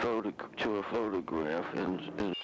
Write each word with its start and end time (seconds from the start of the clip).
photo 0.00 0.30
to 0.56 0.76
a 0.76 0.82
photograph 0.84 1.66
and, 1.74 2.00
and 2.18 2.34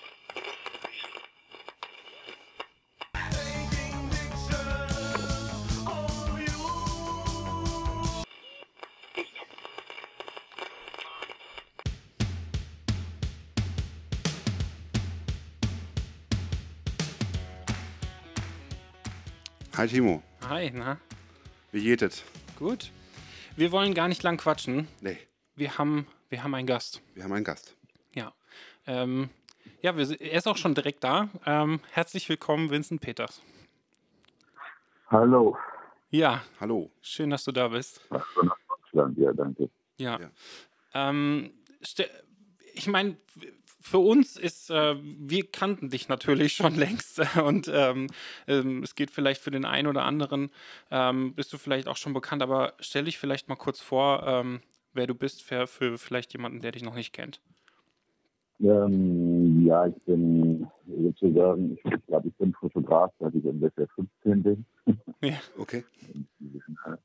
Hi 19.77 19.87
Timo, 19.87 20.23
Hi, 20.49 20.71
na? 20.73 20.97
wie 21.73 21.83
geht 21.83 22.03
es? 22.03 22.23
Gut. 22.59 22.91
Wir 23.57 23.73
wollen 23.73 23.95
gar 23.95 24.09
nicht 24.09 24.23
lang 24.23 24.39
quatschen. 24.39 24.89
Nee, 25.01 25.19
Wir 25.55 25.79
haben, 25.79 26.07
wir 26.29 26.43
haben 26.43 26.55
einen 26.55 26.67
Gast. 26.67 27.03
wir 27.15 27.25
haben 27.25 27.33
einen 27.33 27.45
Gast. 27.45 27.77
Ja. 28.15 28.33
Ähm, 28.87 29.31
ja, 29.83 29.97
wir, 29.97 30.21
er 30.21 30.39
ist 30.39 30.47
auch 30.49 30.57
schon 30.57 30.75
direkt 30.75 31.05
da. 31.05 31.29
Ähm, 31.45 31.81
herzlich 31.93 32.29
willkommen, 32.29 32.71
Vincent 32.71 33.01
Peters. 33.01 33.43
Hallo, 35.09 35.57
Ja, 36.11 36.43
Hallo. 36.61 36.91
schön, 37.01 37.31
dass 37.31 37.45
du 37.45 37.53
da 37.53 37.69
bist. 37.69 38.01
Ach 38.11 38.27
so, 38.35 38.43
nach 38.43 38.57
Deutschland, 38.69 39.19
ja, 39.19 39.33
danke. 39.33 39.71
Ja. 39.99 40.19
Ja. 40.21 40.31
Ähm, 40.95 41.53
ich 42.75 42.89
meine, 42.89 43.17
für 43.81 43.99
uns 43.99 44.37
ist, 44.37 44.69
äh, 44.71 44.97
wir 45.01 45.49
kannten 45.51 45.91
dich 45.91 46.09
natürlich 46.09 46.55
schon 46.55 46.75
längst 46.77 47.21
und 47.39 47.69
ähm, 47.73 48.09
ähm, 48.49 48.83
es 48.83 48.97
geht 48.97 49.13
vielleicht 49.13 49.41
für 49.41 49.53
den 49.53 49.65
einen 49.65 49.87
oder 49.87 50.05
anderen, 50.05 50.51
ähm, 50.91 51.35
bist 51.35 51.53
du 51.53 51.59
vielleicht 51.59 51.87
auch 51.87 51.97
schon 51.97 52.13
bekannt, 52.13 52.43
aber 52.43 52.75
stell 52.81 53.05
dich 53.05 53.19
vielleicht 53.19 53.49
mal 53.49 53.55
kurz 53.57 53.81
vor, 53.81 54.25
ähm, 54.27 54.61
wer 54.97 55.07
du 55.07 55.15
bist 55.15 55.43
für, 55.43 55.67
für 55.67 55.99
vielleicht 55.99 56.33
jemanden, 56.33 56.61
der 56.61 56.73
dich 56.73 56.83
noch 56.83 56.95
nicht 56.95 57.13
kennt. 57.13 57.41
Ähm, 58.61 59.67
ja, 59.67 59.87
ich 59.87 60.05
bin 60.05 60.67
sozusagen, 60.87 61.73
ich 61.85 62.07
glaube, 62.07 62.29
ich 62.29 62.35
bin 62.37 62.55
Fotograf, 62.55 63.13
seit 63.19 63.35
ich 63.35 63.45
ungefähr 63.45 63.87
15 63.89 64.43
bin. 64.43 64.65
Ja. 65.23 65.39
Okay. 65.59 65.83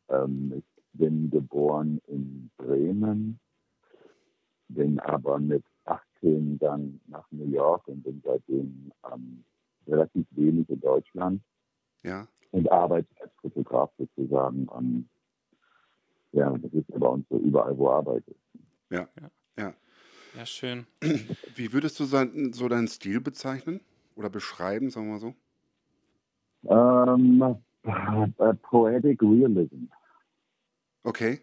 Ähm, 0.09 0.53
ich 0.57 0.63
bin 0.93 1.29
geboren 1.29 1.99
in 2.07 2.49
Bremen, 2.57 3.39
bin 4.67 4.99
aber 4.99 5.39
mit 5.39 5.63
18 5.85 6.59
dann 6.59 6.99
nach 7.07 7.25
New 7.31 7.49
York 7.49 7.87
und 7.87 8.03
bin 8.03 8.21
seitdem 8.23 8.91
ähm, 9.11 9.43
relativ 9.87 10.25
wenig 10.31 10.69
in 10.69 10.79
Deutschland 10.81 11.41
Ja. 12.03 12.27
und 12.51 12.71
arbeite 12.71 13.07
als 13.21 13.31
Fotograf 13.41 13.91
sozusagen. 13.97 14.67
Ähm, 14.77 15.09
ja, 16.33 16.49
das 16.57 16.73
ist 16.73 16.89
ja 16.89 16.97
bei 16.97 17.07
uns 17.07 17.25
so 17.29 17.37
überall, 17.37 17.77
wo 17.77 17.89
Arbeit 17.89 18.23
ist. 18.27 18.39
Ja. 18.89 19.07
Ja. 19.19 19.29
Ja, 20.35 20.45
schön. 20.45 20.87
Wie 21.55 21.73
würdest 21.73 21.99
du 21.99 22.05
so 22.05 22.69
deinen 22.69 22.87
Stil 22.87 23.19
bezeichnen? 23.19 23.81
Oder 24.15 24.29
beschreiben, 24.29 24.89
sagen 24.89 25.07
wir 25.07 25.13
mal 25.13 25.19
so? 25.19 25.35
Ähm, 26.69 27.41
äh, 28.37 28.53
Poetic 28.61 29.21
Realism, 29.21 29.85
Okay. 31.03 31.41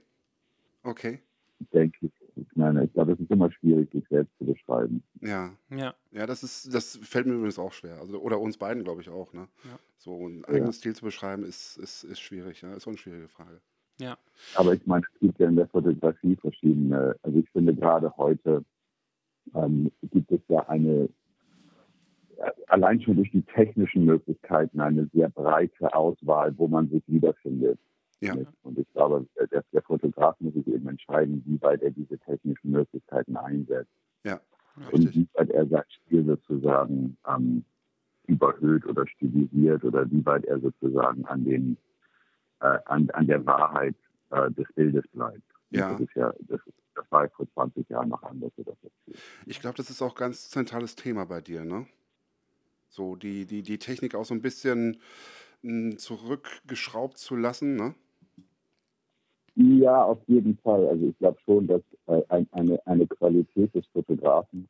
Okay. 0.85 1.21
denke 1.73 2.07
ich. 2.07 2.13
Ich 2.37 2.55
meine, 2.55 2.85
ich 2.85 2.93
glaube, 2.93 3.13
es 3.13 3.19
ist 3.19 3.31
immer 3.33 3.51
schwierig, 3.51 3.91
sich 3.91 4.05
selbst 4.09 4.31
zu 4.39 4.47
beschreiben. 4.47 5.03
Ja. 5.21 5.57
Ja, 5.71 5.95
Ja, 6.13 6.25
das 6.27 6.45
ist, 6.45 6.73
das 6.73 6.97
fällt 7.03 7.27
mir 7.27 7.35
übrigens 7.35 7.59
auch 7.59 7.73
schwer. 7.73 7.99
Also, 7.99 8.21
oder 8.21 8.39
uns 8.39 8.57
beiden, 8.59 8.85
glaube 8.85 9.01
ich, 9.01 9.09
auch, 9.09 9.33
ne? 9.33 9.49
Ja. 9.65 9.79
So 9.97 10.25
einen 10.25 10.45
eigenen 10.45 10.73
Stil 10.73 10.95
zu 10.95 11.05
beschreiben, 11.05 11.43
ist, 11.43 11.77
ist, 11.79 12.05
ist 12.05 12.21
schwierig, 12.21 12.63
ja. 12.63 12.73
Ist 12.75 12.87
auch 12.87 12.93
eine 12.93 12.99
schwierige 12.99 13.29
Frage. 13.29 13.61
Ja, 14.01 14.17
Aber 14.55 14.75
ich 14.75 14.87
meine, 14.87 15.05
es 15.13 15.21
gibt 15.21 15.39
ja 15.39 15.49
in 15.49 15.57
der 15.57 15.69
Fotografie 15.69 16.37
verschiedene, 16.37 17.17
also 17.23 17.39
ich 17.39 17.51
finde 17.51 17.75
gerade 17.75 18.17
heute 18.17 18.65
ähm, 19.55 19.91
gibt 20.11 20.31
es 20.31 20.41
ja 20.49 20.69
eine, 20.69 21.09
äh, 22.37 22.51
allein 22.69 23.01
schon 23.01 23.17
durch 23.17 23.31
die 23.31 23.43
technischen 23.43 24.05
Möglichkeiten, 24.05 24.81
eine 24.81 25.09
sehr 25.13 25.29
breite 25.31 25.95
Auswahl, 25.95 26.57
wo 26.57 26.69
man 26.69 26.89
sich 26.89 27.03
wiederfindet. 27.07 27.79
Ja. 28.21 28.35
Und 28.63 28.79
ich 28.79 28.93
glaube, 28.93 29.27
der, 29.51 29.65
der 29.73 29.83
Fotograf 29.83 30.37
muss 30.41 30.55
sich 30.55 30.67
eben 30.67 30.89
entscheiden, 30.89 31.43
wie 31.47 31.61
weit 31.63 31.83
er 31.83 31.91
diese 31.91 32.19
technischen 32.19 32.73
Möglichkeiten 32.73 33.37
einsetzt. 33.37 33.91
Ja. 34.25 34.41
und 34.91 35.15
wie 35.15 35.29
weit 35.35 35.51
er 35.51 35.67
sein 35.67 35.85
Stil 35.89 36.25
sozusagen 36.25 37.17
ähm, 37.27 37.65
überhöht 38.27 38.85
oder 38.87 39.07
stilisiert 39.07 39.85
oder 39.85 40.11
wie 40.11 40.25
weit 40.27 40.45
er 40.45 40.61
sozusagen 40.61 41.25
an 41.27 41.45
den 41.45 41.77
äh, 42.61 42.79
an, 42.87 43.11
an 43.11 43.27
der 43.27 43.45
Wahrheit 43.47 43.97
äh, 44.31 44.51
des 44.51 44.67
Bildes 44.75 45.05
bleibt. 45.13 45.43
Ja. 45.71 45.93
Das 45.93 46.01
ist 46.01 46.15
ja 46.15 46.33
das, 46.41 46.61
das 46.95 47.05
war 47.11 47.25
ja 47.25 47.31
vor 47.31 47.47
20 47.55 47.89
Jahren 47.89 48.09
noch 48.09 48.23
anders. 48.23 48.53
Ich 49.47 49.61
glaube, 49.61 49.77
das 49.77 49.91
ist 49.91 50.03
auch 50.03 50.15
ein 50.15 50.19
ganz 50.19 50.51
zentrales 50.51 50.97
Thema 50.97 51.25
bei 51.27 51.41
dir, 51.41 51.65
ne? 51.65 51.87
So 52.89 53.17
die, 53.17 53.45
die, 53.45 53.63
die 53.63 53.79
Technik 53.79 54.15
auch 54.15 54.25
so 54.25 54.35
ein 54.35 54.41
bisschen 54.41 55.01
mh, 55.63 55.97
zurückgeschraubt 55.97 57.19
zu 57.19 57.37
lassen, 57.37 57.77
ne? 57.77 57.95
Ja, 59.55 60.05
auf 60.05 60.21
jeden 60.27 60.57
Fall. 60.59 60.87
Also 60.89 61.07
ich 61.07 61.19
glaube 61.19 61.39
schon, 61.45 61.67
dass 61.67 61.83
äh, 62.07 62.23
ein, 62.29 62.49
eine, 62.53 62.85
eine 62.87 63.07
Qualität 63.07 63.75
des 63.75 63.87
Fotografen, 63.89 64.69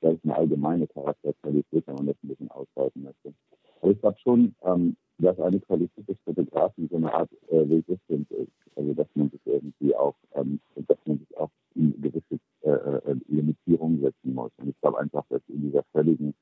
das 0.00 0.14
ist 0.14 0.24
eine 0.24 0.36
allgemeine 0.36 0.86
Charakterqualität, 0.86 1.86
wenn 1.86 1.94
man 1.96 2.06
das 2.06 2.16
ein 2.22 2.28
bisschen 2.28 2.50
ausweiten 2.50 3.02
möchte. 3.02 3.34
Aber 3.80 3.90
ich 3.90 4.00
glaube 4.00 4.18
schon, 4.20 4.54
ähm, 4.62 4.96
dass 5.22 5.38
eine 5.40 5.60
Qualität 5.60 6.08
des 6.08 6.16
Fotografen 6.24 6.88
so 6.88 6.96
eine 6.96 7.12
Art 7.12 7.30
äh, 7.48 7.58
Resistance 7.58 8.34
ist. 8.34 8.52
Also 8.76 8.94
dass 8.94 9.08
man 9.14 9.30
sich 9.30 9.40
irgendwie 9.44 9.94
auch, 9.94 10.14
ähm, 10.34 10.60
dass 10.74 10.98
man 11.04 11.18
sich 11.18 11.36
auch 11.36 11.50
in 11.74 12.00
gewisse 12.00 12.38
äh, 12.62 12.70
äh, 12.70 13.16
Limitierungen 13.28 14.00
setzen 14.00 14.34
muss. 14.34 14.52
Und 14.58 14.68
ich 14.68 14.80
glaube 14.80 15.00
einfach, 15.00 15.24
dass 15.28 15.42
in 15.48 15.62
dieser 15.62 15.82
völligen 15.92 16.34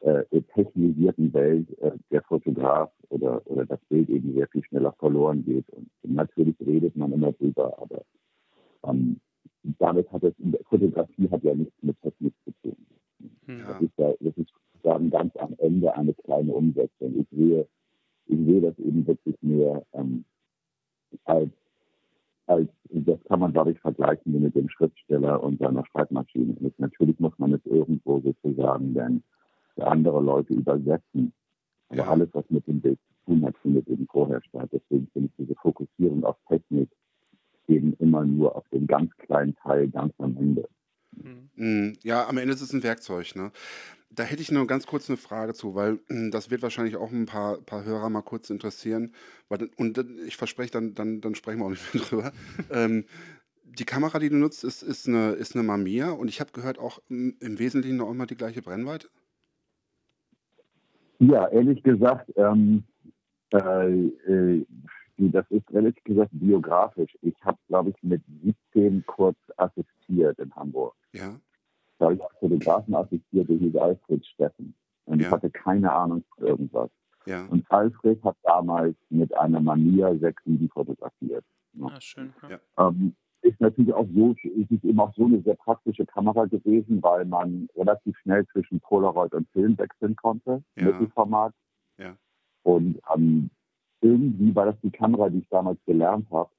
äh, 0.00 0.24
technisierten 0.54 1.32
Welt 1.32 1.66
äh, 1.80 1.92
der 2.10 2.22
Fotograf 2.22 2.90
oder, 3.08 3.40
oder 3.46 3.66
das 3.66 3.80
Bild 3.88 4.08
eben 4.08 4.34
sehr 4.34 4.48
viel 4.48 4.62
schneller 4.64 4.92
verloren 4.98 5.44
geht. 5.44 5.68
Und 5.70 5.88
natürlich 6.02 6.56
redet 6.60 6.96
man 6.96 7.12
immer 7.12 7.32
drüber, 7.32 7.78
aber 7.78 8.02
ähm, 8.84 9.20
damit 9.78 10.10
hat 10.12 10.22
es, 10.22 10.34
Fotografie 10.68 11.28
hat 11.30 11.42
ja 11.42 11.54
nichts 11.54 11.74
mit 11.82 12.00
Technik 12.02 12.34
zu 12.44 12.52
tun. 12.62 12.76
hm, 13.46 13.58
Ja. 13.60 13.66
Das 13.72 13.82
ist, 13.82 13.98
ja, 13.98 14.12
das 14.20 14.36
ist 14.36 14.52
sozusagen 14.74 15.10
ganz 15.10 15.36
am 15.36 15.54
Ende 15.58 15.94
eine 15.94 16.14
kleine 16.14 16.52
Umsetzung. 16.52 17.18
Ich 17.20 17.26
sehe, 17.30 17.66
ich 18.28 18.38
sehe 18.38 18.60
das 18.60 18.78
eben 18.78 19.06
wirklich 19.06 19.36
mehr 19.42 19.84
ähm, 19.92 20.24
als, 21.24 21.50
als, 22.46 22.68
das 22.90 23.22
kann 23.24 23.40
man, 23.40 23.54
ich, 23.70 23.80
vergleichen 23.80 24.32
wie 24.34 24.38
mit 24.38 24.54
dem 24.54 24.68
Schriftsteller 24.68 25.42
und 25.42 25.58
seiner 25.58 25.84
Schreibmaschine. 25.86 26.54
Und 26.54 26.78
natürlich 26.78 27.18
muss 27.20 27.38
man 27.38 27.52
es 27.54 27.64
irgendwo 27.64 28.20
sozusagen 28.20 28.94
dann 28.94 29.22
für 29.74 29.86
andere 29.86 30.20
Leute 30.22 30.54
übersetzen. 30.54 31.32
Aber 31.88 31.98
Ja. 31.98 32.08
alles, 32.10 32.28
was 32.32 32.48
mit 32.50 32.66
dem 32.66 32.80
Bild 32.80 32.98
zu 33.00 33.32
tun 33.32 33.44
hat, 33.44 33.56
findet 33.58 33.88
eben 33.88 34.06
vorher 34.10 34.42
statt. 34.42 34.70
Deswegen 34.72 35.06
finde 35.08 35.28
ich 35.28 35.36
diese 35.46 35.54
Fokussierung 35.56 36.24
auf 36.24 36.36
Technik 36.48 36.90
eben 37.68 37.94
immer 37.94 38.24
nur 38.24 38.56
auf 38.56 38.68
den 38.68 38.86
ganz 38.86 39.10
kleinen 39.18 39.54
Teil 39.56 39.88
ganz 39.88 40.14
am 40.18 40.36
Ende. 40.36 40.68
Hm, 41.22 41.50
Mm, 41.56 41.94
Ja, 42.02 42.26
am 42.28 42.38
Ende 42.38 42.54
ist 42.54 42.60
es 42.62 42.72
ein 42.72 42.82
Werkzeug, 42.82 43.34
ne? 43.36 43.52
Da 44.10 44.22
hätte 44.24 44.42
ich 44.42 44.50
nur 44.52 44.66
ganz 44.66 44.86
kurz 44.86 45.08
eine 45.10 45.16
Frage 45.18 45.54
zu, 45.54 45.74
weil 45.74 46.00
mm, 46.08 46.30
das 46.30 46.50
wird 46.50 46.62
wahrscheinlich 46.62 46.96
auch 46.96 47.12
ein 47.12 47.26
paar, 47.26 47.58
paar 47.62 47.84
Hörer 47.84 48.10
mal 48.10 48.22
kurz 48.22 48.50
interessieren. 48.50 49.14
Weil, 49.48 49.70
und 49.76 49.98
ich 50.26 50.36
verspreche, 50.36 50.72
dann, 50.72 50.94
dann, 50.94 51.20
dann 51.20 51.34
sprechen 51.34 51.60
wir 51.60 51.66
auch 51.66 51.70
nicht 51.70 51.94
mehr 51.94 52.02
drüber. 52.08 52.32
ähm, 52.70 53.04
die 53.64 53.84
Kamera, 53.84 54.18
die 54.18 54.30
du 54.30 54.36
nutzt, 54.36 54.64
ist, 54.64 54.82
ist, 54.82 55.08
eine, 55.08 55.32
ist 55.32 55.54
eine 55.56 55.64
Mamiya 55.64 56.10
und 56.12 56.28
ich 56.28 56.40
habe 56.40 56.52
gehört, 56.52 56.78
auch 56.78 57.00
mm, 57.08 57.30
im 57.40 57.58
Wesentlichen 57.58 57.96
noch 57.98 58.10
immer 58.10 58.26
die 58.26 58.36
gleiche 58.36 58.62
Brennweite. 58.62 59.08
Ja, 61.18 61.48
ehrlich 61.48 61.82
gesagt, 61.82 62.30
ähm, 62.36 62.84
äh, 63.52 63.90
äh, 64.28 64.66
das 65.18 65.46
ist 65.50 65.70
ehrlich 65.72 65.96
gesagt 66.04 66.30
biografisch. 66.32 67.16
Ich 67.22 67.34
habe, 67.44 67.58
glaube 67.68 67.90
ich, 67.90 68.02
mit 68.02 68.22
17 68.74 69.04
kurz 69.06 69.38
assistiert 69.56 70.38
in 70.38 70.54
Hamburg. 70.54 70.94
Ja, 71.18 71.40
Da 71.98 72.06
habe 72.06 72.14
ich 72.16 72.20
Fotografen 72.40 72.94
assistiert, 72.94 73.48
der 73.48 73.56
hieß 73.56 73.76
Alfred 73.76 74.26
Steffen. 74.26 74.74
Und 75.06 75.20
Ja. 75.20 75.26
ich 75.28 75.32
hatte 75.32 75.50
keine 75.50 75.92
Ahnung 75.92 76.24
von 76.34 76.46
irgendwas. 76.46 76.90
ja, 77.26 77.44
Und 77.46 77.64
Alfred 77.70 78.22
hat 78.24 78.36
damals 78.42 78.96
mit 79.08 79.34
einer 79.36 79.60
Mania 79.60 80.08
6-7 80.10 80.68
fotografiert. 80.70 81.44
ah, 81.82 82.00
schön. 82.00 82.32
Ja. 82.48 82.60
Ähm, 82.88 83.14
ist 83.42 83.60
natürlich 83.60 83.92
auch 83.94 84.06
so, 84.14 84.32
ist 84.42 84.70
es 84.72 84.82
eben 84.84 84.98
auch 85.00 85.14
so 85.14 85.24
eine 85.26 85.40
sehr 85.42 85.54
praktische 85.54 86.04
Kamera 86.06 86.46
gewesen, 86.46 87.02
weil 87.02 87.24
man 87.24 87.68
relativ 87.76 88.16
schnell 88.18 88.44
zwischen 88.48 88.80
Polaroid 88.80 89.32
und 89.34 89.48
Film 89.50 89.76
wechseln 89.78 90.16
konnte, 90.16 90.62
Ja. 90.76 90.84
Mittelformat. 90.86 91.52
Ja. 91.98 92.16
Und 92.64 93.00
ähm, 93.14 93.50
irgendwie 94.00 94.54
war 94.54 94.66
das 94.66 94.80
die 94.82 94.90
Kamera, 94.90 95.28
die 95.30 95.38
ich 95.38 95.48
damals 95.48 95.78
gelernt 95.86 96.28
habe. 96.30 96.50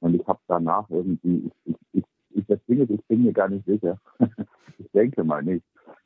Und 0.00 0.14
ich 0.14 0.26
habe 0.26 0.38
danach 0.46 0.88
irgendwie, 0.90 1.50
ich, 1.64 1.74
ich, 1.74 1.76
ich, 1.92 2.04
ich, 2.36 2.46
das 2.46 2.64
Ding 2.66 2.80
ist, 2.80 2.90
ich 2.90 3.04
bin 3.06 3.24
mir 3.24 3.32
gar 3.32 3.48
nicht 3.48 3.64
sicher. 3.66 3.98
ich 4.78 4.90
denke 4.92 5.24
mal 5.24 5.42
nicht. 5.42 5.64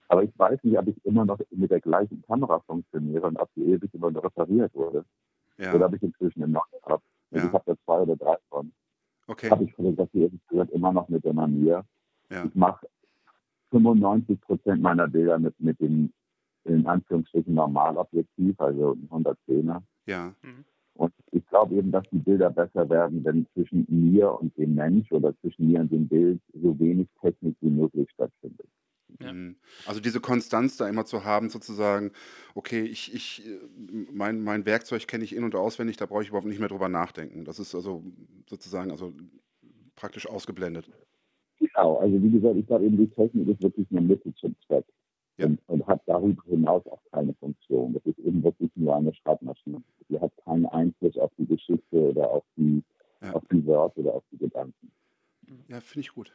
Aber 0.08 0.24
ich 0.24 0.36
weiß 0.36 0.62
nicht, 0.64 0.78
ob 0.78 0.88
ich 0.88 1.04
immer 1.04 1.24
noch 1.24 1.38
mit 1.50 1.70
der 1.70 1.80
gleichen 1.80 2.22
Kamera 2.22 2.60
funktioniere 2.60 3.26
und 3.26 3.36
ob 3.36 3.48
die 3.54 3.62
ewig 3.64 3.92
immer 3.94 4.10
noch 4.10 4.24
repariert 4.24 4.74
wurde. 4.74 5.04
ja. 5.58 5.74
Oder 5.74 5.86
ob 5.86 5.94
ich 5.94 6.02
inzwischen 6.02 6.42
eine 6.42 6.52
neue 6.52 6.82
habe. 6.84 7.02
Ja. 7.30 7.46
Ich 7.46 7.52
habe 7.52 7.64
da 7.66 7.76
zwei 7.84 8.00
oder 8.00 8.16
drei 8.16 8.36
von 8.48 8.72
Okay, 9.28 9.48
habe 9.48 9.62
ich 9.62 9.72
fotografiert, 9.74 10.32
ich 10.32 10.46
gehört 10.48 10.70
immer 10.70 10.92
noch 10.92 11.08
mit 11.08 11.24
der 11.24 11.32
Manier. 11.32 11.84
ja, 12.30 12.44
Ich 12.44 12.54
mache 12.56 12.88
95 13.70 14.40
Prozent 14.40 14.82
meiner 14.82 15.06
Bilder 15.06 15.38
mit, 15.38 15.58
mit 15.60 15.80
dem 15.80 16.12
in 16.64 16.84
Anführungsstrichen 16.86 17.54
Normalobjektiv, 17.54 18.58
also 18.60 18.96
110er. 19.08 19.82
Ja. 20.06 20.34
Und 21.00 21.14
ich 21.32 21.46
glaube 21.46 21.76
eben, 21.76 21.90
dass 21.90 22.04
die 22.12 22.18
Bilder 22.18 22.50
besser 22.50 22.86
werden, 22.90 23.24
wenn 23.24 23.46
zwischen 23.54 23.86
mir 23.88 24.38
und 24.38 24.54
dem 24.58 24.74
Mensch 24.74 25.10
oder 25.10 25.34
zwischen 25.40 25.66
mir 25.66 25.80
und 25.80 25.90
dem 25.90 26.06
Bild 26.06 26.42
so 26.52 26.78
wenig 26.78 27.08
Technik 27.22 27.56
wie 27.62 27.70
möglich 27.70 28.06
stattfindet. 28.12 28.66
Ja. 29.18 29.32
Mhm. 29.32 29.56
Also 29.86 30.00
diese 30.00 30.20
Konstanz 30.20 30.76
da 30.76 30.86
immer 30.86 31.06
zu 31.06 31.24
haben, 31.24 31.48
sozusagen, 31.48 32.12
okay, 32.54 32.82
ich, 32.82 33.14
ich, 33.14 33.46
äh, 33.46 33.60
mein, 34.12 34.42
mein 34.42 34.66
Werkzeug 34.66 35.08
kenne 35.08 35.24
ich 35.24 35.34
in- 35.34 35.44
und 35.44 35.54
auswendig, 35.54 35.96
da 35.96 36.04
brauche 36.04 36.22
ich 36.22 36.28
überhaupt 36.28 36.46
nicht 36.46 36.60
mehr 36.60 36.68
drüber 36.68 36.90
nachdenken. 36.90 37.46
Das 37.46 37.58
ist 37.58 37.74
also 37.74 38.04
sozusagen 38.46 38.90
also 38.90 39.14
praktisch 39.96 40.28
ausgeblendet. 40.28 40.90
Genau, 41.60 41.96
also 41.96 42.22
wie 42.22 42.30
gesagt, 42.30 42.56
ich 42.56 42.66
glaube 42.66 42.84
eben, 42.84 42.98
die 42.98 43.08
Technik 43.08 43.48
ist 43.48 43.62
wirklich 43.62 43.86
eine 43.90 44.02
Mittel 44.02 44.34
zum 44.34 44.54
Zweck 44.66 44.84
Ja. 45.36 45.46
und, 45.46 45.60
und 45.68 45.86
hat 45.86 46.02
darüber 46.06 46.42
hinaus 46.44 46.86
auch 46.86 47.02
keine 47.12 47.34
Funktion. 47.34 47.94
Das 47.94 48.04
ist 48.04 48.18
eben 48.18 48.42
wirklich 48.42 48.70
nur 48.74 48.94
eine 48.96 49.14
Schreibmaschine. 49.14 49.82
Die 50.08 50.20
hat 50.20 50.32
keinen 50.44 50.66
Einfluss 50.66 51.16
auf 51.16 51.30
die 51.38 51.46
Geschichte 51.46 51.96
oder 52.10 52.30
auf 52.30 52.44
die, 52.56 52.82
Ja. 53.22 53.32
auf 53.32 53.42
die 53.50 53.66
Wörter 53.66 53.98
oder 53.98 54.14
auf 54.14 54.24
die 54.32 54.38
Gedanken. 54.38 54.92
Ja, 55.68 55.80
finde 55.80 56.00
ich 56.00 56.14
gut. 56.14 56.32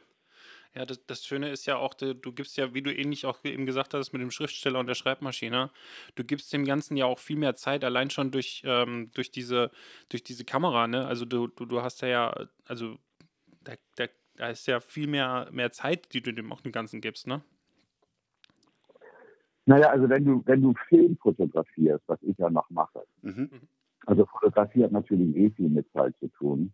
Ja, 0.74 0.84
das, 0.84 1.04
das 1.06 1.24
Schöne 1.24 1.48
ist 1.50 1.64
ja 1.64 1.78
auch, 1.78 1.94
du, 1.94 2.14
du 2.14 2.32
gibst 2.32 2.56
ja, 2.58 2.74
wie 2.74 2.82
du 2.82 2.94
ähnlich 2.94 3.24
auch 3.24 3.42
eben 3.44 3.64
gesagt 3.64 3.94
hast, 3.94 4.12
mit 4.12 4.20
dem 4.20 4.30
Schriftsteller 4.30 4.78
und 4.78 4.86
der 4.86 4.94
Schreibmaschine, 4.94 5.70
du 6.16 6.24
gibst 6.24 6.52
dem 6.52 6.66
Ganzen 6.66 6.98
ja 6.98 7.06
auch 7.06 7.18
viel 7.18 7.36
mehr 7.38 7.54
Zeit, 7.54 7.82
allein 7.82 8.10
schon 8.10 8.30
durch, 8.30 8.62
ähm, 8.66 9.10
durch, 9.14 9.30
diese, 9.30 9.70
durch 10.10 10.22
diese 10.22 10.44
Kamera, 10.44 10.86
ne? 10.86 11.06
Also 11.06 11.24
du, 11.24 11.46
du, 11.46 11.64
du 11.64 11.80
hast 11.80 12.02
ja 12.02 12.08
ja, 12.08 12.46
also 12.66 12.98
da, 13.62 13.72
da, 13.96 14.06
da 14.36 14.48
ist 14.50 14.66
ja 14.66 14.80
viel 14.80 15.06
mehr, 15.06 15.48
mehr 15.50 15.72
Zeit, 15.72 16.12
die 16.12 16.20
du 16.20 16.32
dem 16.34 16.52
auch 16.52 16.60
dem 16.60 16.72
Ganzen 16.72 17.00
gibst, 17.00 17.26
ne? 17.26 17.42
Naja, 19.66 19.88
also 19.90 20.08
wenn 20.08 20.24
du, 20.24 20.42
wenn 20.46 20.62
du 20.62 20.74
Film 20.88 21.16
fotografierst, 21.18 22.04
was 22.06 22.22
ich 22.22 22.38
ja 22.38 22.50
noch 22.50 22.70
mache, 22.70 23.02
Mhm. 23.22 23.50
also 24.06 24.24
Fotografie 24.26 24.84
hat 24.84 24.92
natürlich 24.92 25.34
eh 25.36 25.50
viel 25.50 25.68
mit 25.68 25.90
Zeit 25.92 26.16
zu 26.18 26.28
tun, 26.28 26.72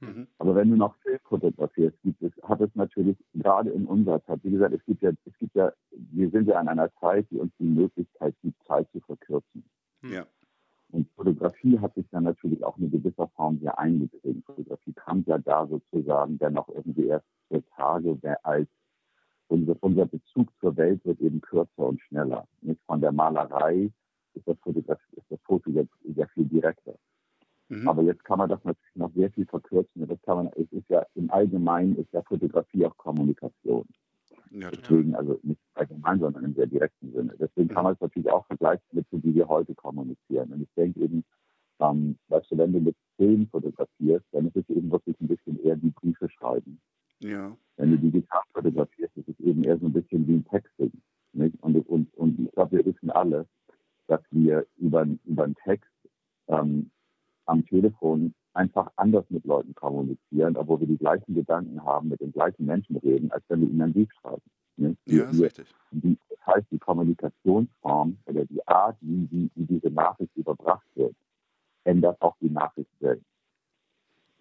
Mhm. 0.00 0.28
aber 0.38 0.54
wenn 0.54 0.70
du 0.70 0.76
noch 0.76 0.94
Film 1.02 1.18
fotografierst, 1.24 2.00
gibt 2.02 2.22
es, 2.22 2.32
hat 2.44 2.60
es 2.60 2.72
natürlich 2.76 3.16
gerade 3.34 3.70
in 3.70 3.86
unserer 3.86 4.22
Zeit, 4.24 4.38
wie 4.44 4.52
gesagt, 4.52 4.72
es 4.72 4.84
gibt 4.84 5.02
ja, 5.02 5.10
es 5.24 5.36
gibt 5.38 5.56
ja, 5.56 5.72
wir 5.90 6.30
sind 6.30 6.46
ja 6.46 6.56
an 6.60 6.68
einer 6.68 6.92
Zeit, 7.00 7.26
die 7.30 7.38
uns 7.38 7.52
die 7.58 7.64
Möglichkeit 7.64 8.34
gibt, 8.42 8.62
Zeit 8.66 8.88
zu 8.92 9.00
verkürzen. 9.00 9.64
Hm. 10.02 10.12
Ja. 10.12 10.26
Und 10.90 11.10
Fotografie 11.16 11.78
hat 11.80 11.94
sich 11.96 12.06
dann 12.10 12.24
natürlich 12.24 12.62
auch 12.64 12.78
in 12.78 12.90
gewisser 12.90 13.28
Form 13.36 13.58
hier 13.58 13.78
eingedrängt. 13.78 14.44
Fotografie 14.46 14.92
kam 14.94 15.24
ja 15.26 15.38
da 15.38 15.66
sozusagen 15.66 16.38
dann 16.38 16.54
noch 16.54 16.68
irgendwie 16.68 17.06
erst 17.06 17.26
für 17.48 17.62
Tage, 17.76 18.16
als 18.44 18.68
unser, 19.48 19.76
unser 19.80 20.06
Bezug 20.06 20.48
zur 20.60 20.76
Welt 20.76 21.04
wird 21.04 21.20
eben 21.20 21.40
kürzer 21.40 21.86
und 21.86 22.00
schneller. 22.02 22.46
Nicht 22.60 22.80
von 22.86 23.00
der 23.00 23.12
Malerei 23.12 23.90
ist 24.34 24.46
das, 24.46 24.56
ist 24.66 25.24
das 25.30 25.40
Foto 25.44 25.70
jetzt 25.70 25.92
sehr 26.04 26.28
viel 26.28 26.44
direkter. 26.44 26.94
Mhm. 27.68 27.88
Aber 27.88 28.02
jetzt 28.02 28.24
kann 28.24 28.38
man 28.38 28.48
das 28.48 28.62
natürlich 28.64 28.96
noch 28.96 29.12
sehr 29.14 29.30
viel 29.30 29.46
verkürzen. 29.46 30.06
Das 30.06 30.20
kann 30.22 30.36
man, 30.36 30.46
es 30.56 30.70
ist 30.72 30.88
ja 30.88 31.04
im 31.14 31.30
Allgemeinen 31.30 31.96
ist 31.96 32.12
ja 32.12 32.22
Fotografie 32.22 32.86
auch 32.86 32.96
Kommunikation. 32.96 33.84
Ja. 34.50 34.70
Deswegen, 34.70 35.14
also 35.14 35.38
nicht 35.42 35.60
allgemein, 35.74 36.20
sondern 36.20 36.44
im 36.44 36.54
sehr 36.54 36.66
direkten 36.66 37.12
Sinne. 37.12 37.34
Deswegen 37.38 37.68
kann 37.68 37.84
man 37.84 37.94
es 37.94 38.00
natürlich 38.00 38.30
auch 38.30 38.46
vergleichen 38.46 38.86
mit 38.92 39.06
so, 39.10 39.22
wie 39.22 39.34
wir 39.34 39.46
heute 39.48 39.74
kommunizieren. 39.74 40.52
Und 40.52 40.62
ich 40.62 40.72
denke 40.74 41.00
eben, 41.00 41.24
ähm, 41.80 42.18
weißt 42.28 42.50
du, 42.50 42.58
wenn 42.58 42.72
du 42.72 42.80
mit 42.80 42.96
Film 43.16 43.46
fotografierst, 43.48 44.24
dann 44.32 44.48
ist 44.48 44.56
es 44.56 44.68
eben 44.70 44.90
wirklich 44.90 45.20
ein 45.20 45.28
bisschen 45.28 45.62
eher 45.62 45.80
wie 45.82 45.90
Briefe 45.90 46.28
schreiben. 46.30 46.80
Ja. 47.20 47.56
Wenn 47.76 47.90
du 47.90 47.98
digital 47.98 48.42
fotografierst, 48.52 49.16
ist 49.16 49.28
es 49.28 49.40
eben 49.40 49.64
eher 49.64 49.78
so 49.78 49.86
ein 49.86 49.92
bisschen 49.92 50.26
wie 50.26 50.34
ein 50.34 50.44
Texting. 50.46 50.92
Nicht? 51.32 51.62
Und, 51.62 51.76
und, 51.88 52.14
und 52.14 52.40
ich 52.40 52.52
glaube, 52.52 52.78
wir 52.78 52.86
wissen 52.86 53.10
alle, 53.10 53.46
dass 54.06 54.20
wir 54.30 54.66
über, 54.78 55.06
über 55.24 55.44
einen 55.44 55.56
Text 55.64 55.90
ähm, 56.48 56.90
am 57.46 57.64
Telefon 57.66 58.34
einfach 58.54 58.90
anders 58.96 59.24
mit 59.28 59.44
Leuten 59.44 59.74
kommunizieren, 59.74 60.56
obwohl 60.56 60.80
wir 60.80 60.86
die 60.86 60.98
gleichen 60.98 61.34
Gedanken 61.34 61.82
haben, 61.84 62.08
mit 62.08 62.20
den 62.20 62.32
gleichen 62.32 62.66
Menschen 62.66 62.96
reden, 62.96 63.30
als 63.30 63.44
wenn 63.48 63.60
wir 63.60 63.68
ihnen 63.68 63.82
einen 63.82 63.92
Brief 63.92 64.12
schreiben. 64.20 64.42
Nicht? 64.76 64.98
Ja, 65.06 65.24
ist 65.24 65.38
wir, 65.38 65.46
richtig. 65.46 65.74
die, 65.90 66.18
das 66.28 66.54
heißt, 66.54 66.66
die 66.70 66.78
Kommunikationsform 66.78 68.16
oder 68.26 68.44
die 68.46 68.66
Art, 68.66 68.96
wie, 69.00 69.28
wie, 69.30 69.50
wie 69.54 69.66
diese 69.66 69.90
Nachricht 69.90 70.34
überbracht 70.36 70.86
wird, 70.94 71.14
ändert 71.84 72.20
auch 72.20 72.36
die 72.40 72.50
Nachricht 72.50 72.90
selbst. 73.00 73.24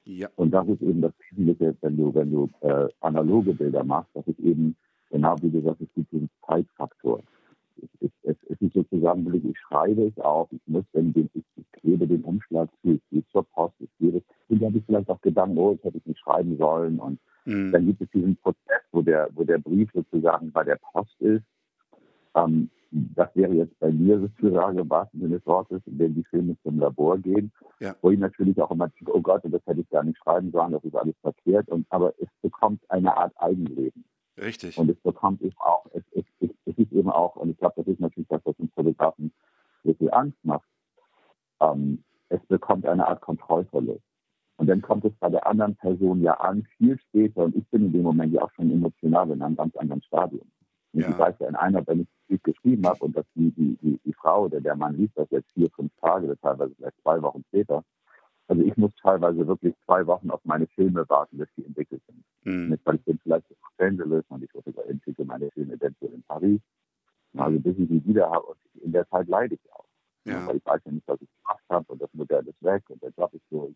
Ja. 0.07 0.29
Und 0.35 0.51
das 0.51 0.67
ist 0.67 0.81
eben 0.81 1.01
das 1.01 1.13
Wesentliche, 1.19 1.75
wenn 1.81 1.97
du, 1.97 2.13
wenn 2.13 2.31
du 2.31 2.49
äh, 2.61 2.87
analoge 3.01 3.53
Bilder 3.53 3.83
machst, 3.83 4.09
das 4.13 4.27
ist 4.27 4.39
eben, 4.39 4.75
genau 5.09 5.35
wie 5.41 5.51
gesagt, 5.51 5.81
es 5.81 5.93
gibt 5.95 6.11
diesen 6.11 6.29
Zeitfaktor. 6.45 7.21
Es, 8.01 8.09
es, 8.23 8.35
es, 8.49 8.61
ist 8.61 8.73
sozusagen, 8.73 9.31
ich 9.33 9.59
schreibe 9.59 10.07
es 10.07 10.17
auf, 10.19 10.51
ich 10.51 10.61
muss 10.65 10.85
dann 10.93 11.13
den, 11.13 11.29
ich, 11.33 11.43
ich 11.55 11.71
klebe 11.73 12.07
den 12.07 12.23
Umschlag 12.23 12.69
zu, 12.81 12.93
ich 12.93 13.01
gehe 13.11 13.23
zur 13.31 13.43
Post, 13.43 13.75
ich 13.79 13.89
gebe, 13.99 14.23
und 14.49 14.61
dann 14.61 14.69
habe 14.69 14.77
ich 14.79 14.85
vielleicht 14.85 15.09
auch 15.09 15.21
Gedanken, 15.21 15.57
oh, 15.57 15.73
ich 15.73 15.83
hätte 15.83 15.97
es 15.97 16.05
nicht 16.05 16.19
schreiben 16.19 16.57
sollen. 16.57 16.99
Und 16.99 17.19
Mhm. 17.47 17.71
dann 17.71 17.85
gibt 17.85 18.01
es 18.01 18.09
diesen 18.11 18.35
Prozess, 18.35 18.81
wo 18.91 19.01
der, 19.01 19.29
wo 19.33 19.43
der 19.43 19.57
Brief 19.57 19.89
sozusagen 19.93 20.51
bei 20.51 20.65
der 20.65 20.75
Post 20.75 21.15
ist. 21.21 21.43
Ähm, 22.35 22.69
das 22.91 23.29
wäre 23.35 23.53
jetzt 23.53 23.77
bei 23.79 23.91
mir 23.91 24.19
sozusagen 24.19 24.77
im 24.79 24.89
wahrsten 24.89 25.19
Sinne 25.21 25.37
des 25.37 25.45
Wortes, 25.45 25.81
wenn 25.85 26.15
die 26.15 26.23
Filme 26.25 26.55
zum 26.63 26.79
Labor 26.79 27.17
gehen, 27.17 27.51
Ja. 27.79 27.95
wo 28.01 28.11
ich 28.11 28.19
natürlich 28.19 28.61
auch 28.61 28.71
immer 28.71 28.89
denke, 28.89 29.15
oh 29.15 29.21
Gott, 29.21 29.41
das 29.43 29.61
hätte 29.65 29.81
ich 29.81 29.89
gar 29.89 30.03
nicht 30.03 30.17
schreiben 30.17 30.51
sollen, 30.51 30.71
das 30.71 30.83
ist 30.83 30.95
alles 30.95 31.15
verkehrt. 31.21 31.67
Und, 31.69 31.85
aber 31.89 32.13
es 32.19 32.27
bekommt 32.41 32.81
eine 32.89 33.15
Art 33.15 33.33
Eigenleben. 33.37 34.05
Richtig. 34.37 34.77
Und 34.77 34.89
es 34.89 34.99
bekommt 35.01 35.41
eben 35.41 35.55
auch, 35.57 35.85
es, 35.93 36.03
es, 36.11 36.23
es, 36.39 36.49
es 36.65 36.77
ist 36.77 36.91
eben 36.91 37.09
auch, 37.09 37.35
und 37.35 37.49
ich 37.49 37.57
glaube, 37.57 37.75
das 37.77 37.87
ist 37.87 37.99
natürlich 37.99 38.27
das, 38.29 38.41
was 38.45 38.55
uns 38.59 38.71
Fotografen 38.73 39.31
so 39.83 39.93
viel 39.93 40.11
Angst 40.11 40.37
macht, 40.43 40.67
ähm, 41.59 42.03
es 42.29 42.45
bekommt 42.47 42.85
eine 42.85 43.07
Art 43.07 43.21
Kontrollverlust. 43.21 44.03
Und 44.57 44.67
dann 44.67 44.81
kommt 44.81 45.05
es 45.05 45.13
bei 45.19 45.29
der 45.29 45.45
anderen 45.45 45.75
Person 45.75 46.21
ja 46.21 46.33
an, 46.33 46.65
viel 46.77 46.97
später, 46.99 47.43
und 47.45 47.55
ich 47.55 47.67
bin 47.69 47.85
in 47.85 47.93
dem 47.93 48.01
Moment 48.03 48.33
ja 48.33 48.41
auch 48.41 48.51
schon 48.51 48.71
emotional 48.71 49.29
in 49.31 49.41
einem 49.41 49.55
ganz 49.55 49.75
anderen 49.75 50.01
Stadium. 50.01 50.47
Ja. 51.01 51.09
ich 51.09 51.17
weiß 51.17 51.35
ja 51.39 51.47
in 51.47 51.55
einer, 51.55 51.85
wenn 51.87 52.01
ich 52.01 52.07
Brief 52.27 52.43
geschrieben 52.43 52.85
habe 52.87 52.99
und 53.05 53.15
dass 53.15 53.25
die, 53.35 53.51
die, 53.51 53.77
die, 53.77 53.99
die 54.03 54.13
Frau 54.13 54.45
oder 54.45 54.59
der 54.59 54.75
Mann 54.75 54.95
liest 54.95 55.17
das 55.17 55.29
jetzt 55.31 55.51
vier, 55.53 55.69
fünf 55.71 55.91
Tage 56.01 56.25
oder 56.25 56.37
teilweise 56.37 56.73
vielleicht 56.75 57.01
zwei 57.01 57.21
Wochen 57.21 57.43
später. 57.47 57.83
Also 58.47 58.63
ich 58.63 58.75
muss 58.77 58.91
teilweise 59.01 59.45
wirklich 59.45 59.75
zwei 59.85 60.05
Wochen 60.07 60.29
auf 60.29 60.39
meine 60.45 60.67
Filme 60.67 61.07
warten, 61.09 61.37
bis 61.37 61.49
die 61.57 61.65
entwickelt 61.65 62.01
sind. 62.07 62.23
Mhm. 62.43 62.69
Nicht, 62.69 62.85
weil 62.85 62.95
ich 62.95 63.03
bin 63.03 63.19
vielleicht 63.19 63.49
in 63.49 63.57
Los 63.57 63.89
Angeles 63.89 64.25
und 64.29 64.43
ich 64.43 64.49
entwickle 64.87 65.25
meine 65.25 65.51
Filme 65.51 65.73
eventuell 65.73 66.13
in 66.13 66.23
Paris. 66.23 66.61
Also 67.35 67.59
bis 67.59 67.77
ich 67.77 67.87
sie 67.89 68.05
wieder 68.05 68.29
habe 68.31 68.45
und 68.47 68.57
in 68.81 68.91
der 68.91 69.07
Zeit 69.09 69.27
leide 69.27 69.55
ich 69.55 69.73
auch. 69.73 69.85
Ja. 70.25 70.47
Weil 70.47 70.57
ich 70.57 70.65
weiß 70.65 70.81
ja 70.85 70.91
nicht, 70.91 71.07
was 71.07 71.21
ich 71.21 71.29
gemacht 71.37 71.63
habe 71.69 71.85
und 71.91 72.01
das 72.01 72.13
Modell 72.13 72.47
ist 72.47 72.61
weg 72.63 72.83
und 72.89 73.01
der 73.03 73.11
Job 73.17 73.33
ist 73.33 73.45
durch. 73.49 73.75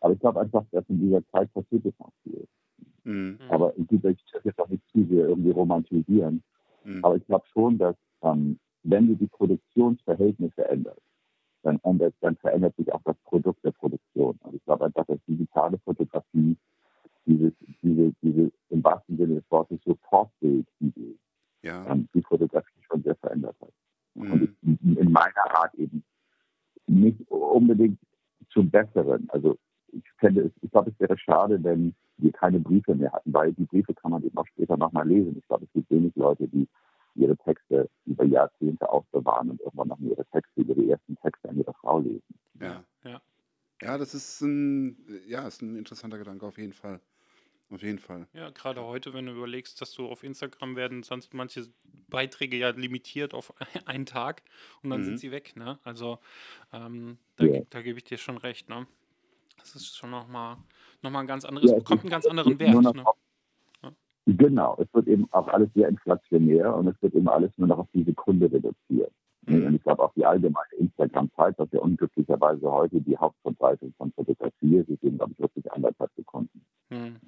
Aber 0.00 0.12
ich 0.12 0.20
glaube 0.20 0.40
einfach, 0.40 0.64
dass 0.70 0.84
in 0.88 1.00
dieser 1.00 1.26
Zeit 1.28 1.52
passiert 1.52 1.84
ist 1.84 1.98
noch 1.98 2.12
viel. 2.22 2.46
Mhm. 3.04 3.38
Aber 3.48 3.72
ich 3.76 3.90
will 3.90 4.16
jetzt 4.44 4.58
auch 4.60 4.68
nicht 4.68 4.82
zu 4.92 5.04
sehr 5.04 5.28
irgendwie 5.28 5.50
romantisieren. 5.50 6.42
Mhm. 6.84 7.04
Aber 7.04 7.16
ich 7.16 7.26
glaube 7.26 7.46
schon, 7.52 7.78
dass 7.78 7.96
ähm, 8.22 8.58
wenn 8.82 9.08
du 9.08 9.14
die 9.14 9.26
Produktionsverhältnisse 9.28 10.66
änderst, 10.68 11.00
dann, 11.62 11.78
ändert, 11.82 12.14
dann 12.20 12.36
verändert 12.36 12.76
sich 12.76 12.92
auch 12.92 13.02
das 13.04 13.16
Produkt 13.24 13.64
der 13.64 13.72
Produktion. 13.72 14.38
Also 14.42 14.56
ich 14.56 14.64
glaube 14.64 14.84
einfach, 14.86 15.04
dass 15.06 15.18
digitale 15.26 15.78
Fotografie 15.78 16.56
dieses, 17.26 17.52
diese, 17.82 18.12
diese 18.22 18.50
im 18.70 18.84
wahrsten 18.84 19.16
Sinne 19.16 19.36
des 19.36 19.50
Wortes 19.50 19.80
Supportbild-Idee, 19.84 21.16
Ja. 21.62 21.86
ähm, 21.90 22.08
die 22.14 22.22
Fotografie 22.22 22.80
schon 22.90 23.02
sehr 23.02 23.16
verändert 23.16 23.56
hat. 23.60 23.72
Und 24.14 24.28
Mhm. 24.62 24.78
ich, 24.82 24.98
in 24.98 25.12
meiner 25.12 25.54
Art 25.54 25.74
eben 25.74 26.02
nicht 26.86 27.20
unbedingt 27.30 27.98
zum 28.50 28.70
Besseren. 28.70 29.28
Also 29.30 29.58
ich 29.92 30.04
fände 30.18 30.42
es, 30.42 30.52
ich 30.62 30.70
glaube, 30.70 30.90
es 30.90 31.00
wäre 31.00 31.16
schade, 31.18 31.62
wenn 31.62 31.94
wir 32.18 32.32
keine 32.32 32.60
Briefe 32.60 32.94
mehr 32.94 33.12
hatten, 33.12 33.32
weil 33.32 33.52
die 33.52 33.64
Briefe 33.64 33.94
kann 33.94 34.10
man 34.10 34.22
eben 34.24 34.36
auch 34.36 34.46
später 34.48 34.76
nochmal 34.76 35.08
lesen. 35.08 35.36
Ich 35.38 35.46
glaube, 35.46 35.64
es 35.66 35.72
gibt 35.72 35.90
wenig 35.90 36.14
Leute, 36.16 36.48
die 36.48 36.68
ihre 37.14 37.36
Texte 37.38 37.88
über 38.06 38.24
Jahrzehnte 38.24 38.88
aufbewahren 38.88 39.50
und 39.50 39.60
irgendwann 39.60 39.88
noch 39.88 39.98
ihre 40.00 40.24
Texte, 40.26 40.62
ihre 40.62 40.84
ersten 40.90 41.16
Texte 41.16 41.48
an 41.48 41.58
ihre 41.58 41.74
Frau 41.74 41.98
lesen. 42.00 42.22
Ja. 42.60 42.84
Ja. 43.04 43.20
Ja, 43.80 43.96
das 43.98 44.14
ist 44.14 44.40
ein, 44.40 44.96
ja, 45.26 45.46
ist 45.46 45.62
ein 45.62 45.76
interessanter 45.76 46.18
Gedanke 46.18 46.46
auf 46.46 46.58
jeden 46.58 46.72
Fall. 46.72 47.00
Auf 47.70 47.82
jeden 47.82 47.98
Fall. 47.98 48.26
Ja, 48.32 48.50
gerade 48.50 48.82
heute, 48.82 49.12
wenn 49.12 49.26
du 49.26 49.32
überlegst, 49.32 49.80
dass 49.80 49.92
du 49.92 50.06
auf 50.06 50.24
Instagram 50.24 50.74
werden 50.74 51.02
sonst 51.02 51.34
manche 51.34 51.68
Beiträge 52.08 52.56
ja 52.56 52.70
limitiert 52.70 53.34
auf 53.34 53.52
einen 53.86 54.06
Tag 54.06 54.42
und 54.82 54.90
dann 54.90 55.00
Mhm. 55.00 55.04
sind 55.04 55.20
sie 55.20 55.30
weg, 55.30 55.54
ne? 55.54 55.78
Also 55.84 56.18
ähm, 56.72 57.18
da, 57.36 57.44
Ja. 57.46 57.60
da 57.68 57.82
gebe 57.82 57.98
ich 57.98 58.04
dir 58.04 58.16
schon 58.18 58.38
recht, 58.38 58.68
ne? 58.70 58.86
Das 59.58 59.74
ist 59.74 59.96
schon 59.96 60.10
nochmal 60.10 60.56
noch 61.02 61.10
mal 61.10 61.20
ein 61.20 61.26
ganz 61.26 61.44
anderes, 61.44 61.70
Ja, 61.70 61.76
es 61.76 61.84
bekommt 61.84 62.02
einen 62.02 62.10
ganz 62.10 62.26
anderen 62.26 62.58
Wert, 62.58 62.74
noch 62.74 62.94
ne? 62.94 63.04
Genau, 64.26 64.76
es 64.78 64.92
wird 64.92 65.08
eben 65.08 65.26
auch 65.32 65.48
alles 65.48 65.70
sehr 65.74 65.88
inflationär 65.88 66.74
und 66.74 66.86
es 66.88 67.00
wird 67.00 67.14
eben 67.14 67.28
alles 67.28 67.50
nur 67.56 67.68
noch 67.68 67.78
auf 67.78 67.88
die 67.94 68.04
Sekunde 68.04 68.52
reduziert. 68.52 69.12
Mhm. 69.46 69.66
Und 69.66 69.74
ich 69.76 69.82
glaube 69.82 70.02
auch 70.02 70.12
die 70.14 70.26
allgemeine 70.26 70.74
Instagram-Zeit, 70.78 71.54
was 71.56 71.68
ja 71.72 71.80
unglücklicherweise 71.80 72.70
heute 72.70 73.00
die 73.00 73.16
Hauptverbreitung 73.16 73.94
von 73.96 74.12
Fotografie 74.12 74.76
ist, 74.76 74.90
ist 74.90 75.02
eben, 75.02 75.16
glaube 75.16 75.32
ich, 75.32 75.38
wirklich 75.38 75.72
anderthalb 75.72 76.10
Sekunden. 76.14 76.60
Hm, 76.90 77.04
hm. 77.06 77.18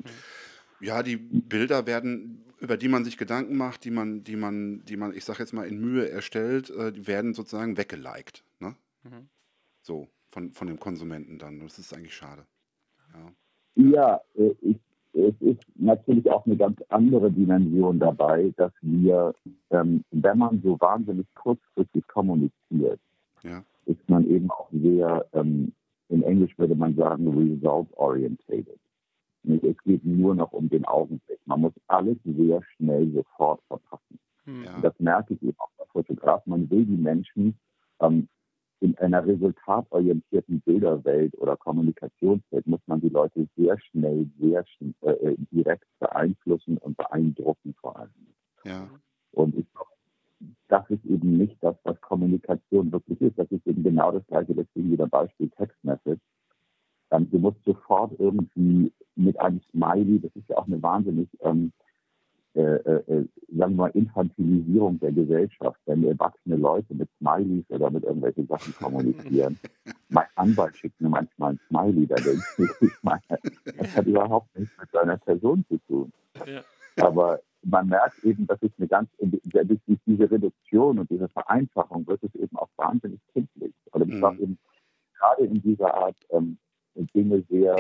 Ja, 0.80 1.02
die 1.02 1.16
Bilder 1.16 1.87
werden 1.87 2.44
über 2.60 2.76
die 2.76 2.88
man 2.88 3.04
sich 3.04 3.16
Gedanken 3.16 3.56
macht, 3.56 3.84
die 3.84 3.90
man, 3.90 4.22
die 4.22 4.37
man, 4.37 4.84
die 4.84 4.96
man, 4.96 5.14
ich 5.14 5.25
sag 5.25 5.38
jetzt 5.38 5.52
mal, 5.52 5.66
in 5.66 5.80
Mühe 5.80 6.08
erstellt, 6.10 6.70
äh, 6.70 6.92
die 6.92 7.06
werden 7.06 7.34
sozusagen 7.34 7.76
weggeliked. 7.76 8.44
Ne? 8.60 8.76
Mhm. 9.02 9.28
So, 9.80 10.08
von, 10.30 10.52
von 10.52 10.66
dem 10.68 10.78
Konsumenten 10.78 11.38
dann. 11.38 11.60
Das 11.60 11.78
ist 11.78 11.92
eigentlich 11.92 12.14
schade. 12.14 12.46
Ja, 13.12 13.32
ja 13.76 14.20
äh, 14.34 14.54
ich, 14.60 14.76
es 15.12 15.34
ist 15.40 15.62
natürlich 15.75 16.30
auch 16.30 16.46
eine 16.46 16.56
ganz 16.56 16.80
andere 16.88 17.30
Dimension 17.30 17.99
dabei, 17.99 18.52
dass 18.56 18.72
wir, 18.80 19.34
ähm, 19.70 20.04
wenn 20.10 20.38
man 20.38 20.62
so 20.62 20.80
wahnsinnig 20.80 21.26
kurzfristig 21.34 22.06
kommuniziert, 22.06 23.00
Ja. 23.42 23.64
ist 23.87 24.08
man 24.08 24.28
eben 24.28 24.50
auch 24.50 24.68
sehr, 24.70 25.26
ähm, 25.32 25.72
in 26.08 26.22
Englisch 26.22 26.56
würde 26.58 26.75
man 26.76 26.94
sagen, 26.94 27.26
result-orientated. 27.28 28.78
Es 29.44 29.76
geht 29.84 30.04
nur 30.04 30.34
noch 30.34 30.52
um 30.52 30.68
den 30.68 30.84
Augenblick. 30.84 31.38
Man 31.46 31.62
muss 31.62 31.72
alles 31.87 32.18
sehr 32.25 32.62
schnell 32.76 33.10
sofort 33.12 33.62
verpassen. 33.68 34.18
Ja. 34.46 34.80
Das 34.80 34.92
merke 34.99 35.34
ich 35.34 35.42
eben 35.42 35.58
auch 35.58 35.70
bei 35.78 35.84
Fotografen. 35.87 36.50
Man 36.50 36.70
will 36.70 36.84
die 36.84 36.96
Menschen 36.96 37.58
ähm, 38.00 38.28
in 38.80 38.96
einer 38.99 39.25
resultatorientierten 39.26 40.60
Bilderwelt 40.62 41.37
oder 41.38 41.56
Kommunikationswelt 41.56 42.66
muss 42.66 42.80
man 42.87 43.00
die 43.00 43.10
Leute 43.10 43.46
sehr 43.56 43.78
schnell, 43.78 44.26
sehr 44.38 44.64
schn 44.66 44.94
äh, 45.02 45.34
direkt 45.52 45.87
beeinflussen 45.99 46.78
und 46.78 46.96
beeindrucken 46.96 47.75
vor 47.80 47.99
allem. 47.99 48.10
Ja. 48.64 48.88
Und 49.32 49.54
ich 49.54 49.66
glaube, 49.72 49.90
das 50.68 50.88
ist 50.88 51.04
eben 51.04 51.37
nicht 51.37 51.56
das, 51.60 51.76
was 51.84 52.00
Kommunikation 52.00 52.90
wirklich 52.90 53.20
ist. 53.20 53.38
Das 53.38 53.50
ist 53.50 53.66
eben 53.66 53.82
genau 53.82 54.12
das 54.12 54.26
gleiche, 54.26 54.54
deswegen 54.54 54.90
wieder 54.90 55.06
Beispiel 55.06 55.50
Textmessage. 55.50 56.20
Ähm, 57.10 57.30
du 57.30 57.38
musst 57.38 57.62
sofort 57.64 58.12
irgendwie 58.18 58.92
mit 59.14 59.38
einem 59.38 59.60
Smiley, 59.70 60.20
das 60.20 60.34
ist 60.34 60.49
ja 60.49 60.56
auch 60.56 60.66
eine 60.66 60.82
wahnsinnig, 60.82 61.28
ähm, 61.40 61.72
äh, 62.54 62.61
äh, 62.61 63.28
sagen 63.49 63.75
wir 63.75 63.85
mal, 63.85 63.90
Infantilisierung 63.90 64.99
der 64.99 65.12
Gesellschaft, 65.12 65.78
wenn 65.87 66.04
erwachsene 66.04 66.57
Leute 66.57 66.95
mit 66.95 67.09
Smileys 67.19 67.64
oder 67.69 67.90
mit 67.90 68.02
irgendwelchen 68.04 68.47
Sachen 68.49 68.75
kommunizieren. 68.75 69.59
mein 70.09 70.26
Anwalt 70.35 70.76
schickt 70.76 71.00
mir 71.00 71.11
manchmal 71.11 71.52
ein 71.52 71.61
Smiley, 71.69 72.07
da 72.07 72.16
denke 72.16 72.42
ich, 72.59 72.64
ich 72.80 73.02
meine, 73.02 73.21
das 73.76 73.97
hat 73.97 74.07
überhaupt 74.07 74.59
nichts 74.59 74.76
mit 74.78 74.90
seiner 74.90 75.16
Person 75.19 75.64
zu 75.69 75.78
tun. 75.87 76.12
Ja. 76.45 76.62
Aber 76.97 77.40
man 77.62 77.88
merkt 77.88 78.25
eben, 78.25 78.47
dass 78.47 78.59
es 78.62 78.71
eine 78.78 78.88
ganz, 78.88 79.09
durch 79.19 80.00
diese 80.07 80.30
Reduktion 80.30 80.99
und 80.99 81.11
diese 81.11 81.28
Vereinfachung 81.28 82.07
wird 82.07 82.23
es 82.25 82.35
eben 82.35 82.57
auch 82.57 82.71
wahnsinnig 82.76 83.21
kindlich. 83.33 83.75
Oder 83.92 84.07
ich 84.07 84.14
Mhm. 84.14 84.38
eben, 84.40 84.59
gerade 85.19 85.45
in 85.45 85.62
dieser 85.62 85.95
Art 85.95 86.16
ähm, 86.30 86.59
Dinge 87.14 87.45
sehr 87.49 87.76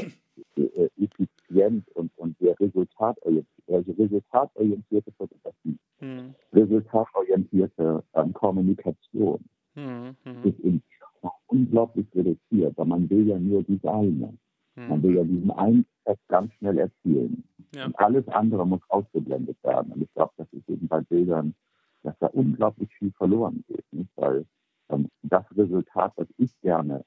äh, 0.56 0.88
effizient 1.50 1.88
und, 1.94 2.10
und 2.16 2.36
sehr 2.38 2.58
resultatorientiert, 2.58 3.46
also 3.68 3.92
resultatorientierte 3.92 5.12
Fotografie, 5.12 5.78
Mhm. 6.00 6.34
resultatorientierte 6.52 8.02
ähm, 8.14 8.32
Kommunikation 8.32 9.44
Mhm. 9.74 10.16
Mhm. 10.24 10.44
ist 10.44 10.58
eben 10.60 10.82
unglaublich 11.48 12.06
reduziert, 12.14 12.76
weil 12.76 12.86
man 12.86 13.08
will 13.10 13.26
ja 13.26 13.38
nur 13.38 13.62
Designer. 13.62 14.32
Man 14.76 15.02
will 15.02 15.10
Mhm. 15.10 15.16
ja 15.16 15.24
diesen 15.24 15.50
einen 15.50 15.86
Effekt 16.04 16.28
ganz 16.28 16.52
schnell 16.54 16.78
erzielen. 16.78 17.44
Ja. 17.74 17.84
Und 17.86 17.98
alles 17.98 18.26
andere 18.28 18.66
muss 18.66 18.80
ausgeblendet 18.88 19.62
werden. 19.62 19.92
Und 19.92 20.02
ich 20.02 20.12
glaube, 20.14 20.32
das 20.38 20.50
ist 20.52 20.68
eben 20.68 20.88
bei 20.88 21.00
Bildern, 21.02 21.54
dass 22.02 22.16
da 22.18 22.28
unglaublich 22.28 22.88
viel 22.94 23.12
verloren 23.12 23.62
geht. 23.68 23.84
Nicht? 23.92 24.10
Weil 24.16 24.46
ähm, 24.88 25.08
das 25.22 25.44
Resultat, 25.56 26.12
was 26.16 26.28
ich 26.38 26.58
gerne, 26.62 27.04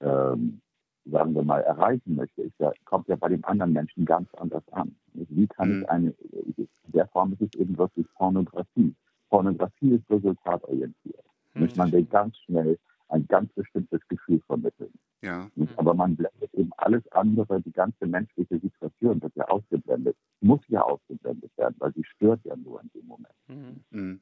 ähm, 0.00 0.60
sagen 1.06 1.34
wir 1.34 1.42
mal, 1.42 1.60
erreichen 1.62 2.16
möchte, 2.16 2.42
ist 2.42 2.58
ja, 2.58 2.72
kommt 2.84 3.08
ja 3.08 3.16
bei 3.16 3.28
dem 3.28 3.44
anderen 3.44 3.72
Menschen 3.72 4.04
ganz 4.04 4.28
anders 4.34 4.66
an. 4.72 4.96
Wie 5.14 5.46
kann 5.46 5.70
Mhm. 5.76 5.82
ich 5.82 5.90
eine, 5.90 6.10
in 6.56 6.68
der 6.88 7.06
Form 7.08 7.32
ist 7.32 7.42
es 7.42 7.60
eben 7.60 7.76
wirklich 7.78 8.06
Pornografie. 8.14 8.94
Pornografie 9.28 9.94
ist 9.94 10.10
resultatorientiert. 10.10 11.24
Nicht? 11.54 11.76
Man 11.76 11.90
will 11.92 12.04
ganz 12.04 12.36
schnell 12.38 12.78
ein 13.08 13.26
ganz 13.28 13.52
bestimmtes 13.54 14.00
Gefühl 14.08 14.40
vermitteln. 14.46 14.92
Ja. 15.22 15.48
Mhm. 15.54 15.68
Aber 15.76 15.94
man 15.94 16.16
blendet 16.16 16.52
eben 16.54 16.70
alles 16.76 17.06
andere, 17.12 17.60
die 17.62 17.72
ganze 17.72 18.06
menschliche 18.06 18.58
Situation 18.58 19.22
wird 19.22 19.34
ja 19.36 19.46
ausgeblendet, 19.48 20.16
muss 20.40 20.60
ja 20.68 20.82
ausgeblendet 20.82 21.50
werden, 21.56 21.76
weil 21.78 21.92
sie 21.94 22.04
stört 22.04 22.44
ja 22.44 22.56
nur 22.56 22.80
in 22.82 22.90
dem 22.94 23.06
Moment. 23.06 23.34
Mhm. 23.48 23.80
Mhm. 23.90 24.20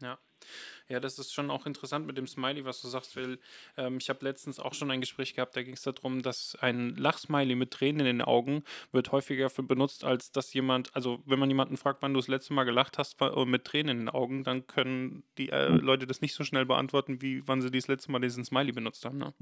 Ja. 0.00 0.18
Ja, 0.92 1.00
das 1.00 1.18
ist 1.18 1.32
schon 1.32 1.50
auch 1.50 1.64
interessant 1.64 2.06
mit 2.06 2.18
dem 2.18 2.26
Smiley, 2.26 2.66
was 2.66 2.82
du 2.82 2.88
sagst, 2.88 3.16
weil 3.16 3.38
ähm, 3.78 3.96
ich 3.98 4.10
habe 4.10 4.22
letztens 4.26 4.60
auch 4.60 4.74
schon 4.74 4.90
ein 4.90 5.00
Gespräch 5.00 5.32
gehabt, 5.34 5.56
da 5.56 5.62
ging 5.62 5.72
es 5.72 5.80
darum, 5.80 6.20
dass 6.20 6.54
ein 6.60 6.94
Lachsmiley 6.96 7.54
mit 7.54 7.70
Tränen 7.70 8.00
in 8.00 8.18
den 8.18 8.20
Augen 8.20 8.62
wird 8.92 9.10
häufiger 9.10 9.48
für 9.48 9.62
benutzt, 9.62 10.04
als 10.04 10.32
dass 10.32 10.52
jemand, 10.52 10.94
also 10.94 11.22
wenn 11.24 11.38
man 11.38 11.48
jemanden 11.48 11.78
fragt, 11.78 12.02
wann 12.02 12.12
du 12.12 12.20
das 12.20 12.28
letzte 12.28 12.52
Mal 12.52 12.64
gelacht 12.64 12.98
hast 12.98 13.18
äh, 13.22 13.46
mit 13.46 13.64
Tränen 13.64 13.88
in 13.88 13.98
den 14.04 14.08
Augen, 14.10 14.44
dann 14.44 14.66
können 14.66 15.22
die 15.38 15.48
äh, 15.48 15.68
Leute 15.68 16.06
das 16.06 16.20
nicht 16.20 16.34
so 16.34 16.44
schnell 16.44 16.66
beantworten, 16.66 17.22
wie 17.22 17.42
wann 17.48 17.62
sie 17.62 17.70
das 17.70 17.88
letzte 17.88 18.12
Mal 18.12 18.20
diesen 18.20 18.44
Smiley 18.44 18.72
benutzt 18.72 19.06
haben. 19.06 19.16
Ne? 19.16 19.32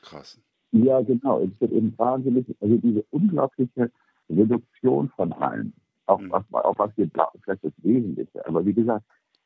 Krass. 0.00 0.40
Ja, 0.72 1.02
genau. 1.02 1.42
Es 1.42 1.60
wird 1.60 1.72
eben 1.72 1.92
wahnsinnig, 1.98 2.46
also 2.60 2.78
diese 2.78 3.04
unglaubliche 3.10 3.90
Reduktion 4.30 5.10
von 5.10 5.30
allem, 5.34 5.74
auf, 6.06 6.22
Mhm. 6.22 6.30
was, 6.30 6.44
auf 6.52 6.78
was 6.78 6.96
wir 6.96 7.06
glauben, 7.08 7.38
vielleicht 7.44 7.64
das 7.64 7.72
Wesentliche. 7.82 8.46
Aber 8.46 8.64
wie 8.64 8.72
gesagt, 8.72 9.04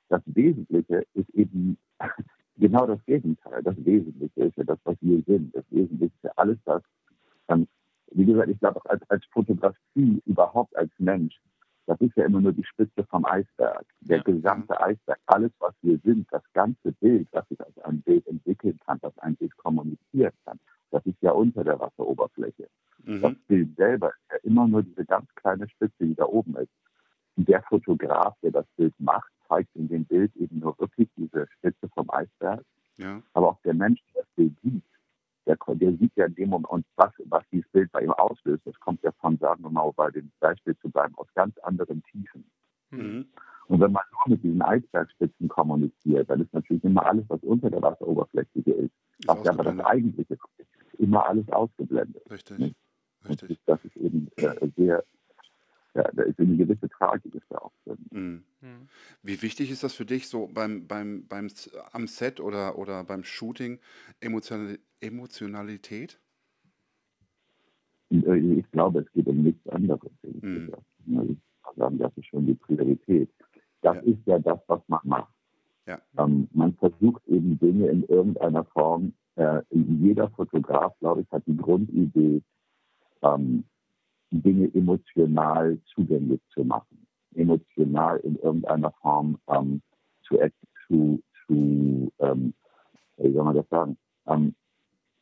das 0.09 0.23
Wesentliche 0.27 1.07
ist 1.15 1.31
eben 1.31 1.79
genau 2.57 2.87
das 2.87 3.05
Gegenteil. 3.07 3.63
Das 3.63 3.77
Wesentliche 3.85 4.45
ist 4.45 4.57
ja 4.57 4.65
das, 4.65 4.79
was 4.85 4.97
wir 5.01 5.23
sind. 5.27 5.55
Das 5.55 5.65
Wesentliche 5.71 6.15
ist 6.15 6.25
ja 6.25 6.33
alles 6.37 6.59
das, 6.65 6.83
ähm, 7.49 7.67
wie 8.13 8.25
gesagt, 8.27 8.49
ich 8.51 8.59
glaube 8.61 8.81
auch 8.81 8.87
als, 8.87 9.03
als 9.11 9.25
Fotografie 9.33 10.23
überhaupt 10.27 10.77
als 10.77 10.91
Mensch, 10.99 11.41
das 11.87 12.01
ist 12.01 12.17
ja 12.17 12.25
immer 12.25 12.41
nur 12.41 12.53
die 12.53 12.65
Spitze 12.65 13.05
vom 13.11 13.25
Eisberg. 13.27 13.85
Der 14.01 14.19
Ja. 14.19 14.23
gesamte 14.23 14.81
Eisberg, 14.81 15.19
alles, 15.27 15.53
was 15.59 15.75
wir 15.83 15.99
sind, 15.99 16.27
das 16.31 16.43
ganze 16.55 16.93
Bild, 16.93 17.29
was 17.33 17.47
sich 17.49 17.61
als 17.61 17.77
ein 17.81 18.01
Bild 18.03 18.27
entwickeln 18.27 18.79
kann, 18.87 18.99
was 19.03 19.17
ein 19.19 19.37
Bild 19.37 19.57
kommunizieren 19.59 20.33
kann, 20.47 20.59
das 20.91 21.05
ist 21.07 21.21
ja 21.23 21.33
unter 21.33 21.65
der 21.65 21.79
Wasseroberfläche. 21.81 22.69
Das 23.21 23.33
Mhm. 23.33 23.37
Bild 23.49 23.77
selber 23.77 24.09
ist 24.11 24.31
ja 24.33 24.37
immer 24.45 24.67
nur 24.67 24.83
diese 24.83 25.05
ganz 25.05 25.29
kleine 25.35 25.69
Spitze, 25.69 26.07
die 26.07 26.15
da 26.15 26.25
oben 26.25 26.57
ist. 26.57 26.71
Und 27.37 27.49
der 27.49 27.63
Fotograf, 27.65 28.35
der 28.43 28.53
das 28.53 28.67
Bild 28.77 28.95
macht, 28.99 29.31
zeigt 29.49 29.75
in 29.75 29.89
dem 29.89 30.05
Bild 30.05 30.35
eben 30.37 30.59
nur 30.59 30.79
wirklich 30.79 31.09
diese 31.17 31.47
Spitze 31.59 31.89
vom 31.95 32.11
Eisberg. 32.11 32.65
Ja. 32.97 33.23
Aber 33.33 33.51
auch 33.51 33.61
der 33.65 33.75
Mensch, 33.75 34.01
der 34.15 34.23
das 34.23 34.31
Bild 34.37 34.53
sieht, 34.63 34.83
der, 35.47 35.57
der 35.69 35.93
sieht 35.97 36.13
ja 36.17 36.27
in 36.27 36.35
dem 36.35 36.51
Moment, 36.51 36.71
und 36.71 36.87
was, 36.97 37.13
was 37.27 37.45
dieses 37.53 37.69
Bild 37.71 37.93
bei 37.93 38.03
ihm 38.03 38.13
auslöst, 38.13 38.63
das 38.65 38.79
kommt 38.81 39.03
ja 39.03 39.13
von, 39.13 39.37
sagen 39.39 39.63
wir 39.63 39.71
mal, 39.71 39.93
bei 39.95 40.11
dem 40.11 40.31
Beispiel 40.41 40.77
zu 40.79 40.89
bleiben, 40.89 41.15
aus 41.17 41.27
ganz 41.35 41.57
anderen 41.59 42.03
Tiefen. 42.05 42.45
Mhm. 42.91 43.27
Und 43.67 43.81
wenn 43.81 43.93
man 43.93 44.03
nur 44.13 44.37
mit 44.37 44.43
diesen 44.43 44.63
Eisbergspitzen 44.63 45.49
kommuniziert, 45.49 46.29
dann 46.29 46.41
ist 46.41 46.53
natürlich 46.53 46.85
immer 46.85 47.05
alles, 47.07 47.25
was 47.29 47.43
unter 47.43 47.71
der 47.71 47.83
Wasseroberfläche 47.83 48.59
ist, 48.59 48.93
Ist 49.19 49.29
was 49.29 49.45
ja 49.45 49.53
aber 49.53 49.65
das 49.65 49.81
eigentliche 49.81 50.35
ist, 50.35 50.99
immer 50.99 51.27
alles 51.27 51.49
ausgeblendet. 51.51 52.23
Richtig. 52.31 52.59
Und 52.59 52.75
Richtig. 53.31 53.59
das 53.67 53.83
ist 53.85 53.97
eben 53.97 54.29
äh, 54.37 54.69
sehr, 54.77 55.05
ja, 55.95 56.11
da 56.13 56.23
ist 56.25 56.39
eine 56.39 56.57
gewisse 56.57 56.89
Tragik 56.89 57.35
ist 57.35 57.47
da 57.49 57.59
auch 57.59 57.73
drin. 57.85 57.99
Mhm. 58.11 58.45
Mhm. 58.61 58.89
Wie 59.23 59.41
wichtig 59.43 59.71
ist 59.71 59.83
das 59.85 59.95
für 59.95 60.05
dich 60.05 60.29
so 60.29 60.49
beim, 60.49 60.87
beim, 60.87 61.27
beim 61.29 61.49
am 61.93 62.07
Set 62.07 62.41
oder, 62.41 62.79
oder 62.79 63.05
beim 63.05 63.25
Shooting 63.25 63.79
Emotional, 64.21 64.79
Emotionalität? 65.01 66.19
Äh, 68.11 68.37
ich 68.39 68.71
glaube, 68.73 69.01
es 69.01 69.13
geht 69.13 69.27
um 69.27 69.43
nichts 69.43 69.67
anderes. 69.69 70.11
Mhm. 70.23 70.73
Also 71.17 71.33
ich 71.33 71.39
kann 71.63 71.75
sagen, 71.77 71.99
das 71.99 72.13
ist 72.17 72.27
schon 72.27 72.47
die 72.47 72.55
Priorität. 72.55 73.31
Das 73.83 73.97
Ja. 73.97 74.03
ist 74.03 74.27
ja 74.27 74.39
das, 74.39 74.61
was 74.67 74.81
man 74.89 75.01
macht. 75.05 75.33
Ja. 75.87 76.01
Ähm, 76.19 76.49
man 76.53 76.75
versucht 76.75 77.27
eben 77.29 77.59
Dinge 77.59 77.89
in 77.89 78.05
irgendeiner 78.05 78.65
Form, 78.65 79.13
äh, 79.37 79.61
jeder 79.71 80.31
Fotograf, 80.31 80.99
glaube 81.01 81.21
ich, 81.21 81.31
hat 81.31 81.43
die 81.47 81.57
Grundidee, 81.57 82.43
ähm, 83.23 83.65
Dinge 84.43 84.73
emotional 84.75 85.79
zugänglich 85.95 86.41
zu 86.50 86.64
machen, 86.64 87.07
emotional 87.35 88.19
in 88.19 88.37
irgendeiner 88.37 88.93
Form 89.03 89.38
ähm, 89.49 89.83
zu, 90.23 90.38
zu, 90.87 91.23
zu 91.47 92.12
ähm, 92.19 92.55
wie 93.19 93.33
soll 93.33 93.45
man 93.45 93.57
das 93.57 93.69
sagen, 93.69 93.97
ähm, 94.26 94.55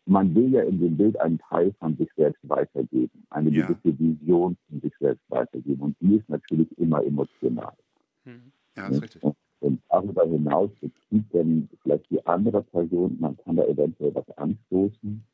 man 0.07 0.35
will 0.35 0.53
ja 0.53 0.63
in 0.63 0.81
dem 0.81 0.97
Bild 0.97 1.21
einen 1.21 1.39
Teil 1.39 1.73
von 1.79 1.97
sich 1.97 2.09
selbst 2.17 2.41
weitergeben, 2.49 3.25
eine 3.31 3.51
Ja. 3.51 3.67
gewisse 3.67 3.99
Vision 3.99 4.57
von 4.69 4.81
sich 4.81 4.93
selbst 4.99 5.23
weitergeben. 5.29 5.81
Und 5.81 5.97
die 6.01 6.17
ist 6.17 6.29
natürlich 6.29 6.67
immer 6.79 7.05
emotional. 7.05 7.75
Mhm. 8.25 8.53
Ja, 8.77 8.89
ist 8.89 9.03
richtig. 9.03 9.23
Und, 9.23 9.37
und 9.61 9.81
darüber 9.89 10.25
hinaus 10.25 10.71
bezieht 10.81 11.25
dann 11.33 11.69
vielleicht 11.83 12.11
die 12.11 12.25
andere 12.27 12.63
Person, 12.63 13.17
man 13.21 13.37
kann 13.39 13.57
da 13.57 13.65
eventuell 13.65 14.15
was 14.15 14.29
anstoßen. 14.37 15.25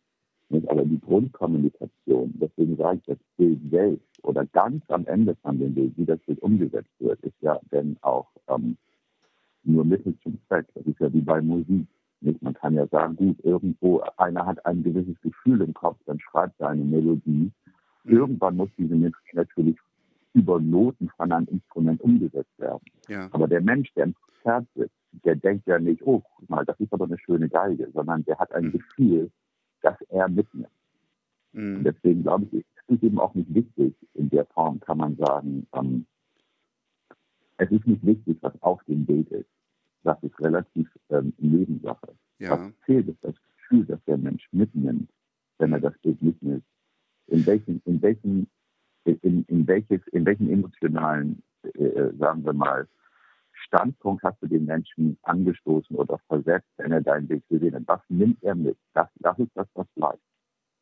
Aber 0.51 0.85
die 0.85 1.01
Grundkommunikation, 1.01 2.33
deswegen 2.41 2.77
sage 2.77 2.99
ich, 2.99 3.05
das 3.05 3.19
Bild 3.37 3.61
selbst 3.71 4.07
oder 4.23 4.47
ganz 4.47 4.83
am 4.89 5.07
Ende 5.07 5.35
von 5.43 5.59
dem 5.59 5.75
Bild, 5.75 5.93
wie 5.97 6.07
das 6.07 6.19
Bild 6.21 6.41
umgesetzt 6.41 6.91
wird, 7.01 7.21
ist 7.21 7.37
ja 7.41 7.61
dann 7.71 7.97
auch 8.01 8.29
ähm, 8.49 8.77
nur 9.65 9.85
Mittel 9.85 10.15
zum 10.23 10.39
Zweck. 10.49 10.67
Das 10.75 10.87
ist 10.87 10.99
ja 11.01 11.13
wie 11.13 11.21
bei 11.21 11.41
Musik. 11.43 11.87
Nicht? 12.21 12.43
Man 12.43 12.55
kann 12.55 12.75
ja 12.75 12.87
sagen, 12.89 13.15
gut, 13.17 13.37
irgendwo 13.45 14.03
einer 14.17 14.45
hat 14.47 14.65
ein 14.67 14.83
gewisses 14.83 15.21
Gefühl 15.21 15.61
im 15.61 15.75
Kopf, 15.75 15.99
dann 16.07 16.19
schreibt 16.19 16.59
er 16.61 16.71
eine 16.71 16.85
Melodie. 16.85 17.53
Mhm. 18.05 18.13
Irgendwann 18.13 18.57
muss 18.57 18.71
diese 18.77 18.95
Melodie 18.95 19.35
natürlich 19.35 19.77
über 20.35 20.61
Noten 20.61 21.11
von 21.17 21.31
einem 21.31 21.47
Instrument 21.49 22.01
umgesetzt 22.01 22.59
werden. 22.59 22.83
Ja. 23.09 23.29
Aber 23.33 23.47
der 23.49 23.61
Mensch, 23.61 23.93
der 23.95 24.05
im 24.05 24.15
Konzert 24.15 24.67
sitzt, 24.75 24.95
der 25.25 25.37
denkt 25.37 25.67
ja 25.67 25.79
nicht, 25.79 26.03
oh, 26.05 26.23
guck 26.37 26.51
mal, 26.51 26.65
das 26.65 26.79
ist 26.81 26.93
aber 26.93 27.05
eine 27.05 27.19
schöne 27.19 27.49
Geige, 27.49 27.89
sondern 27.93 28.25
der 28.25 28.39
hat 28.39 28.53
ein 28.53 28.67
Mhm. 28.67 28.73
Gefühl, 28.73 29.31
das 29.83 30.01
er 30.11 30.29
mitnimmt. 30.29 30.69
Und 31.53 31.81
Mhm. 31.81 31.85
deswegen 31.85 32.23
glaube 32.23 32.47
ich, 32.53 32.65
es 32.77 32.95
ist 32.97 33.03
eben 33.03 33.19
auch 33.19 33.35
nicht 33.35 33.53
wichtig, 33.55 33.95
in 34.15 34.29
der 34.31 34.45
Form 34.47 34.81
kann 34.81 34.99
man 34.99 35.17
sagen, 35.17 35.67
ähm, 35.75 36.07
es 37.57 37.71
ist 37.71 37.87
nicht 37.87 38.05
wichtig, 38.05 38.39
was 38.41 38.53
auf 38.63 38.83
dem 38.85 39.05
Bild 39.05 39.29
ist. 39.31 39.49
Das 40.05 40.23
ist 40.23 40.39
relativ 40.41 40.89
ähm, 41.11 41.33
Nebensache. 41.39 42.15
Ja. 42.39 42.51
Was 42.53 42.73
zählt, 42.87 43.09
ist 43.09 43.23
das 43.25 43.35
Gefühl, 43.57 43.85
das 43.87 44.03
der 44.05 44.17
Mensch 44.19 44.47
mitnimmt, 44.53 45.11
wenn 45.59 45.73
er 45.73 45.81
das 45.81 45.99
Bild 45.99 46.23
mitnimmt. 46.23 46.65
In 47.27 47.45
welchen, 47.47 47.83
in 47.85 48.01
welchen, 48.01 48.49
in, 49.05 49.45
in 49.45 49.67
welches, 49.67 50.07
in 50.09 50.25
welchen 50.25 50.49
emotionalen, 50.51 51.43
äh, 51.65 51.85
äh, 51.85 52.17
sagen 52.17 52.45
wir 52.45 52.53
mal, 52.53 52.87
Standpunkt 53.69 54.23
hast 54.23 54.43
du 54.43 54.47
den 54.47 54.65
Menschen 54.65 55.19
angestoßen 55.23 55.95
oder 55.97 56.19
versetzt, 56.27 56.69
wenn 56.79 56.93
er 56.93 57.01
dein 57.03 57.27
Bild 57.29 57.47
gesehen 57.49 57.75
hat? 57.75 57.83
Was 57.87 58.01
nimmt 58.09 58.43
er 58.43 58.55
mit? 58.55 58.77
Das, 58.95 59.09
das 59.17 59.39
ist 59.39 59.51
das, 59.55 59.69
was 59.75 59.87
bleibt. 59.95 60.23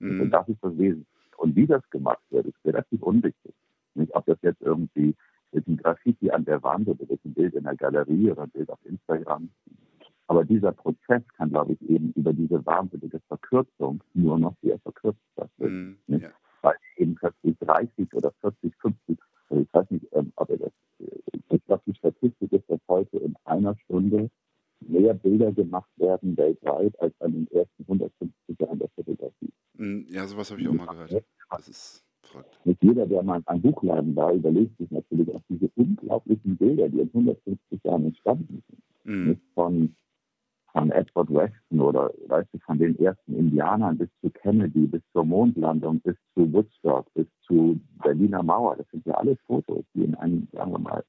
Und 0.00 0.18
Mhm. 0.18 0.30
das 0.30 0.48
ist 0.48 0.62
das 0.62 0.76
Wesen. 0.78 1.06
Und 1.36 1.56
wie 1.56 1.66
das 1.66 1.88
gemacht 1.90 2.22
wird, 2.30 2.46
ist 2.46 2.64
relativ 2.64 3.02
unwichtig. 3.02 3.54
Nicht, 3.94 4.14
ob 4.14 4.24
das 4.26 4.38
jetzt 4.42 4.60
irgendwie 4.62 5.14
mit 5.52 5.66
einem 5.66 5.76
Graffiti 5.78 6.30
an 6.30 6.44
der 6.44 6.62
Wand 6.62 6.88
oder 6.88 7.04
mit 7.08 7.20
einem 7.24 7.34
Bild 7.34 7.54
in 7.54 7.64
der 7.64 7.76
Galerie 7.76 8.30
oder 8.30 8.42
ein 8.44 8.50
Bild 8.50 8.70
auf 8.70 8.84
Instagram. 8.84 9.50
Aber 10.28 10.44
dieser 10.44 10.72
Prozess 10.72 11.22
kann, 11.36 11.50
glaube 11.50 11.74
ich, 11.74 11.82
eben 11.88 12.12
über 12.12 12.32
diese 12.32 12.64
wahnsinnige 12.66 13.20
Verkürzung 13.28 14.02
nur 14.14 14.38
noch 14.38 14.54
sehr 14.62 14.78
verkürzt 14.80 15.20
stattfinden. 15.32 15.98
Mhm. 16.06 16.18
Ja. 16.18 16.30
Weil 16.62 16.76
eben 16.96 17.14
plötzlich 17.14 17.56
30 17.60 18.12
oder 18.14 18.32
40, 18.40 18.74
50, 18.76 19.18
also 19.18 19.35
ich 19.50 19.72
weiß 19.72 19.90
nicht, 19.90 20.06
ähm, 20.12 20.32
ob 20.36 20.50
er 20.50 20.58
das, 20.58 20.72
äh, 21.00 21.54
ich 21.54 21.64
glaube, 21.64 21.82
die 21.86 21.94
Statistik 21.94 22.52
ist, 22.52 22.68
dass 22.68 22.80
heute 22.88 23.18
in 23.18 23.34
einer 23.44 23.76
Stunde 23.76 24.30
mehr 24.80 25.14
Bilder 25.14 25.52
gemacht 25.52 25.90
werden 25.96 26.36
weltweit 26.36 26.98
als 27.00 27.14
an 27.20 27.32
den 27.32 27.50
ersten 27.50 27.82
150 27.84 28.60
Jahren 28.60 28.78
der 28.78 28.88
Fotografie. 28.90 29.52
Mhm. 29.74 30.06
Ja, 30.08 30.26
sowas 30.26 30.50
habe 30.50 30.60
ich 30.60 30.68
auch 30.68 30.74
mal 30.74 30.86
gehört. 30.86 31.24
Das 31.50 31.68
ist 31.68 32.04
verrückt. 32.22 32.58
Nicht 32.64 32.82
jeder, 32.82 33.06
der 33.06 33.22
mal 33.22 33.38
in 33.38 33.46
einem 33.46 33.62
Buchladen 33.62 34.14
war, 34.16 34.32
überlegt 34.32 34.76
sich 34.78 34.90
natürlich 34.90 35.32
auch 35.34 35.42
diese 35.48 35.70
unglaublichen 35.76 36.56
Bilder, 36.56 36.88
die 36.88 37.00
in 37.00 37.08
150 37.08 37.84
Jahren 37.84 38.06
entstanden 38.06 38.62
sind. 38.68 38.82
Mhm. 39.04 39.40
Von, 39.54 39.96
von 40.76 40.90
Edward 40.90 41.30
Weston 41.30 41.80
oder 41.80 42.12
weißt 42.26 42.52
du, 42.52 42.58
von 42.58 42.78
den 42.78 42.98
ersten 42.98 43.34
Indianern 43.34 43.96
bis 43.96 44.10
zu 44.20 44.28
Kennedy, 44.28 44.86
bis 44.86 45.00
zur 45.12 45.24
Mondlandung, 45.24 46.00
bis 46.00 46.16
zu 46.34 46.52
Woodstock, 46.52 47.06
bis 47.14 47.26
zu 47.46 47.80
Berliner 48.02 48.42
Mauer. 48.42 48.76
Das 48.76 48.86
sind 48.90 49.06
ja 49.06 49.14
alles 49.14 49.38
Fotos, 49.46 49.84
die 49.94 50.04
in 50.04 50.14
ein, 50.16 50.48
sagen 50.52 50.72
wir 50.72 50.78
mal, 50.78 51.02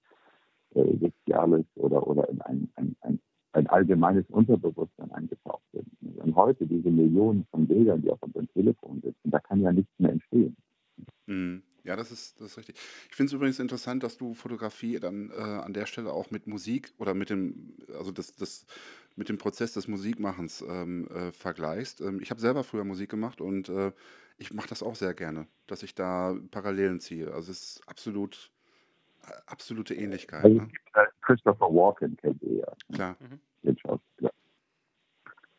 äh, 0.74 0.98
soziales 0.98 1.66
oder, 1.76 2.08
oder 2.08 2.30
in 2.30 2.42
ein, 2.44 2.70
ein, 2.76 2.96
ein, 3.02 3.20
ein 3.52 3.68
allgemeines 3.68 4.24
Unterbewusstsein 4.30 5.12
eingetaucht 5.12 5.64
sind. 5.74 5.90
Und 6.16 6.34
heute 6.38 6.66
diese 6.66 6.90
Millionen 6.90 7.46
von 7.52 7.68
Bildern, 7.68 8.02
die 8.02 8.10
auf 8.10 8.24
unserem 8.24 8.48
Telefon 8.54 9.02
sitzen, 9.02 9.32
da 9.32 9.40
kann 9.40 9.60
ja 9.60 9.74
nichts 9.74 9.92
mehr 10.00 10.14
entstehen. 10.14 10.56
Mhm. 11.26 11.62
Ja, 11.88 11.96
das 11.96 12.12
ist, 12.12 12.40
das 12.42 12.52
ist 12.52 12.58
richtig. 12.58 12.76
Ich 13.10 13.16
finde 13.16 13.30
es 13.30 13.34
übrigens 13.34 13.60
interessant, 13.60 14.04
dass 14.04 14.18
du 14.18 14.34
Fotografie 14.34 15.00
dann 15.00 15.32
äh, 15.32 15.36
an 15.36 15.74
der 15.74 15.86
Stelle 15.86 16.12
auch 16.12 16.32
mit 16.32 16.46
Musik 16.46 16.92
oder 16.98 17.14
mit 17.14 17.30
dem, 17.30 17.74
also 17.98 18.12
das, 18.12 18.36
das, 18.36 18.66
mit 19.16 19.30
dem 19.30 19.38
Prozess 19.38 19.74
des 19.74 19.88
Musikmachens 19.88 20.62
ähm, 20.68 21.08
äh, 21.08 21.32
vergleichst. 21.32 22.02
Ähm, 22.02 22.20
ich 22.22 22.30
habe 22.30 22.42
selber 22.42 22.64
früher 22.64 22.84
Musik 22.84 23.10
gemacht 23.10 23.40
und 23.42 23.70
äh, 23.70 23.92
ich 24.38 24.54
mache 24.54 24.68
das 24.68 24.84
auch 24.84 24.96
sehr 24.96 25.14
gerne, 25.14 25.48
dass 25.66 25.82
ich 25.82 25.96
da 25.96 26.36
Parallelen 26.52 27.00
ziehe. 27.00 27.34
Also 27.34 27.52
es 27.52 27.78
ist 27.78 27.82
absolut, 27.88 28.52
äh, 29.24 29.32
absolute 29.48 29.96
Ähnlichkeit. 29.96 30.44
Also, 30.44 30.58
Ne? 30.58 30.70
äh, 30.94 31.06
Christopher 31.22 31.68
Walken 31.68 32.18
kennt 32.18 32.44
ihr 32.44 32.60
ja. 32.60 32.74
Klar. 32.94 33.18
den 33.64 33.78
Schauspieler. 33.78 34.07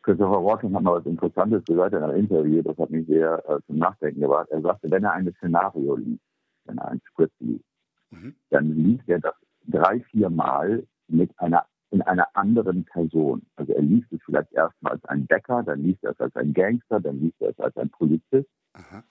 Christopher 0.01 0.43
Walken 0.43 0.75
hat 0.75 0.83
mal 0.83 0.95
was 0.95 1.05
Interessantes 1.05 1.63
gesagt 1.65 1.93
in 1.93 2.03
einem 2.03 2.17
Interview, 2.17 2.61
das 2.61 2.77
hat 2.77 2.89
mich 2.89 3.05
sehr 3.07 3.43
äh, 3.49 3.59
zum 3.67 3.77
Nachdenken 3.77 4.21
gebracht. 4.21 4.49
Er 4.49 4.61
sagte, 4.61 4.89
wenn 4.89 5.03
er 5.03 5.13
ein 5.13 5.33
Szenario 5.37 5.95
liest, 5.95 6.23
wenn 6.65 6.77
er 6.77 6.87
ein 6.89 7.01
Skript 7.11 7.33
liest, 7.39 7.65
Mhm. 8.11 8.35
dann 8.49 8.71
liest 8.75 9.07
er 9.07 9.19
das 9.19 9.35
drei, 9.67 9.99
vier 10.01 10.29
Mal 10.29 10.85
mit 11.07 11.31
einer, 11.39 11.65
in 11.91 12.01
einer 12.01 12.27
anderen 12.35 12.85
Person. 12.85 13.45
Also 13.55 13.73
er 13.73 13.81
liest 13.81 14.11
es 14.11 14.19
vielleicht 14.25 14.51
erstmal 14.53 14.93
als 14.93 15.05
ein 15.05 15.25
Bäcker, 15.27 15.63
dann 15.63 15.83
liest 15.83 16.03
er 16.03 16.11
es 16.11 16.19
als 16.19 16.35
ein 16.35 16.53
Gangster, 16.53 16.99
dann 16.99 17.19
liest 17.19 17.41
er 17.41 17.49
es 17.49 17.59
als 17.59 17.75
ein 17.77 17.89
Polizist. 17.89 18.49
Aha. 18.73 19.03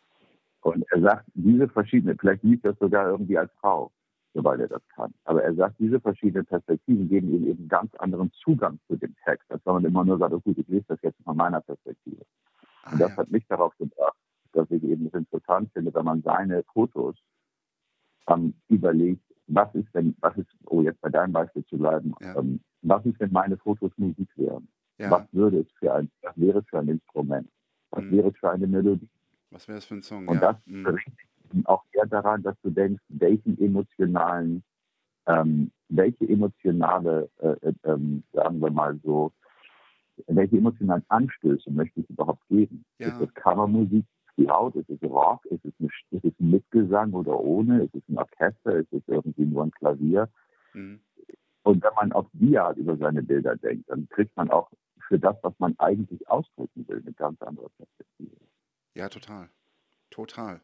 Und 0.63 0.85
er 0.91 1.01
sagt, 1.01 1.25
diese 1.35 1.69
verschiedenen, 1.69 2.19
vielleicht 2.19 2.43
liest 2.43 2.65
er 2.65 2.73
es 2.73 2.79
sogar 2.79 3.09
irgendwie 3.09 3.39
als 3.39 3.53
Frau, 3.61 3.93
sobald 4.35 4.61
er 4.61 4.69
das 4.69 4.87
kann. 4.89 5.13
Aber 5.25 5.43
er 5.43 5.55
sagt, 5.55 5.79
diese 5.79 6.01
verschiedenen 6.01 6.47
Perspektiven 6.47 7.09
geben 7.09 7.33
ihm 7.35 7.47
eben 7.47 7.69
ganz 7.69 7.95
anderen 7.97 8.31
Zugang 8.33 8.79
zu 8.87 8.97
dem 8.97 9.15
Text, 9.25 9.51
als 9.51 9.65
wenn 9.65 9.75
man 9.75 9.85
immer 9.85 10.05
nur 10.05 10.19
sagt, 10.19 10.33
oh 10.35 10.41
gut, 10.41 10.59
ich 10.59 10.69
lese 10.69 10.85
das 10.89 11.03
jetzt 11.03 11.23
von 11.25 11.37
meiner 11.37 11.61
Perspektive. 11.61 12.25
Ah, 12.83 12.93
Und 12.93 13.01
das 13.01 13.11
ja. 13.11 13.17
hat 13.17 13.31
mich 13.31 13.47
darauf 13.49 13.77
gebracht, 13.79 14.17
dass 14.53 14.71
ich 14.71 14.83
eben 14.83 15.07
es 15.07 15.15
interessant 15.15 15.71
finde, 15.73 15.93
wenn 15.95 16.05
man 16.05 16.23
seine 16.23 16.63
Fotos 16.73 17.17
ähm, 18.29 18.55
überlegt, 18.69 19.23
was 19.47 19.75
ist, 19.75 19.89
wenn, 19.95 20.15
was 20.21 20.37
ist, 20.37 20.49
oh, 20.67 20.83
jetzt 20.83 21.01
bei 21.01 21.09
deinem 21.09 21.33
Beispiel 21.33 21.65
zu 21.67 21.79
bleiben, 21.79 22.15
Ja. 22.21 22.37
ähm, 22.37 22.61
was 22.83 23.05
ist, 23.07 23.19
wenn 23.21 23.33
meine 23.33 23.57
Fotos 23.57 23.91
Musik 23.97 24.29
wären? 24.37 24.69
ja. 24.99 25.11
Was 25.11 25.33
würde 25.33 25.61
es 25.61 25.71
für 25.79 25.95
ein, 25.95 26.11
was 26.23 26.37
wäre 26.37 26.59
es 26.59 26.69
für 26.69 26.79
ein 26.81 26.89
Instrument? 26.89 27.49
Was 27.91 28.05
Mhm. 28.05 28.11
wäre 28.13 28.29
es 28.29 28.37
für 28.39 28.51
eine 28.51 28.67
Melodie? 28.67 29.09
Was 29.51 29.67
wäre 29.69 29.79
das 29.79 29.87
für 29.87 29.95
ein 29.95 30.03
Song? 30.03 30.29
Und 30.29 30.41
das 30.43 30.57
Mhm. 30.67 30.83
bringt 30.83 31.19
auch 31.65 31.85
eher 31.93 32.07
daran, 32.07 32.43
dass 32.43 32.57
du 32.63 32.71
denkst, 32.71 33.03
welchen 33.09 33.61
emotionalen, 33.61 34.63
ähm, 35.27 35.71
welche 35.89 36.29
emotionale, 36.29 37.31
äh, 37.39 37.57
äh, 37.69 37.73
ähm, 37.85 38.25
sagen 38.33 38.61
wir 38.61 38.71
mal 38.71 38.99
so, 39.03 39.33
welche 40.27 40.59
emotionalen 40.59 41.05
Anstöße 41.09 41.71
möchte 41.71 42.01
ich 42.01 42.11
überhaupt 42.11 42.47
geben? 42.49 42.85
Ja. 42.99 43.09
Ist 43.09 43.21
es 43.21 43.35
Kammermusik, 43.35 44.05
laut, 44.37 44.75
ist 44.77 44.89
es 44.89 45.03
Rock, 45.03 45.45
ist 45.47 45.65
es, 45.65 45.73
eine, 45.79 45.89
ist 46.11 46.25
es 46.25 46.41
ein 46.41 46.51
Mitgesang 46.51 47.13
oder 47.13 47.39
ohne, 47.39 47.85
ist 47.85 47.95
es 47.95 48.03
ein 48.09 48.19
Orchester, 48.19 48.77
ist 48.77 48.93
es 48.93 49.03
irgendwie 49.07 49.45
nur 49.45 49.65
ein 49.65 49.71
Klavier? 49.73 50.29
Mhm. 50.73 51.01
Und 51.63 51.83
wenn 51.83 51.95
man 51.97 52.13
auf 52.13 52.27
die 52.33 52.57
Art 52.59 52.77
über 52.79 52.97
seine 52.97 53.23
Bilder 53.23 53.57
denkt, 53.57 53.91
dann 53.91 54.09
kriegt 54.09 54.35
man 54.37 54.51
auch 54.51 54.71
für 55.09 55.19
das, 55.19 55.37
was 55.43 55.53
man 55.59 55.75
eigentlich 55.79 56.29
ausdrücken 56.29 56.87
will, 56.89 57.03
eine 57.05 57.13
ganz 57.13 57.41
andere 57.43 57.69
Perspektive. 57.71 58.37
Ja, 58.95 59.09
total. 59.09 59.49
Total. 60.11 60.61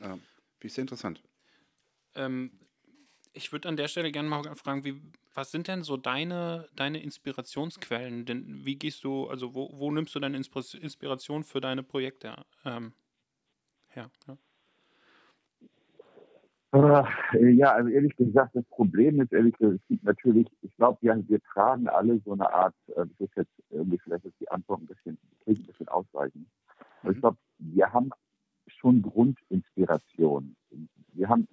Ähm, 0.00 0.20
Finde 0.58 0.66
ich 0.66 0.72
sehr 0.72 0.82
interessant. 0.82 1.22
Ähm, 2.14 2.52
ich 3.32 3.52
würde 3.52 3.68
an 3.68 3.76
der 3.76 3.88
Stelle 3.88 4.10
gerne 4.12 4.28
mal 4.28 4.42
fragen, 4.56 4.84
wie, 4.84 5.00
was 5.34 5.50
sind 5.50 5.68
denn 5.68 5.82
so 5.82 5.96
deine, 5.96 6.68
deine 6.74 7.02
Inspirationsquellen? 7.02 8.24
Denn 8.24 8.64
wie 8.64 8.76
gehst 8.76 9.04
du, 9.04 9.28
also 9.28 9.54
wo, 9.54 9.70
wo 9.78 9.90
nimmst 9.90 10.14
du 10.14 10.20
deine 10.20 10.38
Inspira- 10.38 10.78
Inspiration 10.78 11.44
für 11.44 11.60
deine 11.60 11.82
Projekte 11.82 12.44
ähm, 12.64 12.94
her? 13.88 14.10
Ja. 14.26 14.38
Ah, 16.72 17.08
Ja, 17.40 17.72
also 17.72 17.88
ehrlich 17.88 18.14
gesagt, 18.16 18.54
das 18.54 18.64
Problem 18.66 19.20
ist, 19.20 19.32
ehrlich 19.32 19.56
gesagt, 19.56 19.80
es 19.80 19.88
gibt 19.88 20.04
natürlich, 20.04 20.46
ich 20.62 20.74
glaube, 20.76 20.98
wir, 21.00 21.22
wir 21.28 21.40
tragen 21.42 21.88
alle 21.88 22.20
so 22.24 22.32
eine 22.32 22.52
Art, 22.52 22.74
äh, 22.88 23.06
das 23.06 23.20
ist 23.28 23.36
jetzt 23.36 23.52
irgendwie, 23.70 23.98
vielleicht 23.98 24.24
ist 24.24 24.38
die 24.40 24.50
Antwort 24.50 24.82
ein 24.82 24.86
bisschen, 24.86 25.18
ein 25.46 25.54
bisschen 25.64 25.88
ausweichend. 25.88 26.46
Aber 27.02 27.10
ich 27.12 27.16
Mhm. 27.16 27.20
glaube, 27.20 27.38
wir 27.58 27.92
haben 27.92 28.10
schon 28.66 29.02
Grundinspiration. 29.02 30.56
Wir 31.12 31.28
haben, 31.28 31.48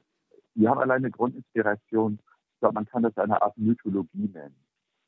wir 0.56 0.70
haben 0.70 0.80
alleine 0.80 1.12
Grundinspiration, 1.12 2.20
ich 2.54 2.60
glaube, 2.60 2.76
man 2.76 2.86
kann 2.86 3.04
das 3.04 3.18
eine 3.18 3.42
Art 3.42 3.58
Mythologie 3.58 4.30
nennen, 4.34 4.56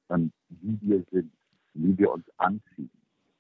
ähm, 0.10 0.32
wie 0.50 0.80
wir 0.82 1.04
sind, 1.12 1.32
wie 1.74 1.98
wir 1.98 2.12
uns 2.12 2.26
anziehen. 2.38 2.92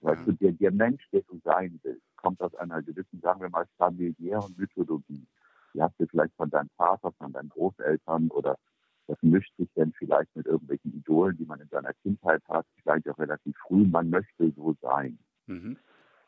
Weißt 0.02 0.28
du, 0.28 0.34
der, 0.34 0.52
der 0.52 0.72
Mensch, 0.72 1.04
der 1.12 1.22
du 1.24 1.40
sein 1.44 1.80
willst, 1.82 2.06
kommt 2.18 2.40
aus 2.42 2.54
einer 2.56 2.82
gewissen, 2.84 3.20
sagen 3.22 3.42
wir 3.42 3.50
mal, 3.50 3.66
familiären 3.78 4.54
Mythologie. 4.56 5.26
Die 5.74 5.82
hast 5.82 6.00
du 6.00 6.06
vielleicht 6.06 6.34
von 6.36 6.50
deinem 6.50 6.70
Vater, 6.78 7.12
von 7.14 7.34
deinen 7.34 7.50
Großeltern 7.50 8.30
oder 8.30 8.58
das 9.08 9.18
mischt 9.22 9.56
sich 9.58 9.70
dann 9.76 9.94
vielleicht 9.94 10.36
mit 10.36 10.46
irgendwelchen 10.46 10.94
Idolen, 10.94 11.38
die 11.38 11.46
man 11.46 11.60
in 11.60 11.68
seiner 11.70 11.94
Kindheit 11.94 12.42
hat, 12.48 12.66
vielleicht 12.82 13.08
auch 13.10 13.20
relativ 13.20 13.56
früh. 13.68 13.86
Man 13.86 14.10
möchte 14.10 14.52
so 14.52 14.76
sein. 14.82 15.18
Mhm. 15.48 15.78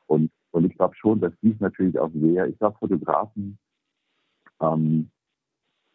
Und, 0.06 0.32
und 0.52 0.66
ich 0.66 0.76
glaube 0.76 0.96
schon, 0.96 1.20
dass 1.20 1.34
dies 1.42 1.60
natürlich 1.60 1.98
auch 2.00 2.12
sehr, 2.14 2.48
ich 2.48 2.58
glaube, 2.58 2.78
Fotografen, 2.80 3.58
ähm, 4.62 5.10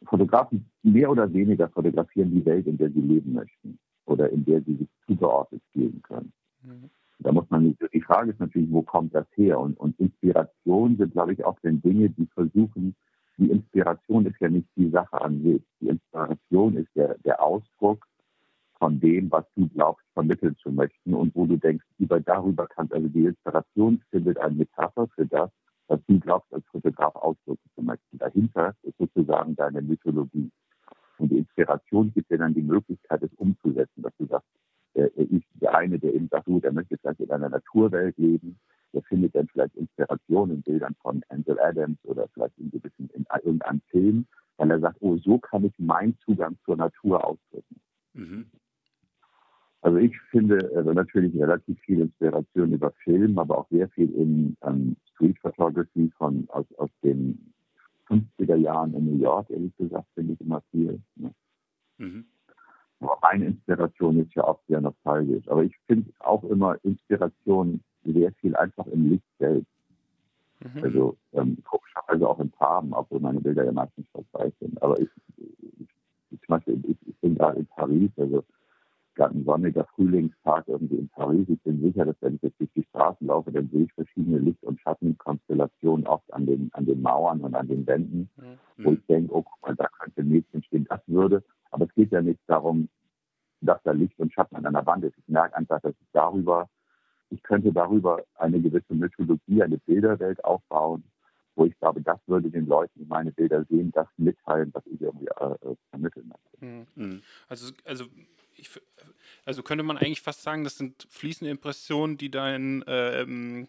Fotografen 0.05 0.71
mehr 0.83 1.11
oder 1.11 1.33
weniger 1.33 1.69
fotografieren 1.69 2.33
die 2.33 2.45
Welt, 2.45 2.67
in 2.67 2.77
der 2.77 2.91
sie 2.91 3.01
leben 3.01 3.33
möchten 3.33 3.79
oder 4.05 4.31
in 4.31 4.45
der 4.45 4.63
sie 4.63 4.77
sich 4.77 4.89
zugeordnet 5.07 5.63
fühlen 5.73 6.03
können. 6.03 6.33
Mhm. 6.63 6.91
Da 7.21 7.31
muss 7.31 7.49
man, 7.51 7.77
die 7.93 8.01
Frage 8.01 8.33
ist 8.33 8.41
natürlich, 8.41 8.71
wo 8.71 8.83
kommt 8.83 9.15
das 9.15 9.27
her? 9.35 9.61
Und, 9.61 9.79
und 9.79 9.99
Inspiration 10.01 10.97
sind, 10.97 11.13
glaube 11.13 11.33
ich, 11.33 11.45
auch 11.45 11.59
dann 11.63 11.81
Dinge, 11.81 12.11
die 12.11 12.27
versuchen, 12.27 12.97
die 13.39 13.51
Inspiration 13.51 14.27
ist 14.27 14.41
ja 14.41 14.49
nicht 14.49 14.69
die 14.77 14.91
Sache 14.91 15.21
an 15.21 15.43
sich. 15.43 15.63
Die 15.81 15.89
Inspiration 15.89 16.77
ist 16.77 16.89
der, 16.97 17.17
der 17.19 17.41
Ausdruck 17.41 18.07
von 18.83 18.99
dem, 18.99 19.31
was 19.31 19.45
du 19.55 19.69
glaubst, 19.69 20.05
vermitteln 20.13 20.57
zu 20.57 20.73
möchten 20.73 21.15
und 21.15 21.33
wo 21.37 21.47
du 21.47 21.57
denkst, 21.57 21.85
über 21.99 22.19
darüber 22.19 22.67
kannst, 22.67 22.93
also 22.93 23.07
die 23.07 23.27
Inspiration 23.27 24.03
findet 24.11 24.39
eine 24.39 24.57
Metapher 24.57 25.07
für 25.15 25.25
das, 25.25 25.53
was 25.87 26.01
du 26.09 26.19
glaubst, 26.19 26.53
als 26.53 26.67
Fotograf 26.67 27.15
ausdrücken 27.15 27.71
zu 27.77 27.83
möchten. 27.83 28.19
dahinter 28.19 28.75
ist 28.83 28.99
sozusagen 28.99 29.55
deine 29.55 29.83
Mythologie. 29.83 30.51
Und 31.19 31.31
die 31.31 31.39
Inspiration 31.39 32.13
gibt 32.13 32.29
dir 32.33 32.39
dann 32.39 32.55
die 32.55 32.63
Möglichkeit, 32.63 33.23
es 33.23 33.33
umzusetzen, 33.35 34.03
dass 34.03 34.17
du 34.19 34.27
sagst, 34.27 34.49
äh, 34.95 35.11
ich, 35.15 35.45
der 35.55 35.77
eine, 35.77 36.01
der 36.01 36.13
eben 36.15 36.27
sagt, 36.27 36.47
gut, 36.47 36.65
er 36.65 36.73
möchte 36.73 36.99
vielleicht 36.99 37.21
in 37.21 37.31
einer 37.31 37.51
Naturwelt 37.51 38.19
leben, 38.19 38.59
der 38.93 39.03
findet 39.03 39.37
dann 39.37 39.47
vielleicht 39.47 39.77
Inspiration 39.77 40.51
in 40.51 40.63
Bildern 40.63 40.97
von 41.01 41.23
Ansel 41.29 41.61
Adams 41.61 41.99
oder 42.03 42.27
vielleicht 42.35 42.59
in, 42.59 42.73
gewissen, 42.73 43.09
in 43.15 43.27
irgendeinem 43.45 43.81
Film, 43.93 44.27
weil 44.57 44.73
er 44.73 44.81
sagt, 44.81 44.97
oh, 45.03 45.19
so 45.19 45.39
kann 45.39 45.65
ich 45.65 45.79
meinen 45.79 46.19
Zugang 46.25 46.59
zur 46.65 46.75
Natur 46.75 47.25
ausdrücken. 47.25 47.81
Mhm. 48.15 48.47
Also 49.83 49.99
ich 49.99 50.19
finde 50.31 50.71
also 50.77 50.93
natürlich 50.93 51.35
relativ 51.35 51.79
viel 51.81 52.01
Inspiration 52.01 52.73
über 52.73 52.93
Film, 53.03 53.37
aber 53.39 53.59
auch 53.59 53.69
sehr 53.69 53.89
viel 53.91 54.11
in 54.15 54.57
ähm, 54.63 54.97
Street 55.13 55.37
Photography 55.41 56.11
von 56.17 56.47
aus, 56.51 56.67
aus 56.79 56.91
den 57.03 57.53
50er 58.09 58.57
Jahren 58.57 58.95
in 58.95 59.07
New 59.07 59.23
York, 59.23 59.51
ehrlich 59.51 59.77
gesagt, 59.77 60.07
finde 60.15 60.35
ich 60.35 60.41
immer 60.41 60.63
viel. 60.71 61.01
Ne? 61.17 61.35
Mhm. 61.99 62.25
Meine 63.21 63.47
Inspiration 63.47 64.21
ist 64.21 64.33
ja 64.35 64.45
auch 64.45 64.61
sehr 64.69 64.81
nostalgisch, 64.81 65.49
aber 65.49 65.65
ich 65.65 65.77
finde 65.89 66.13
auch 66.21 66.45
immer 66.45 66.77
Inspiration 66.85 67.83
sehr 68.05 68.33
viel 68.35 68.55
einfach 68.55 68.87
im 68.87 69.11
Licht 69.11 69.27
selbst. 69.41 69.67
Mhm. 70.61 70.83
Also 70.85 71.17
ähm, 71.33 71.59
also 72.07 72.29
auch 72.29 72.39
in 72.39 72.51
Farben, 72.51 72.93
obwohl 72.93 73.19
meine 73.19 73.41
Bilder 73.41 73.65
ja 73.65 73.73
meistens 73.73 74.07
schwarz 74.11 74.53
sind. 74.61 74.81
Aber 74.81 75.01
ich, 75.01 75.09
ich, 75.39 75.89
ich, 76.31 76.39
ich, 76.67 76.97
ich 77.07 77.17
bin 77.21 77.37
gerade 77.37 77.59
in 77.59 77.67
Paris, 77.67 78.11
also 78.17 78.45
ein 79.19 79.45
sonniger 79.45 79.85
Frühlingstag 79.95 80.67
irgendwie 80.67 80.97
in 80.97 81.09
Paris. 81.09 81.47
Ich 81.49 81.61
bin 81.63 81.81
sicher, 81.81 82.05
dass 82.05 82.17
wenn 82.21 82.37
ich 82.37 82.43
jetzt 82.43 82.59
durch 82.59 82.71
die 82.75 82.85
Straßen 82.85 83.27
laufe, 83.27 83.53
dann 83.53 83.69
sehe 83.71 83.85
ich 83.85 83.93
verschiedene 83.93 84.39
Licht- 84.39 84.63
und 84.65 84.81
Schattenkonstellationen 84.81 86.07
oft 86.07 86.33
an 86.33 86.47
den, 86.47 86.71
an 86.73 86.87
den 86.87 87.03
Mauern 87.03 87.41
und 87.41 87.55
an 87.55 87.69
den 87.69 87.87
Wänden, 87.87 88.31
mhm. 88.37 88.85
wo 88.85 88.93
ich 88.93 89.05
denke, 89.07 89.35
oh, 89.35 89.43
guck 89.43 89.63
mal, 89.63 89.77
da 89.77 89.89
könnte 89.99 90.23
ein 90.23 90.29
Mädchen 90.29 90.63
stehen, 90.65 90.87
das 90.89 91.01
würde. 91.07 91.45
Aber 91.71 91.85
es 91.87 91.95
geht 91.95 92.13
ja 92.13 92.23
nicht 92.23 92.41
darum, 92.47 92.89
dass 93.61 93.83
da 93.85 93.93
Licht 93.93 94.19
und 94.19 94.33
Schatten 94.33 94.57
an 94.57 94.67
einer 94.67 94.87
Wand 94.87 95.05
ist. 95.05 95.17
Ich 95.19 95.29
merke 95.29 95.57
einfach, 95.57 95.81
dass 95.81 95.95
ich 96.01 96.09
darüber, 96.13 96.69
ich 97.31 97.43
könnte 97.43 97.73
darüber 97.73 98.23
eine 98.35 98.61
gewisse 98.61 98.95
Mythologie, 98.95 99.63
eine 99.63 99.79
Bilderwelt 99.79 100.45
aufbauen, 100.45 101.05
wo 101.55 101.67
ich 101.67 101.79
glaube, 101.79 102.01
das 102.03 102.19
würde 102.27 102.51
den 102.51 102.67
Leuten, 102.67 102.99
die 102.99 103.05
meine 103.05 103.33
Bilder 103.33 103.65
sehen, 103.69 103.91
das 103.93 104.09
mitteilen, 104.17 104.71
was 104.73 104.85
ich 104.87 105.01
irgendwie 105.01 105.27
äh, 105.27 105.71
äh 105.71 105.77
vermitteln 105.91 106.29
möchte. 106.29 106.65
Mhm. 106.65 106.87
mhm. 106.95 107.23
Also, 107.49 107.73
also 107.85 108.05
ich, 108.57 108.69
also 109.45 109.63
könnte 109.63 109.85
man 109.85 109.97
eigentlich 109.97 110.21
fast 110.21 110.43
sagen, 110.43 110.65
das 110.65 110.77
sind 110.77 111.07
fließende 111.11 111.51
Impressionen, 111.51 112.17
die, 112.17 112.31
dein, 112.31 112.85
ähm, 112.87 113.67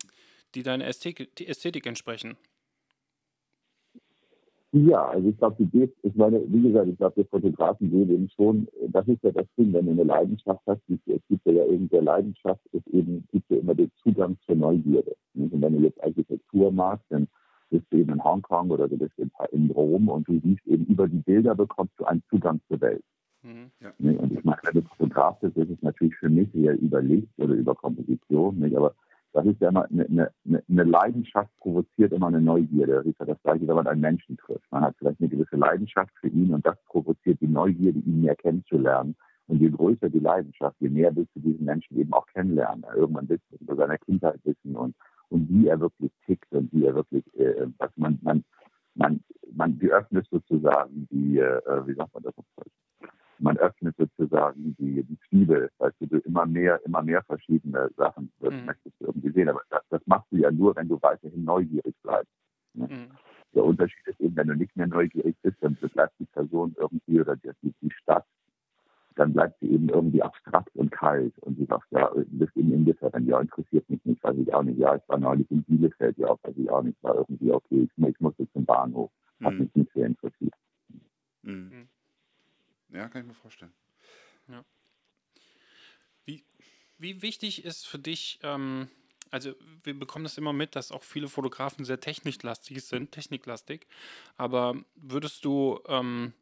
die 0.56 0.64
deiner 0.64 0.86
Ästhetik, 0.86 1.36
die 1.36 1.48
Ästhetik 1.48 1.86
entsprechen. 1.86 2.38
Ja, 4.76 5.08
also 5.10 5.30
ich 5.30 5.38
glaube, 5.38 5.56
die 5.60 5.92
ich 6.02 6.16
meine, 6.16 6.44
wie 6.48 6.64
gesagt, 6.64 6.88
ich 6.88 6.98
glaube, 6.98 7.14
der 7.16 7.26
Fotografen 7.26 7.92
sehen 7.92 8.10
eben 8.10 8.30
schon, 8.30 8.68
das 8.88 9.08
ist 9.08 9.22
ja 9.22 9.32
das 9.32 9.46
Ding, 9.56 9.72
wenn 9.72 9.86
du 9.86 9.92
eine 9.92 10.04
Leidenschaft 10.04 10.62
hast, 10.66 10.82
es 10.90 11.22
gibt 11.30 11.46
ja 11.46 11.64
eben 11.66 11.88
der 11.90 12.02
Leidenschaft, 12.02 12.60
ist 12.72 12.88
eben, 12.88 13.28
gibt 13.32 13.52
ja 13.52 13.58
immer 13.58 13.76
den 13.76 13.92
Zugang 14.02 14.36
zur 14.48 14.56
Neugierde. 14.56 15.16
Und 15.36 15.62
wenn 15.62 15.74
du 15.74 15.84
jetzt 15.84 16.04
Architektur 16.04 16.72
magst, 16.72 17.06
dann 17.10 17.28
bist 17.74 17.86
du 17.90 17.98
eben 17.98 18.14
in 18.14 18.24
Hongkong 18.24 18.70
oder 18.70 18.88
du 18.88 18.98
bist 18.98 19.14
in 19.18 19.72
Rom 19.72 20.08
und 20.08 20.28
du 20.28 20.40
siehst 20.40 20.66
eben 20.68 20.86
über 20.86 21.08
die 21.08 21.18
Bilder 21.18 21.56
bekommst 21.56 21.94
du 21.98 22.06
einen 22.06 22.24
Zugang 22.30 22.62
zur 22.68 22.80
Welt. 22.82 23.04
Mhm, 23.42 23.72
ja. 23.82 23.92
Und 24.20 24.32
ich 24.32 24.44
meine, 24.44 24.60
wenn 24.64 24.82
du 24.82 24.88
Fotograf 24.90 25.40
bist, 25.40 25.58
ist 25.58 25.72
es 25.72 25.82
natürlich 25.82 26.16
für 26.16 26.30
mich 26.30 26.54
eher 26.54 26.80
über 26.80 27.02
Licht 27.02 27.34
oder 27.38 27.56
über 27.56 27.74
Komposition, 27.74 28.60
nicht? 28.60 28.76
aber 28.76 28.94
das 29.34 29.48
ist 29.48 29.60
ja 29.60 29.70
immer 29.70 29.86
eine, 29.90 30.08
eine, 30.08 30.64
eine 30.70 30.84
Leidenschaft 30.84 31.50
provoziert 31.58 32.14
immer 32.14 32.28
eine 32.28 32.40
Neugierde. 32.40 32.98
Das 32.98 33.06
ist 33.06 33.20
ja 33.20 33.26
das 33.26 33.42
Gleiche, 33.42 33.68
wenn 33.68 33.76
man 33.76 33.88
einen 33.88 34.02
Menschen 34.02 34.38
trifft. 34.38 34.72
Man 34.72 34.84
hat 34.84 34.96
vielleicht 35.00 35.20
eine 35.20 35.30
gewisse 35.30 35.56
Leidenschaft 35.56 36.14
für 36.22 36.28
ihn 36.28 36.54
und 36.54 36.66
das 36.66 36.78
provoziert 36.86 37.42
die 37.42 37.48
Neugierde, 37.48 38.00
ihn 38.00 38.22
mehr 38.22 38.36
kennenzulernen. 38.36 39.16
Und 39.48 39.60
je 39.60 39.72
größer 39.72 40.10
die 40.10 40.20
Leidenschaft, 40.20 40.76
je 40.80 40.90
mehr 40.90 41.14
willst 41.16 41.36
du 41.36 41.40
diesen 41.40 41.66
Menschen 41.66 41.98
eben 41.98 42.14
auch 42.14 42.28
kennenlernen. 42.28 42.86
Irgendwann 42.96 43.28
willst 43.28 43.44
du 43.50 43.58
über 43.60 43.76
seine 43.76 43.98
Kindheit 43.98 44.40
wissen 44.44 44.76
und, 44.76 44.96
und 45.34 45.50
wie 45.50 45.68
er 45.68 45.80
wirklich 45.80 46.12
tickt 46.26 46.52
und 46.52 46.72
wie 46.72 46.86
er 46.86 46.96
wirklich, 46.96 47.26
äh, 47.38 47.68
was 47.78 47.92
man, 47.98 48.20
man, 48.22 48.44
man, 48.96 49.24
man, 49.54 49.78
die 49.80 49.92
öffnet 49.92 50.28
sozusagen 50.30 51.08
die, 51.12 51.40
äh, 51.40 51.88
wie 51.88 51.96
sagt 51.96 52.14
man 52.14 52.24
das 52.24 52.38
auf 52.38 52.46
Deutsch? 52.56 52.72
man 53.40 53.58
öffnet 53.58 53.96
sozusagen 53.98 54.76
die, 54.80 55.04
die 55.04 55.18
Zwiebel, 55.28 55.70
weißt 55.78 55.96
du, 56.00 56.08
du 56.08 56.18
immer 56.20 56.46
mehr, 56.46 56.80
immer 56.86 57.04
mehr 57.04 57.22
verschiedene 57.24 57.90
Sachen 57.98 58.32
mhm. 58.40 58.66
möchtest 58.66 58.96
du 59.00 59.06
irgendwie 59.08 59.32
sehen. 59.32 59.50
Aber 59.50 59.62
das, 59.70 59.82
das, 59.90 60.02
machst 60.06 60.32
du 60.32 60.38
ja 60.38 60.52
nur, 60.52 60.76
wenn 60.76 60.88
du 60.88 61.02
weiterhin 61.02 61.44
neugierig 61.44 61.96
bleibst. 62.04 62.32
Ne? 62.74 62.88
Mhm. 62.88 63.12
Der 63.54 63.66
Unterschied 63.66 64.08
ist 64.08 64.20
eben, 64.22 64.36
wenn 64.36 64.48
du 64.48 64.56
nicht 64.56 64.76
mehr 64.76 64.88
neugierig 64.88 65.36
bist, 65.42 65.58
dann 65.62 65.76
bleibt 65.76 66.18
die 66.20 66.26
Person 66.26 66.74
irgendwie 66.80 67.20
oder 67.20 67.36
die, 67.36 67.74
die 67.82 67.92
Stadt, 67.92 68.26
dann 69.16 69.34
bleibt 69.34 69.60
sie 69.60 69.68
eben 69.68 69.90
irgendwie 69.90 70.22
abstrakt 70.22 70.76
und 70.76 70.92
kalt 70.92 71.38
und 71.40 71.60
du 71.60 71.66
sagst, 71.66 71.92
ja, 71.92 72.10
du 72.10 72.26
bist 72.26 72.56
eben 72.56 72.74
indifferent, 72.74 73.28
ja, 73.28 73.40
interessiert 73.40 73.90
mich 73.90 74.04
nicht, 74.06 74.24
weiß 74.24 74.38
ich 74.38 74.54
auch 74.54 74.64
nicht, 74.64 74.78
ja, 74.78 74.96
ich 74.96 75.08
war 75.08 75.18
neulich 75.18 75.50
in 75.52 75.64
Bielefeld, 75.64 76.18
ja, 76.18 76.30
weiß 76.30 76.56
ich 76.58 76.70
auch 76.70 76.84
nicht, 76.84 77.02
war 77.04 77.16
irgendwie, 77.16 77.52
okay, 77.52 77.84
ich, 77.84 78.08
ich 78.08 78.20
muss 78.20 78.34
jetzt 78.38 78.54
zum 78.54 78.66
Bahnhof, 78.66 79.12
hat 79.44 79.54
mhm. 79.54 79.60
mich 79.60 79.76
nicht 79.76 79.94
sehr 79.94 80.06
interessiert. 80.06 80.54
Mhm. 81.42 81.54
mhm. 81.54 81.88
Ja, 82.90 83.10
kann 83.10 83.22
ich 83.22 83.28
mir 83.28 83.34
vorstellen. 83.34 83.74
Ja. 84.48 84.64
Wie, 86.26 86.44
wie 86.98 87.22
wichtig 87.22 87.66
ist 87.66 87.88
für 87.88 87.98
dich, 87.98 88.40
ähm, 88.44 88.88
also 89.32 89.54
wir 89.84 89.98
bekommen 89.98 90.26
das 90.26 90.38
immer 90.38 90.54
mit, 90.54 90.76
dass 90.76 90.92
auch 90.92 91.04
viele 91.04 91.28
Fotografen 91.28 91.86
sehr 91.86 92.00
techniklastig 92.00 92.84
sind, 92.84 93.12
techniklastig, 93.12 93.88
aber 94.38 94.76
würdest 94.96 95.44
du, 95.44 95.80
ähm, 95.88 96.34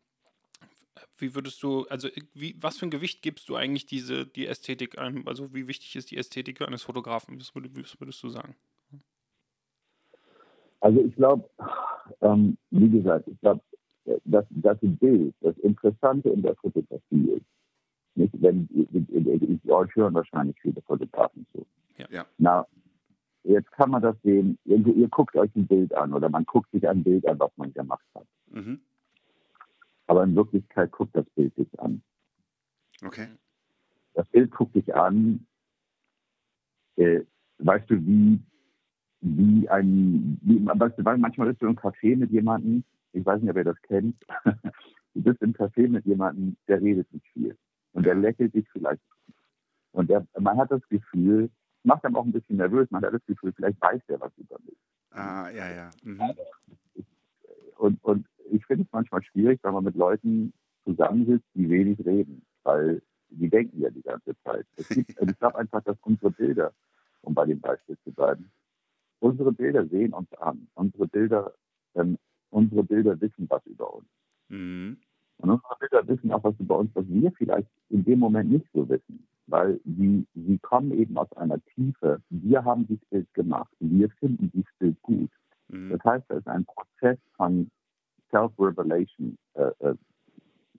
wie 1.17 1.35
würdest 1.35 1.61
du, 1.63 1.85
also 1.87 2.09
wie, 2.33 2.55
was 2.59 2.77
für 2.77 2.85
ein 2.85 2.91
Gewicht 2.91 3.21
gibst 3.21 3.49
du 3.49 3.55
eigentlich 3.55 3.85
diese, 3.85 4.25
die 4.25 4.47
Ästhetik 4.47 4.97
einem, 4.97 5.27
also 5.27 5.53
wie 5.53 5.67
wichtig 5.67 5.95
ist 5.95 6.11
die 6.11 6.17
Ästhetik 6.17 6.61
eines 6.61 6.83
Fotografen, 6.83 7.39
was, 7.39 7.55
würd, 7.55 7.69
was 7.75 7.99
würdest 7.99 8.21
du 8.23 8.29
sagen? 8.29 8.55
Also 10.79 10.99
ich 10.99 11.15
glaube, 11.15 11.49
ähm, 12.21 12.57
wie 12.71 12.89
gesagt, 12.89 13.27
ich 13.27 13.39
glaube, 13.39 13.61
das, 14.25 14.45
das 14.49 14.77
Bild, 14.81 15.33
das 15.41 15.57
Interessante 15.59 16.29
in 16.29 16.41
der 16.41 16.55
Fotografie 16.55 17.31
ist, 17.31 17.45
nicht, 18.15 18.33
wenn, 18.41 18.67
ich, 18.71 19.71
euch 19.71 19.95
hören 19.95 20.13
wahrscheinlich 20.13 20.57
viele 20.61 20.81
Fotografen 20.81 21.45
zu. 21.53 21.65
Ja. 22.09 22.25
Na, 22.37 22.67
jetzt 23.43 23.71
kann 23.71 23.91
man 23.91 24.01
das 24.01 24.15
sehen, 24.23 24.57
ihr, 24.65 24.85
ihr, 24.85 25.07
guckt 25.07 25.35
euch 25.35 25.55
ein 25.55 25.67
Bild 25.67 25.93
an 25.93 26.13
oder 26.13 26.29
man 26.29 26.45
guckt 26.45 26.69
sich 26.71 26.87
ein 26.87 27.03
Bild 27.03 27.25
an, 27.27 27.39
was 27.39 27.51
man 27.55 27.73
gemacht 27.73 28.05
hat. 28.15 28.25
Mhm. 28.47 28.81
Aber 30.11 30.23
in 30.23 30.35
Wirklichkeit 30.35 30.91
guckt 30.91 31.15
das 31.15 31.25
Bild 31.35 31.55
sich 31.55 31.79
an. 31.79 32.01
Okay. 33.01 33.27
Das 34.13 34.27
Bild 34.27 34.51
guckt 34.51 34.75
dich 34.75 34.93
an, 34.93 35.45
äh, 36.97 37.21
weißt 37.59 37.89
du, 37.89 37.95
wie, 38.05 38.41
wie 39.21 39.69
ein, 39.69 40.37
wie, 40.41 40.65
weißt 40.65 40.97
du, 40.97 41.03
manchmal 41.03 41.47
bist 41.47 41.61
du 41.61 41.67
im 41.67 41.77
Café 41.77 42.17
mit 42.17 42.31
jemandem 42.31 42.83
ich 43.13 43.25
weiß 43.25 43.41
nicht, 43.41 43.51
ob 43.51 43.57
ihr 43.57 43.63
das 43.63 43.81
kennt, 43.83 44.15
du 45.13 45.21
bist 45.21 45.41
im 45.41 45.53
Café 45.53 45.87
mit 45.87 46.05
jemandem, 46.05 46.57
der 46.67 46.81
redet 46.81 47.11
nicht 47.13 47.27
viel. 47.33 47.57
Und 47.93 48.05
der 48.05 48.15
lächelt 48.15 48.53
dich 48.53 48.67
vielleicht. 48.71 49.01
Und 49.91 50.09
der, 50.09 50.25
man 50.39 50.57
hat 50.57 50.71
das 50.71 50.87
Gefühl, 50.87 51.49
macht 51.83 52.05
dann 52.05 52.15
auch 52.15 52.23
ein 52.23 52.31
bisschen 52.31 52.57
nervös, 52.57 52.89
man 52.91 53.03
hat 53.03 53.13
das 53.13 53.25
Gefühl, 53.25 53.51
vielleicht 53.53 53.81
weiß 53.81 54.01
der 54.07 54.19
was 54.21 54.31
über 54.37 54.57
mich. 54.63 54.77
Ah, 55.11 55.49
ja, 55.49 55.69
ja. 55.69 55.89
Mhm. 56.03 56.21
Und, 57.77 58.03
und 58.03 58.27
ich 58.51 58.65
finde 58.65 58.83
es 58.83 58.91
manchmal 58.91 59.23
schwierig, 59.23 59.59
wenn 59.63 59.73
man 59.73 59.83
mit 59.83 59.95
Leuten 59.95 60.53
zusammensitzt, 60.83 61.45
die 61.53 61.69
wenig 61.69 61.99
reden, 62.05 62.43
weil 62.63 63.01
die 63.29 63.49
denken 63.49 63.81
ja 63.81 63.89
die 63.89 64.01
ganze 64.01 64.35
Zeit. 64.43 64.65
Gibt, 64.89 65.09
ich 65.09 65.39
glaube 65.39 65.57
einfach, 65.57 65.83
dass 65.83 65.97
unsere 66.01 66.31
Bilder, 66.31 66.73
um 67.21 67.33
bei 67.33 67.45
dem 67.45 67.61
Beispiel 67.61 67.97
zu 68.03 68.11
bleiben, 68.11 68.51
unsere 69.19 69.51
Bilder 69.51 69.85
sehen 69.87 70.13
uns 70.13 70.31
an. 70.33 70.67
Unsere 70.73 71.07
Bilder 71.07 71.53
ähm, 71.95 72.17
unsere 72.49 72.83
Bilder 72.83 73.19
wissen 73.19 73.49
was 73.49 73.65
über 73.65 73.93
uns. 73.93 74.07
Mhm. 74.49 74.97
Und 75.37 75.49
unsere 75.49 75.75
Bilder 75.79 76.07
wissen 76.07 76.31
auch 76.31 76.43
was 76.43 76.59
über 76.59 76.77
uns, 76.77 76.91
was 76.93 77.05
wir 77.07 77.31
vielleicht 77.31 77.67
in 77.89 78.03
dem 78.03 78.19
Moment 78.19 78.51
nicht 78.51 78.67
so 78.73 78.87
wissen. 78.87 79.27
Weil 79.47 79.79
sie, 79.83 80.25
sie 80.35 80.59
kommen 80.59 80.91
eben 80.91 81.17
aus 81.17 81.31
einer 81.33 81.59
Tiefe. 81.73 82.21
Wir 82.29 82.63
haben 82.63 82.87
dieses 82.87 83.03
Bild 83.05 83.33
gemacht. 83.33 83.73
Wir 83.79 84.09
finden 84.11 84.51
dieses 84.51 84.71
Bild 84.77 85.01
gut. 85.01 85.31
Mhm. 85.69 85.89
Das 85.89 86.03
heißt, 86.03 86.25
es 86.29 86.37
ist 86.39 86.47
ein 86.47 86.65
Prozess 86.65 87.17
von 87.35 87.69
Self-Revelation. 88.31 89.37
Äh, 89.53 89.71
äh, 89.79 89.95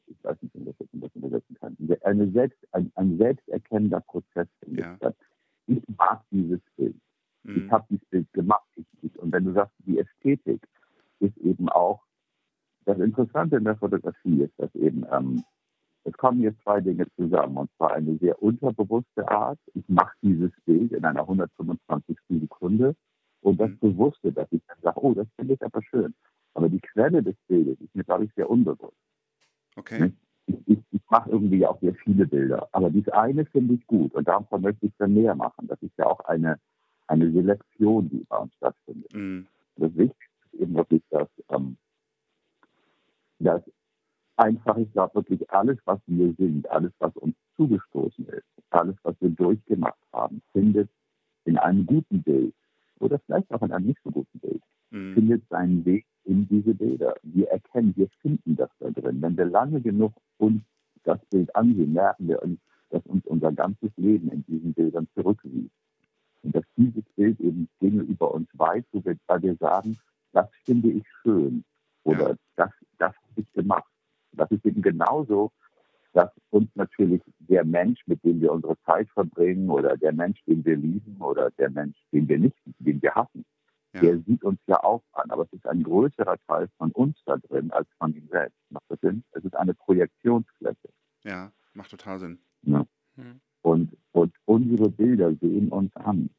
ich 0.06 0.24
weiß 0.24 0.36
nicht, 0.42 0.54
wie 0.54 0.68
ich 0.68 0.76
das 0.92 1.14
übersetzen 1.14 1.56
kann. 1.58 1.76
Eine 2.02 2.30
selbst, 2.30 2.58
ein, 2.72 2.92
ein 2.96 3.16
selbsterkennender 3.16 4.00
Prozess 4.00 4.48
ja. 4.66 4.96
Ich 5.66 5.82
mag 5.96 6.22
dieses 6.30 6.60
Bild. 6.76 6.96
Mhm. 7.44 7.56
Ich 7.56 7.70
habe 7.70 7.86
dieses 7.88 8.04
Bild 8.06 8.32
gemacht. 8.32 8.66
Ich, 8.76 8.86
ich, 9.02 9.18
und 9.18 9.32
wenn 9.32 9.44
du 9.44 9.52
sagst, 9.52 9.74
die 9.86 9.98
Ästhetik, 9.98 10.66
ist 11.22 11.36
eben 11.38 11.68
auch, 11.68 12.02
das 12.84 12.98
Interessante 12.98 13.56
in 13.56 13.64
der 13.64 13.76
Fotografie 13.76 14.42
ist, 14.42 14.52
dass 14.58 14.74
eben, 14.74 15.06
ähm, 15.10 15.44
es 16.04 16.12
kommen 16.14 16.40
hier 16.40 16.54
zwei 16.64 16.80
Dinge 16.80 17.06
zusammen. 17.14 17.56
Und 17.56 17.70
zwar 17.76 17.92
eine 17.92 18.18
sehr 18.18 18.42
unterbewusste 18.42 19.28
Art. 19.28 19.58
Ich 19.74 19.88
mache 19.88 20.14
dieses 20.20 20.50
Bild 20.64 20.90
in 20.92 21.04
einer 21.04 21.20
125. 21.20 22.18
Sekunde. 22.28 22.96
Und 23.40 23.60
das 23.60 23.70
mhm. 23.70 23.78
Bewusste, 23.78 24.32
dass 24.32 24.50
ich 24.50 24.62
dann 24.66 24.78
sage, 24.82 25.00
oh, 25.00 25.14
das 25.14 25.28
finde 25.36 25.54
ich 25.54 25.62
aber 25.62 25.80
schön. 25.82 26.12
Aber 26.54 26.68
die 26.68 26.80
Quelle 26.80 27.22
des 27.22 27.36
Bildes 27.48 27.80
ist 27.80 27.94
mir, 27.94 28.04
glaube 28.04 28.24
ich, 28.24 28.34
sehr 28.34 28.48
unbewusst. 28.48 28.96
Okay. 29.76 30.12
Ich, 30.46 30.56
ich, 30.66 30.78
ich 30.90 31.00
mache 31.08 31.30
irgendwie 31.30 31.64
auch 31.66 31.80
sehr 31.80 31.94
viele 31.94 32.26
Bilder, 32.26 32.68
aber 32.72 32.90
dieses 32.90 33.12
eine 33.12 33.44
finde 33.46 33.74
ich 33.74 33.86
gut 33.86 34.14
und 34.14 34.26
davon 34.26 34.62
möchte 34.62 34.86
ich 34.86 34.92
dann 34.98 35.14
mehr 35.14 35.34
machen. 35.34 35.68
Das 35.68 35.80
ist 35.82 35.96
ja 35.96 36.06
auch 36.06 36.20
eine, 36.20 36.58
eine 37.06 37.30
Selektion, 37.30 38.10
die 38.10 38.24
bei 38.28 38.36
uns 38.38 38.54
stattfindet. 38.54 39.14
Mhm. 39.14 39.46
Das 39.76 39.94
Wichtigste 39.96 40.46
ist 40.52 40.60
eben 40.60 40.74
wirklich, 40.74 41.02
dass, 41.10 41.28
ähm, 41.48 41.76
dass 43.38 43.62
einfach, 44.36 44.76
ich 44.76 44.92
glaube 44.92 45.14
wirklich 45.14 45.48
alles, 45.50 45.78
was 45.84 46.00
wir 46.06 46.34
sind, 46.34 46.68
alles, 46.70 46.92
was 46.98 47.16
uns 47.16 47.34
zugestoßen 47.56 48.26
ist, 48.28 48.44
alles, 48.70 48.96
was 49.02 49.14
wir 49.20 49.30
durchgemacht 49.30 49.98
haben, 50.12 50.42
findet 50.52 50.90
in 51.44 51.58
einem 51.58 51.86
guten 51.86 52.22
Bild 52.22 52.54
oder 53.02 53.18
vielleicht 53.26 53.50
auch 53.52 53.62
in 53.62 53.72
einem 53.72 53.86
nicht 53.86 54.00
so 54.04 54.10
guten 54.10 54.38
Bild, 54.38 54.62
Mhm. 54.90 55.14
findet 55.14 55.48
seinen 55.48 55.84
Weg 55.84 56.06
in 56.24 56.46
diese 56.48 56.74
Bilder. 56.74 57.14
Wir 57.22 57.48
erkennen, 57.48 57.92
wir 57.96 58.08
finden 58.20 58.56
das 58.56 58.70
da 58.78 58.90
drin. 58.90 59.20
Wenn 59.22 59.36
wir 59.36 59.46
lange 59.46 59.80
genug 59.80 60.12
uns 60.38 60.62
das 61.04 61.18
Bild 61.30 61.54
ansehen, 61.56 61.92
merken 61.94 62.28
wir, 62.28 62.42
uns, 62.42 62.60
dass 62.90 63.04
uns 63.06 63.24
unser 63.26 63.52
ganzes 63.52 63.90
Leben 63.96 64.30
in 64.30 64.44
diesen 64.46 64.72
Bildern 64.74 65.08
zurücksieht. 65.14 65.70
Und 66.42 66.54
dass 66.54 66.64
dieses 66.76 67.04
Bild 67.16 67.40
eben 67.40 67.68
Dinge 67.80 68.02
über 68.02 68.32
uns 68.34 68.48
weiß, 68.52 68.84
wo 68.92 69.04
wir, 69.04 69.16
weil 69.26 69.42
wir 69.42 69.56
sagen, 69.56 69.96
das 70.32 70.48
finde 70.64 70.90
ich 70.90 71.04
schön 71.22 71.64
oder 72.04 72.30
Ja. 72.30 72.36
das, 72.56 72.70
das 72.98 73.14
habe 73.16 73.40
ich 73.40 73.52
gemacht. 73.52 73.90
Das 74.32 74.50
ist 74.50 74.64
eben 74.66 74.82
genauso, 74.82 75.50
dass 76.12 76.30
uns 76.50 76.68
natürlich 76.74 77.22
der 77.38 77.64
Mensch, 77.64 78.00
mit 78.06 78.22
dem 78.24 78.40
wir 78.40 78.52
unsere 78.52 78.76
Zeit 78.84 79.08
verbringen 79.10 79.70
oder 79.70 79.96
der 79.96 80.12
Mensch, 80.12 80.42
den 80.46 80.62
wir 80.64 80.76
lieben 80.76 81.16
oder 81.20 81.50
der 81.52 81.70
Mensch, 81.70 81.96
den 82.12 82.28
wir 82.28 82.38
nicht, 82.38 82.56
den 82.84 83.00
wir 83.02 83.14
hassen, 83.14 83.44
Ja. 83.94 84.00
der 84.00 84.18
sieht 84.20 84.42
uns 84.44 84.58
ja 84.66 84.82
auch 84.82 85.02
an, 85.12 85.30
aber 85.30 85.44
es 85.44 85.52
ist 85.52 85.66
ein 85.66 85.82
größerer 85.82 86.38
Teil 86.46 86.68
von 86.78 86.90
uns 86.92 87.16
da 87.26 87.36
drin 87.36 87.70
als 87.72 87.88
von 87.98 88.14
ihm 88.14 88.28
selbst. 88.28 88.58
Macht 88.70 88.84
das 88.88 89.00
Sinn? 89.00 89.24
Es 89.32 89.44
ist 89.44 89.54
eine 89.56 89.74
Projektionsfläche. 89.74 90.88
ja, 91.24 91.52
macht 91.74 91.90
total 91.90 92.18
Sinn. 92.18 92.38
Ne? 92.62 92.86
Hm. 93.16 93.40
Und, 93.62 93.96
und 94.12 94.34
unsere 94.46 94.88
Bilder 94.90 95.34
sehen 95.36 95.68
uns 95.70 95.94
an. 95.96 96.30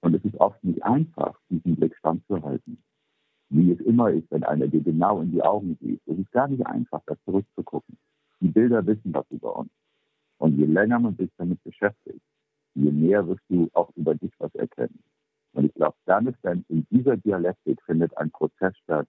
Und 0.00 0.14
es 0.14 0.24
ist 0.24 0.36
oft 0.40 0.62
nicht 0.64 0.82
einfach, 0.82 1.38
diesen 1.50 1.76
Blick 1.76 1.94
standzuhalten. 1.96 2.82
Wie 3.50 3.72
es 3.72 3.80
immer 3.80 4.10
ist, 4.10 4.30
wenn 4.30 4.44
einer 4.44 4.66
dir 4.68 4.80
genau 4.82 5.20
in 5.20 5.32
die 5.32 5.42
Augen 5.42 5.76
sieht. 5.80 6.00
Es 6.06 6.18
ist 6.18 6.30
gar 6.32 6.48
nicht 6.48 6.66
einfach, 6.66 7.02
da 7.06 7.14
zurückzugucken. 7.24 7.98
Die 8.40 8.48
Bilder 8.48 8.84
wissen 8.86 9.12
was 9.12 9.26
über 9.30 9.56
uns. 9.56 9.70
Und 10.38 10.56
je 10.56 10.64
länger 10.64 10.98
man 10.98 11.16
sich 11.16 11.30
damit 11.36 11.62
beschäftigt, 11.62 12.22
je 12.74 12.90
mehr 12.90 13.26
wirst 13.28 13.42
du 13.48 13.68
auch 13.74 13.90
über 13.96 14.14
dich 14.14 14.32
was 14.38 14.54
erkennen. 14.54 15.02
Und 15.52 15.64
ich 15.64 15.74
glaube, 15.74 15.96
dann 16.06 16.26
ist 16.26 16.38
dann 16.42 16.64
in 16.68 16.86
dieser 16.90 17.16
Dialektik 17.16 17.82
findet 17.82 18.16
ein 18.16 18.30
Prozess 18.30 18.76
statt, 18.84 19.08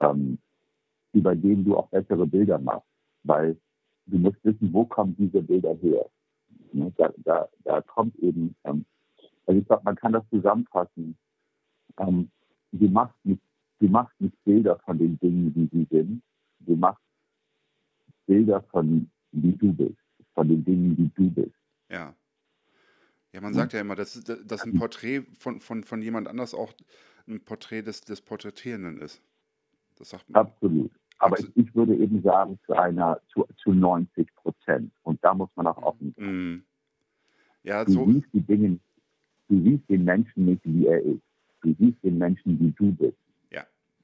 ähm, 0.00 0.38
über 1.12 1.34
den 1.34 1.64
du 1.64 1.76
auch 1.76 1.88
bessere 1.88 2.26
Bilder 2.26 2.58
machst. 2.58 2.88
Weil 3.24 3.56
du 4.06 4.18
musst 4.18 4.42
wissen, 4.44 4.72
wo 4.72 4.84
kommen 4.84 5.14
diese 5.16 5.42
Bilder 5.42 5.74
her. 5.76 6.06
Ne, 6.72 6.92
Da, 6.96 7.12
da, 7.18 7.48
da 7.64 7.80
kommt 7.82 8.16
eben, 8.16 8.54
ähm, 8.64 8.84
also 9.46 9.60
ich 9.60 9.66
glaube, 9.66 9.82
man 9.84 9.96
kann 9.96 10.12
das 10.12 10.28
zusammenfassen. 10.30 11.16
Ähm, 11.98 12.30
du, 12.72 12.88
machst 12.88 13.16
nicht, 13.24 13.42
du 13.80 13.88
machst 13.88 14.18
nicht 14.20 14.36
Bilder 14.44 14.78
von 14.80 14.98
den 14.98 15.18
Dingen, 15.18 15.54
wie 15.54 15.68
sie 15.70 15.86
sind. 15.90 16.22
Du 16.60 16.76
machst 16.76 17.02
Bilder 18.26 18.62
von, 18.70 19.10
wie 19.32 19.52
du 19.52 19.72
bist, 19.72 19.98
von 20.34 20.48
den 20.48 20.64
Dingen, 20.64 20.96
wie 20.96 21.10
du 21.14 21.30
bist. 21.30 21.56
Ja. 21.90 22.14
Ja, 23.32 23.40
man 23.40 23.52
Mhm. 23.52 23.56
sagt 23.56 23.72
ja 23.72 23.80
immer, 23.80 23.94
dass, 23.94 24.22
dass 24.22 24.62
ein 24.62 24.74
Porträt 24.74 25.22
von, 25.38 25.60
von, 25.60 25.84
von 25.84 26.02
jemand 26.02 26.28
anders 26.28 26.54
auch 26.54 26.72
ein 27.26 27.40
Porträt 27.44 27.82
des, 27.82 28.02
des 28.02 28.20
Porträtierenden 28.20 28.98
ist. 28.98 29.22
Das 29.96 30.10
sagt 30.10 30.28
man. 30.28 30.46
Absolut. 30.46 30.90
Aber 31.18 31.34
Absolut. 31.36 31.56
ich, 31.56 31.66
ich 31.68 31.74
würde 31.74 31.94
eben 31.96 32.20
sagen, 32.22 32.58
zu 32.66 32.74
einer, 32.74 33.20
zu, 33.32 33.46
zu 33.56 33.72
90 33.72 34.34
Prozent. 34.34 34.92
Und 35.02 35.22
da 35.24 35.32
muss 35.34 35.48
man 35.54 35.66
auch 35.66 35.78
offen 35.82 36.14
sein. 36.16 36.26
Mhm. 36.26 36.64
Ja, 37.62 37.84
Du 37.84 37.92
so. 37.92 38.06
siehst 38.06 38.26
die 38.32 38.40
Dinge, 38.40 38.78
du 39.48 39.62
siehst 39.62 39.88
den 39.88 40.04
Menschen 40.04 40.46
nicht, 40.46 40.62
wie 40.64 40.86
er 40.86 41.00
ist. 41.00 41.22
Du 41.62 41.74
siehst 41.78 42.02
den 42.02 42.18
Menschen, 42.18 42.58
wie 42.58 42.72
du 42.72 42.92
bist. 42.92 43.16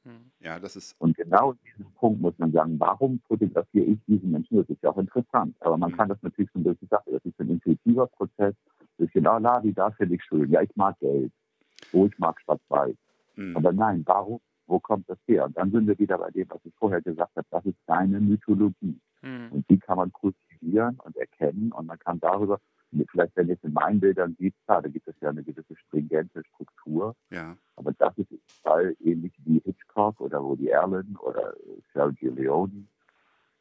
Hm. 0.04 0.30
Ja, 0.40 0.60
das 0.60 0.76
ist. 0.76 0.94
Und 1.00 1.16
genau 1.16 1.50
in 1.52 1.58
diesem 1.76 1.92
Punkt 1.94 2.20
muss 2.22 2.32
man 2.38 2.52
sagen, 2.52 2.78
warum 2.78 3.20
fotografiere 3.26 3.84
ich 3.84 3.98
diesen 4.06 4.30
Menschen? 4.30 4.56
Das 4.56 4.68
ist 4.70 4.80
ja 4.80 4.90
auch 4.90 4.96
interessant. 4.96 5.56
Aber 5.60 5.76
man 5.76 5.90
Mhm. 5.90 5.96
kann 5.96 6.08
das 6.08 6.22
natürlich 6.22 6.50
so 6.54 6.60
durch 6.60 6.78
die 6.78 6.86
Sache, 6.86 7.10
das 7.10 7.22
ist 7.24 7.38
ein 7.40 7.50
intuitiver 7.50 8.06
Prozess. 8.06 8.54
Das 8.98 9.06
ist 9.06 9.12
genau, 9.12 9.38
la, 9.38 9.60
die 9.60 9.72
da 9.72 9.90
finde 9.92 10.16
ich 10.16 10.24
schön. 10.24 10.50
Ja, 10.50 10.60
ich 10.60 10.74
mag 10.74 10.98
Geld. 10.98 11.32
Oh, 11.92 12.06
ich 12.06 12.18
mag 12.18 12.40
Schwarz-Weiß. 12.40 12.96
Mhm. 13.36 13.56
Aber 13.56 13.72
nein, 13.72 14.02
warum? 14.04 14.40
Wo 14.66 14.78
kommt 14.80 15.08
das 15.08 15.18
her? 15.26 15.46
Und 15.46 15.56
dann 15.56 15.70
sind 15.70 15.86
wir 15.86 15.98
wieder 15.98 16.18
bei 16.18 16.30
dem, 16.30 16.46
was 16.50 16.60
ich 16.64 16.74
vorher 16.74 17.00
gesagt 17.00 17.34
habe. 17.36 17.46
Das 17.50 17.64
ist 17.64 17.78
deine 17.86 18.20
Mythologie. 18.20 19.00
Hm. 19.22 19.50
Und 19.50 19.70
die 19.70 19.78
kann 19.78 19.96
man 19.96 20.12
kultivieren 20.12 20.98
und 21.04 21.16
erkennen. 21.16 21.72
Und 21.72 21.86
man 21.86 21.98
kann 21.98 22.20
darüber, 22.20 22.60
vielleicht 23.10 23.34
wenn 23.36 23.48
ihr 23.48 23.54
es 23.54 23.64
in 23.64 23.72
meinen 23.72 23.98
Bildern 23.98 24.36
sieht, 24.38 24.54
klar, 24.66 24.82
da 24.82 24.88
gibt 24.88 25.08
es 25.08 25.14
ja 25.20 25.30
eine 25.30 25.42
gewisse 25.42 25.74
stringente 25.76 26.42
Struktur. 26.44 27.16
Ja. 27.30 27.56
Aber 27.76 27.92
das 27.92 28.16
ist 28.18 28.30
im 28.30 28.40
Fall 28.62 28.94
ähnlich 29.00 29.32
wie 29.44 29.60
Hitchcock 29.60 30.20
oder 30.20 30.44
Woody 30.44 30.72
Allen 30.72 31.16
oder 31.16 31.54
Sergio 31.94 32.32
Leone. 32.34 32.84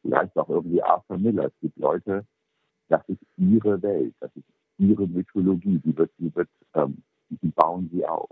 Vielleicht 0.02 0.36
auch 0.36 0.48
irgendwie 0.50 0.82
Arthur 0.82 1.16
Miller. 1.18 1.46
Es 1.46 1.58
gibt 1.60 1.78
Leute, 1.78 2.26
das 2.88 3.02
ist 3.08 3.22
ihre 3.36 3.80
Welt, 3.82 4.14
das 4.20 4.30
ist 4.36 4.44
ihre 4.78 5.06
Mythologie. 5.06 5.78
Die 5.84 5.96
wird, 5.96 6.10
die 6.18 6.34
wird, 6.34 6.48
ähm, 6.74 7.02
die 7.30 7.48
bauen 7.48 7.90
sie 7.92 8.04
auf. 8.06 8.28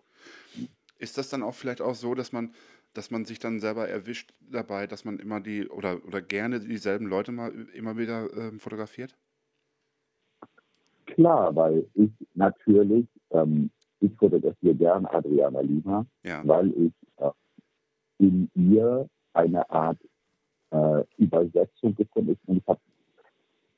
Ist 0.99 1.19
das 1.19 1.29
dann 1.29 1.43
auch 1.43 1.55
vielleicht 1.55 1.83
auch 1.83 1.95
so, 1.95 2.15
dass 2.15 2.33
man, 2.33 2.53
dass 2.95 3.11
man 3.11 3.25
sich 3.25 3.39
dann 3.39 3.61
selber 3.61 3.89
erwischt 3.89 4.33
dabei, 4.51 4.87
dass 4.87 5.05
man 5.05 5.19
immer 5.19 5.41
die 5.41 5.69
oder, 5.69 6.05
oder 6.07 6.23
gerne 6.23 6.61
dieselben 6.61 7.07
Leute 7.07 7.33
mal 7.33 7.53
immer 7.75 7.99
wieder 7.99 8.33
ähm, 8.35 8.59
fotografiert? 8.59 9.15
Klar, 11.07 11.55
weil 11.55 11.87
ich 11.95 12.11
natürlich, 12.35 13.07
ähm, 13.31 13.71
ich 14.01 14.15
fotografiere 14.17 14.75
gern 14.75 15.07
Adriana 15.07 15.61
Lima, 15.61 16.07
Ja. 16.25 16.43
weil 16.47 16.71
ich 16.73 16.93
äh, 17.19 17.31
in 18.19 18.51
ihr 18.55 19.09
eine 19.33 19.69
Art 19.71 19.99
äh, 20.71 21.05
Übersetzung 21.19 21.95
gefunden 21.95 22.63
habe. 22.67 22.81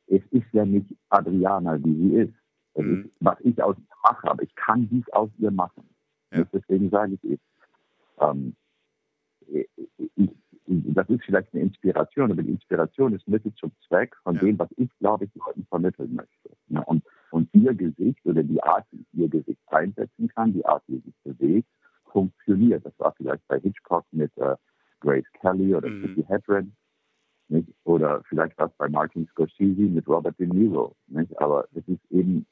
Es 0.07 0.23
ist 0.31 0.47
ja 0.53 0.65
nicht 0.65 0.95
Adriana, 1.11 1.79
wie 1.85 1.95
sie 1.95 2.15
ist. 2.17 2.35
Mhm. 2.77 3.11
was 3.21 3.39
ich 3.41 3.61
aus 3.63 3.77
ihr 3.77 3.97
mache, 4.05 4.31
aber 4.31 4.43
ich 4.43 4.55
kann 4.55 4.89
dies 4.89 5.09
aus 5.11 5.31
ihr 5.39 5.51
machen. 5.51 5.89
Ja. 6.33 6.45
Deswegen 6.53 6.91
sage 6.91 7.15
ich 7.15 7.25
eben, 7.25 7.43
ähm, 8.21 8.57
ich, 9.47 9.67
ich, 10.17 10.31
das 10.67 11.09
ist 11.09 11.25
vielleicht 11.25 11.53
eine 11.55 11.63
Inspiration, 11.63 12.31
aber 12.31 12.43
die 12.43 12.51
Inspiration 12.51 13.15
ist 13.15 13.27
Mittel 13.27 13.53
zum 13.55 13.73
Zweck 13.87 14.15
von 14.23 14.35
Ja. 14.37 14.43
dem, 14.43 14.59
was 14.59 14.69
ich, 14.77 14.91
glaube 14.99 15.25
ich, 15.25 15.35
Leuten 15.35 15.65
vermitteln 15.67 16.15
möchte. 16.15 16.51
Ja, 16.69 16.81
und, 16.83 17.03
und 17.31 17.49
ihr 17.55 17.75
Gesicht 17.75 18.25
oder 18.27 18.43
die 18.43 18.63
Art, 18.63 18.85
wie 18.91 19.01
ich 19.01 19.15
ihr 19.19 19.29
Gesicht 19.29 19.61
einsetzen 19.69 20.29
kann, 20.29 20.53
die 20.53 20.65
Art, 20.67 20.83
wie 20.87 20.97
sie 20.99 21.05
sich 21.05 21.15
bewegt, 21.25 21.69
funktioniert. 22.05 22.85
Das 22.85 22.93
war 22.99 23.13
vielleicht 23.17 23.47
bei 23.49 23.59
Hitchcock 23.61 24.05
mit 24.13 24.37
äh, 24.37 24.57
Grace 25.01 25.27
Kelly 25.41 25.75
oder 25.75 25.89
Mhm. 25.89 26.03
Kitty 26.03 26.23
Hedren. 26.25 26.77
Nicht? 27.49 27.73
Oder 27.85 28.23
vielleicht 28.29 28.59
was 28.59 28.71
bei 28.77 28.89
Martin 28.91 29.27
Scorsese 29.29 29.81
mit 29.81 30.07
Robert 30.07 30.39
De 30.39 30.47
Niro. 30.47 30.95
Nicht? 31.07 31.39
Aber 31.41 31.67
es 31.75 31.87
ist 31.89 32.05
eben, 32.11 32.47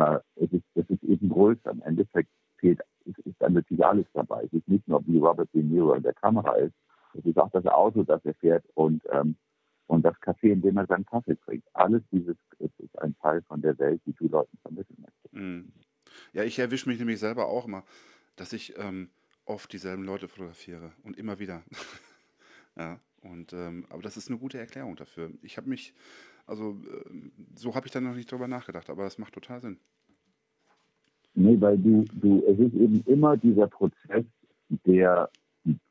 äh, 0.00 0.20
es 0.36 0.52
ist, 0.52 0.64
es 0.74 0.88
ist 0.90 1.02
eben 1.04 1.28
größer. 1.28 1.70
Im 1.70 1.82
Endeffekt 1.82 2.30
fehlt, 2.58 2.80
es 3.06 3.18
ist 3.24 3.36
dann 3.40 3.54
natürlich 3.54 3.84
alles 3.84 4.06
dabei. 4.12 4.44
Es 4.44 4.52
ist 4.52 4.68
nicht 4.68 4.86
nur 4.88 5.06
wie 5.06 5.18
Robert 5.18 5.48
De 5.54 5.62
Niro 5.62 5.94
in 5.94 6.02
der 6.02 6.14
Kamera 6.14 6.54
ist, 6.56 6.74
es 7.14 7.24
ist 7.24 7.38
auch 7.38 7.50
das 7.50 7.66
Auto, 7.66 8.04
das 8.04 8.24
er 8.24 8.34
fährt 8.34 8.64
und, 8.74 9.02
ähm, 9.10 9.36
und 9.86 10.04
das 10.04 10.14
Café, 10.16 10.52
in 10.52 10.62
dem 10.62 10.76
er 10.76 10.86
seinen 10.86 11.06
Kaffee 11.06 11.36
trinkt. 11.36 11.66
Alles 11.72 12.02
dieses 12.12 12.36
es 12.60 12.70
ist 12.78 12.98
ein 13.00 13.16
Teil 13.18 13.42
von 13.42 13.62
der 13.62 13.78
Welt, 13.78 14.00
die 14.06 14.12
du 14.12 14.28
Leuten 14.28 14.56
vermitteln 14.58 14.98
möchtest. 15.00 15.34
Mhm. 15.34 15.72
Ja, 16.32 16.44
ich 16.44 16.58
erwische 16.58 16.88
mich 16.88 16.98
nämlich 16.98 17.18
selber 17.18 17.46
auch 17.46 17.66
immer, 17.66 17.84
dass 18.36 18.52
ich 18.52 18.76
ähm, 18.78 19.10
oft 19.44 19.72
dieselben 19.72 20.04
Leute 20.04 20.28
fotografiere 20.28 20.92
und 21.02 21.16
immer 21.16 21.38
wieder. 21.38 21.62
ja, 22.76 23.00
und 23.22 23.52
ähm, 23.52 23.86
aber 23.90 24.02
das 24.02 24.16
ist 24.16 24.28
eine 24.28 24.38
gute 24.38 24.58
Erklärung 24.58 24.96
dafür. 24.96 25.32
Ich 25.42 25.56
habe 25.56 25.68
mich, 25.68 25.94
also 26.46 26.80
ähm, 27.08 27.32
so 27.54 27.74
habe 27.74 27.86
ich 27.86 27.92
dann 27.92 28.04
noch 28.04 28.14
nicht 28.14 28.30
drüber 28.30 28.48
nachgedacht, 28.48 28.90
aber 28.90 29.04
das 29.04 29.18
macht 29.18 29.34
total 29.34 29.60
Sinn. 29.60 29.78
Nee, 31.34 31.60
weil 31.60 31.78
du, 31.78 32.04
du, 32.14 32.42
es 32.46 32.58
ist 32.58 32.74
eben 32.74 33.02
immer 33.06 33.36
dieser 33.36 33.68
Prozess 33.68 34.24
der, 34.68 35.30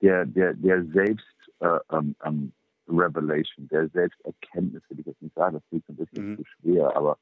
der, 0.02 0.26
der, 0.26 0.54
der 0.54 0.86
Selbst, 0.86 1.26
äh, 1.60 1.80
ähm, 1.92 2.16
ähm, 2.24 2.52
Revelation, 2.88 3.68
der 3.68 3.88
Selbsterkenntnis, 3.90 4.82
will 4.90 5.00
ich 5.00 5.06
jetzt 5.06 5.22
nicht 5.22 5.36
sagen, 5.36 5.56
das 5.56 5.64
klingt 5.70 5.88
ein 5.90 5.96
bisschen 5.96 6.32
Mhm. 6.32 6.38
zu 6.38 6.44
schwer, 6.46 6.96
aber 6.96 7.18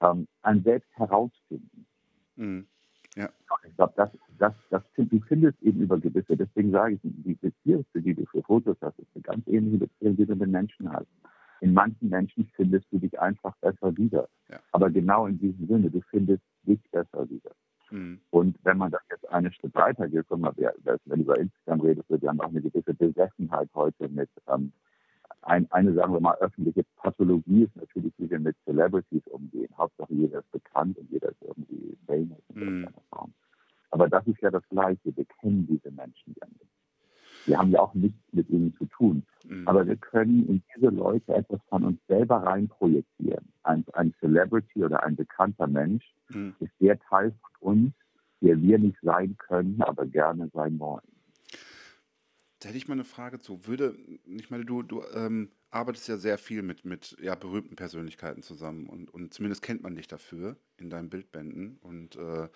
ähm, 0.00 0.26
ein 0.42 0.62
Selbst 0.62 0.88
herausfinden. 0.96 1.86
Mhm. 2.36 2.66
Ich 3.14 3.76
glaube, 3.76 3.92
das, 3.96 4.10
das, 4.38 4.54
das, 4.70 4.82
du 4.96 5.20
findest 5.28 5.60
eben 5.62 5.82
über 5.82 5.98
gewisse, 5.98 6.36
deswegen 6.36 6.70
sage 6.70 6.94
ich, 6.94 7.00
die 7.02 7.34
Beziehung, 7.34 7.84
die 7.94 8.14
du 8.14 8.24
für 8.26 8.42
Fotos 8.42 8.76
hast, 8.80 8.98
ist 8.98 9.08
eine 9.14 9.22
ganz 9.22 9.46
ähnliche 9.46 9.78
Beziehung, 9.78 10.16
die 10.16 10.26
du 10.26 10.34
mit 10.34 10.50
Menschen 10.50 10.90
hast. 10.90 11.06
In 11.62 11.74
manchen 11.74 12.08
Menschen 12.08 12.50
findest 12.56 12.86
du 12.90 12.98
dich 12.98 13.20
einfach 13.20 13.56
besser 13.58 13.96
wieder. 13.96 14.28
Ja. 14.50 14.58
Aber 14.72 14.90
genau 14.90 15.26
in 15.26 15.38
diesem 15.38 15.68
Sinne, 15.68 15.90
du 15.90 16.00
findest 16.10 16.42
dich 16.64 16.80
besser 16.90 17.30
wieder. 17.30 17.52
Mhm. 17.92 18.20
Und 18.30 18.58
wenn 18.64 18.78
man 18.78 18.90
das 18.90 19.02
jetzt 19.08 19.30
einen 19.30 19.52
Schritt 19.52 19.72
weiter 19.76 20.08
geht, 20.08 20.26
guck 20.28 20.40
mal, 20.40 20.52
wer, 20.56 20.74
wenn 20.82 21.20
du 21.20 21.24
über 21.24 21.38
Instagram 21.38 21.80
redest, 21.82 22.10
wir 22.10 22.28
haben 22.28 22.40
auch 22.40 22.48
eine 22.48 22.62
gewisse 22.62 22.92
Besessenheit 22.94 23.68
heute 23.74 24.08
mit 24.08 24.28
ähm, 24.48 24.72
ein, 25.42 25.70
eine, 25.70 25.94
sagen 25.94 26.12
wir 26.12 26.20
mal, 26.20 26.36
öffentliche 26.40 26.84
Pathologie 26.96 27.62
ist 27.62 27.76
natürlich, 27.76 28.12
wie 28.18 28.28
wir 28.28 28.40
mit 28.40 28.56
Celebrities 28.64 29.24
umgehen. 29.28 29.72
Hauptsache 29.78 30.12
jeder 30.12 30.40
ist 30.40 30.50
bekannt 30.50 30.98
und 30.98 31.08
jeder 31.12 31.28
ist 31.28 31.42
irgendwie 31.42 31.96
famous 32.08 32.42
in 32.56 32.80
mm. 32.80 32.88
Form. 33.08 33.32
Aber 33.90 34.08
das 34.08 34.26
ist 34.26 34.40
ja 34.40 34.50
das 34.50 34.66
Gleiche. 34.68 35.16
Wir 35.16 35.26
kennen 35.40 35.66
diese 35.68 35.92
Menschen 35.92 36.34
ja 36.40 36.48
nicht. 36.48 36.72
Wir 37.46 37.58
haben 37.58 37.70
ja 37.70 37.80
auch 37.80 37.94
nichts 37.94 38.18
mit 38.32 38.48
ihnen 38.50 38.74
zu 38.76 38.86
tun. 38.86 39.24
Mhm. 39.48 39.66
Aber 39.66 39.86
wir 39.86 39.96
können 39.96 40.48
in 40.48 40.62
diese 40.74 40.88
Leute 40.88 41.34
etwas 41.34 41.60
von 41.68 41.84
uns 41.84 42.00
selber 42.08 42.36
reinprojizieren. 42.36 43.52
Ein, 43.64 43.84
ein 43.94 44.14
Celebrity 44.20 44.84
oder 44.84 45.02
ein 45.02 45.16
bekannter 45.16 45.66
Mensch 45.66 46.04
mhm. 46.28 46.54
ist 46.60 46.72
der 46.80 46.98
Teil 47.00 47.34
von 47.58 47.74
uns, 47.74 47.94
der 48.40 48.60
wir 48.60 48.78
nicht 48.78 48.98
sein 49.02 49.36
können, 49.38 49.80
aber 49.82 50.06
gerne 50.06 50.50
sein 50.52 50.78
wollen. 50.78 51.02
Da 52.60 52.68
hätte 52.68 52.78
ich 52.78 52.86
mal 52.86 52.94
eine 52.94 53.04
Frage 53.04 53.40
zu. 53.40 53.66
Würde, 53.66 53.96
ich 54.24 54.50
meine, 54.50 54.64
du, 54.64 54.82
du 54.82 55.02
ähm, 55.14 55.50
arbeitest 55.70 56.06
ja 56.08 56.16
sehr 56.16 56.38
viel 56.38 56.62
mit, 56.62 56.84
mit 56.84 57.16
ja, 57.20 57.34
berühmten 57.34 57.74
Persönlichkeiten 57.74 58.42
zusammen 58.42 58.86
und, 58.86 59.12
und 59.12 59.34
zumindest 59.34 59.62
kennt 59.62 59.82
man 59.82 59.96
dich 59.96 60.06
dafür 60.06 60.56
in 60.76 60.90
deinen 60.90 61.10
Bildbänden. 61.10 61.78
Und 61.80 62.14
äh, 62.16 62.48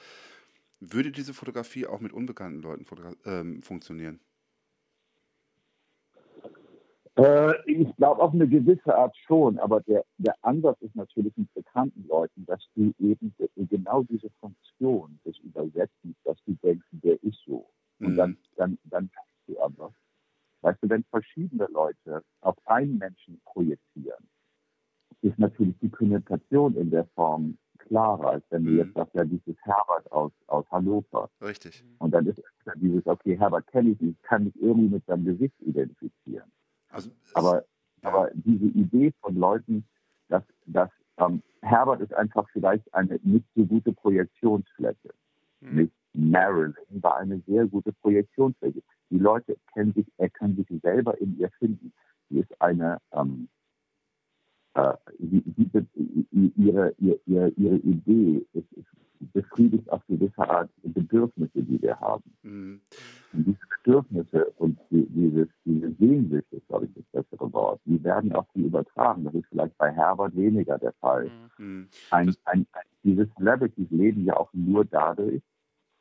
würde 0.79 1.11
diese 1.11 1.35
Fotografie 1.35 1.87
auch 1.87 2.01
mit 2.01 2.13
unbekannten 2.13 2.61
Leuten 2.61 2.87
ähm, 3.25 3.63
funktionieren? 3.63 4.21
Äh, 7.17 7.55
ich 7.65 7.97
glaube 7.97 8.21
auf 8.21 8.35
eine 8.35 8.47
gewisse 8.47 8.95
Art 8.95 9.17
schon, 9.27 9.59
aber 9.59 9.81
der, 9.81 10.05
der 10.19 10.35
Ansatz 10.43 10.81
ist 10.83 10.95
natürlich 10.95 11.35
mit 11.37 11.53
bekannten 11.55 12.07
Leuten, 12.09 12.45
dass 12.45 12.61
du 12.75 12.93
eben 12.99 13.35
genau 13.57 14.03
diese 14.03 14.31
Funktion 14.41 15.19
des 15.25 15.39
Übersetzens, 15.39 16.17
dass 16.25 16.37
du 16.45 16.55
denkst, 16.63 16.87
der 16.91 17.23
ist 17.23 17.39
so. 17.47 17.69
Und 18.01 18.13
mhm. 18.13 18.17
dann, 18.17 18.37
dann, 18.57 18.79
dann 18.85 19.09
denkst 19.09 19.47
du 19.47 19.61
aber. 19.61 19.95
Weißt 20.61 20.83
du, 20.83 20.91
wenn 20.91 21.05
verschiedene 21.05 21.67
Leute 21.73 22.23
auf 22.43 22.57
einen 22.67 22.99
Menschen 22.99 23.41
projizieren, 23.47 24.29
ist 25.23 25.39
natürlich 25.39 25.79
die 25.81 25.89
Kommunikation 25.89 26.77
in 26.77 26.91
der 26.91 27.07
Form 27.15 27.57
klarer, 27.79 28.31
als 28.33 28.45
wenn 28.51 28.65
du 28.65 28.71
mhm. 28.73 28.79
jetzt 28.79 28.95
sagst, 28.95 29.15
ja, 29.15 29.25
dieses 29.25 29.57
Herbert 29.63 30.11
aus, 30.13 30.33
aus 30.49 30.71
Hannover. 30.71 31.31
Richtig. 31.41 31.83
Und 31.99 32.11
dann 32.13 32.27
ist 32.27 32.43
dieses, 32.77 33.07
okay, 33.07 33.39
Herbert 33.39 33.67
kenne 33.69 33.91
ich 33.91 34.01
nicht, 34.01 34.23
kann 34.23 34.45
mich 34.45 34.61
irgendwie 34.61 34.89
mit 34.89 35.07
seinem 35.07 35.25
Gesicht 35.25 35.55
identifizieren. 35.61 36.51
Also, 36.91 37.11
aber, 37.35 37.65
ja. 38.03 38.09
aber 38.09 38.31
diese 38.35 38.67
Idee 38.67 39.13
von 39.21 39.37
Leuten, 39.37 39.87
dass, 40.29 40.45
dass 40.67 40.91
ähm, 41.19 41.43
Herbert 41.63 42.01
ist 42.01 42.15
einfach 42.15 42.49
vielleicht 42.53 42.93
eine 42.95 43.19
nicht 43.23 43.47
so 43.55 43.65
gute 43.65 43.93
Projektionsfläche. 43.93 45.15
Mhm. 45.61 45.77
Nicht 45.77 45.93
Marilyn 46.17 46.75
war 47.03 47.19
eine 47.19 47.41
sehr 47.47 47.67
gute 47.67 47.93
Projektionsfläche. 47.93 48.83
Die 49.11 49.19
Leute 49.19 49.57
kennen 49.75 49.93
sich, 49.93 50.07
er 50.17 50.31
kann 50.31 50.57
sich 50.57 50.67
selber 50.83 51.19
in 51.21 51.39
ihr 51.39 51.51
finden. 51.59 51.93
Sie 52.29 52.39
ist 52.39 52.61
eine, 52.61 52.99
ähm, 53.13 53.49
äh, 54.77 54.95
sie, 55.19 55.43
sie, 55.57 56.53
ihre, 56.57 56.95
ihre, 56.99 57.49
ihre 57.49 57.77
Idee 57.79 58.47
ist, 58.53 58.69
befriedigt 59.33 59.91
auf 59.91 60.03
gewisse 60.07 60.49
Art 60.49 60.71
Bedürfnisse, 60.83 61.63
die 61.63 61.81
wir 61.81 61.99
haben. 61.99 62.23
Mhm. 62.43 62.81
Und 63.33 63.47
diese 63.47 63.59
Bedürfnisse 63.83 64.45
und 64.57 64.79
die, 64.91 65.07
dieses, 65.07 65.49
diese 65.65 65.91
Sehnsucht 65.93 66.45
ist, 66.51 66.69
glaube 66.69 66.85
ich, 66.87 66.93
das 66.95 67.25
bessere 67.25 67.53
Wort, 67.53 67.81
die 67.87 68.03
werden 68.05 68.33
auf 68.33 68.47
sie 68.55 68.63
übertragen. 68.63 69.25
Das 69.25 69.35
ist 69.35 69.47
vielleicht 69.49 69.77
bei 69.79 69.93
Herbert 69.93 70.37
weniger 70.37 70.79
der 70.79 70.93
Fall. 70.95 71.31
Mhm. 71.59 71.89
Ein, 72.11 72.35
ein, 72.45 72.67
ein, 72.73 72.85
diese 73.05 73.29
Celebrities 73.37 73.91
leben 73.91 74.25
ja 74.25 74.37
auch 74.37 74.51
nur 74.53 74.85
dadurch, 74.85 75.43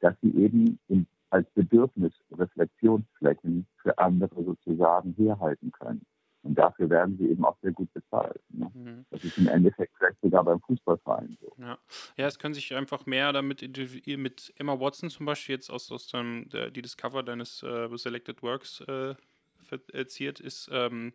dass 0.02 0.16
sie 0.22 0.36
eben 0.36 0.78
in, 0.88 1.08
als 1.30 1.50
Bedürfnisreflexionsflächen 1.52 3.66
für 3.78 3.98
andere 3.98 4.44
sozusagen 4.44 5.14
herhalten 5.14 5.72
können. 5.72 6.06
Und 6.46 6.54
dafür 6.54 6.88
werden 6.92 7.18
sie 7.18 7.28
eben 7.28 7.44
auch 7.44 7.58
sehr 7.64 7.72
gut 7.72 7.92
bezahlt. 7.92 8.40
Ne? 8.50 8.70
Mhm. 8.72 9.06
Das 9.10 9.24
ist 9.24 9.36
im 9.40 9.48
Endeffekt 9.48 9.94
vielleicht 9.98 10.22
sogar 10.22 10.44
beim 10.44 10.62
Fußballverein 10.62 11.36
so. 11.42 11.52
Ja. 11.58 11.80
ja, 12.18 12.28
es 12.28 12.38
können 12.38 12.54
sich 12.54 12.76
einfach 12.76 13.08
mehr 13.08 13.34
damit 13.34 13.64
identifizieren, 13.64 14.22
mit 14.22 14.54
Emma 14.58 14.80
Watson 14.80 15.10
zum 15.10 15.26
Beispiel 15.26 15.56
jetzt 15.56 15.72
aus, 15.72 15.92
aus 15.92 16.08
dem, 16.08 16.48
der, 16.50 16.70
die 16.70 16.84
das 16.84 16.98
Cover 16.98 17.24
deines 17.24 17.64
äh, 17.64 17.90
Selected 17.98 18.44
Works 18.44 18.82
äh, 18.82 19.16
verziert 19.64 20.40
ist, 20.40 20.70
ähm, 20.72 21.14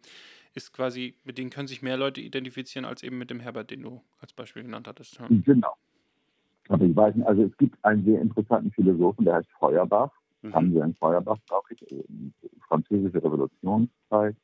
ist 0.55 0.73
quasi, 0.73 1.15
mit 1.23 1.39
denen 1.39 1.51
können 1.51 1.69
sich 1.69 1.81
mehr 1.81 1.97
Leute 1.97 2.21
identifizieren 2.21 2.85
als 2.85 3.05
eben 3.05 3.17
mit 3.17 3.31
dem 3.31 3.39
Herbert, 3.39 3.71
den 3.71 3.83
du 3.83 4.03
als 4.19 4.33
Beispiel 4.33 4.65
genannt 4.65 4.89
hattest. 4.89 5.21
Ja. 5.21 5.29
Genau. 5.29 5.75
Aber 6.69 6.85
ich 6.85 6.97
weiß 6.97 7.15
nicht, 7.15 7.27
also 7.27 7.45
es 7.45 7.57
gibt 7.57 7.77
einen 7.85 8.05
sehr 8.05 8.21
interessanten 8.21 8.73
Philosophen, 8.73 9.25
der 9.25 9.35
heißt 9.35 9.49
Feuerbach. 9.61 10.11
Mhm. 10.43 10.55
Haben 10.55 10.73
Sie 10.73 10.83
einen 10.83 10.95
Feuerbach, 10.97 11.39
glaube 11.47 11.69
ich, 11.71 12.05
französische 12.67 13.23
Revolutionszeit 13.23 14.35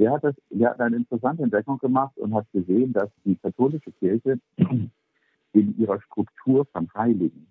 der 0.00 0.12
hat, 0.12 0.24
das, 0.24 0.34
der 0.48 0.70
hat 0.70 0.80
eine 0.80 0.96
interessante 0.96 1.42
Entdeckung 1.42 1.78
gemacht 1.78 2.16
und 2.16 2.34
hat 2.34 2.50
gesehen, 2.52 2.92
dass 2.94 3.10
die 3.24 3.36
katholische 3.36 3.92
Kirche 3.92 4.40
in 5.52 5.78
ihrer 5.78 6.00
Struktur 6.00 6.64
von 6.72 6.88
Heiligen 6.94 7.46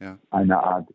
ja. 0.00 0.18
eine 0.30 0.60
Art 0.60 0.88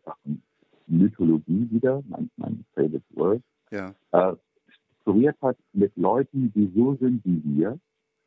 Mythologie 0.86 1.66
wieder, 1.70 2.02
mein, 2.06 2.30
mein 2.36 2.64
favorite 2.74 3.04
word, 3.14 3.42
ja. 3.70 3.94
äh, 4.12 4.36
strukturiert 4.68 5.40
hat 5.40 5.56
mit 5.72 5.96
Leuten, 5.96 6.52
die 6.52 6.70
so 6.76 6.94
sind 6.96 7.24
wie 7.24 7.42
wir. 7.44 7.78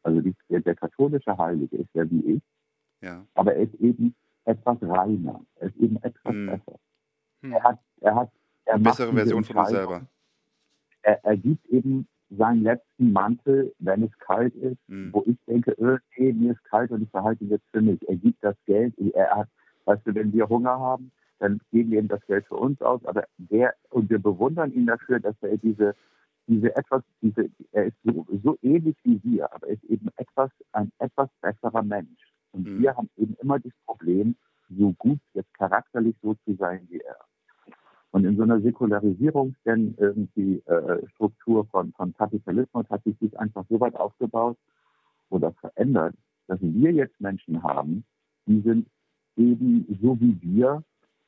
Also 0.02 0.20
die, 0.22 0.36
der, 0.50 0.62
der, 0.62 0.76
katholische 0.76 1.38
Heilige 1.38 1.78
ist 1.78 1.90
ja 1.94 2.10
wie 2.10 2.36
ich, 2.36 2.42
ja. 3.02 3.24
aber 3.36 3.54
er 3.54 3.64
ist 3.64 3.76
eben 3.76 4.16
etwas 4.46 4.78
reiner, 4.82 5.40
er 5.56 5.68
ist 5.68 5.78
eben 5.78 5.98
etwas 5.98 6.34
hm. 6.34 6.46
besser. 6.48 6.80
Hm. 7.42 7.54
Er 7.54 7.64
hat, 7.64 7.80
er 8.02 8.16
hat, 8.16 8.32
er 8.66 8.74
Eine 8.76 8.84
bessere 8.84 9.14
Version 9.14 9.44
von 9.44 9.58
uns 9.58 9.70
selber. 9.70 10.08
Er, 11.02 11.24
er 11.24 11.38
gibt 11.38 11.66
eben 11.68 12.08
seinen 12.30 12.64
letzten 12.64 13.12
Mantel, 13.12 13.74
wenn 13.80 14.04
es 14.04 14.18
kalt 14.20 14.56
ist, 14.56 14.78
mhm. 14.88 15.12
wo 15.12 15.24
ich 15.26 15.38
denke, 15.48 15.72
öh, 15.80 15.98
nee, 16.18 16.34
mir 16.34 16.52
ist 16.54 16.64
kalt 16.66 16.92
und 16.92 17.02
ich 17.02 17.10
verhalte 17.10 17.44
ihn 17.44 17.50
jetzt 17.50 17.68
für 17.72 17.82
mich. 17.82 18.00
Er 18.08 18.16
gibt 18.16 18.44
das 18.44 18.56
Geld, 18.66 18.94
er 19.14 19.36
hat, 19.36 19.48
weißt 19.86 20.06
du, 20.06 20.16
wenn 20.16 20.32
wir 20.34 20.48
Hunger 20.48 20.80
haben, 20.80 21.12
dann 21.40 21.60
geben 21.72 21.92
wir 21.92 22.00
ihm 22.00 22.08
das 22.08 22.26
Geld 22.28 22.46
für 22.46 22.56
uns 22.56 22.82
aus, 22.82 23.04
aber 23.06 23.26
der, 23.38 23.74
und 23.90 24.10
wir 24.10 24.20
bewundern 24.20 24.72
ihn 24.74 24.86
dafür, 24.86 25.20
dass 25.20 25.36
er 25.42 25.58
diese, 25.58 25.96
diese 26.48 26.76
etwas, 26.76 27.04
diese, 27.22 27.50
er 27.72 27.86
ist 27.86 27.98
so, 28.04 28.28
so 28.44 28.58
ähnlich 28.62 28.98
wie 29.04 29.22
wir, 29.24 29.52
aber 29.54 29.68
er 29.68 29.74
ist 29.74 29.84
eben 29.86 30.10
etwas, 30.18 30.52
ein 30.74 30.92
etwas 31.00 31.30
besserer 31.42 31.84
Mensch. 31.84 32.34
Und 32.52 32.68
mhm. 32.68 32.82
wir 32.82 32.96
haben 32.96 33.10
eben 33.18 33.36
immer 33.42 33.60
das 33.60 33.74
Problem, 33.86 34.36
so 34.70 34.94
gut 34.94 35.20
jetzt 35.34 35.54
charakterlich 35.56 36.16
so 36.22 36.36
zu 36.46 36.56
sein 36.56 36.86
wie 36.90 37.00
er. 37.00 37.18
Und 38.12 38.26
in 38.26 38.38
so 38.38 38.44
einer 38.44 38.60
Säkularisierung 38.60 39.56
denn 39.66 39.96
irgendwie 39.98 40.64
äh, 40.66 41.08
Struktur 41.10 41.66
von, 41.68 41.94
von 41.94 42.14
Kapitalismus 42.16 42.90
hat 42.90 43.04
sich 43.04 43.16
dies 43.22 43.36
einfach 43.36 43.66
so 43.70 43.80
weit 43.80 43.96
aufgebaut 43.96 44.58
oder 45.30 45.52
verändert, 45.54 46.16
dass 46.48 46.60
wir 46.62 46.92
jetzt 46.92 47.20
Menschen 47.22 47.62
haben, 47.62 48.04
die 48.48 48.62
sind 48.62 48.88
eben 49.38 49.86
so 50.02 50.20
wie 50.20 50.38
wir, 50.42 50.84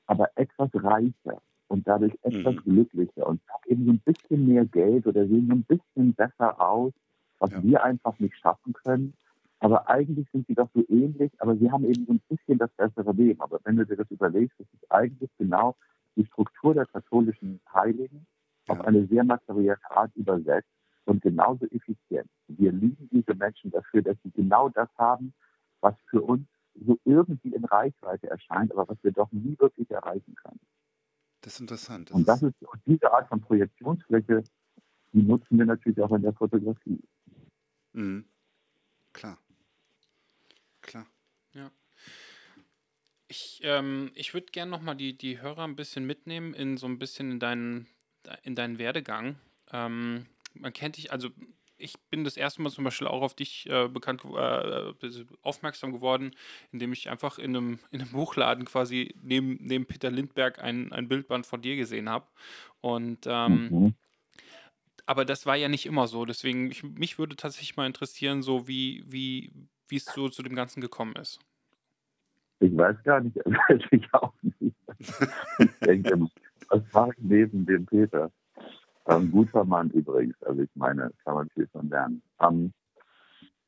aber 0.08 0.30
etwas 0.36 0.70
reicher 0.74 1.42
und 1.68 1.88
dadurch 1.88 2.14
etwas 2.24 2.56
mhm. 2.56 2.64
glücklicher 2.64 3.28
und 3.28 3.42
haben 3.48 3.64
eben 3.68 3.86
so 3.86 3.92
ein 3.92 4.02
bisschen 4.04 4.48
mehr 4.48 4.66
Geld 4.66 5.06
oder 5.06 5.28
sehen 5.28 5.48
so 5.48 5.54
ein 5.54 5.64
bisschen 5.64 6.14
besser 6.16 6.60
aus, 6.60 6.94
was 7.40 7.52
ja. 7.52 7.64
wir 7.64 7.84
einfach 7.84 8.18
nicht 8.20 8.36
schaffen 8.38 8.74
können. 8.74 9.14
Aber 9.60 9.88
eigentlich 9.88 10.28
sind 10.32 10.48
sie 10.48 10.56
doch 10.56 10.70
so 10.74 10.84
ähnlich, 10.90 11.32
aber 11.38 11.56
sie 11.56 11.72
haben 11.72 11.86
eben 11.86 12.06
so 12.08 12.14
ein 12.14 12.22
bisschen 12.28 12.58
das 12.58 12.72
bessere 12.72 13.14
Leben. 13.14 13.40
Aber 13.40 13.60
wenn 13.64 13.78
du 13.78 13.86
dir 13.86 13.96
das 13.96 14.10
überlegst, 14.10 14.60
das 14.60 14.68
ist 14.74 14.92
eigentlich 14.92 15.30
genau 15.38 15.76
die 16.16 16.26
Struktur 16.26 16.74
der 16.74 16.86
katholischen 16.86 17.62
Heiligen 17.74 18.26
ja. 18.68 18.74
auf 18.74 18.82
eine 18.82 19.06
sehr 19.08 19.24
materielle 19.24 19.78
Art 19.90 20.16
übersetzt 20.16 20.70
und 21.06 21.22
genauso 21.22 21.66
effizient. 21.68 22.30
Wir 22.48 22.72
lieben 22.72 23.10
diese 23.12 23.34
Menschen 23.34 23.72
dafür, 23.72 24.02
dass 24.02 24.18
sie 24.24 24.32
genau 24.32 24.70
das 24.70 24.90
haben, 24.98 25.34
was 25.80 25.96
für 26.10 26.22
uns 26.22 26.48
so 26.76 26.98
irgendwie 27.04 27.54
in 27.54 27.66
Reichweite 27.66 28.30
erscheint, 28.30 28.72
aber 28.72 28.88
was 28.88 28.98
wir 29.04 29.12
doch 29.12 29.32
nie 29.32 29.58
wirklich 29.60 29.90
erreichen 29.92 30.36
können. 30.36 30.60
Das 31.42 31.56
ist 31.56 31.62
interessant. 31.62 32.10
Das 32.10 32.16
und, 32.16 32.28
das 32.28 32.44
ist, 32.44 32.62
und 32.62 32.82
diese 32.86 33.12
Art 33.12 33.28
von 33.28 33.42
Projektionsfläche, 33.42 34.44
die 35.12 35.24
nutzen 35.24 35.58
wir 35.58 35.66
natürlich 35.66 36.00
auch 36.02 36.12
in 36.12 36.22
der 36.22 36.34
Fotografie. 36.34 37.02
Mhm. 37.94 38.26
Klar. 39.12 39.38
Klar. 40.82 41.06
Ja. 41.54 41.72
Ich, 43.62 43.68
ähm, 43.68 44.12
ich 44.16 44.34
würde 44.34 44.48
gerne 44.52 44.72
nochmal 44.72 44.96
die, 44.96 45.16
die 45.16 45.40
Hörer 45.40 45.64
ein 45.64 45.76
bisschen 45.76 46.06
mitnehmen 46.06 46.54
in 46.54 46.78
so 46.78 46.88
ein 46.88 47.00
bisschen 47.00 47.32
in 47.32 47.40
deinen, 47.40 47.88
in 48.44 48.56
deinen 48.56 48.80
Werdegang. 48.80 49.36
Ähm, 49.72 50.26
man 50.54 50.74
kennt 50.74 50.98
dich, 50.98 51.12
also 51.12 51.30
ich 51.78 51.94
bin 52.10 52.24
das 52.24 52.38
erste 52.38 52.62
Mal 52.62 52.72
zum 52.72 52.84
Beispiel 52.84 53.08
auch 53.08 53.22
auf 53.22 53.36
dich 53.36 53.68
äh, 53.70 53.88
bekannt, 53.88 54.24
äh, 54.26 54.94
aufmerksam 55.42 55.92
geworden, 55.92 56.36
indem 56.72 56.94
ich 56.94 57.10
einfach 57.10 57.40
in 57.40 57.56
einem, 57.56 57.80
in 57.92 58.02
einem 58.02 58.12
Buchladen 58.12 58.66
quasi 58.66 59.16
neben, 59.22 59.58
neben 59.62 59.86
Peter 59.86 60.12
Lindberg 60.12 60.60
ein, 60.60 60.92
ein 60.92 61.08
Bildband 61.08 61.46
von 61.46 61.62
dir 61.62 61.76
gesehen 61.76 62.10
habe. 62.10 62.28
Und 62.82 63.26
ähm, 63.26 63.70
mhm. 63.70 63.96
aber 65.06 65.26
das 65.26 65.46
war 65.46 65.56
ja 65.56 65.70
nicht 65.70 65.86
immer 65.86 66.08
so. 66.08 66.26
Deswegen, 66.26 66.72
ich, 66.72 66.84
mich 66.84 67.18
würde 67.18 67.36
tatsächlich 67.36 67.78
mal 67.78 67.88
interessieren, 67.88 68.42
so 68.44 68.68
wie, 68.68 69.04
wie, 69.08 69.52
wie 69.88 69.98
es 69.98 70.06
so 70.06 70.30
zu 70.30 70.44
dem 70.44 70.56
Ganzen 70.56 70.82
gekommen 70.82 71.16
ist. 71.16 71.40
Ich 72.62 72.78
weiß 72.78 72.96
gar 73.04 73.22
nicht, 73.22 73.36
weiß 73.46 73.82
ich 73.90 74.14
auch 74.14 74.34
nicht. 74.44 74.76
Ich 75.00 75.80
denke, 75.84 76.28
was 76.70 76.82
mache 76.94 77.12
ich 77.18 77.24
neben 77.24 77.66
dem 77.66 77.86
Peter? 77.88 78.32
Ähm, 79.08 79.32
guter 79.32 79.66
Mann 79.66 79.90
übrigens, 79.90 80.42
also 80.44 80.62
ich 80.62 80.70
meine, 80.76 81.12
kann 81.26 81.34
man 81.34 81.50
viel 81.50 81.68
von 81.68 81.90
lernen. 81.90 82.22
Ähm, 82.40 82.72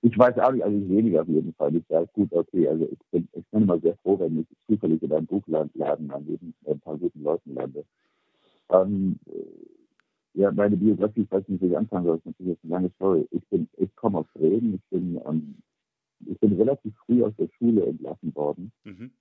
ich 0.03 0.15
weiß 0.17 0.37
auch 0.37 0.51
nicht, 0.51 0.63
also 0.63 0.77
ich 0.77 0.87
weniger 0.87 1.21
auf 1.21 1.27
jeden 1.27 1.53
Fall. 1.55 1.75
Ich 1.75 1.83
sage, 1.89 2.07
gut, 2.13 2.31
okay, 2.33 2.67
also 2.67 2.87
ich 2.91 2.99
bin, 3.09 3.27
ich 3.33 3.45
bin 3.47 3.63
immer 3.63 3.79
sehr 3.79 3.97
froh, 4.03 4.19
wenn 4.19 4.39
ich 4.39 4.47
zufällig 4.67 5.01
in 5.01 5.11
einem 5.11 5.25
Buchladen 5.25 6.11
an 6.11 6.27
jedem, 6.27 6.53
ein 6.67 6.79
paar 6.79 6.97
guten 6.97 7.23
Leuten 7.23 7.55
lande. 7.55 7.83
Ähm, 8.69 9.19
ja, 10.35 10.51
meine 10.51 10.77
Biografie, 10.77 11.21
ich 11.21 11.31
weiß 11.31 11.47
nicht, 11.47 11.61
wie 11.61 11.67
ich 11.67 11.77
anfangen 11.77 12.05
soll, 12.05 12.17
ist 12.17 12.25
natürlich 12.25 12.59
eine 12.63 12.71
lange 12.73 12.89
Story. 12.91 13.27
Ich 13.31 13.43
ich 13.77 13.95
komme 13.95 14.19
aus 14.19 14.27
Bremen, 14.33 14.75
ich 14.75 14.89
bin, 14.91 15.19
ähm, 15.25 15.55
ich 16.27 16.39
bin 16.39 16.53
relativ 16.53 16.95
früh 17.05 17.23
aus 17.23 17.33
der 17.37 17.49
Schule 17.57 17.85
entlassen 17.85 18.35
worden. 18.35 18.71
Mhm. 18.83 19.11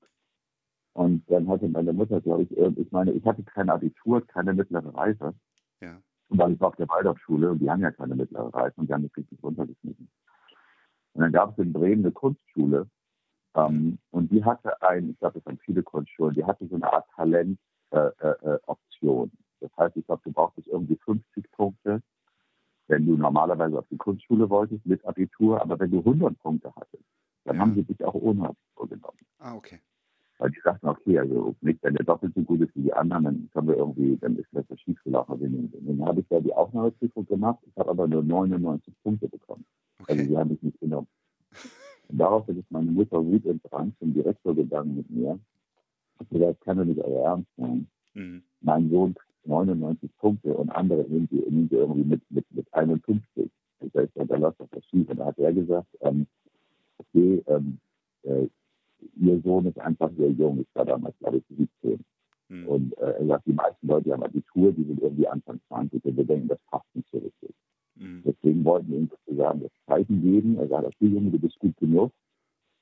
Und 0.94 1.30
dann 1.30 1.48
hatte 1.48 1.68
meine 1.68 1.92
Mutter, 1.92 2.20
glaube 2.20 2.42
ich, 2.42 2.56
ich 2.56 2.92
meine, 2.92 3.12
ich 3.12 3.24
hatte 3.24 3.42
kein 3.44 3.70
Abitur, 3.70 4.26
keine 4.26 4.52
mittlere 4.52 4.94
Reife. 4.94 5.34
Ja. 5.80 6.02
Und 6.28 6.38
dann 6.38 6.60
war 6.60 6.68
ich 6.68 6.72
auf 6.72 6.76
der 6.76 6.88
Waldorfschule 6.88 7.50
und 7.50 7.60
die 7.60 7.70
haben 7.70 7.80
ja 7.80 7.90
keine 7.90 8.14
mittlere 8.14 8.52
Reife 8.52 8.80
und 8.80 8.88
die 8.88 8.94
haben 8.94 9.02
mich 9.02 9.16
richtig 9.16 9.42
runtergeschmissen. 9.42 10.10
Und 11.14 11.20
dann 11.20 11.32
gab 11.32 11.52
es 11.52 11.64
in 11.64 11.72
Bremen 11.72 12.04
eine 12.04 12.12
Kunstschule 12.12 12.88
ähm, 13.54 13.98
und 14.10 14.30
die 14.30 14.44
hatte 14.44 14.82
ein, 14.82 15.08
ich 15.10 15.18
glaube, 15.18 15.38
es 15.38 15.46
waren 15.46 15.58
viele 15.58 15.82
Kunstschulen, 15.82 16.34
die 16.34 16.44
hatte 16.44 16.66
so 16.66 16.74
eine 16.76 16.92
Art 16.92 17.08
Talent-Option. 17.14 19.28
Äh, 19.28 19.32
äh, 19.32 19.36
das 19.60 19.70
heißt, 19.76 19.96
ich 19.96 20.06
glaube, 20.06 20.22
du 20.24 20.32
brauchtest 20.32 20.68
irgendwie 20.68 20.96
50 20.96 21.50
Punkte, 21.52 22.02
wenn 22.92 23.06
du 23.06 23.16
normalerweise 23.16 23.78
auf 23.78 23.86
die 23.90 23.96
Kunstschule 23.96 24.50
wolltest 24.50 24.84
mit 24.84 25.02
Abitur, 25.06 25.62
aber 25.62 25.80
wenn 25.80 25.90
du 25.90 26.00
100 26.00 26.38
Punkte 26.40 26.70
hattest, 26.76 27.02
dann 27.44 27.56
ja. 27.56 27.62
haben 27.62 27.74
sie 27.74 27.84
dich 27.84 28.04
auch 28.04 28.14
ohne 28.14 28.50
Abitur 28.50 28.86
genommen. 28.86 29.18
Ah, 29.38 29.54
okay. 29.54 29.80
Weil 30.36 30.50
die 30.50 30.60
sagten, 30.62 30.88
okay, 30.88 31.18
also 31.18 31.54
nicht, 31.62 31.82
wenn 31.82 31.94
der 31.94 32.04
doppelt 32.04 32.34
so 32.34 32.42
gut 32.42 32.60
ist 32.60 32.76
wie 32.76 32.82
die 32.82 32.92
anderen, 32.92 33.24
dann 33.24 33.50
können 33.50 33.68
wir 33.68 33.76
irgendwie, 33.76 34.18
dann 34.18 34.36
ist 34.36 34.48
das 34.52 34.80
schief 34.80 35.02
gelaufen. 35.04 35.70
Dann 35.72 36.04
habe 36.04 36.20
ich 36.20 36.26
ja 36.28 36.40
die 36.40 36.52
Aufnahmeprüfung 36.52 37.24
gemacht, 37.26 37.60
ich 37.66 37.74
habe 37.76 37.90
aber 37.90 38.06
nur 38.06 38.22
99 38.22 38.94
Punkte 39.02 39.28
bekommen. 39.28 39.64
Okay. 40.00 40.12
Also 40.12 40.24
sie 40.26 40.36
haben 40.36 40.50
mich 40.50 40.62
nicht 40.62 40.78
genommen. 40.80 41.08
Und 42.08 42.18
daraufhin 42.18 42.58
ist 42.58 42.70
meine 42.70 42.90
Mutter 42.90 43.24
wutentbrannt 43.24 43.98
zum 44.00 44.12
Direktor 44.12 44.54
gegangen 44.54 44.96
mit 44.96 45.08
mir. 45.08 45.38
Ich 46.14 46.20
habe 46.20 46.38
gesagt, 46.38 46.60
kann 46.60 46.76
doch 46.76 46.84
nicht 46.84 47.00
euer 47.00 47.24
Ernst 47.24 47.48
sein. 47.56 47.86
Mhm. 48.12 48.42
Mein 48.60 48.90
Sohn 48.90 49.14
99 49.44 50.10
Punkte 50.18 50.54
und 50.54 50.70
andere 50.70 51.02
nehmen 51.08 51.28
sie 51.30 51.38
irgendwie 51.38 52.04
mit, 52.04 52.22
mit, 52.30 52.44
mit 52.52 52.72
51. 52.72 53.50
Das 53.80 53.94
heißt, 53.94 54.12
da 54.14 54.36
läuft 54.36 54.60
das 54.60 54.84
schief. 54.86 55.08
Und 55.08 55.18
da 55.18 55.26
hat 55.26 55.38
er 55.38 55.52
gesagt, 55.52 55.88
ähm, 56.00 56.26
okay, 56.98 57.42
ähm, 57.46 57.78
äh, 58.22 58.46
ihr 59.16 59.40
Sohn 59.42 59.66
ist 59.66 59.78
einfach 59.78 60.10
sehr 60.16 60.30
jung, 60.30 60.60
ich 60.60 60.68
war 60.74 60.84
damals, 60.84 61.16
glaube 61.18 61.38
ich, 61.38 61.44
17. 61.82 62.04
Mhm. 62.48 62.68
Und 62.68 62.98
äh, 62.98 63.12
er 63.18 63.26
sagt, 63.26 63.46
die 63.46 63.52
meisten 63.52 63.86
Leute 63.86 64.12
haben 64.12 64.22
Abitur, 64.22 64.72
die 64.72 64.84
sind 64.84 65.00
irgendwie 65.00 65.26
Anfang 65.26 65.60
20 65.68 66.04
und 66.04 66.16
wir 66.16 66.24
denken, 66.24 66.48
das 66.48 66.60
passt 66.70 66.86
nicht 66.94 67.08
so 67.10 67.18
richtig. 67.18 67.54
Mhm. 67.96 68.22
Deswegen 68.24 68.64
wollten 68.64 68.90
wir 68.90 68.98
ihm 68.98 69.08
sozusagen 69.08 69.60
das 69.60 69.70
Zeichen 69.86 70.22
geben. 70.22 70.58
Er 70.58 70.68
sagt, 70.68 70.86
okay, 70.86 71.06
Junge, 71.06 71.30
du 71.30 71.38
bist 71.38 71.58
gut 71.58 71.76
genug, 71.78 72.12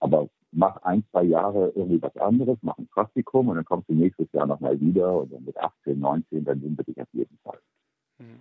aber 0.01 0.29
mach 0.53 0.77
ein, 0.83 1.05
zwei 1.11 1.25
Jahre 1.25 1.73
irgendwie 1.75 2.03
was 2.03 2.17
anderes, 2.17 2.59
mach 2.63 2.79
ein 2.79 2.89
Praktikum 2.89 3.49
und 3.49 3.57
dann 3.57 3.65
kommst 3.65 3.89
du 3.89 3.95
nächstes 3.95 4.31
Jahr 4.33 4.47
nochmal 4.47 4.81
wieder 4.81 5.21
und 5.21 5.33
dann 5.33 5.45
mit 5.45 5.57
18, 5.57 5.99
19, 5.99 6.45
dann 6.45 6.61
sind 6.61 6.79
wir 6.79 6.85
dich 6.85 7.01
auf 7.01 7.09
jeden 7.13 7.39
Fall. 7.43 7.59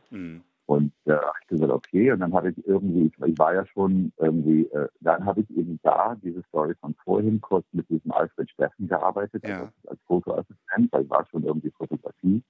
Mhm. 0.09 0.41
Und 0.65 0.93
äh, 1.05 1.17
ich 1.41 1.47
gesagt, 1.47 1.71
okay, 1.71 2.11
und 2.11 2.19
dann 2.19 2.31
habe 2.33 2.51
ich 2.51 2.67
irgendwie, 2.67 3.11
ich 3.25 3.39
war 3.39 3.55
ja 3.55 3.65
schon 3.65 4.11
irgendwie, 4.17 4.67
äh, 4.67 4.87
dann 4.99 5.25
habe 5.25 5.41
ich 5.41 5.49
eben 5.57 5.79
da 5.81 6.15
diese 6.21 6.43
Story 6.43 6.75
von 6.79 6.93
vorhin 7.03 7.41
kurz 7.41 7.65
mit 7.71 7.89
diesem 7.89 8.11
Alfred 8.11 8.49
Steffen 8.51 8.87
gearbeitet, 8.87 9.47
ja. 9.47 9.61
also 9.61 9.71
als 9.87 9.99
Fotoassistent, 10.05 10.91
weil 10.91 11.03
ich 11.03 11.09
war 11.09 11.25
schon 11.25 11.43
irgendwie 11.43 11.71
Fotografie. 11.71 12.43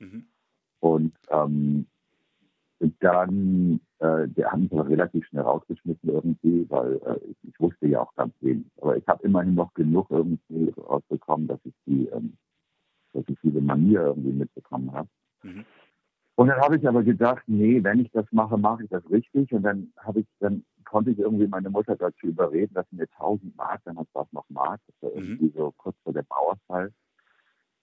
Mhm. 0.00 0.26
Und 0.80 1.12
ähm, 1.30 1.86
dann, 3.00 3.80
äh, 3.98 4.28
der 4.28 4.50
haben 4.50 4.62
mich 4.62 4.72
aber 4.72 4.88
relativ 4.88 5.26
schnell 5.26 5.42
rausgeschmissen 5.42 6.08
irgendwie, 6.08 6.66
weil 6.68 6.94
äh, 7.04 7.18
ich, 7.30 7.36
ich, 7.42 7.60
wusste 7.60 7.86
ja 7.86 8.00
auch 8.00 8.14
ganz 8.14 8.34
wenig. 8.40 8.66
Aber 8.80 8.96
ich 8.96 9.06
habe 9.06 9.24
immerhin 9.24 9.54
noch 9.54 9.72
genug 9.74 10.10
irgendwie 10.10 10.72
rausbekommen, 10.76 11.46
dass 11.46 11.60
ich 11.64 11.74
die, 11.86 12.06
ähm, 12.08 12.36
dass 13.12 13.24
ich 13.28 13.38
diese 13.42 13.60
Manier 13.60 14.02
irgendwie 14.02 14.32
mitbekommen 14.32 14.92
habe. 14.92 15.08
Mhm. 15.42 15.64
Und 16.36 16.48
dann 16.48 16.60
habe 16.60 16.76
ich 16.76 16.88
aber 16.88 17.04
gedacht, 17.04 17.44
nee, 17.46 17.82
wenn 17.82 18.00
ich 18.00 18.10
das 18.10 18.26
mache, 18.32 18.58
mache 18.58 18.84
ich 18.84 18.90
das 18.90 19.08
richtig. 19.10 19.52
Und 19.52 19.62
dann 19.62 19.92
habe 19.98 20.20
ich, 20.20 20.26
dann 20.40 20.64
konnte 20.84 21.10
ich 21.10 21.18
irgendwie 21.18 21.46
meine 21.46 21.70
Mutter 21.70 21.96
dazu 21.96 22.26
überreden, 22.26 22.74
dass 22.74 22.88
sie 22.90 22.96
mir 22.96 23.08
1000 23.18 23.56
Mark, 23.56 23.82
dann 23.84 23.98
hat 23.98 24.08
was 24.12 24.30
noch 24.32 24.48
Mark, 24.48 24.80
das 24.86 24.96
war 25.02 25.10
mhm. 25.10 25.26
irgendwie 25.26 25.52
so 25.56 25.72
kurz 25.76 25.96
vor 26.02 26.12
der 26.12 26.24
Mauerfall. 26.28 26.92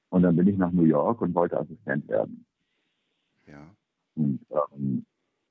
Und 0.10 0.24
dann 0.24 0.36
bin 0.36 0.47
ich 0.47 0.58
nach 0.58 0.72
New 0.72 0.84
York 0.84 1.22
und 1.22 1.34
wollte 1.34 1.58
Assistent 1.58 2.08
werden. 2.10 2.45
Ja. 3.47 3.66
Und, 4.16 4.39
ähm, 4.51 5.05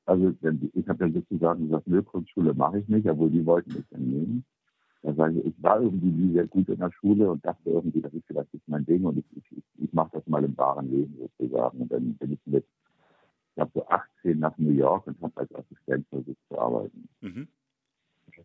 also 0.06 0.32
ich 0.74 0.88
habe 0.88 1.06
ja 1.06 1.12
sozusagen 1.12 1.66
gesagt, 1.66 1.86
nö, 1.86 2.02
Kunstschule 2.02 2.54
mache 2.54 2.80
ich 2.80 2.88
nicht, 2.88 3.08
obwohl 3.08 3.30
die 3.30 3.46
wollten 3.46 3.74
mich 3.74 3.84
dann 3.90 4.06
nehmen. 4.06 4.44
Da 5.02 5.14
sage 5.14 5.38
ich, 5.38 5.46
ich 5.46 5.62
war 5.62 5.80
irgendwie 5.80 6.10
nie 6.10 6.32
sehr 6.34 6.46
gut 6.46 6.68
in 6.68 6.78
der 6.78 6.92
Schule 6.92 7.30
und 7.30 7.44
dachte 7.44 7.70
irgendwie, 7.70 8.02
das 8.02 8.12
ist 8.12 8.26
vielleicht 8.26 8.52
nicht 8.52 8.68
mein 8.68 8.84
Ding 8.84 9.04
und 9.04 9.18
ich, 9.18 9.24
ich, 9.36 9.62
ich 9.78 9.92
mache 9.94 10.10
das 10.12 10.26
mal 10.26 10.44
im 10.44 10.56
wahren 10.58 10.90
Leben 10.90 11.16
sozusagen. 11.18 11.78
Und 11.78 11.92
dann 11.92 12.14
bin 12.14 12.32
ich 12.32 12.40
mit, 12.44 12.66
ich 13.54 13.60
habe 13.60 13.70
so 13.74 13.86
18 13.86 14.38
nach 14.38 14.56
New 14.58 14.72
York 14.72 15.06
und 15.06 15.20
habe 15.22 15.40
als 15.40 15.54
Assistent 15.54 16.06
versucht 16.08 16.38
zu 16.48 16.58
arbeiten. 16.58 17.08
Mhm. 17.22 17.48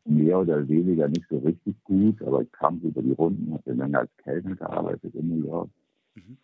Mehr 0.05 0.39
oder 0.39 0.67
weniger 0.67 1.07
nicht 1.09 1.27
so 1.29 1.39
richtig 1.39 1.75
gut, 1.83 2.21
aber 2.21 2.41
ich 2.41 2.51
kam 2.51 2.79
so 2.79 2.87
über 2.87 3.01
die 3.01 3.11
Runden, 3.11 3.53
habe 3.53 3.73
länger 3.73 3.99
als 3.99 4.17
Kellner 4.17 4.55
gearbeitet 4.55 5.13
in 5.13 5.29
New 5.29 5.47
York. 5.47 5.69
Mhm. 6.15 6.37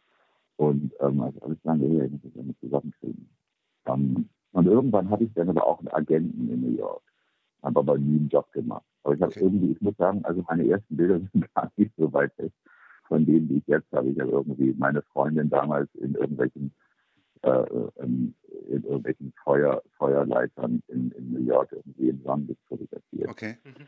Und 0.57 0.93
ähm, 0.99 1.21
also 1.21 1.39
alles 1.41 1.57
lange 1.63 1.87
her, 1.87 2.05
ich 2.05 2.11
muss 2.11 2.21
das 2.23 2.35
ja 2.35 2.43
nicht 2.43 2.59
zusammenkriegen. 2.59 3.29
Und 3.85 4.29
irgendwann 4.53 5.09
hatte 5.09 5.23
ich 5.23 5.33
dann 5.33 5.49
aber 5.49 5.65
auch 5.65 5.79
einen 5.79 5.89
Agenten 5.89 6.49
in 6.49 6.61
New 6.61 6.77
York, 6.77 7.03
habe 7.63 7.79
aber 7.79 7.97
nie 7.97 8.19
einen 8.19 8.29
Job 8.29 8.51
gemacht. 8.51 8.85
Aber 9.03 9.15
ich 9.15 9.21
habe 9.21 9.31
okay. 9.31 9.43
irgendwie, 9.43 9.71
ich 9.71 9.81
muss 9.81 9.95
sagen, 9.97 10.23
also 10.25 10.43
meine 10.47 10.67
ersten 10.67 10.95
Bilder 10.95 11.19
sind 11.33 11.53
gar 11.53 11.71
nicht 11.77 11.93
so 11.97 12.11
weit 12.13 12.37
weg 12.37 12.51
von 13.07 13.25
denen, 13.25 13.47
die 13.47 13.57
ich 13.57 13.67
jetzt 13.67 13.91
habe. 13.91 14.09
Ich 14.09 14.19
habe 14.19 14.31
irgendwie 14.31 14.73
meine 14.77 15.01
Freundin 15.01 15.49
damals 15.49 15.93
in 15.95 16.15
irgendwelchen 16.15 16.73
äh, 17.43 17.65
in, 18.03 18.35
in 18.67 18.83
irgendwelchen 18.83 19.33
Feuer, 19.43 19.81
Feuerleitern 19.97 20.83
in, 20.87 21.11
in, 21.11 21.33
New 21.33 21.43
York 21.43 21.71
irgendwie 21.71 22.09
im 22.09 22.21
Sonnenlicht 22.23 22.61
fotografiert. 22.67 23.29
Okay. 23.29 23.57
Mhm. 23.63 23.87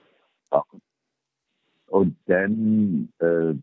Und 1.88 2.18
dann, 2.26 3.14
äh, 3.20 3.54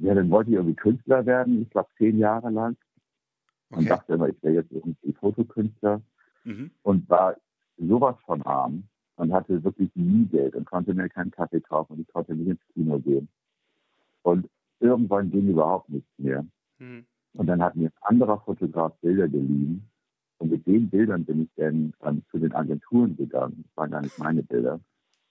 ja, 0.00 0.14
dann 0.14 0.30
wollte 0.30 0.50
ich 0.50 0.56
irgendwie 0.56 0.76
Künstler 0.76 1.26
werden, 1.26 1.62
ich 1.62 1.70
glaube 1.70 1.90
zehn 1.98 2.18
Jahre 2.18 2.50
lang. 2.50 2.76
Okay. 3.70 3.80
Und 3.80 3.90
dachte 3.90 4.12
immer, 4.14 4.28
ich 4.28 4.42
wäre 4.42 4.54
jetzt 4.54 4.72
irgendwie 4.72 5.12
Fotokünstler 5.12 6.00
mhm. 6.44 6.70
und 6.82 7.08
war 7.08 7.36
sowas 7.76 8.16
von 8.24 8.42
arm 8.42 8.84
und 9.16 9.32
hatte 9.32 9.62
wirklich 9.62 9.90
nie 9.94 10.24
Geld 10.26 10.54
und 10.54 10.64
konnte 10.64 10.94
mir 10.94 11.08
keinen 11.08 11.30
Kaffee 11.30 11.60
kaufen 11.60 11.94
und 11.94 12.00
ich 12.00 12.08
konnte 12.08 12.34
nicht 12.34 12.48
ins 12.48 12.60
Kino 12.72 12.98
gehen. 12.98 13.28
Und 14.22 14.48
irgendwann 14.80 15.30
ging 15.30 15.48
überhaupt 15.48 15.88
nichts 15.90 16.10
mehr. 16.18 16.46
Mhm. 16.78 17.04
Und 17.34 17.46
dann 17.46 17.62
hat 17.62 17.76
mir 17.76 17.88
ein 17.88 18.02
anderer 18.02 18.40
Fotograf 18.40 18.94
Bilder 19.00 19.28
geliehen. 19.28 19.88
Und 20.38 20.50
mit 20.50 20.66
den 20.66 20.88
Bildern 20.88 21.24
bin 21.24 21.42
ich 21.42 21.50
dann 21.56 21.92
ähm, 22.02 22.22
zu 22.30 22.38
den 22.38 22.52
Agenturen 22.52 23.16
gegangen. 23.16 23.64
Das 23.66 23.76
waren 23.76 23.90
gar 23.90 24.02
nicht 24.02 24.18
meine 24.18 24.42
Bilder. 24.42 24.80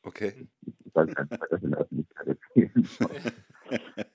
Okay. 0.04 0.48
Ich 0.62 0.96
weiß 0.96 1.14
gar 1.16 1.24
nicht, 1.24 1.42
das 1.50 1.64
in 1.64 1.72
der 1.72 1.80
Öffentlichkeit 1.80 2.28
erzählen 2.28 2.88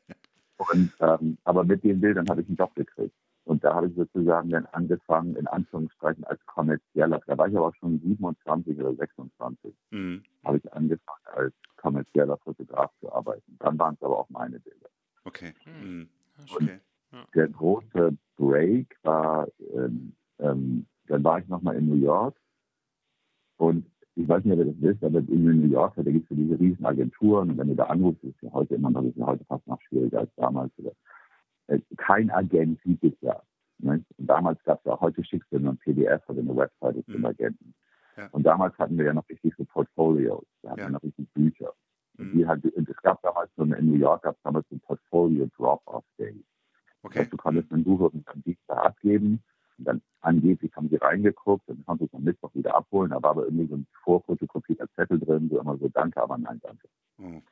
Und, 0.72 0.92
ähm, 1.00 1.38
aber 1.44 1.64
mit 1.64 1.82
den 1.82 2.00
Bildern 2.00 2.28
habe 2.28 2.42
ich 2.42 2.46
einen 2.46 2.56
Job 2.56 2.74
gekriegt. 2.74 3.14
Und 3.44 3.64
da 3.64 3.74
habe 3.74 3.88
ich 3.88 3.94
sozusagen 3.96 4.50
dann 4.50 4.66
angefangen, 4.66 5.34
in 5.36 5.46
Anführungszeichen 5.48 6.24
als 6.24 6.44
kommerzieller, 6.46 7.20
da 7.26 7.38
war 7.38 7.48
ich 7.48 7.56
aber 7.56 7.74
schon 7.74 7.98
27 8.00 8.78
oder 8.78 8.94
26, 8.94 9.74
mhm. 9.90 10.22
habe 10.44 10.58
ich 10.58 10.72
angefangen 10.72 11.26
als 11.34 11.54
kommerzieller 11.76 12.38
Fotograf 12.38 12.92
zu 13.00 13.12
arbeiten. 13.12 13.56
Dann 13.58 13.78
waren 13.78 13.94
es 13.94 14.02
aber 14.02 14.18
auch 14.18 14.30
meine 14.30 14.60
Bilder. 14.60 14.88
Okay. 15.24 15.52
Mhm. 15.66 16.08
okay. 16.54 16.80
Der 17.34 17.48
große 17.48 18.16
Break 18.36 18.96
war, 19.02 19.48
ähm, 19.74 20.14
ähm, 20.38 20.86
dann 21.06 21.24
war 21.24 21.40
ich 21.40 21.48
nochmal 21.48 21.76
in 21.76 21.88
New 21.88 21.96
York 21.96 22.36
und 23.56 23.86
ich 24.14 24.28
weiß 24.28 24.44
nicht, 24.44 24.52
ob 24.52 24.58
ihr 24.60 24.72
das 24.72 24.80
wisst, 24.80 25.04
aber 25.04 25.18
in 25.18 25.44
New 25.44 25.68
York, 25.68 25.94
da 25.96 26.02
gibt 26.02 26.30
es 26.30 26.36
ja 26.36 26.36
diese 26.36 26.60
riesen 26.60 26.84
Agenturen 26.84 27.50
und 27.50 27.58
wenn 27.58 27.68
du 27.68 27.74
da 27.74 27.84
anrufst, 27.84 28.22
ist 28.24 28.36
es 28.36 28.42
ja 28.42 28.52
heute 28.52 28.74
immer 28.74 28.90
noch, 28.90 29.02
ist 29.04 29.16
ja 29.16 29.26
heute 29.26 29.44
fast 29.44 29.66
noch 29.66 29.80
schwieriger 29.82 30.20
als 30.20 30.30
damals. 30.36 30.72
Oder 30.78 30.92
kein 31.96 32.30
Agent 32.30 32.80
sieht 32.82 33.02
es 33.02 33.14
ja. 33.20 33.42
Und 33.82 34.06
damals 34.16 34.62
gab 34.64 34.78
es 34.80 34.84
ja, 34.84 35.00
heute 35.00 35.24
schickst 35.24 35.50
du 35.52 35.58
nur 35.58 35.72
ein 35.72 35.78
PDF 35.78 36.22
oder 36.28 36.40
eine 36.40 36.56
Webseite 36.56 37.02
mhm. 37.06 37.12
zum 37.12 37.24
Agenten. 37.24 37.74
Ja. 38.16 38.28
Und 38.30 38.44
damals 38.44 38.76
hatten 38.78 38.98
wir 38.98 39.06
ja 39.06 39.14
noch 39.14 39.28
richtig 39.28 39.54
so 39.56 39.64
Portfolios, 39.64 40.44
wir 40.60 40.70
hatten 40.70 40.80
ja, 40.80 40.86
ja 40.86 40.92
noch 40.92 41.02
richtig 41.02 41.28
Bücher. 41.32 41.72
Und, 42.18 42.34
mhm. 42.34 42.46
halt, 42.46 42.64
und 42.64 42.88
es 42.88 42.96
gab 42.98 43.22
damals 43.22 43.50
so 43.56 43.62
eine, 43.62 43.76
in 43.76 43.86
New 43.86 43.98
York 43.98 44.22
gab 44.22 44.36
es 44.36 44.42
damals 44.42 44.68
so 44.68 44.76
ein 44.76 44.80
Portfolio 44.80 45.48
Drop-Off 45.56 46.04
Day. 46.18 46.44
Okay. 47.02 47.20
Also, 47.20 47.30
du 47.30 47.36
konntest 47.36 47.72
ein 47.72 47.84
Buch 47.84 48.12
am 48.12 48.42
Dienstag 48.42 48.78
abgeben 48.78 49.42
und 49.78 49.84
dann 49.84 50.02
angeblich 50.20 50.74
haben 50.76 50.88
sie 50.88 50.96
reingeguckt 50.96 51.68
und 51.68 51.86
haben 51.86 52.04
es 52.04 52.14
am 52.14 52.22
Mittwoch 52.22 52.54
wieder 52.54 52.74
abholen. 52.76 53.10
Da 53.10 53.22
war 53.22 53.30
aber 53.30 53.44
irgendwie 53.44 53.66
so 53.66 53.76
ein 53.76 53.86
vorfotokopierter 54.04 54.88
Zettel 54.94 55.18
drin, 55.18 55.48
so 55.50 55.58
immer 55.58 55.76
so 55.78 55.88
Danke, 55.88 56.22
aber 56.22 56.38
nein, 56.38 56.60
danke. 56.62 56.88
Mhm. 57.16 57.42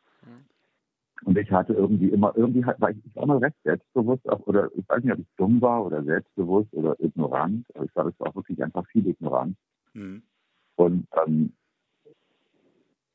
Und 1.25 1.37
ich 1.37 1.51
hatte 1.51 1.75
irgendwie 1.75 2.09
immer, 2.09 2.33
irgendwie 2.37 2.65
war 2.65 2.91
ich, 2.91 3.05
ich 3.05 3.17
war 3.17 3.25
immer 3.25 3.41
recht 3.41 3.57
selbstbewusst, 3.63 4.29
auch, 4.29 4.41
oder 4.47 4.71
ich 4.75 4.89
weiß 4.89 5.03
nicht, 5.05 5.13
ob 5.13 5.21
ich 5.21 5.29
dumm 5.37 5.61
war 5.61 5.85
oder 5.85 6.03
selbstbewusst 6.03 6.73
oder 6.73 6.99
ignorant. 6.99 7.67
Aber 7.75 7.85
ich 7.85 7.93
glaube, 7.93 8.11
es 8.11 8.21
war 8.21 8.29
auch 8.29 8.37
wirklich 8.37 8.63
einfach 8.63 8.87
viel 8.87 9.07
ignorant. 9.07 9.57
Mhm. 9.93 10.23
Und 10.77 11.07
ähm, 11.25 11.53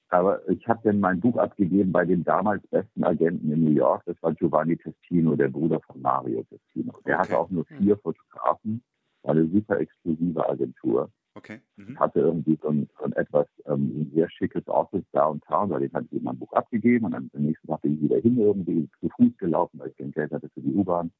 aber 0.09 0.47
ich 0.47 0.65
habe 0.67 0.79
dann 0.83 0.99
mein 0.99 1.19
Buch 1.19 1.35
abgegeben 1.37 1.91
bei 1.91 2.05
dem 2.05 2.23
damals 2.23 2.65
besten 2.67 3.03
Agenten 3.03 3.51
in 3.51 3.65
New 3.65 3.71
York. 3.71 4.03
Das 4.05 4.15
war 4.21 4.33
Giovanni 4.33 4.77
Testino, 4.77 5.35
der 5.35 5.49
Bruder 5.49 5.81
von 5.81 6.01
Mario 6.01 6.43
Testino. 6.43 6.93
Der 7.05 7.15
Okay. 7.15 7.21
hatte 7.21 7.37
auch 7.37 7.49
nur 7.49 7.65
vier 7.65 7.97
Fotografen, 7.97 8.83
war 9.23 9.31
eine 9.31 9.47
super 9.47 9.79
exklusive 9.79 10.47
Agentur. 10.47 11.09
Okay. 11.35 11.59
Mhm. 11.75 11.99
Hatte 11.99 12.21
irgendwie 12.21 12.57
so 12.61 12.69
ein, 12.69 12.89
so 12.97 13.05
ein 13.05 13.13
etwas 13.13 13.47
ähm, 13.65 14.09
sehr 14.13 14.29
schickes 14.29 14.65
Office 14.67 15.03
downtown, 15.11 15.69
weil 15.69 15.81
den 15.81 15.93
hatte 15.93 16.07
ich 16.09 16.13
ihm 16.13 16.23
mein 16.23 16.39
Buch 16.39 16.51
abgegeben 16.53 17.05
und 17.05 17.11
dann 17.11 17.29
am 17.33 17.43
nächsten 17.43 17.67
Tag 17.67 17.81
bin 17.81 17.95
ich 17.95 18.01
wieder 18.01 18.19
hin 18.19 18.39
irgendwie 18.39 18.89
zu 18.99 19.09
Fuß 19.09 19.37
gelaufen, 19.37 19.79
weil 19.79 19.89
ich 19.89 19.97
kein 19.97 20.11
Geld 20.11 20.31
hatte 20.31 20.49
für 20.49 20.61
die 20.61 20.73
U-Bahn. 20.73 21.11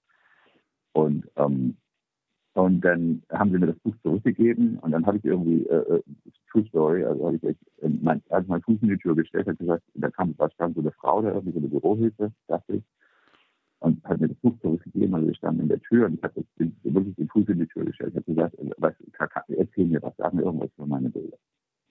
Und 0.94 1.30
ähm, 1.36 1.76
und 2.56 2.80
dann 2.86 3.22
haben 3.34 3.52
sie 3.52 3.58
mir 3.58 3.68
das 3.68 3.80
Buch 3.80 3.96
zurückgegeben 4.02 4.80
und 4.80 4.92
dann 4.92 5.06
habe 5.06 5.18
ich 5.18 5.26
irgendwie, 5.26 5.66
äh, 5.68 5.98
äh, 5.98 6.02
True 6.50 6.66
Story, 6.68 7.04
also 7.04 7.26
habe 7.26 7.36
ich 7.36 7.44
echt, 7.44 7.60
äh, 7.82 7.90
mein, 7.90 8.24
als 8.30 8.48
mein 8.48 8.62
Fuß 8.62 8.78
in 8.82 8.88
die 8.88 8.98
Tür 8.98 9.14
gestellt 9.14 9.46
hat, 9.48 9.60
gesagt, 9.60 9.84
da 9.94 10.10
kam, 10.10 10.38
da 10.38 10.50
stand 10.52 10.74
so 10.76 10.80
eine 10.80 10.94
Frau 10.94 11.22
da, 11.22 11.34
irgendwie 11.34 11.52
so 11.52 11.60
eine 11.60 11.68
Bürohilfe, 11.68 12.32
dachte 12.48 12.76
ich, 12.76 12.84
und 13.86 14.04
hat 14.04 14.20
mir 14.20 14.28
das 14.28 14.38
Buch 14.38 14.58
zurückgegeben, 14.62 15.14
also 15.14 15.28
wir 15.28 15.36
standen 15.36 15.62
in 15.62 15.70
der 15.70 15.80
Tür 15.82 16.08
und 16.08 16.16
ich 16.16 16.24
habe 16.24 16.44
den, 16.58 16.76
wirklich 16.84 17.16
den 17.18 17.30
Fuß 17.30 17.48
in 17.50 17.60
die 17.60 17.68
Tür 17.68 17.86
gestellt. 17.86 18.14
Ich 18.14 18.18
habe 18.18 18.34
gesagt, 18.34 18.58
äh, 18.58 18.72
was, 18.78 18.96
erzähl 19.50 19.86
mir 19.86 20.02
was, 20.02 20.14
sag 20.18 20.34
mir 20.34 20.42
irgendwas 20.42 20.72
über 20.76 20.88
meine 20.88 21.10
Bilder. 21.10 21.38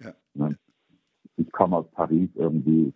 Ja. 0.01 0.13
Ne? 0.35 0.59
Ich 1.37 1.53
komme 1.53 1.77
aus 1.77 1.91
Paris 1.93 2.29
irgendwie, 2.35 2.93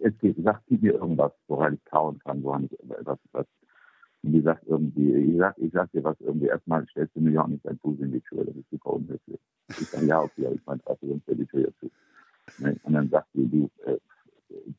erzähl, 0.00 0.34
sag, 0.38 0.62
gib 0.66 0.82
mir 0.82 0.94
irgendwas, 0.94 1.32
woran 1.48 1.74
ich 1.74 1.84
kauen 1.84 2.18
kann, 2.20 2.42
woran 2.42 2.64
ich 2.64 2.78
was, 3.04 3.18
was 3.32 3.46
wie 4.22 4.32
gesagt, 4.32 4.64
irgendwie, 4.66 5.12
ich 5.12 5.38
sag, 5.38 5.58
ich 5.58 5.72
sag 5.72 5.92
dir 5.92 6.04
was, 6.04 6.18
irgendwie 6.20 6.46
erstmal 6.46 6.86
stellst 6.88 7.14
du 7.16 7.20
mir 7.20 7.32
ja 7.32 7.42
auch 7.42 7.48
nicht 7.48 7.64
deinen 7.66 7.78
Fuß 7.78 8.00
in 8.00 8.12
die 8.12 8.20
Tür, 8.22 8.44
das 8.44 8.56
ist 8.56 8.70
super 8.70 8.94
unhöflich. 8.94 9.40
Ich 9.68 9.88
sage, 9.88 10.06
ja, 10.06 10.20
okay, 10.20 10.46
aber 10.46 10.54
ich 10.54 10.66
meine, 10.66 10.80
was 10.86 10.98
sonst 11.00 11.28
die 11.28 11.46
Tür 11.46 11.72
zu. 11.78 11.90
Ne? 12.58 12.78
Und 12.84 12.92
dann 12.94 13.08
sagt 13.10 13.28
sie, 13.34 13.46
du, 13.46 13.70
äh, 13.84 13.98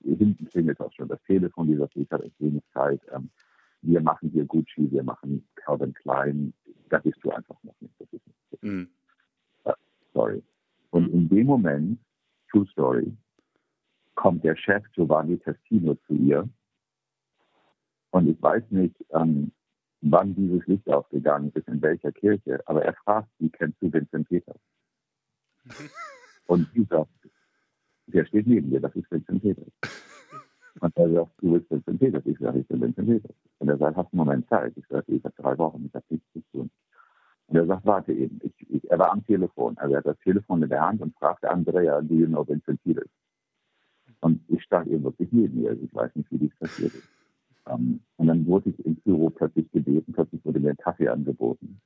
hinten 0.04 0.48
klingelt 0.48 0.80
auch 0.80 0.92
schon 0.94 1.08
das 1.08 1.22
Telefon, 1.24 1.68
die 1.68 1.76
sagt, 1.76 1.96
ich 1.96 2.12
habe 2.12 2.26
echt 2.26 2.40
wenig 2.40 2.64
Zeit, 2.74 3.02
ähm, 3.12 3.30
wir 3.82 4.02
machen 4.02 4.30
hier 4.30 4.46
Gucci, 4.46 4.92
wir 4.92 5.04
machen 5.04 5.48
Calvin 5.56 5.94
Klein, 5.94 6.54
da 6.90 7.00
bist 7.00 7.18
du 7.24 7.32
einfach 7.32 7.62
noch 7.64 7.80
nicht. 7.80 7.94
Das 8.00 8.08
ist 8.12 8.26
nicht 8.28 8.64
Mhm. 8.64 8.90
Story. 10.12 10.44
Und 10.92 11.10
in 11.12 11.30
dem 11.30 11.48
Moment, 11.48 12.00
True 12.50 12.68
Story, 12.68 13.12
kommt 14.16 14.44
der 14.44 14.56
Chef 14.56 14.84
Giovanni 14.94 15.40
Testino 15.40 15.96
zu 16.06 16.14
ihr. 16.14 16.48
Und 18.12 18.28
ich 18.28 18.42
weiß 18.42 18.64
nicht, 18.70 18.96
ähm, 19.12 19.52
wann 20.02 20.36
dieses 20.36 20.66
Licht 20.68 20.88
aufgegangen 20.90 21.52
ist, 21.56 21.68
in 21.68 21.82
welcher 21.82 22.12
Kirche, 22.12 22.62
aber 22.68 22.84
er 22.84 22.94
fragt 22.94 23.30
sie, 23.40 23.50
kennst 23.50 23.82
du 23.82 23.92
Vincent 23.92 24.28
Peters? 24.28 24.60
Und 26.48 26.68
sie 26.74 26.84
sagt, 26.84 27.10
der 28.08 28.26
steht 28.26 28.48
neben 28.48 28.70
dir, 28.70 28.82
das 28.82 28.94
ist 28.96 29.10
Vincent 29.10 29.42
Peters. 29.42 29.72
Und 30.80 30.96
er 30.98 31.12
sagt, 31.12 31.32
du 31.42 31.54
bist 31.54 31.70
Vincent 31.70 32.00
Peters. 32.00 32.26
Ich 32.26 32.40
sage, 32.40 32.60
ich 32.60 32.68
bin 32.68 32.82
Vincent 32.82 33.08
Peters. 33.08 33.36
Und 33.60 33.70
er 33.70 33.78
sagt, 33.78 33.98
hast 33.98 34.12
du 34.12 34.18
einen 34.18 34.26
Moment 34.26 34.50
Zeit? 34.50 34.74
Ich 34.78 34.88
sage, 34.88 35.12
ich 35.12 35.24
habe 35.24 35.36
drei 35.38 35.58
Wochen, 35.58 35.86
ich 35.86 35.94
habe 35.94 36.06
nichts 36.10 36.28
zu 36.34 36.42
tun. 36.52 36.70
Und 37.48 37.56
er 37.58 37.66
sagt, 37.66 37.86
warte 37.86 38.14
eben. 38.14 38.40
Ich, 38.44 38.70
ich, 38.70 38.90
er 38.90 39.00
war 39.00 39.12
am 39.12 39.26
Telefon. 39.26 39.78
Also 39.78 39.94
er 39.94 39.98
hat 40.00 40.06
das 40.06 40.20
Telefon 40.20 40.64
in 40.64 40.70
der 40.70 40.82
Hand 40.82 41.02
und 41.02 41.16
fragte 41.18 41.50
Andrea, 41.50 42.02
do 42.02 42.16
you 42.16 42.28
know 42.28 42.48
Vincent 42.48 42.82
Peters? 42.84 43.10
Und 44.22 44.42
ich 44.50 44.64
stand 44.64 44.88
eben 44.88 45.04
wirklich 45.04 45.32
neben 45.32 45.62
ihr. 45.62 45.74
Ich 45.82 45.94
weiß 45.94 46.16
nicht, 46.16 46.32
wie 46.32 46.38
dies 46.38 46.56
passiert 46.58 46.94
ist. 46.96 47.08
Um, 47.66 48.02
und 48.18 48.28
dann 48.28 48.46
wurde 48.48 48.72
ich 48.72 48.86
ins 48.86 49.00
Büro 49.02 49.30
plötzlich 49.30 49.70
gebeten, 49.72 50.14
plötzlich 50.14 50.44
wurde 50.44 50.60
mir 50.60 50.72
ein 50.72 50.78
Kaffee 50.78 51.08
angeboten. 51.10 51.80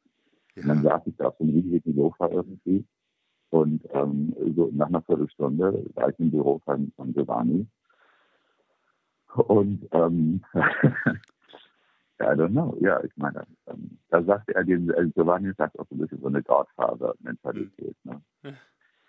Und 0.55 0.67
dann 0.67 0.83
Ja. 0.83 0.97
saß 0.97 1.07
ich 1.07 1.15
da 1.17 1.27
auf 1.27 1.35
so 1.37 1.43
einem 1.43 1.53
riesigen 1.53 1.95
Sofa 1.95 2.29
irgendwie. 2.29 2.85
Und 3.49 3.83
ähm, 3.93 4.33
so 4.55 4.69
nach 4.73 4.87
einer 4.87 5.01
Viertelstunde 5.01 5.85
war 5.95 6.09
ich 6.09 6.19
im 6.19 6.31
Büro 6.31 6.59
von, 6.65 6.91
von 6.95 7.13
Giovanni. 7.13 7.67
Und 9.37 9.87
ähm, 9.91 10.41
I 12.19 12.23
don't 12.23 12.51
know, 12.51 12.77
ja, 12.79 13.03
ich 13.03 13.11
meine, 13.17 13.45
ähm, 13.67 13.97
da 14.09 14.23
sagte 14.23 14.55
er, 14.55 14.63
den, 14.63 14.89
äh, 14.91 15.09
Giovanni 15.13 15.51
sagt 15.57 15.77
auch 15.77 15.85
so 15.89 15.95
ein 15.95 15.99
bisschen 15.99 16.21
so 16.21 16.27
eine 16.27 16.41
Godfather-Mentalität. 16.41 17.95
Ne? 18.03 18.21
Ja. 18.43 18.51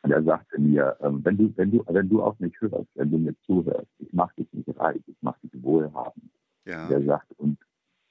Und 0.03 0.11
er 0.11 0.23
sagte 0.23 0.61
mir, 0.61 0.97
ähm, 1.01 1.25
wenn 1.25 1.37
du, 1.37 1.53
wenn 1.57 1.71
du, 1.71 1.85
wenn 1.87 2.09
du 2.09 2.23
auf 2.23 2.39
mich 2.41 2.55
hörst, 2.61 2.89
wenn 2.95 3.11
du 3.11 3.19
mir 3.19 3.35
zuhörst, 3.43 3.91
ich 3.99 4.13
mache 4.13 4.35
dich 4.37 4.53
nicht 4.53 4.69
reich, 4.79 5.01
ich 5.07 5.17
mache 5.21 5.39
dich 5.43 5.63
wohlhabend. 5.63 6.31
Ja. 6.65 6.89
Der 6.89 7.03
sagt, 7.03 7.33
und, 7.39 7.59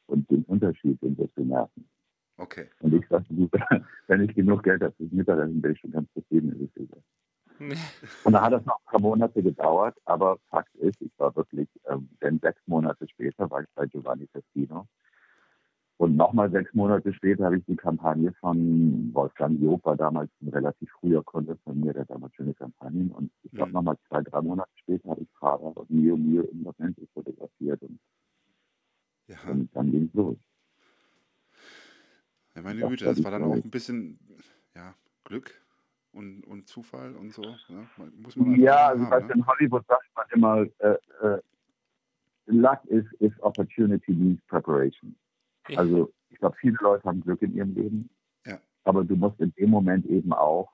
und 0.07 0.29
den 0.31 0.43
Unterschied, 0.43 1.01
den 1.01 1.17
wirst 1.17 1.37
du 1.37 1.43
merken. 1.43 1.87
Okay. 2.37 2.67
Und 2.79 2.93
ich 2.93 3.07
sagte, 3.07 3.33
wenn 4.07 4.21
ich 4.21 4.33
genug 4.35 4.63
Geld 4.63 4.81
habe 4.81 4.93
fürs 4.93 5.11
Mittagessen, 5.11 5.61
bin 5.61 5.71
ich 5.71 5.79
schon 5.79 5.91
ganz 5.91 6.11
zufrieden. 6.13 6.69
Und 7.59 8.33
dann 8.33 8.41
hat 8.41 8.53
es 8.53 8.65
noch 8.65 8.79
ein 8.79 8.85
paar 8.91 8.99
Monate 9.01 9.41
gedauert, 9.43 9.95
aber 10.05 10.37
Fakt 10.49 10.73
ist, 10.75 10.99
ich 11.01 11.11
war 11.17 11.35
wirklich, 11.35 11.67
ähm, 11.87 12.09
denn 12.21 12.39
sechs 12.39 12.61
Monate 12.65 13.07
später 13.07 13.49
war 13.51 13.61
ich 13.61 13.67
bei 13.75 13.85
Giovanni 13.85 14.27
Testino. 14.27 14.87
Und 15.97 16.17
nochmal 16.17 16.51
sechs 16.51 16.73
Monate 16.73 17.13
später 17.13 17.45
habe 17.45 17.57
ich 17.57 17.65
die 17.65 17.75
Kampagne 17.77 18.33
von 18.41 19.13
Wolfgang 19.13 19.61
Job, 19.61 19.85
war 19.85 19.95
damals 19.95 20.29
ein 20.41 20.49
relativ 20.49 20.89
früher 20.99 21.23
Kunde 21.23 21.55
von 21.63 21.79
mir, 21.79 21.93
der 21.93 22.03
damals 22.05 22.33
schöne 22.35 22.53
Kampagnen. 22.53 23.11
Und 23.11 23.31
ich 23.43 23.51
glaube, 23.51 23.69
Mhm. 23.69 23.75
nochmal 23.75 23.97
zwei, 24.09 24.21
drei 24.21 24.41
Monate 24.41 24.71
später 24.75 25.09
habe 25.11 25.21
ich 25.21 25.31
Prada 25.33 25.63
und 25.67 25.89
Mio 25.89 26.17
Mio 26.17 26.41
in 26.43 26.63
Los 26.63 26.75
Angeles 26.79 27.09
fotografiert 27.13 27.81
und, 27.81 27.99
Ja. 29.27 29.37
und 29.49 29.69
dann 29.73 29.91
ging 29.91 30.07
es 30.07 30.13
los. 30.13 30.37
ja, 32.55 32.61
meine 32.61 32.81
Das 32.81 32.89
Güte, 32.89 33.05
das 33.05 33.17
die 33.17 33.23
war 33.23 33.31
dann 33.31 33.43
auch 33.43 33.53
ein 33.53 33.69
bisschen 33.71 34.19
ja, 34.75 34.95
Glück 35.23 35.64
und, 36.15 36.43
und 36.47 36.67
Zufall 36.67 37.13
und 37.15 37.33
so. 37.33 37.43
Ne? 37.67 37.87
Muss 38.17 38.35
man 38.35 38.55
Ja, 38.59 38.73
mal 38.73 38.85
also 38.87 39.03
haben, 39.05 39.11
weißt, 39.11 39.27
ne? 39.27 39.33
in 39.35 39.47
Hollywood 39.47 39.85
sagt 39.87 40.09
man 40.15 40.25
immer, 40.31 40.65
äh, 40.79 40.97
äh, 41.21 41.41
Luck 42.47 42.79
is, 42.85 43.05
is 43.19 43.31
opportunity 43.41 44.13
means 44.13 44.41
preparation. 44.47 45.15
Ja. 45.67 45.79
Also 45.79 46.13
ich 46.29 46.37
glaube, 46.39 46.55
viele 46.59 46.77
Leute 46.81 47.03
haben 47.03 47.21
Glück 47.21 47.41
in 47.41 47.53
ihrem 47.55 47.73
Leben, 47.73 48.09
Ja. 48.45 48.59
aber 48.83 49.03
du 49.03 49.15
musst 49.15 49.39
in 49.39 49.51
dem 49.55 49.69
Moment 49.69 50.05
eben 50.05 50.31
auch, 50.33 50.71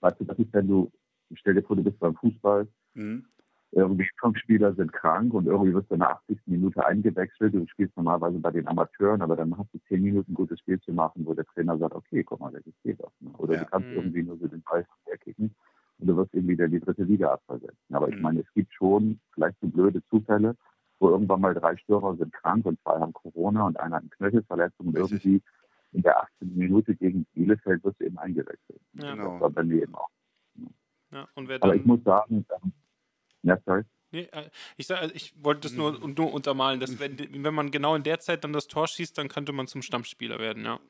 weißt 0.00 0.20
du, 0.20 0.24
das 0.24 0.38
ist, 0.38 0.52
wenn 0.52 0.68
du, 0.68 0.90
stell 1.34 1.54
dir 1.54 1.62
vor, 1.62 1.76
du 1.76 1.82
bist 1.84 1.98
beim 1.98 2.14
Fußball, 2.16 2.66
Mhm. 2.94 3.26
Irgendwie 3.72 4.08
fünf 4.18 4.38
Spieler 4.38 4.72
sind 4.74 4.92
krank 4.92 5.34
und 5.34 5.46
irgendwie 5.46 5.74
wirst 5.74 5.90
du 5.90 5.94
in 5.94 6.00
der 6.00 6.10
80. 6.10 6.38
Minute 6.46 6.84
eingewechselt. 6.86 7.54
Du 7.54 7.66
spielst 7.66 7.96
normalerweise 7.96 8.38
bei 8.38 8.50
den 8.50 8.66
Amateuren, 8.66 9.20
aber 9.20 9.36
dann 9.36 9.56
hast 9.58 9.72
du 9.74 9.78
zehn 9.88 10.02
Minuten 10.02 10.32
ein 10.32 10.34
gutes 10.34 10.58
Spiel 10.60 10.80
zu 10.80 10.92
machen, 10.92 11.26
wo 11.26 11.34
der 11.34 11.44
Trainer 11.46 11.76
sagt, 11.76 11.94
okay, 11.94 12.24
guck 12.24 12.40
mal, 12.40 12.50
das 12.52 12.62
geht 12.82 13.00
doch. 13.00 13.12
Ne? 13.20 13.30
Oder 13.38 13.54
Ja. 13.54 13.60
du 13.60 13.66
kannst 13.66 13.90
Mhm. 13.90 13.96
irgendwie 13.96 14.22
nur 14.22 14.38
so 14.38 14.46
den 14.48 14.62
Ball 14.62 14.86
herkicken 15.04 15.54
und 15.98 16.06
du 16.06 16.16
wirst 16.16 16.32
irgendwie 16.34 16.54
wieder 16.54 16.68
die 16.68 16.80
dritte 16.80 17.02
Liga 17.04 17.32
abversetzen. 17.32 17.94
Aber 17.94 18.08
ich 18.08 18.16
Mhm. 18.16 18.22
meine, 18.22 18.40
es 18.40 18.52
gibt 18.54 18.72
schon 18.72 19.20
vielleicht 19.34 19.58
so 19.60 19.68
blöde 19.68 20.02
Zufälle, 20.08 20.56
wo 20.98 21.10
irgendwann 21.10 21.40
mal 21.42 21.54
drei 21.54 21.76
Stürmer 21.76 22.16
sind 22.16 22.32
krank 22.32 22.64
und 22.64 22.80
zwei 22.80 22.98
haben 22.98 23.12
Corona 23.12 23.66
und 23.66 23.78
einer 23.78 23.96
hat 23.96 24.02
eine 24.02 24.10
Knöchelverletzung 24.10 24.88
und 24.88 24.96
irgendwie 24.96 25.42
in 25.92 26.02
der 26.02 26.20
18. 26.22 26.56
Minute 26.56 26.94
gegen 26.96 27.24
Bielefeld 27.34 27.84
wirst 27.84 28.00
du 28.00 28.04
eben 28.06 28.18
eingewechselt. 28.18 28.80
Ja. 28.94 29.14
Genau. 29.14 29.32
Das 29.32 29.40
war 29.42 29.50
bei 29.50 29.62
mir 29.62 29.82
eben 29.82 29.94
auch. 29.94 30.08
Ja, 31.10 31.26
und 31.34 31.48
wer 31.48 31.62
Aber 31.62 31.74
ich 31.74 31.82
dann, 31.82 31.88
muss 31.88 32.02
sagen, 32.04 32.44
ähm, 32.62 32.72
ja, 33.48 33.58
sorry. 33.64 33.82
nee, 34.12 34.28
äh, 34.32 34.50
ich, 34.76 34.86
sag, 34.86 35.00
also 35.00 35.14
ich 35.14 35.34
wollte 35.42 35.62
das 35.62 35.72
nur, 35.72 35.98
nur 36.08 36.32
untermalen, 36.32 36.80
dass 36.80 36.98
wenn, 36.98 37.18
wenn 37.44 37.54
man 37.54 37.70
genau 37.70 37.94
in 37.94 38.02
der 38.02 38.20
Zeit 38.20 38.44
dann 38.44 38.52
das 38.52 38.68
Tor 38.68 38.86
schießt, 38.88 39.16
dann 39.18 39.28
könnte 39.28 39.52
man 39.52 39.66
zum 39.66 39.82
Stammspieler 39.82 40.38
werden, 40.38 40.64
ja. 40.64 40.80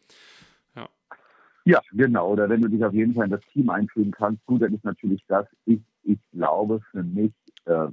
Ja, 1.64 1.82
genau. 1.92 2.30
Oder 2.32 2.48
wenn 2.48 2.62
du 2.62 2.68
dich 2.68 2.82
auf 2.82 2.94
jeden 2.94 3.14
Fall 3.14 3.26
in 3.26 3.30
das 3.30 3.44
Team 3.52 3.68
einfügen 3.68 4.10
kannst. 4.10 4.44
Gut, 4.46 4.62
dann 4.62 4.72
ist 4.74 4.84
natürlich 4.84 5.22
das, 5.28 5.46
ich, 5.66 5.80
ich 6.02 6.18
glaube 6.32 6.80
für 6.90 7.02
mich, 7.02 7.34
äh, 7.66 7.88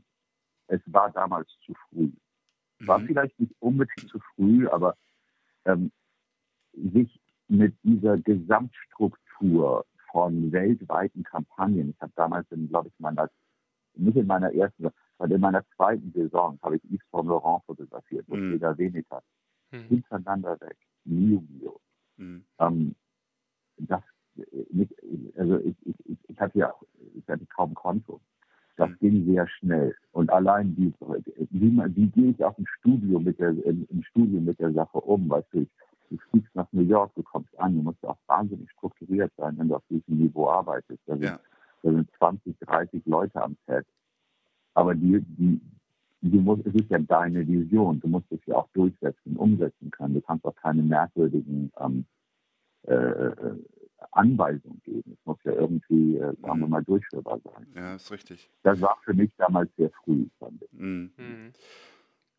es 0.68 0.80
war 0.86 1.12
damals 1.12 1.50
zu 1.66 1.74
früh. 1.90 2.10
War 2.80 3.00
Mhm. 3.00 3.08
vielleicht 3.08 3.38
nicht 3.38 3.54
unbedingt 3.60 4.10
zu 4.10 4.20
früh, 4.34 4.68
aber 4.70 4.96
ähm, 5.66 5.92
sich 6.72 7.20
mit 7.50 7.76
dieser 7.84 8.18
Gesamtstruktur 8.18 9.86
von 10.10 10.54
weltweiten 10.54 11.24
Kampagnen, 11.24 11.90
ich 11.90 12.02
habe 12.02 12.14
damals, 12.16 12.48
glaube 12.70 12.88
ich, 12.88 13.00
meiner, 13.00 13.30
nicht 13.98 14.18
in 14.18 14.28
meiner 14.28 14.54
ersten, 14.54 14.90
sondern 15.18 15.36
in 15.36 15.42
meiner 15.42 15.64
zweiten 15.76 16.12
Saison 16.14 16.60
habe 16.62 16.78
ich 16.78 16.84
Yves 16.86 17.06
Saint 17.12 17.28
Laurent 17.28 17.64
fotografiert, 17.66 18.28
Mhm. 18.28 18.32
Bottega 18.32 18.78
Veneta, 18.78 19.22
Hm. 19.72 19.88
hintereinander 19.88 20.60
weg, 20.62 20.78
Mio 21.06 21.44
Mio 21.50 21.80
Mhm. 22.18 22.46
ähm, 22.60 22.96
das 23.78 24.02
nicht, 24.72 24.94
also 25.38 25.60
ich, 25.60 25.76
ich, 25.86 25.96
ich, 26.06 26.18
ich 26.30 26.40
hatte 26.40 26.60
ja 26.60 26.74
ich 27.16 27.28
hatte 27.28 27.46
kaum 27.48 27.74
Konto. 27.74 28.20
Das 28.78 28.90
Mhm. 28.90 28.98
ging 29.00 29.26
sehr 29.26 29.48
schnell. 29.48 29.96
Und 30.12 30.30
allein 30.30 30.76
die, 30.76 30.94
wie, 31.52 31.72
man- 31.72 31.96
wie 31.96 32.08
gehe 32.08 32.32
ich 32.32 32.44
auch 32.44 32.58
im 32.58 32.68
Studio 32.80 33.20
mit 33.20 33.40
der 33.40 33.52
im, 33.52 33.86
im 33.90 34.04
Studio 34.04 34.42
mit 34.42 34.60
der 34.60 34.74
Sache 34.74 35.00
um, 35.00 35.30
weißt 35.30 35.48
du, 35.54 35.66
du 36.10 36.18
fliegst 36.30 36.54
nach 36.56 36.68
New 36.74 36.82
York, 36.82 37.14
du 37.16 37.24
kommst 37.24 37.58
an, 37.58 37.76
du 37.78 37.82
musst 37.84 38.04
auch 38.06 38.18
wahnsinnig 38.28 38.70
strukturiert 38.72 39.32
sein, 39.38 39.58
wenn 39.58 39.70
du 39.70 39.76
auf 39.76 39.84
diesem 39.90 40.18
Niveau 40.18 40.50
arbeitest. 40.50 41.00
Sind, 41.06 41.24
Ja. 41.24 41.40
Da 41.86 41.92
sind 41.92 42.10
20, 42.18 42.58
30 42.60 43.06
Leute 43.06 43.42
am 43.42 43.56
Set. 43.68 43.86
Aber 44.74 44.96
die, 44.96 45.22
die, 45.22 45.62
du 46.22 46.42
musst, 46.42 46.66
es 46.66 46.74
ist 46.74 46.90
ja 46.90 46.98
deine 46.98 47.48
Vision. 47.48 48.00
Du 48.00 48.08
musst 48.08 48.32
es 48.32 48.40
ja 48.48 48.56
auch 48.56 48.68
durchsetzen, 48.74 49.38
umsetzen 49.38 49.92
können. 49.92 50.16
Du 50.16 50.22
kannst 50.22 50.46
auch 50.46 50.56
keine 50.56 50.82
merkwürdigen 50.82 51.72
ähm, 51.80 52.06
äh, 52.88 52.94
äh 52.94 53.58
Anweisungen 54.12 54.82
geben. 54.84 55.18
Es 55.18 55.26
muss 55.26 55.38
ja 55.44 55.54
irgendwie, 55.54 56.18
äh, 56.18 56.34
sagen 56.42 56.60
wir 56.60 56.66
mhm. 56.66 56.70
mal, 56.70 56.84
durchführbar 56.84 57.40
sein. 57.44 57.68
Ja, 57.76 57.96
ist 57.96 58.12
richtig. 58.12 58.50
Das 58.64 58.80
war 58.82 58.98
für 59.04 59.14
mich 59.14 59.32
damals 59.38 59.70
sehr 59.78 59.90
früh, 60.04 60.28
fand 60.40 60.62
ich. 60.64 60.72
Mhm. 60.74 61.12
Mhm. 61.18 61.52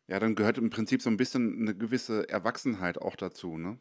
Ja, 0.08 0.20
dann 0.20 0.34
gehört 0.34 0.58
im 0.58 0.70
Prinzip 0.70 1.02
so 1.02 1.10
ein 1.10 1.16
bisschen 1.16 1.60
eine 1.60 1.74
gewisse 1.74 2.28
Erwachsenheit 2.28 2.98
auch 2.98 3.16
dazu, 3.16 3.58
ne? 3.58 3.78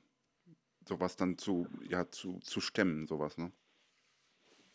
Sowas 0.88 1.16
dann 1.16 1.38
zu, 1.38 1.68
ja, 1.88 2.10
zu, 2.10 2.40
zu 2.40 2.62
stemmen, 2.62 3.08
sowas, 3.08 3.38
ne? 3.38 3.52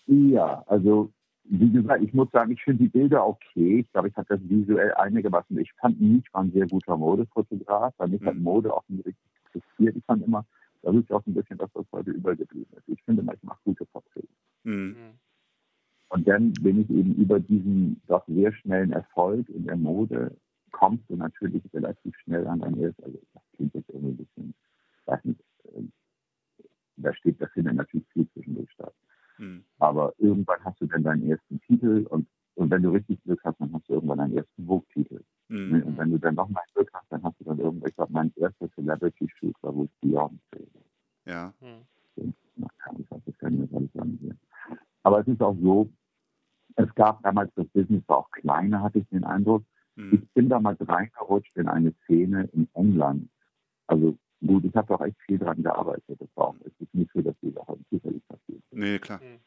Ja, 0.06 0.62
also 0.66 1.12
wie 1.44 1.70
gesagt, 1.70 2.02
ich 2.02 2.12
muss 2.14 2.30
sagen, 2.30 2.52
ich 2.52 2.62
finde 2.62 2.84
die 2.84 2.88
Bilder 2.88 3.26
okay. 3.26 3.80
Ich 3.80 3.92
glaube, 3.92 4.08
ich 4.08 4.16
habe 4.16 4.26
das 4.28 4.40
visuell 4.48 4.94
einigermaßen. 4.94 5.58
Ich 5.58 5.72
fand 5.74 6.00
mich 6.00 6.24
war 6.32 6.42
ein 6.42 6.52
sehr 6.52 6.66
guter 6.66 6.96
Modefotograf, 6.96 7.94
weil 7.98 8.08
mich 8.08 8.20
mhm. 8.20 8.26
hat 8.26 8.36
Mode 8.36 8.72
auch 8.72 8.84
nicht 8.88 9.04
richtig 9.04 9.30
interessiert. 9.46 9.96
Ich 9.96 10.04
fand 10.04 10.24
immer, 10.24 10.44
das 10.82 10.94
ist 10.94 11.12
auch 11.12 11.26
ein 11.26 11.34
bisschen 11.34 11.58
das, 11.58 11.70
was 11.74 11.86
heute 11.92 12.12
übergeblieben 12.12 12.72
ist. 12.76 12.88
Ich 12.88 13.02
finde, 13.02 13.22
ich 13.34 13.42
mache 13.42 13.58
gute 13.64 13.84
Porträts. 13.86 14.28
Mhm. 14.64 14.94
Und 16.10 16.26
dann 16.26 16.52
bin 16.54 16.80
ich 16.80 16.90
eben 16.90 17.14
über 17.14 17.38
diesen 17.38 18.00
doch 18.06 18.26
sehr 18.26 18.52
schnellen 18.52 18.92
Erfolg 18.92 19.48
in 19.48 19.64
der 19.64 19.76
Mode, 19.76 20.36
kommst 20.72 21.08
du 21.08 21.16
natürlich 21.16 21.62
relativ 21.72 22.16
schnell 22.18 22.46
an 22.46 22.60
dein 22.60 22.78
erstes, 22.78 23.04
also 23.04 23.18
das 23.34 23.42
klingt 23.54 23.74
jetzt 23.74 23.88
irgendwie 23.90 24.12
ein 24.12 24.16
bisschen, 24.16 24.54
weiß 25.06 25.24
nicht, 25.24 25.40
äh, 25.64 25.82
da 26.96 27.14
steht, 27.14 27.40
das 27.40 27.50
findet 27.52 27.74
natürlich 27.74 28.06
viel 28.08 28.28
zwischendurch 28.32 28.70
statt. 28.72 28.94
Mhm. 29.40 29.64
Aber 29.78 30.12
irgendwann 30.18 30.62
hast 30.64 30.80
du 30.80 30.86
dann 30.86 31.02
deinen 31.02 31.28
ersten 31.30 31.60
Titel 31.62 32.06
und, 32.10 32.28
und 32.54 32.70
wenn 32.70 32.82
du 32.82 32.90
richtig 32.90 33.22
Glück 33.22 33.40
hast, 33.42 33.58
dann 33.60 33.72
hast 33.72 33.88
du 33.88 33.94
irgendwann 33.94 34.18
deinen 34.18 34.36
ersten 34.36 34.66
Vogue-Titel. 34.66 35.22
Mhm. 35.48 35.82
Und 35.82 35.98
wenn 35.98 36.10
du 36.10 36.18
dann 36.18 36.34
nochmal 36.34 36.62
Glück 36.74 36.90
hast, 36.92 37.10
dann 37.10 37.22
hast 37.22 37.40
du 37.40 37.44
dann 37.44 37.58
irgendwann, 37.58 37.88
ich 37.88 37.96
glaube, 37.96 38.12
mein 38.12 38.32
erster 38.36 38.70
Celebrity-Shoot 38.74 39.56
war 39.62 39.74
wohl 39.74 39.88
Beyoncé. 40.02 40.66
Ja. 41.24 41.52
Mhm. 41.60 42.34
Das 42.56 42.78
kann 42.78 42.96
ich 43.00 43.10
alles 43.74 43.92
sagen 43.94 44.18
hier. 44.20 44.36
Aber 45.02 45.20
es 45.20 45.26
ist 45.26 45.40
auch 45.40 45.56
so, 45.62 45.90
es 46.76 46.94
gab 46.94 47.22
damals, 47.22 47.50
das 47.54 47.66
Business 47.68 48.02
war 48.06 48.18
auch 48.18 48.30
kleiner, 48.30 48.82
hatte 48.82 48.98
ich 48.98 49.08
den 49.08 49.24
Eindruck. 49.24 49.64
Mhm. 49.96 50.10
Ich 50.12 50.30
bin 50.34 50.50
damals 50.50 50.78
reingerutscht 50.86 51.56
in 51.56 51.68
eine 51.68 51.94
Szene 52.04 52.48
in 52.52 52.68
England. 52.74 53.30
Also 53.86 54.18
gut, 54.46 54.64
ich 54.64 54.74
habe 54.74 54.88
doch 54.88 55.00
echt 55.00 55.20
viel 55.26 55.38
daran 55.38 55.62
gearbeitet. 55.62 56.20
Das 56.20 56.28
war 56.34 56.48
auch, 56.48 56.56
es 56.64 56.72
ist 56.80 56.94
nicht 56.94 57.10
so, 57.12 57.20
dass 57.20 57.34
die 57.42 57.50
Sache 57.50 57.76
zufällig 57.90 58.26
passiert. 58.28 58.62
Nee, 58.70 58.98
klar. 58.98 59.20
Mhm. 59.20 59.38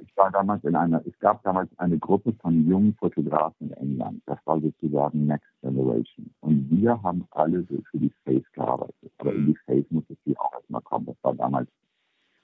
Ich 0.00 0.16
war 0.16 0.30
damals 0.30 0.64
in 0.64 0.74
einer, 0.74 1.06
es 1.06 1.16
gab 1.20 1.42
damals 1.44 1.70
eine 1.78 1.98
Gruppe 1.98 2.32
von 2.40 2.68
jungen 2.68 2.94
Fotografen 2.96 3.70
in 3.70 3.72
England. 3.74 4.22
Das 4.26 4.38
war 4.44 4.60
sozusagen 4.60 5.26
Next 5.26 5.48
Generation. 5.60 6.34
Und 6.40 6.68
wir 6.70 7.00
haben 7.02 7.26
alle 7.30 7.62
so 7.62 7.80
für 7.90 7.98
die 7.98 8.12
Face 8.24 8.50
gearbeitet. 8.52 9.12
Aber 9.18 9.32
in 9.32 9.46
die 9.46 9.56
Face 9.66 9.86
musste 9.90 10.16
sie 10.24 10.36
auch 10.36 10.52
erstmal 10.52 10.82
kommen. 10.82 11.06
Das 11.06 11.16
war 11.22 11.34
damals, 11.34 11.68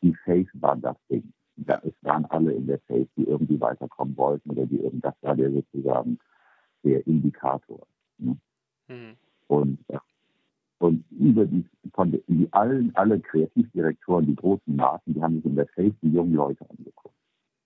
die 0.00 0.14
Face 0.24 0.48
war 0.54 0.76
das 0.76 0.96
Ding. 1.10 1.32
es 1.66 1.94
waren 2.02 2.24
alle 2.26 2.52
in 2.52 2.68
der 2.68 2.78
Face, 2.80 3.08
die 3.16 3.24
irgendwie 3.24 3.60
weiterkommen 3.60 4.16
wollten 4.16 4.50
oder 4.50 4.66
die 4.66 4.78
irgendwas 4.78 5.14
war 5.22 5.34
der 5.34 5.50
sozusagen 5.50 6.18
der 6.84 7.04
Indikator. 7.06 7.86
Ne? 8.18 8.36
Mhm. 8.88 9.16
Und 9.48 9.78
äh, 9.88 9.98
und 10.80 11.04
über 11.10 11.44
die, 11.44 11.64
von 11.92 12.10
die, 12.10 12.48
allen, 12.52 12.90
alle 12.96 13.20
Kreativdirektoren, 13.20 14.26
die 14.26 14.34
großen 14.34 14.74
Marken, 14.74 15.12
die 15.12 15.22
haben 15.22 15.36
sich 15.36 15.44
in 15.44 15.56
der 15.56 15.68
Face 15.68 15.92
die 16.02 16.08
jungen 16.08 16.32
Leute 16.32 16.64
angeguckt. 16.70 17.14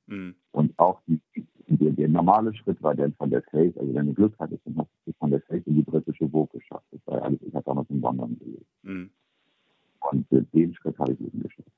Mhm. 0.08 0.34
Und 0.50 0.76
auch 0.80 1.00
die, 1.06 1.20
der, 1.68 1.92
der, 1.92 2.08
normale 2.08 2.52
Schritt 2.54 2.82
war 2.82 2.94
dann 2.94 3.12
von 3.14 3.30
der 3.30 3.42
Face, 3.42 3.76
also 3.78 3.94
wenn 3.94 4.06
du 4.06 4.14
Glück 4.14 4.34
hattest, 4.40 4.66
dann 4.66 4.78
hast 4.78 4.88
du 5.06 5.12
von 5.12 5.30
der 5.30 5.40
Face 5.42 5.62
in 5.66 5.76
die 5.76 5.82
britische 5.82 6.28
Vogue 6.28 6.58
geschafft. 6.58 6.86
Das 6.90 7.00
war 7.06 7.22
alles, 7.22 7.40
ich 7.42 7.54
habe 7.54 7.64
damals 7.64 7.88
in 7.88 8.00
London 8.00 8.36
gelebt. 8.36 8.66
Mhm. 8.82 9.10
Und 10.10 10.32
äh, 10.32 10.42
den 10.52 10.74
Schritt 10.74 10.98
habe 10.98 11.12
ich 11.12 11.20
eben 11.20 11.40
geschafft. 11.40 11.70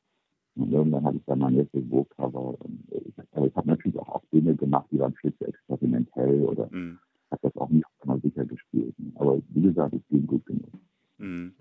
Und 0.55 0.73
irgendwann 0.73 1.05
hatte 1.05 1.19
ich 1.19 1.25
dann 1.27 1.41
mein 1.41 1.55
erstes 1.55 1.85
Vogue-Cover. 1.91 2.57
Ich, 2.93 3.15
aber 3.33 3.47
ich 3.47 3.55
habe 3.55 3.69
natürlich 3.69 3.99
auch, 3.99 4.09
auch 4.09 4.25
Dinge 4.33 4.55
gemacht, 4.55 4.87
die 4.91 4.99
waren 4.99 5.15
viel 5.17 5.37
zu 5.37 5.45
experimentell 5.45 6.45
oder 6.45 6.67
mhm. 6.73 6.99
habe 7.31 7.43
das 7.43 7.57
auch 7.57 7.69
nicht 7.69 7.85
immer 8.03 8.19
sicher 8.21 8.47
gespielt. 8.47 8.95
Aber 9.17 9.39
wie 9.51 9.61
gesagt, 9.61 9.93
es 9.93 10.09
ging 10.09 10.27
gut 10.27 10.47
genug. 10.47 10.73
Mhm. 11.19 11.53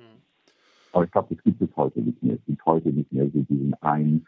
Aber 0.92 1.04
ich 1.04 1.12
glaube, 1.12 1.36
das 1.36 1.44
gibt 1.44 1.62
es 1.62 1.76
heute 1.76 2.02
nicht 2.02 2.22
mehr. 2.24 2.36
Es 2.36 2.46
gibt 2.46 2.66
heute 2.66 2.90
nicht 2.90 3.12
mehr 3.12 3.30
so 3.32 3.42
diesen 3.44 3.74
einen. 3.82 4.26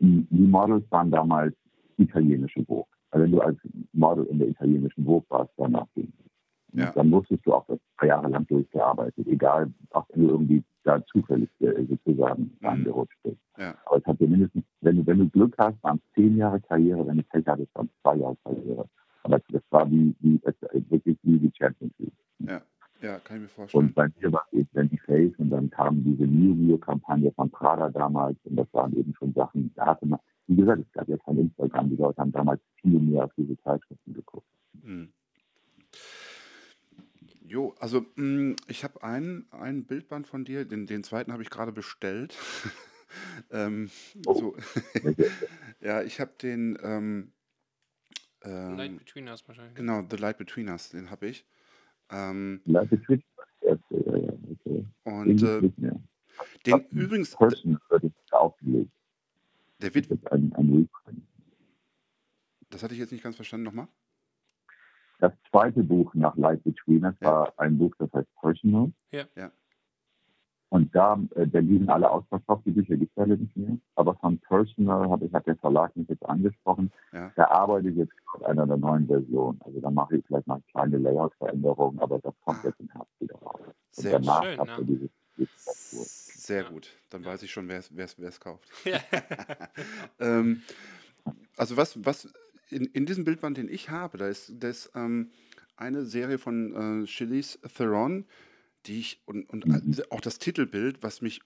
Die, 0.00 0.26
die 0.30 0.46
Models 0.46 0.84
waren 0.90 1.10
damals 1.10 1.54
italienische 1.96 2.64
Vogue. 2.64 2.86
Also 3.10 3.24
wenn 3.24 3.32
du 3.32 3.40
als 3.40 3.58
Model 3.92 4.24
in 4.26 4.38
der 4.38 4.48
italienischen 4.48 5.04
Vogue 5.04 5.26
warst, 5.28 5.52
danach 5.56 5.86
ging 5.94 6.12
ja. 6.72 6.92
Dann 6.92 7.08
musstest 7.08 7.46
du 7.46 7.54
auch 7.54 7.66
das 7.66 7.78
drei 7.98 8.08
Jahre 8.08 8.28
lang 8.28 8.46
durchgearbeitet, 8.46 9.26
egal, 9.26 9.72
auch 9.90 10.06
wenn 10.10 10.24
du 10.24 10.30
irgendwie 10.30 10.62
da 10.84 11.04
zufällig 11.06 11.48
äh, 11.60 11.84
sozusagen 11.86 12.56
mhm. 12.60 12.66
reingerutscht 12.66 13.18
bist. 13.22 13.38
Ja. 13.56 13.74
Aber 13.86 13.96
es 13.96 14.04
hat 14.04 14.20
dir 14.20 14.28
mindestens, 14.28 14.64
wenn 14.82 14.96
du, 14.96 15.06
wenn 15.06 15.18
du 15.18 15.28
Glück 15.30 15.54
hast, 15.58 15.82
waren 15.82 15.96
es 15.96 16.14
zehn 16.14 16.36
Jahre 16.36 16.60
Karriere, 16.60 17.06
wenn 17.06 17.16
du 17.16 17.22
Pech 17.24 17.46
hattest, 17.46 17.74
waren 17.74 17.86
es 17.86 18.02
zwei 18.02 18.16
Jahre 18.16 18.36
Karriere. 18.44 18.88
Aber 19.22 19.40
das 19.50 19.62
war 19.70 19.90
wie, 19.90 20.14
wie 20.20 20.40
wirklich 20.90 21.18
wie 21.22 21.38
die 21.38 21.52
Champions 21.56 21.92
League. 21.98 22.12
Ja. 22.40 22.60
Ja, 23.00 23.18
kann 23.20 23.36
ich 23.36 23.42
mir 23.42 23.48
vorstellen. 23.48 23.86
Und 23.86 23.94
bei 23.94 24.08
mir 24.18 24.32
war 24.32 24.46
es 24.50 24.58
eben 24.58 24.68
dann 24.72 24.88
die 24.88 24.98
Face 24.98 25.32
und 25.38 25.50
dann 25.50 25.70
kam 25.70 26.02
diese 26.02 26.24
New 26.24 26.56
View-Kampagne 26.56 27.32
von 27.32 27.50
Prada 27.50 27.90
damals 27.90 28.36
und 28.44 28.56
das 28.56 28.66
waren 28.72 28.96
eben 28.96 29.14
schon 29.14 29.32
Sachen, 29.34 29.72
da 29.76 29.86
hatte 29.86 30.06
man, 30.06 30.18
wie 30.48 30.56
gesagt, 30.56 30.82
es 30.82 30.92
gab 30.92 31.08
ja 31.08 31.16
kein 31.18 31.38
Instagram, 31.38 31.90
die 31.90 31.96
Leute 31.96 32.20
haben 32.20 32.32
damals 32.32 32.60
viel 32.80 32.98
mehr 32.98 33.24
auf 33.24 33.32
diese 33.36 33.56
Zeitschriften 33.58 34.14
geguckt. 34.14 34.46
Mhm. 34.72 35.12
Jo, 37.48 37.74
also 37.78 38.04
mh, 38.16 38.24
mm, 38.24 38.56
ich 38.66 38.84
habe 38.84 39.02
ein, 39.02 39.46
ein 39.52 39.84
Bildband 39.84 40.26
von 40.26 40.44
dir, 40.44 40.64
den, 40.64 40.86
den 40.86 41.04
zweiten 41.04 41.32
habe 41.32 41.42
ich 41.42 41.50
gerade 41.50 41.72
bestellt. 41.72 42.36
ähm, 43.50 43.90
oh. 44.26 44.34
so. 44.34 44.56
ja, 45.80 46.02
ich 46.02 46.20
habe 46.20 46.32
den 46.42 46.78
ähm, 46.82 47.32
ähm, 48.42 48.76
Light 48.76 48.98
Between 48.98 49.28
Us 49.28 49.46
wahrscheinlich. 49.46 49.76
Genau, 49.76 50.02
The 50.10 50.16
Light 50.16 50.36
Between 50.36 50.68
Us, 50.68 50.90
den 50.90 51.10
habe 51.10 51.26
ich. 51.26 51.46
Ähm, 52.10 52.60
Twitch 52.64 53.24
ja, 53.62 53.76
ja, 53.90 54.32
okay. 54.50 54.86
Und 55.04 55.42
äh, 55.42 55.60
den 56.64 56.86
übrigens. 56.90 57.36
Person 57.36 57.78
wird 57.88 58.12
aufgelegt. 58.30 58.90
Der 59.80 59.94
wird. 59.94 60.10
Das, 60.10 60.32
ein, 60.32 60.52
ein 60.54 60.88
das 62.70 62.82
hatte 62.82 62.94
ich 62.94 63.00
jetzt 63.00 63.12
nicht 63.12 63.22
ganz 63.24 63.36
verstanden 63.36 63.64
nochmal. 63.64 63.88
Das 65.20 65.32
zweite 65.50 65.82
Buch 65.82 66.14
nach 66.14 66.36
Light 66.36 66.62
Between 66.62 67.04
Us 67.04 67.14
ja. 67.20 67.32
war 67.32 67.54
ein 67.56 67.76
Buch, 67.76 67.94
das 67.98 68.12
heißt 68.12 68.28
Personal. 68.40 68.92
Ja. 69.10 69.24
ja. 69.34 69.50
Und 70.70 70.94
da, 70.94 71.18
äh, 71.34 71.46
da 71.46 71.60
liegen 71.60 71.88
alle 71.88 72.10
ausverkauft, 72.10 72.66
die 72.66 72.72
Bücher 72.72 72.96
gibt 72.96 73.12
es 73.16 73.22
alle 73.22 73.36
nicht 73.36 73.56
mehr. 73.56 73.78
Aber 73.94 74.14
von 74.16 74.38
Personal 74.38 75.08
habe 75.08 75.24
ich, 75.24 75.32
hat 75.32 75.46
der 75.46 75.56
Verlag 75.56 75.96
mich 75.96 76.08
jetzt 76.08 76.24
angesprochen. 76.26 76.92
Ja. 77.12 77.32
Da 77.36 77.48
arbeite 77.48 77.88
ich 77.88 77.96
jetzt 77.96 78.12
an 78.34 78.44
einer 78.44 78.66
der 78.66 78.76
neuen 78.76 79.06
Version. 79.06 79.58
Also 79.64 79.80
da 79.80 79.90
mache 79.90 80.16
ich 80.16 80.26
vielleicht 80.26 80.46
mal 80.46 80.60
kleine 80.70 80.98
Layout-Veränderungen, 80.98 81.98
aber 82.00 82.18
das 82.18 82.34
kommt 82.44 82.62
jetzt 82.64 82.80
im 82.80 82.88
Herbst 82.90 83.20
wieder 83.20 83.36
raus. 83.36 83.60
Und 83.64 83.74
Sehr 83.90 84.18
danach 84.18 84.44
schön, 84.44 84.58
habt 84.58 84.78
ihr 84.78 84.84
diese, 84.84 85.10
diese 85.38 85.48
Sehr 85.56 86.64
gut. 86.64 86.90
Dann 87.08 87.24
weiß 87.24 87.42
ich 87.42 87.50
schon, 87.50 87.68
wer 87.68 87.78
es 87.78 88.40
kauft. 88.40 88.68
ähm, 90.20 90.62
also 91.56 91.76
was, 91.78 92.04
was 92.04 92.32
in, 92.70 92.84
in 92.86 93.06
diesem 93.06 93.24
Bildband, 93.24 93.56
den 93.56 93.68
ich 93.68 93.90
habe, 93.90 94.18
da 94.18 94.28
ist, 94.28 94.52
da 94.58 94.68
ist 94.68 94.92
ähm, 94.94 95.30
eine 95.76 96.04
Serie 96.04 96.38
von 96.38 97.02
äh, 97.02 97.06
Chili's 97.06 97.58
Theron, 97.76 98.26
die 98.88 99.00
ich 99.00 99.22
und, 99.26 99.48
und 99.50 99.66
mhm. 99.66 100.02
auch 100.10 100.20
das 100.20 100.38
Titelbild, 100.38 101.02
was 101.02 101.22
mich 101.22 101.40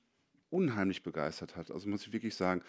unheimlich 0.51 1.03
begeistert 1.03 1.57
hat. 1.57 1.71
Also 1.71 1.89
muss 1.89 2.07
ich 2.07 2.13
wirklich 2.13 2.37
sagen, 2.37 2.63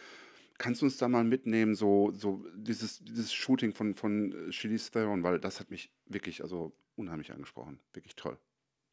kannst 0.57 0.81
du 0.81 0.85
uns 0.85 0.97
da 0.97 1.07
mal 1.07 1.23
mitnehmen, 1.23 1.75
so, 1.75 2.11
so 2.11 2.45
dieses, 2.55 3.03
dieses 3.03 3.33
Shooting 3.33 3.73
von, 3.73 3.93
von 3.93 4.33
Chili's 4.49 4.91
Theron, 4.91 5.23
weil 5.23 5.39
das 5.39 5.59
hat 5.59 5.69
mich 5.69 5.91
wirklich 6.05 6.41
also 6.41 6.73
unheimlich 6.95 7.31
angesprochen. 7.31 7.79
Wirklich 7.93 8.15
toll. 8.15 8.37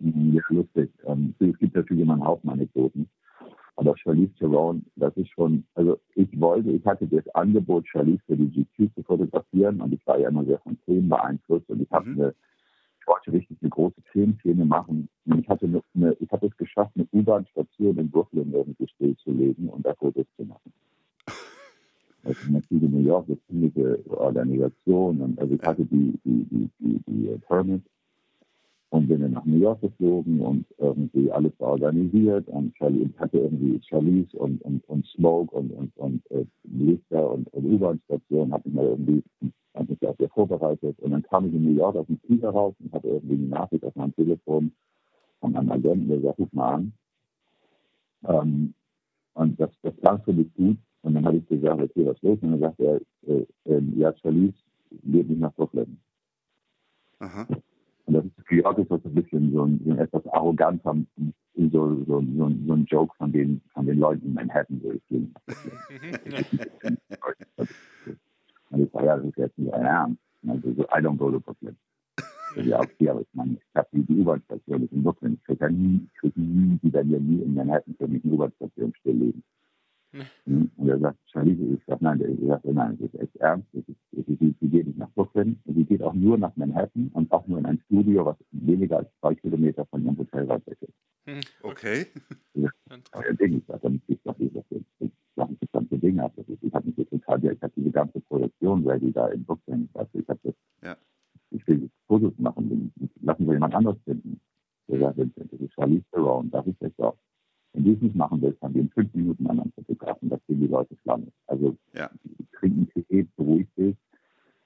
Mhm, 0.00 0.34
ja, 0.34 0.42
lustig. 0.48 0.90
Ähm, 1.04 1.34
es 1.38 1.58
gibt 1.58 1.74
natürlich 1.74 2.02
immer 2.02 2.14
einen 2.14 2.26
Haufen 2.26 2.50
Anekdoten. 2.50 3.08
Aber 3.76 3.96
Charlize 3.96 4.34
Theron, 4.34 4.84
das 4.96 5.16
ist 5.16 5.30
schon, 5.30 5.64
also 5.74 5.98
ich 6.14 6.28
wollte, 6.38 6.70
ich 6.70 6.84
hatte 6.84 7.06
das 7.06 7.26
Angebot, 7.34 7.86
Charlize 7.88 8.22
für 8.26 8.36
die 8.36 8.50
GQ 8.50 8.94
zu 8.94 9.02
fotografieren 9.02 9.80
und 9.80 9.94
ich 9.94 10.06
war 10.06 10.18
ja 10.18 10.28
immer 10.28 10.44
sehr 10.44 10.58
von 10.58 10.78
Themen 10.84 11.08
beeinflusst 11.08 11.68
und 11.70 11.80
ich 11.80 11.90
habe 11.90 12.10
mhm. 12.10 12.20
eine 12.20 12.34
wollte 13.06 13.32
richtig 13.32 13.58
eine 13.60 13.70
große 13.70 14.00
Filmszene 14.12 14.64
machen. 14.64 15.08
Und 15.26 15.40
ich 15.40 15.48
hatte 15.48 15.66
eine, 15.66 16.16
ich 16.20 16.30
habe 16.30 16.46
es 16.46 16.56
geschafft, 16.56 16.92
eine 16.94 17.06
U-Bahn-Station 17.12 17.98
in 17.98 18.10
Brooklyn 18.10 18.52
irgendwie 18.52 18.88
stillzulegen 18.88 19.68
und 19.68 19.84
da 19.84 19.94
Fotos 19.94 20.26
zu 20.36 20.44
machen. 20.44 20.72
Also 22.22 22.52
natürlich 22.52 22.82
in 22.82 22.92
New 22.92 23.06
York 23.06 23.24
eine 23.28 23.38
ziemliche 23.46 23.98
Organisation 24.10 25.22
und 25.22 25.38
also 25.38 25.54
ich 25.54 25.62
hatte 25.62 25.86
die, 25.86 26.18
die, 26.22 26.44
die, 26.50 26.70
die, 26.78 27.00
die 27.08 27.38
Permit 27.48 27.82
und 28.90 29.08
bin 29.08 29.20
dann 29.20 29.32
nach 29.32 29.44
New 29.44 29.58
York 29.58 29.80
geflogen 29.80 30.40
und 30.40 30.66
irgendwie 30.78 31.30
alles 31.30 31.52
organisiert 31.58 32.48
und 32.48 32.74
Charlie 32.74 33.08
hatte 33.18 33.38
irgendwie 33.38 33.80
Charlize 33.88 34.36
und, 34.36 34.62
und, 34.62 34.86
und 34.88 35.06
Smoke 35.06 35.54
und, 35.54 35.70
und, 35.72 35.96
und 35.96 36.30
äh, 36.30 36.44
Lichter 36.64 37.30
und, 37.32 37.48
und 37.52 37.64
U-Bahn-Station, 37.64 38.52
habe 38.52 38.68
ich 38.68 38.74
mal 38.74 38.86
irgendwie 38.86 39.22
Dann 39.72 39.86
bin 39.86 39.96
ich 40.00 40.08
auch 40.08 40.16
sehr 40.16 40.28
vorbereitet. 40.30 40.98
Und 41.00 41.12
dann 41.12 41.22
kam 41.22 41.46
ich 41.46 41.54
in 41.54 41.64
New 41.64 41.76
York 41.76 41.96
aus 41.96 42.06
dem 42.06 42.18
Flieger 42.20 42.50
raus 42.50 42.74
und 42.80 42.92
hatte 42.92 43.08
irgendwie 43.08 43.34
eine 43.34 43.46
Nachricht 43.46 43.84
auf 43.84 43.94
meinem 43.94 44.14
Telefon 44.14 44.72
von 45.40 45.56
einem 45.56 45.70
Agenten, 45.70 46.08
der 46.08 46.20
sagt, 46.20 46.38
ruf 46.38 46.52
mal 46.52 46.74
an. 46.74 46.92
Ähm, 48.24 48.74
und 49.34 49.60
das, 49.60 49.70
das 49.82 49.96
klang 49.98 50.22
für 50.22 50.32
mich 50.32 50.52
gut. 50.54 50.78
Und 51.02 51.14
dann 51.14 51.24
habe 51.24 51.38
ich 51.38 51.46
gesagt, 51.46 51.80
okay, 51.80 52.04
was 52.04 52.20
los? 52.22 52.38
Und 52.42 52.50
dann 52.50 52.60
sagt 52.60 52.80
er, 52.80 53.00
äh, 53.26 53.46
äh, 53.64 53.82
ja, 53.96 54.12
Charlize 54.16 54.58
geht 55.04 55.28
nicht 55.28 55.40
nach 55.40 55.54
Brooklyn. 55.54 55.98
Aha. 57.20 57.46
Und 58.10 58.16
das 58.16 58.24
ist 58.24 58.48
für 58.48 58.56
ist 58.56 58.90
das 58.90 59.04
ein 59.04 59.14
bisschen 59.14 59.52
so 59.52 59.62
ein, 59.62 59.80
so 59.84 59.92
ein 59.92 59.98
etwas 59.98 60.26
arroganter, 60.32 60.96
so, 61.54 61.70
so, 61.70 61.94
so, 62.08 62.24
so, 62.66 62.72
ein 62.74 62.84
Joke 62.86 63.14
von 63.16 63.30
den, 63.30 63.60
von 63.72 63.86
den 63.86 64.00
Leuten 64.00 64.26
in 64.26 64.34
Manhattan, 64.34 64.80
wo 64.82 64.90
ich 64.90 65.02
bin. 65.04 65.32
Und 68.70 68.82
ich 68.82 68.90
sage, 68.90 69.06
ja, 69.06 69.16
das 69.16 69.26
ist 69.26 69.36
jetzt 69.36 69.56
nicht 69.58 69.72
ein 69.72 69.84
Ernst. 69.84 70.20
Also 70.44 70.72
so, 70.72 70.82
I 70.86 71.00
don't 71.00 71.18
go 71.18 71.30
to 71.30 71.38
Brooklyn. 71.38 71.76
Ja, 72.56 72.80
okay, 72.80 73.10
aber 73.10 73.20
ich 73.20 73.28
meine, 73.32 73.52
ich 73.52 73.76
habe 73.76 73.86
die, 73.92 74.02
die 74.02 74.18
U-Bahn-Station 74.18 74.88
in 74.90 75.02
Brooklyn. 75.04 75.34
Ich 75.34 75.44
kriege 75.44 75.70
nie, 75.70 76.00
ich 76.04 76.14
kriege 76.18 76.40
nie, 76.40 76.80
die 76.82 76.92
werden 76.92 77.12
ja 77.12 77.18
nie 77.20 77.42
in 77.42 77.54
Manhattan 77.54 77.94
für 77.94 78.08
mich 78.08 78.24
eine 78.24 78.32
U-Bahn-Station 78.34 78.92
stilllegen. 78.98 79.44
Mhm. 80.12 80.70
Und 80.76 80.88
er 80.88 80.98
sagt, 80.98 81.18
Charlie, 81.26 81.74
ich 81.74 81.84
sage, 81.86 82.04
nein, 82.04 82.18
der 82.18 82.34
sagt, 82.46 82.64
nein, 82.64 82.98
das 82.98 83.12
ist 83.12 83.20
echt 83.20 83.36
ernst. 83.36 83.68
Das 83.72 83.84
ist, 83.86 83.98
das 84.12 84.26
ist, 84.26 84.38
sie, 84.38 84.68
geht 84.68 84.86
nicht 84.86 84.98
nach 84.98 85.10
Brooklyn, 85.10 85.60
sie 85.66 85.84
geht 85.84 86.02
auch 86.02 86.14
nur 86.14 86.36
nach 86.36 86.54
Manhattan 86.56 87.10
und 87.14 87.30
auch 87.30 87.46
nur 87.46 87.58
in 87.58 87.66
ein 87.66 87.80
Studio, 87.86 88.26
was 88.26 88.36
weniger 88.50 88.98
als 88.98 89.08
zwei 89.20 89.34
Kilometer 89.34 89.86
von 89.86 90.04
ihrem 90.04 90.18
Hotel 90.18 90.48
weit 90.48 90.66
weg 90.66 90.78
ist. 90.80 90.94
Hm, 91.26 91.40
okay. 91.62 92.06
Ja, 92.54 92.68
Ding, 93.38 93.58
ich 93.58 93.66
sage, 93.66 93.80
damit 93.82 94.02
ich 94.08 94.20
doch 94.24 94.36
nicht, 94.38 94.56
das 94.56 94.64
ist 94.70 95.12
das 95.36 95.48
ganze 95.72 95.98
Ding 95.98 96.18
ab. 96.18 96.32
Das 96.36 96.48
ist, 96.48 96.62
ich 96.62 96.72
habe 96.72 96.86
mich 96.86 97.08
total, 97.08 97.44
ich 97.44 97.62
habe 97.62 97.72
diese 97.76 97.90
ganze 97.90 98.20
Produktion 98.20 98.86
ready 98.86 99.12
da 99.12 99.28
in 99.28 99.44
Brooklyn. 99.44 99.88
Also 99.94 100.18
ich 100.18 100.28
habe 100.28 100.40
das, 100.42 100.54
ja. 100.82 100.96
ich 101.50 101.66
will 101.66 101.88
Fotos 102.06 102.32
machen, 102.38 102.92
lassen 103.22 103.46
wir 103.46 103.54
jemand 103.54 103.74
anderes 103.74 103.98
finden. 104.04 104.40
Der 104.88 104.98
sagt, 104.98 105.18
das 105.18 105.60
ist 105.60 105.72
Charlie 105.74 106.02
Theron, 106.12 106.50
das 106.50 106.66
ist 106.66 106.80
jetzt 106.80 107.00
auch. 107.00 107.16
Wenn 107.72 107.84
du 107.84 107.92
es 107.92 108.00
nicht 108.00 108.16
machen 108.16 108.42
willst, 108.42 108.60
haben 108.62 108.74
wir 108.74 108.82
in 108.82 108.90
fünf 108.90 109.14
Minuten 109.14 109.46
einen 109.46 109.60
anderen 109.60 109.84
Fotografen, 109.84 110.28
das 110.28 110.40
sehen 110.46 110.60
die 110.60 110.66
Leute 110.66 110.96
schlange. 111.02 111.28
Also 111.46 111.76
ja. 111.94 112.10
trinken 112.52 112.88
Tee, 112.92 113.26
beruhig 113.36 113.68
dich, 113.76 113.96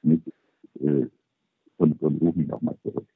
nicht, 0.02 0.26
äh, 0.80 1.06
und, 1.76 2.00
und 2.00 2.22
ruf 2.22 2.34
mich 2.34 2.52
auch 2.52 2.60
mal 2.62 2.76
zurück. 2.82 3.06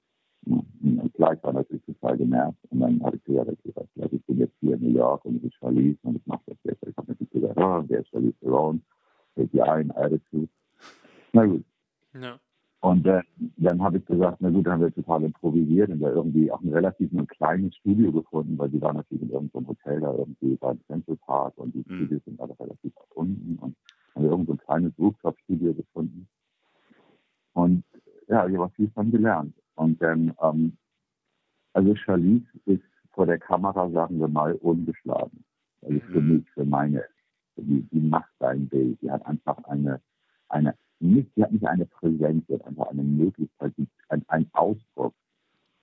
Ja. 0.46 0.56
Und 0.80 1.14
klar, 1.14 1.34
ich 1.34 1.42
war 1.42 1.52
natürlich 1.52 1.84
total 1.84 2.16
genervt 2.16 2.58
und 2.70 2.80
dann 2.80 3.02
habe 3.02 3.16
ich 3.16 3.24
gesagt, 3.24 3.50
okay, 3.50 3.72
also 3.76 4.16
ich 4.16 4.24
bin 4.26 4.38
jetzt 4.38 4.54
hier 4.60 4.74
in 4.74 4.82
New 4.82 4.98
York 4.98 5.24
und 5.24 5.42
ich 5.44 5.54
Charlize 5.56 5.98
und 6.02 6.16
ich 6.16 6.26
mache 6.26 6.42
das 6.46 6.56
jetzt. 6.64 6.86
Ich 6.86 6.96
habe 6.96 7.08
natürlich 7.08 7.30
gesagt, 7.30 7.58
oh, 7.58 7.84
wer 7.86 8.00
ist 8.00 8.08
Charlize 8.08 8.38
Theron? 8.40 8.82
Fällt 9.34 9.52
dir 9.52 9.70
ein, 9.70 9.90
Attitude. 9.96 10.48
Na 11.32 11.46
gut. 11.46 11.64
Ja. 12.14 12.38
Und 12.80 13.06
äh, 13.06 13.22
dann 13.68 13.82
habe 13.82 13.98
ich 13.98 14.06
gesagt, 14.06 14.38
na 14.40 14.50
gut, 14.50 14.66
dann 14.66 14.74
haben 14.74 14.80
wir 14.80 14.94
total 14.94 15.24
improvisiert 15.24 15.90
und 15.90 16.00
da 16.00 16.10
irgendwie 16.10 16.50
auch 16.50 16.60
ein 16.60 16.72
relativ 16.72 17.12
ein 17.12 17.26
kleines 17.26 17.76
Studio 17.76 18.12
gefunden, 18.12 18.56
weil 18.58 18.70
die 18.70 18.80
waren 18.80 18.96
natürlich 18.96 19.22
in 19.22 19.30
irgendeinem 19.30 19.68
Hotel 19.68 20.00
da 20.00 20.12
irgendwie 20.12 20.56
beim 20.56 20.80
Central 20.86 21.16
Park 21.16 21.52
und 21.56 21.74
die 21.74 21.84
mhm. 21.86 21.96
Studios 21.96 22.24
sind 22.24 22.40
alle 22.40 22.58
relativ 22.58 22.96
weit 22.96 23.12
unten 23.14 23.58
und 23.60 23.76
haben 24.14 24.24
wir 24.24 24.30
irgendein 24.30 24.56
so 24.56 24.64
kleines 24.64 24.98
Rooftop-Studio 24.98 25.74
gefunden. 25.74 26.28
Und 27.52 27.84
ja, 28.28 28.46
ich 28.46 28.56
habe 28.56 28.72
viel 28.74 28.90
von 28.90 29.10
gelernt. 29.10 29.54
Und 29.74 30.00
dann, 30.02 30.34
ähm, 30.42 30.76
also 31.72 31.94
Charlize 31.94 32.46
ist 32.64 32.82
vor 33.12 33.26
der 33.26 33.38
Kamera, 33.38 33.90
sagen 33.90 34.18
wir 34.18 34.28
mal, 34.28 34.54
ungeschlagen. 34.54 35.44
Also 35.82 36.00
für 36.00 36.20
mhm. 36.20 36.36
mich, 36.36 36.50
für 36.50 36.64
meine, 36.64 37.04
die, 37.56 37.82
die 37.92 38.00
macht 38.00 38.30
sein 38.38 38.68
Bild. 38.68 39.00
Die 39.02 39.10
hat 39.10 39.24
einfach 39.26 39.62
eine, 39.64 40.00
eine 40.48 40.74
nicht, 41.00 41.30
sie 41.34 41.42
hat 41.42 41.52
nicht 41.52 41.66
eine 41.66 41.86
Präsenz, 41.86 42.44
sie 42.46 42.54
hat 42.54 42.66
einfach 42.66 42.86
eine 42.86 43.02
Möglichkeit, 43.02 43.72
ein, 44.08 44.24
ein 44.28 44.46
Ausdruck. 44.52 45.14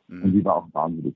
Mhm. 0.08 0.24
Und 0.24 0.34
sie 0.34 0.46
war 0.46 0.58
auch 0.58 0.68
wahnsinnig. 0.74 1.16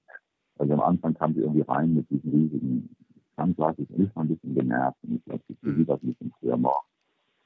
Also 0.57 0.73
am 0.73 0.81
Anfang 0.81 1.13
kam 1.13 1.33
sie 1.33 1.41
irgendwie 1.41 1.61
rein 1.61 1.93
mit 1.93 2.09
diesen 2.09 2.31
riesigen 2.31 2.95
Sunglasses 3.37 3.89
und 3.89 4.03
ich 4.03 4.15
war 4.15 4.23
ein 4.23 4.29
bisschen 4.29 4.55
genervt 4.55 4.97
und 5.03 5.15
ich 5.15 5.25
glaube, 5.25 5.43
sie 5.47 5.57
mhm. 5.61 5.85
das 5.85 6.01
ein 6.03 6.13
bisschen 6.13 6.33
früher 6.39 6.57
morgen. 6.57 6.85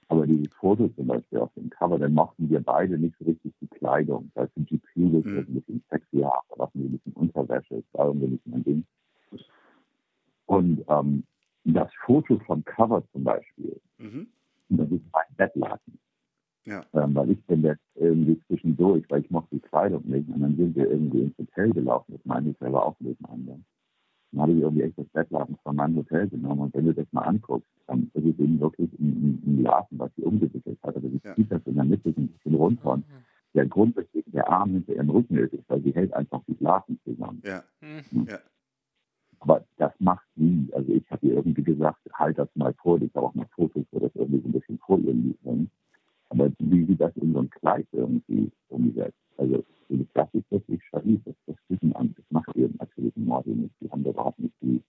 Aber 0.08 0.28
diese 0.28 0.50
Fotos 0.50 0.94
zum 0.96 1.08
Beispiel 1.08 1.40
auf 1.40 1.54
dem 1.54 1.70
Cover, 1.70 1.98
dann 1.98 2.14
mochten 2.14 2.50
wir 2.50 2.60
beide 2.60 2.98
nicht 2.98 3.16
so 3.18 3.26
richtig 3.26 3.54
die 3.62 3.68
Kleidung. 3.68 4.32
Das 4.34 4.44
heißt, 4.44 4.54
die 4.58 4.66
GQ 4.66 5.20
ist 5.20 5.26
mhm. 5.26 5.38
ein 5.38 5.54
bisschen 5.54 5.84
sexy, 5.90 6.20
da 6.20 6.42
lassen 6.58 6.80
wir 6.80 6.90
ein 6.90 6.92
bisschen 6.92 7.14
Unterwäsche, 7.14 7.76
das 7.76 7.94
war 7.94 8.08
irgendwie 8.08 8.28
nicht 8.28 8.48
mein 8.48 8.64
Ding. 8.64 8.86
Und 10.46 10.84
ähm, 10.88 11.24
das 11.64 11.90
Foto 12.06 12.40
vom 12.40 12.64
Cover 12.66 13.04
zum 13.12 13.24
Beispiel, 13.24 13.80
mhm. 13.98 14.28
das 14.70 14.90
ist 14.92 15.02
ein 15.14 15.36
Bettlaken. 15.38 16.00
Ja. 16.66 16.86
Ähm, 16.94 17.14
weil 17.16 17.32
ich 17.32 17.44
bin 17.46 17.62
jetzt 17.62 17.82
irgendwie 17.96 18.40
zwischendurch, 18.48 19.04
weil 19.10 19.22
ich 19.22 19.30
mochte 19.30 19.56
die 19.56 19.62
Kleidung 19.62 20.04
nicht. 20.06 20.30
Und 20.30 20.42
dann 20.42 20.56
sind 20.56 20.76
wir 20.76 20.90
irgendwie 20.90 21.24
ins 21.24 21.38
Hotel 21.38 21.72
gelaufen. 21.72 22.14
Das 22.14 22.26
meine 22.26 22.50
ich 22.52 22.58
selber 22.58 22.86
auch 22.86 22.96
nebeneinander. 23.00 23.60
Dann 24.32 24.42
habe 24.42 24.54
ich 24.54 24.62
irgendwie 24.62 24.84
echt 24.84 24.98
das 24.98 25.08
Bettlaken 25.10 25.58
von 25.64 25.76
meinem 25.76 25.98
Hotel 25.98 26.28
genommen. 26.28 26.62
Und 26.62 26.74
wenn 26.74 26.86
du 26.86 26.94
das 26.94 27.06
mal 27.12 27.22
anguckst, 27.22 27.70
dann 27.88 28.10
ist 28.14 28.26
es 28.26 28.40
eben 28.40 28.60
wirklich 28.60 28.92
ein, 29.00 29.44
ein, 29.46 29.68
was 29.92 30.12
sie 30.16 30.24
umgewickelt 30.24 30.80
hat. 30.82 30.96
Also 30.96 31.10
sie 31.10 31.22
ja. 31.24 31.36
zieht 31.36 31.52
das 31.52 31.62
in 31.66 31.76
der 31.76 31.86
Mitte 31.86 32.10
ein 32.10 32.28
bisschen 32.30 32.56
runter. 32.56 32.94
Und 32.94 33.06
der 33.54 33.68
Grund, 33.68 33.96
weswegen 33.96 34.32
der 34.32 34.50
Arm 34.50 34.72
hinter 34.72 34.94
ihrem 34.94 35.10
Rücken 35.10 35.38
ist, 35.38 35.54
weil 35.68 35.82
sie 35.84 35.94
hält 35.94 36.14
einfach 36.14 36.42
die 36.48 36.58
Laken 36.60 37.00
zusammen. 37.04 37.42
Ja. 37.46 37.64
Mhm. 37.82 38.28
ja. 38.28 38.40
Aber 39.40 39.66
das 39.78 39.92
macht 40.00 40.26
sie. 40.36 40.70
Also 40.74 40.92
ich 40.94 41.04
habe 41.12 41.28
ihr 41.28 41.36
irgendwie 41.36 41.64
gesagt, 41.64 42.00
halt 42.14 42.38
das 42.38 42.50
mal 42.56 42.74
vor. 42.76 43.00
Ich 43.02 43.14
habe 43.14 43.28
auch 43.28 43.36
mal 43.36 43.48
Fotos, 43.54 43.84
wo 43.92 44.00
das 44.00 44.16
irgendwie 44.16 44.42
so 44.42 44.48
ein 44.48 44.54
bisschen 44.54 44.80
vor 44.80 44.98
ihr 45.00 45.14
liegt. 45.14 45.46
Aber 46.34 46.52
wie 46.58 46.86
sie 46.86 46.96
das 46.96 47.16
in 47.18 47.32
so 47.32 47.40
ein 47.42 47.50
Kleid 47.52 47.86
irgendwie 47.92 48.52
umsetzt, 48.70 49.14
also 49.38 49.64
das 50.16 50.28
ist 50.34 50.52
wirklich 50.52 50.84
scharif, 50.86 51.22
das, 51.26 51.36
an, 51.94 52.16
das 52.18 52.26
macht 52.30 52.56
eben 52.56 52.76
natürlich 52.80 53.16
ein 53.16 53.26
Model 53.26 53.54
nicht. 53.54 53.76
Die 53.80 53.92
haben 53.92 54.04
überhaupt 54.04 54.40
nicht 54.40 54.56
die, 54.60 54.82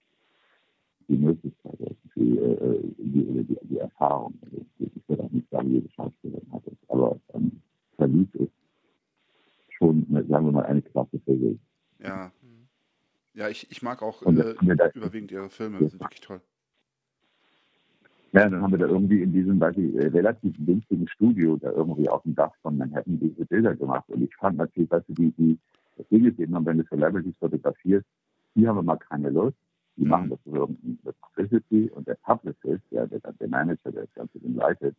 die 1.07 1.17
Möglichkeit, 1.17 1.79
die, 2.17 2.39
äh, 2.39 2.81
die, 2.97 3.45
die, 3.45 3.59
die 3.63 3.79
Erfahrung. 3.79 4.39
Also 4.43 4.65
ich 4.79 5.09
würde 5.09 5.25
auch 5.25 5.31
nicht 5.31 5.51
sagen, 5.51 5.71
jede 5.71 5.91
Schauspielerin 5.91 6.51
hat 6.51 6.63
es, 6.67 6.89
aber 6.89 7.21
ähm, 7.35 7.61
verliebt 7.97 8.35
ist 8.37 8.53
schon, 9.77 10.07
sagen 10.11 10.47
wir 10.47 10.53
mal, 10.53 10.65
eine 10.65 10.81
Klasse 10.81 11.21
für 11.27 11.37
sich. 11.37 11.59
Ja. 12.03 12.33
Ja, 13.35 13.49
ich, 13.49 13.71
ich 13.71 13.83
mag 13.83 14.01
auch 14.01 14.23
äh, 14.23 14.55
überwiegend 14.95 15.31
ihre 15.33 15.51
Filme, 15.51 15.81
das 15.81 15.91
sind 15.91 16.01
wirklich 16.01 16.21
toll. 16.21 16.41
Ja, 18.35 18.49
dann 18.49 18.62
haben 18.62 18.72
wir 18.72 18.78
da 18.78 18.87
irgendwie 18.87 19.22
in 19.22 19.32
diesem, 19.32 19.61
weiß 19.61 19.76
ich, 19.76 19.95
äh, 19.95 20.09
relativ 20.09 20.57
günstigen 20.66 21.07
Studio 21.07 21.57
da 21.57 21.70
irgendwie 21.70 22.09
auf 22.09 22.22
dem 22.24 22.35
Dach 22.35 22.51
von 22.62 22.76
Manhattan 22.76 23.20
diese 23.20 23.47
Bilder 23.47 23.76
gemacht. 23.76 24.09
Und 24.09 24.22
ich 24.22 24.35
fand 24.35 24.57
natürlich, 24.57 24.91
weißt 24.91 25.09
du, 25.09 25.12
die, 25.14 25.30
die, 25.39 25.59
das 25.97 26.09
Ding 26.09 26.24
ist 26.24 26.41
eben, 26.41 26.66
wenn 26.66 26.78
du 26.78 26.85
Celebrities 26.89 27.37
fotografierst, 27.39 28.05
hier 28.55 28.68
haben 28.68 28.78
wir 28.78 28.82
mal 28.82 28.97
keine 28.97 29.30
Lust. 29.30 29.57
Die 29.97 30.03
mhm. 30.03 30.09
machen 30.09 30.30
das 30.30 30.41
für 30.43 30.51
irgendeine 30.51 31.14
Publicity 31.22 31.91
und 31.95 32.09
der 32.09 32.16
Publicist, 32.24 32.82
der, 32.91 33.07
der, 33.07 33.20
der 33.20 33.49
Manager, 33.49 33.93
der 33.93 34.03
das 34.03 34.14
Ganze 34.14 34.41
den 34.41 34.57
leitet, 34.57 34.97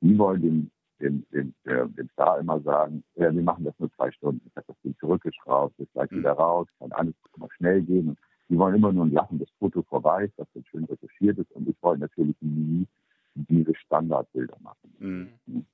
die 0.00 0.18
wollen 0.18 0.42
dem, 0.42 0.70
dem, 0.98 1.24
dem, 1.30 1.54
dem, 1.64 1.94
dem 1.94 2.08
Star 2.14 2.40
immer 2.40 2.58
sagen, 2.62 3.04
ja, 3.14 3.32
wir 3.32 3.42
machen 3.42 3.62
das 3.62 3.78
nur 3.78 3.92
zwei 3.92 4.10
Stunden. 4.10 4.40
Ich 4.44 4.56
habe 4.56 4.66
das 4.66 4.80
Ding 4.82 4.96
zurückgeschraubt, 4.98 5.78
ist 5.78 5.92
gleich 5.92 6.10
mhm. 6.10 6.18
wieder 6.18 6.32
raus, 6.32 6.66
kann 6.80 6.90
alles 6.90 7.14
immer 7.36 7.48
schnell 7.56 7.80
gehen. 7.82 8.16
Die 8.48 8.58
wollen 8.58 8.76
immer 8.76 8.92
nur 8.92 9.04
ein 9.04 9.12
lachendes 9.12 9.50
Foto 9.58 9.82
vorbei, 9.82 10.30
das 10.36 10.46
dann 10.54 10.64
schön 10.66 10.84
retuschiert 10.84 11.38
ist. 11.38 11.50
Und 11.52 11.68
ich 11.68 11.76
wollte 11.82 12.02
natürlich 12.02 12.36
nie 12.40 12.86
diese 13.34 13.74
Standardbilder 13.74 14.56
machen. 14.60 14.94
Mhm. 14.98 15.66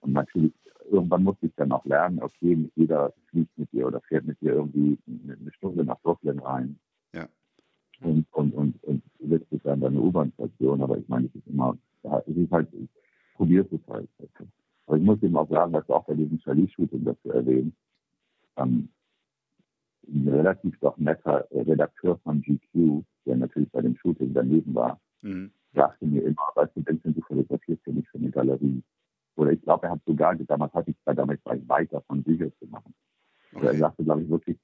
Und 0.00 0.12
natürlich, 0.12 0.52
irgendwann 0.90 1.24
musste 1.24 1.46
ich 1.46 1.54
dann 1.56 1.72
auch 1.72 1.84
lernen, 1.84 2.22
okay, 2.22 2.54
nicht 2.54 2.76
jeder 2.76 3.12
fliegt 3.28 3.56
mit 3.58 3.72
dir 3.72 3.86
oder 3.88 4.00
fährt 4.02 4.24
mit 4.24 4.40
dir 4.40 4.52
irgendwie 4.52 4.98
eine 5.06 5.52
Stunde 5.52 5.84
nach 5.84 5.98
Brooklyn 6.00 6.38
rein. 6.38 6.78
Ja. 7.12 7.28
Und, 8.00 8.26
und, 8.32 8.54
und, 8.54 8.84
und 8.84 9.02
setzt 9.18 9.50
sich 9.50 9.62
dann 9.62 9.82
eine 9.82 10.00
U-Bahn-Station. 10.00 10.82
Aber 10.82 10.98
ich 10.98 11.08
meine, 11.08 11.26
es 11.26 11.34
ist 11.34 11.46
immer, 11.48 11.76
es 12.02 12.36
ist 12.36 12.52
halt, 12.52 12.68
ich 12.72 12.88
probiere 13.34 13.66
es 13.70 13.80
halt. 13.88 14.08
Aber 14.86 14.96
ich 14.96 15.02
muss 15.02 15.22
eben 15.22 15.36
auch 15.36 15.48
sagen, 15.48 15.72
dass 15.72 15.88
auch 15.90 16.04
bei 16.04 16.14
diesem 16.14 16.38
Charlie-Shooting 16.38 17.04
dazu 17.04 17.30
erwähnt, 17.30 17.74
ähm, 18.56 18.88
ein 20.08 20.28
relativ 20.28 20.78
doch 20.80 20.96
netter 20.98 21.46
Redakteur 21.50 22.18
von 22.18 22.40
GQ, 22.42 23.02
der 23.26 23.36
natürlich 23.36 23.70
bei 23.70 23.80
dem 23.82 23.96
Shooting 23.96 24.32
daneben 24.34 24.74
war, 24.74 25.00
mhm. 25.22 25.50
sagte 25.74 26.06
mir 26.06 26.24
immer, 26.24 26.48
weißt 26.54 26.76
du, 26.76 26.86
Vincent, 26.86 27.16
du 27.16 27.22
fotografierst 27.22 27.82
hier 27.84 27.94
nicht 27.94 28.08
für 28.08 28.18
eine 28.18 28.30
Galerie. 28.30 28.82
Oder 29.36 29.52
ich 29.52 29.62
glaube, 29.62 29.86
er 29.86 29.92
hat 29.92 30.00
sogar, 30.06 30.34
damals 30.34 30.72
hatte 30.72 30.90
ich, 30.90 30.96
damals 31.04 31.44
war 31.44 31.56
ich 31.56 31.68
weit 31.68 31.92
davon, 31.92 32.22
Bücher 32.22 32.50
zu 32.58 32.66
machen. 32.66 32.94
Okay. 33.54 33.66
er 33.66 33.74
sagte, 33.74 34.04
glaube 34.04 34.22
ich, 34.22 34.28
wirklich, 34.28 34.58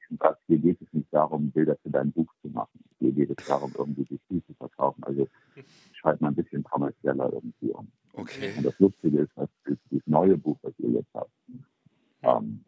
hier 0.46 0.58
geht 0.58 0.80
es 0.80 0.92
nicht 0.92 1.12
darum, 1.12 1.50
Bilder 1.50 1.76
für 1.82 1.90
dein 1.90 2.12
Buch 2.12 2.30
zu 2.42 2.48
machen. 2.48 2.80
Hier 2.98 3.12
geht 3.12 3.30
es 3.30 3.46
darum, 3.46 3.72
irgendwie 3.76 4.04
die 4.04 4.18
Spiel 4.18 4.42
zu 4.44 4.54
verkaufen. 4.54 5.02
Also 5.04 5.28
schreib 5.92 6.20
mal 6.20 6.28
ein 6.28 6.34
bisschen 6.34 6.62
kommerzieller 6.62 7.32
irgendwie 7.32 7.70
um. 7.70 7.88
Okay. 8.12 8.52
Und 8.56 8.66
das 8.66 8.78
Lustige 8.78 9.20
ist, 9.20 9.32
das 9.36 9.48
neue 10.06 10.36
Buch, 10.36 10.58
was 10.62 10.74
ihr 10.78 10.90
jetzt 10.90 11.14
habt, 11.14 11.30
um, 12.22 12.64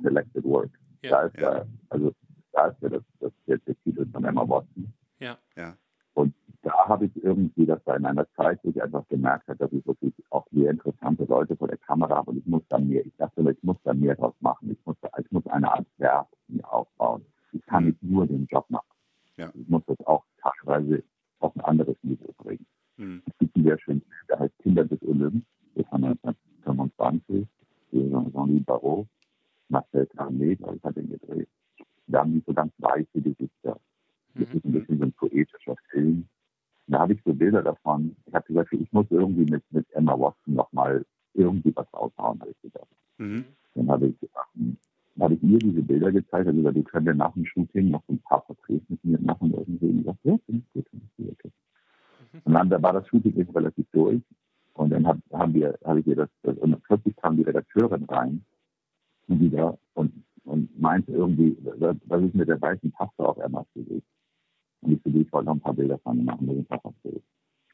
Selected 0.00 0.44
Work, 0.44 0.70
ja. 1.02 1.10
Da 1.10 1.22
ist 1.22 1.36
ja. 1.38 1.66
also 1.90 2.12
da 2.52 2.66
ist 2.68 2.82
ja 2.82 2.88
das, 2.88 3.02
das 3.20 3.32
der, 3.46 3.58
der 3.58 3.74
Titel 3.82 4.06
von 4.10 4.24
Emma 4.24 4.48
Watson. 4.48 4.92
Ja. 5.20 5.38
ja. 5.56 5.76
Und 6.14 6.34
da 6.62 6.72
habe 6.88 7.06
ich 7.06 7.24
irgendwie, 7.24 7.66
das 7.66 7.84
war 7.86 7.96
in 7.96 8.04
einer 8.04 8.28
Zeit, 8.32 8.58
wo 8.62 8.70
ich 8.70 8.82
einfach 8.82 9.06
gemerkt 9.08 9.48
habe, 9.48 9.58
dass 9.58 9.72
ich 9.72 9.86
wirklich 9.86 10.12
auch 10.30 10.46
sehr 10.50 10.70
interessante 10.70 11.24
Leute 11.24 11.56
vor 11.56 11.68
der 11.68 11.78
Kamera 11.78 12.16
habe 12.16 12.32
und 12.32 12.38
ich 12.38 12.46
muss 12.46 12.62
da 12.68 12.78
mehr, 12.78 13.06
ich 13.06 13.14
dachte, 13.16 13.48
ich 13.48 13.62
muss 13.62 13.76
da 13.84 13.94
mehr 13.94 14.16
draus 14.16 14.34
machen. 14.40 14.70
Ich 14.70 14.78
muss, 14.84 14.96
ich 15.18 15.30
muss 15.30 15.46
eine 15.46 15.70
Art 15.72 15.86
Werk 15.98 16.26
mir 16.48 16.70
aufbauen. 16.72 17.24
Ich 17.52 17.62
kann 17.66 17.86
nicht 17.86 18.02
nur 18.02 18.26
den 18.26 18.46
Job 18.46 18.68
machen. 18.68 18.88
Ja. 19.36 19.50
Ich 19.54 19.68
muss 19.68 19.82
das 19.86 19.98
auch 20.06 20.24
teilweise 20.42 21.02
auf 21.38 21.54
ein 21.54 21.60
anderes 21.62 21.96
Niveau 22.02 22.34
bringen. 22.38 22.66
Mhm. 22.96 23.22
Es 23.26 23.38
gibt 23.38 23.54
einen 23.54 23.64
sehr 23.64 23.78
schönen 23.78 24.00
Film, 24.00 24.26
der 24.28 24.38
heißt 24.40 24.58
Kinder 24.58 24.84
des 24.84 25.00
Olymps, 25.02 25.46
das 25.76 25.86
von 25.86 26.04
1925, 26.04 27.46
Jean-Louis 27.92 28.64
Barrault, 28.64 29.06
Marcel 29.68 30.06
Carnet, 30.06 30.60
ich 30.60 30.84
hat 30.84 30.96
den 30.96 31.10
gedreht. 31.10 31.48
Da 32.06 32.20
haben 32.20 32.32
die 32.32 32.42
so 32.46 32.54
ganz 32.54 32.72
weiße 32.78 33.20
Gesichter. 33.20 33.78
Das 34.34 34.48
ist 34.54 34.64
ein 34.64 34.72
bisschen 34.72 34.98
so 34.98 35.04
ein 35.04 35.12
poetischer 35.12 35.76
Film. 35.90 36.26
Da 36.86 37.00
habe 37.00 37.12
ich 37.12 37.20
so 37.24 37.34
Bilder 37.34 37.62
davon. 37.62 38.16
Ich 38.26 38.34
habe 38.34 38.46
gesagt, 38.46 38.72
ich 38.72 38.92
muss 38.92 39.06
irgendwie 39.10 39.50
mit, 39.50 39.62
mit 39.70 39.86
Emma 39.92 40.18
Watson 40.18 40.54
nochmal 40.54 41.04
irgendwie 41.34 41.74
was 41.76 41.86
raushauen, 41.92 42.40
habe 42.40 42.50
ich 42.50 42.62
gedacht. 42.62 42.88
Mhm. 43.18 43.44
Dann 43.74 43.90
habe 43.90 44.06
ich, 44.06 44.16
ähm, 44.56 44.76
habe 45.20 45.34
ich 45.34 45.42
ihr 45.42 45.58
diese 45.58 45.82
Bilder 45.82 46.12
gezeigt, 46.12 46.46
also 46.46 46.52
gesagt, 46.52 46.76
du 46.76 46.82
könntest 46.82 47.18
nach 47.18 47.32
dem 47.34 47.44
Shooting 47.44 47.90
noch 47.90 48.02
so 48.06 48.14
ein 48.14 48.20
paar 48.20 48.40
Porträts 48.40 48.88
mit 48.88 49.04
mir 49.04 49.20
machen 49.20 49.52
irgendwie. 49.52 49.86
Und 49.86 49.98
ich 50.00 50.06
dachte, 50.06 50.28
ja, 50.28 50.38
finde 50.46 50.62
ich 50.62 50.72
gut, 50.72 50.88
finde 50.88 51.06
ich 51.06 51.16
gut, 51.16 51.32
okay. 51.32 51.52
Und 52.44 52.54
dann 52.54 52.70
da 52.70 52.82
war 52.82 52.92
das 52.94 53.06
Shooting 53.08 53.36
eben 53.36 53.50
relativ 53.50 53.86
durch. 53.92 54.22
Und 54.74 54.90
dann 54.90 55.06
hab, 55.06 55.18
haben 55.32 55.54
wir, 55.54 55.78
habe 55.84 56.00
ich 56.00 56.06
ihr 56.06 56.16
das, 56.16 56.30
das, 56.42 56.56
und 56.58 56.82
plötzlich 56.84 57.16
kam 57.16 57.36
die 57.36 57.42
Redakteurin 57.42 58.04
rein 58.04 58.44
und 59.28 59.40
wieder 59.40 59.78
und, 59.94 60.12
und 60.44 60.80
meinte 60.80 61.12
irgendwie, 61.12 61.56
was 62.06 62.22
ist 62.22 62.34
mit 62.34 62.48
der 62.48 62.60
weißen 62.60 62.90
Paste 62.92 63.28
auf 63.28 63.38
Emmas 63.38 63.66
Gesicht? 63.74 64.06
Und 64.80 64.92
ich 64.92 65.00
so, 65.04 65.18
ich 65.18 65.32
wollte 65.32 65.46
noch 65.46 65.54
ein 65.54 65.60
paar 65.60 65.74
Bilder 65.74 65.98
von 65.98 66.24
machen, 66.24 66.46
das 66.46 66.56
sind 66.56 66.70
einfach 66.70 66.92
Bilder. 67.02 67.20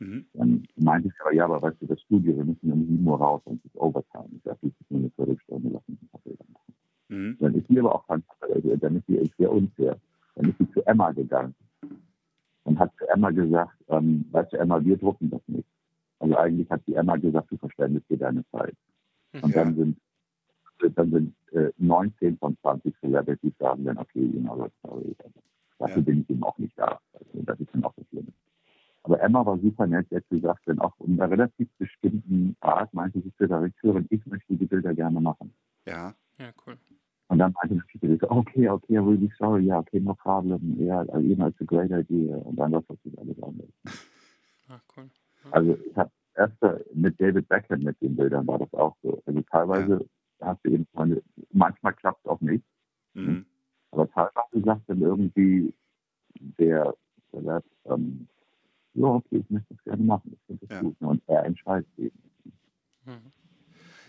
Mhm. 0.01 0.27
Dann 0.35 0.67
meinte 0.77 1.09
ich 1.09 1.15
aber, 1.21 1.35
ja, 1.35 1.45
aber 1.45 1.63
weißt 1.63 1.81
du, 1.81 1.87
das 1.87 2.01
Studio, 2.03 2.37
wir 2.37 2.45
müssen 2.45 2.73
um 2.73 2.87
7 2.87 3.07
Uhr 3.07 3.19
raus 3.19 3.43
und 3.45 3.61
es 3.61 3.67
ist 3.67 3.77
Overtime. 3.77 4.29
Ich 4.37 4.43
sage, 4.43 4.59
ist 4.63 4.75
nur 4.91 5.01
eine 5.01 5.11
Viertelstunde, 5.11 5.71
lass 5.71 5.89
uns 5.89 6.03
ein 6.03 6.09
paar 6.09 6.21
Bilder 6.23 6.45
machen. 6.53 6.75
Mhm. 7.09 7.37
Dann 7.41 7.55
ist 7.55 7.69
sie 7.69 7.79
aber 7.79 7.95
auch 7.95 8.07
ganz, 8.07 8.25
dann 8.41 8.97
ist 8.97 9.07
sie 9.07 9.19
echt 9.19 9.37
sehr 9.37 9.53
unfair. 9.53 10.01
Dann 10.35 10.51
ist 10.51 10.59
sie 10.59 10.71
zu 10.73 10.85
Emma 10.87 11.13
gegangen 11.13 11.55
und 12.65 12.79
hat 12.79 12.93
zu 12.99 13.07
Emma 13.09 13.31
gesagt, 13.31 13.77
ähm, 13.89 14.25
weißt 14.33 14.53
du, 14.53 14.57
Emma, 14.57 14.83
wir 14.85 14.97
drucken 14.97 15.31
das 15.31 15.43
nicht. 15.47 15.69
Also 16.19 16.37
eigentlich 16.37 16.69
hat 16.71 16.83
die 16.87 16.95
Emma 16.95 17.17
gesagt, 17.17 17.51
du 17.53 17.57
verschwendest 17.59 18.09
dir 18.11 18.19
deine 18.19 18.45
Zeit. 18.51 18.75
Und 19.43 19.55
Ja. 19.55 19.65
dann 19.65 19.77
sind 19.77 19.99
dann 20.91 21.11
sind 21.11 21.35
äh, 21.53 21.71
19 21.79 22.39
von 22.39 22.57
20 22.61 22.95
Celebrities 23.01 23.53
sagen 23.59 23.85
dann, 23.85 23.99
okay, 23.99 24.21
you 24.21 24.41
know, 24.41 24.69
sorry. 24.83 25.15
Also, 25.23 25.41
dafür 25.79 25.97
Ja. 25.99 26.03
bin 26.03 26.21
ich 26.23 26.31
eben 26.31 26.43
auch 26.43 26.59
nicht 26.59 26.79
da. 26.79 27.01
Also, 27.13 27.43
das 27.45 27.61
ist 27.61 27.69
dann 27.73 27.85
auch 27.85 27.95
das 27.97 28.07
Schlimme. 28.09 28.33
Aber 29.03 29.21
Emma 29.21 29.45
war 29.45 29.59
super 29.59 29.87
nett, 29.87 30.07
hat 30.13 30.29
gesagt, 30.31 30.63
wenn 30.67 30.79
auch 30.79 30.95
in 31.01 31.21
einer 31.21 31.31
relativ 31.31 31.69
bestimmten 31.79 32.57
Art 32.61 32.93
meinte 32.95 33.21
sie 33.21 33.33
zur 33.37 33.51
Redakteurin, 33.51 34.07
ich 34.09 34.25
möchte 34.27 34.55
die 34.57 34.65
Bilder 34.67 34.95
gerne 34.95 35.21
machen. 35.21 35.53
Ja. 35.87 36.15
Ja, 36.39 36.51
cool. 36.67 36.77
Und 37.29 37.39
dann 37.39 37.53
meinte 37.53 37.83
die 37.93 38.07
Redakteurin, 38.07 38.39
okay, 38.39 38.69
okay, 38.69 38.99
really 38.99 39.31
sorry, 39.39 39.65
yeah, 39.67 39.79
okay, 39.79 40.01
no 40.01 40.15
problem, 40.15 40.77
yeah, 40.79 41.03
you 41.19 41.35
know, 41.37 41.49
it's 41.49 41.61
a 41.61 41.65
great 41.65 41.91
idea. 41.91 42.37
Und 42.39 42.57
dann 42.57 42.73
war 42.73 42.81
plötzlich 42.83 43.19
alles 43.19 43.43
anders. 43.43 43.69
Ah, 44.69 44.81
cool. 44.97 45.11
Also 45.51 45.77
ich 45.87 45.97
habe 45.97 46.11
erst 46.37 46.57
mit 46.95 47.21
David 47.21 47.47
Beckham 47.49 47.81
mit 47.81 48.01
den 48.01 48.17
Bildern 48.17 48.47
war 48.47 48.59
das 48.59 48.73
auch 48.73 48.97
so. 49.03 49.23
Also 49.27 49.43
teilweise 49.51 50.07
hast 50.45 50.65
du 50.65 50.71
eben 50.71 50.87
Freunde, 50.93 51.23
manchmal 51.53 51.95
klappt 51.95 52.25
es 52.25 52.31
auch 52.31 52.41
nicht, 52.41 52.65
Mhm. 53.15 53.45
aber 53.91 54.11
teilweise 54.11 54.65
sagt 54.65 54.89
dann 54.89 55.01
irgendwie 55.01 55.73
der, 56.59 56.95
der 57.33 57.43
sagt, 57.43 57.69
ähm, 57.87 58.29
ja, 58.95 59.07
okay, 59.07 59.39
ich 59.39 59.51
möchte 59.51 59.75
das 59.75 59.85
gerne 59.85 60.03
machen, 60.03 60.33
ich 60.33 60.41
finde 60.47 60.67
das 60.67 60.77
Ja. 60.77 60.83
gut. 60.83 60.97
Und 61.01 61.23
er 61.27 61.45
entscheidet 61.45 61.89
eben. 61.99 62.19
Mhm. 63.05 63.33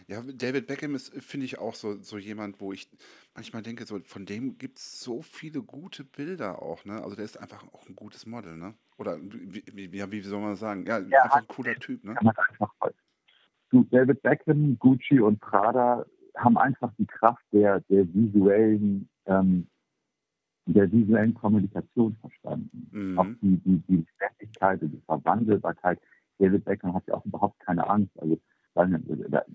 Ja, 0.08 0.22
David 0.22 0.68
Beckham 0.68 0.94
ist, 0.94 1.14
finde 1.24 1.46
ich, 1.46 1.58
auch 1.58 1.74
so, 1.74 1.96
so 1.96 2.20
jemand, 2.20 2.62
wo 2.62 2.72
ich 2.72 2.88
manchmal 3.34 3.64
denke, 3.64 3.86
so, 3.86 4.00
von 4.02 4.26
dem 4.26 4.60
gibt 4.60 4.78
es 4.78 5.00
so 5.00 5.24
viele 5.24 5.64
gute 5.64 6.04
Bilder 6.04 6.62
auch, 6.62 6.86
ne? 6.86 7.02
Also 7.02 7.16
der 7.16 7.26
ist 7.26 7.40
einfach 7.40 7.64
auch 7.74 7.90
ein 7.90 7.96
gutes 7.96 8.28
Model, 8.28 8.56
ne? 8.56 8.76
Oder 8.98 9.20
wie, 9.20 9.64
wie, 9.74 9.92
wie, 9.92 10.12
wie 10.12 10.22
soll 10.22 10.42
man 10.42 10.56
sagen? 10.58 10.86
Ja, 10.86 11.00
Ja, 11.00 11.24
einfach 11.24 11.38
ein 11.38 11.48
cooler 11.48 11.76
Typ, 11.76 12.04
ne? 12.04 12.14
Kann 12.14 12.26
man 12.26 12.36
einfach 12.38 12.72
du, 13.72 13.84
David 13.86 14.22
Beckham, 14.22 14.78
Gucci 14.78 15.20
und 15.20 15.40
Prada 15.40 16.06
haben 16.38 16.58
einfach 16.58 16.92
die 16.98 17.06
Kraft 17.06 17.44
der, 17.52 17.82
der 17.90 18.06
visuellen, 18.14 19.08
ähm, 19.26 19.68
der 20.68 20.92
visuellen 20.92 21.34
Kommunikation 21.34 22.16
verstanden. 22.22 22.90
Auch 23.18 23.26
Mhm. 23.26 23.38
die, 23.42 23.58
die, 23.58 23.78
die 23.88 24.06
Festigkeit 24.18 24.82
und 24.82 24.92
die 24.92 25.02
Verwandelbarkeit. 25.06 26.00
David 26.40 26.66
Beckham 26.66 26.94
hat 26.94 27.06
ja 27.08 27.14
auch 27.16 27.26
überhaupt 27.26 27.60
keine 27.60 27.88
Angst. 27.88 28.12
Also, 28.20 28.40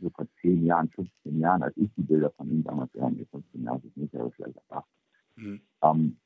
so 0.00 0.10
vor 0.10 0.26
10 0.40 0.64
Jahren, 0.64 0.88
15 0.90 1.38
Jahren, 1.40 1.62
als 1.62 1.76
ich 1.76 1.90
die 1.96 2.02
Bilder 2.02 2.30
von 2.30 2.48
ihm 2.50 2.64
damals, 2.64 2.90
ja, 2.94 3.10
nee, 3.10 3.26
15 3.30 3.64
Jahre 3.64 3.80
ist 3.86 3.96
nicht, 3.96 4.14
aber 4.14 4.30
vielleicht 4.30 4.56
auch 4.70 4.76
8, 4.78 4.86
Mhm. 5.36 5.60
ähm, 5.82 6.16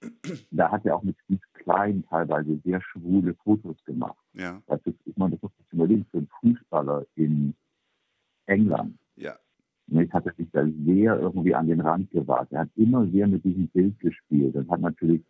da 0.53 0.71
hat 0.71 0.85
er 0.87 0.97
auch 0.97 1.03
mit 1.03 1.17
Steve 1.25 1.41
Klein 1.55 2.05
teilweise 2.09 2.57
sehr 2.65 2.81
schwule 2.81 3.35
Fotos 3.35 3.77
gemacht. 3.85 4.19
Ja, 4.33 4.63
Das 4.67 4.81
ist, 4.87 4.97
ich 5.05 5.17
meine, 5.17 5.33
das 5.33 5.43
muss 5.43 5.53
man 5.57 5.65
sich 5.65 5.73
überlegen, 5.73 6.05
für 6.11 6.19
einen 6.19 6.29
Fußballer 6.41 7.05
in 7.17 7.55
England. 8.47 8.97
ja, 9.17 9.37
Nicht, 9.87 10.13
hat 10.13 10.27
er 10.27 10.35
sich 10.35 10.51
da 10.51 10.67
sehr 10.87 11.19
irgendwie 11.21 11.55
an 11.55 11.67
den 11.67 11.81
Rand 11.81 12.11
gewagt. 12.11 12.53
Er 12.53 12.61
hat 12.61 12.71
immer 12.77 13.07
sehr 13.09 13.27
mit 13.27 13.45
diesem 13.45 13.69
Bild 13.69 13.99
gespielt 14.01 14.55
und 14.55 14.71
hat 14.71 14.81
natürlich, 14.81 15.23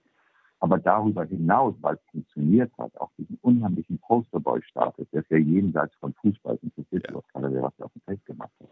aber 0.60 0.78
darüber 0.78 1.24
hinaus, 1.24 1.74
weil 1.80 1.96
es 1.96 2.10
funktioniert 2.10 2.72
hat, 2.78 2.96
auch 2.98 3.10
diesen 3.18 3.36
unheimlichen 3.42 3.98
Posterboy-Status, 3.98 5.06
der 5.12 5.22
ist 5.22 5.30
ja 5.30 5.38
jenseits 5.38 5.94
von 5.96 6.14
Fußball, 6.14 6.58
interessiert 6.62 7.10
Ja. 7.10 7.20
keiner, 7.32 7.50
der 7.50 7.62
was 7.62 7.80
auf 7.80 7.92
dem 7.92 8.02
Feld 8.02 8.24
gemacht 8.26 8.52
hat. 8.60 8.68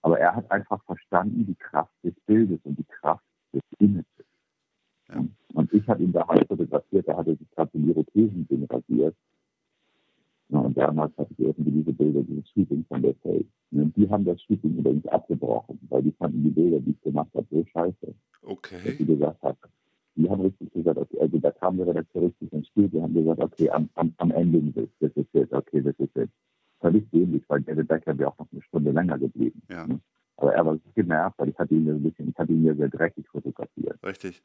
Aber 0.00 0.18
er 0.18 0.34
hat 0.34 0.50
einfach 0.50 0.82
verstanden 0.84 1.46
die 1.46 1.54
Kraft 1.54 1.92
des 2.02 2.14
Bildes 2.26 2.58
und 2.64 2.78
die 2.78 2.84
Kraft 2.84 3.24
des 3.52 3.62
Images. 3.78 4.06
Ja. 5.08 5.24
Und 5.52 5.72
ich 5.72 5.86
habe 5.88 6.02
ihn 6.02 6.12
damals 6.12 6.46
fotografiert, 6.48 7.06
da 7.06 7.18
hat 7.18 7.26
er 7.26 7.36
sich 7.36 7.50
gerade 7.50 7.70
den 7.72 7.88
Irokesen-Ding 7.88 8.64
rasiert. 8.64 9.14
Ja, 10.52 10.58
und 10.58 10.76
damals 10.76 11.16
hatte 11.16 11.32
ich 11.32 11.38
irgendwie 11.38 11.70
diese 11.70 11.94
Bilder, 11.94 12.22
dieses 12.22 12.46
Shooting 12.50 12.84
von 12.86 13.00
der 13.00 13.14
Face. 13.22 13.46
Und 13.70 13.96
die 13.96 14.08
haben 14.10 14.26
das 14.26 14.40
Shooting 14.42 14.76
übrigens 14.76 15.06
abgebrochen, 15.06 15.78
weil 15.88 16.02
die 16.02 16.12
fanden 16.12 16.44
die 16.44 16.50
Bilder, 16.50 16.78
die 16.80 16.90
ich 16.90 17.00
gemacht 17.00 17.30
habe, 17.34 17.46
so 17.50 17.64
scheiße, 17.72 17.96
dass 18.02 18.14
okay. 18.42 18.94
sie 18.98 19.06
gesagt 19.06 19.42
haben, 19.42 19.56
die 20.14 20.28
haben 20.28 20.42
richtig 20.42 20.70
gesagt, 20.74 20.98
okay, 20.98 21.20
also 21.20 21.38
da 21.38 21.50
kam 21.52 21.78
der 21.78 21.86
Redakteur 21.86 22.24
richtig 22.24 22.52
ins 22.52 22.66
Spiel, 22.66 22.86
die 22.90 23.00
haben 23.00 23.14
gesagt, 23.14 23.40
okay, 23.40 23.70
am, 23.70 23.88
am, 23.94 24.12
am 24.18 24.30
Ende 24.30 24.60
das, 24.72 24.88
das 25.00 25.10
ist 25.16 25.34
it, 25.34 25.50
okay, 25.54 25.80
das 25.80 25.94
ist 25.96 26.14
it. 26.16 26.30
Völlig 26.80 27.10
dämlich, 27.10 27.44
weil 27.48 27.62
David 27.62 27.88
Becker 27.88 28.18
wäre 28.18 28.30
auch 28.30 28.38
noch 28.38 28.52
eine 28.52 28.60
Stunde 28.60 28.90
länger 28.90 29.18
geblieben. 29.18 29.62
Ja, 29.70 29.86
Aber 30.36 30.54
er 30.54 30.66
war 30.66 30.74
so 30.74 30.90
genervt, 30.94 31.38
weil 31.38 31.48
ich 31.48 31.58
hatte 31.58 31.74
ihn 31.74 31.86
ja 31.86 31.94
ein 31.94 32.02
bisschen, 32.02 32.28
ich 32.28 32.36
hatte 32.36 32.52
ihn 32.52 32.64
ja 32.64 32.74
sehr 32.74 32.90
dreckig 32.90 33.26
fotografiert. 33.28 33.98
richtig. 34.04 34.42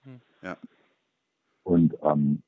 Und, 1.64 1.98
ähm, 2.02 2.44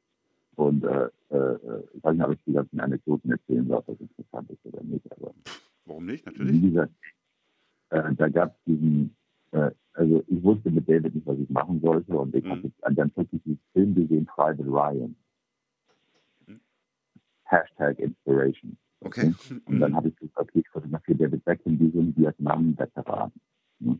und 0.59 0.83
äh, 0.83 1.05
äh, 1.29 1.83
ich 1.93 2.03
weiß 2.03 2.13
nicht, 2.15 2.25
ob 2.25 2.33
ich 2.33 2.43
die 2.45 2.53
ganzen 2.53 2.79
Anekdoten 2.79 3.31
erzählen 3.31 3.65
soll, 3.67 3.77
ob 3.77 3.85
das 3.87 3.99
interessant 3.99 4.49
ist 4.51 4.65
oder 4.65 4.83
nicht, 4.83 5.11
aber 5.11 5.33
Warum 5.85 6.05
nicht? 6.05 6.25
wie 6.25 6.31
Natürlich. 6.31 6.61
gesagt, 6.61 6.93
äh, 7.91 8.13
da 8.15 8.27
gab 8.29 8.49
es 8.55 8.63
diesen, 8.65 9.15
äh, 9.51 9.71
also 9.93 10.23
ich 10.27 10.43
wusste 10.43 10.69
mit 10.69 10.87
David 10.87 11.15
nicht, 11.15 11.25
was 11.25 11.37
ich 11.39 11.49
machen 11.49 11.79
sollte 11.81 12.17
und 12.17 12.35
ich 12.35 12.43
Mhm. 12.43 12.49
habe 12.49 12.71
dann 12.95 13.09
plötzlich 13.11 13.41
diesen 13.43 13.59
Film 13.73 13.95
gesehen, 13.95 14.25
Private 14.25 14.63
Ryan. 14.65 15.15
Mhm. 16.45 16.59
Hashtag 17.45 17.99
Inspiration. 17.99 18.77
Okay. 19.01 19.33
Und 19.65 19.79
dann 19.79 19.95
habe 19.95 20.09
ich 20.09 20.15
gesagt, 20.17 20.37
okay, 20.49 20.59
ich 20.59 20.69
fotografiere 20.69 21.17
David 21.19 21.45
Beckham 21.45 21.79
wie 21.79 21.89
so 21.91 21.99
ein 22.01 22.15
Vietnam-Veteran. 22.17 23.31
Ne? 23.79 23.97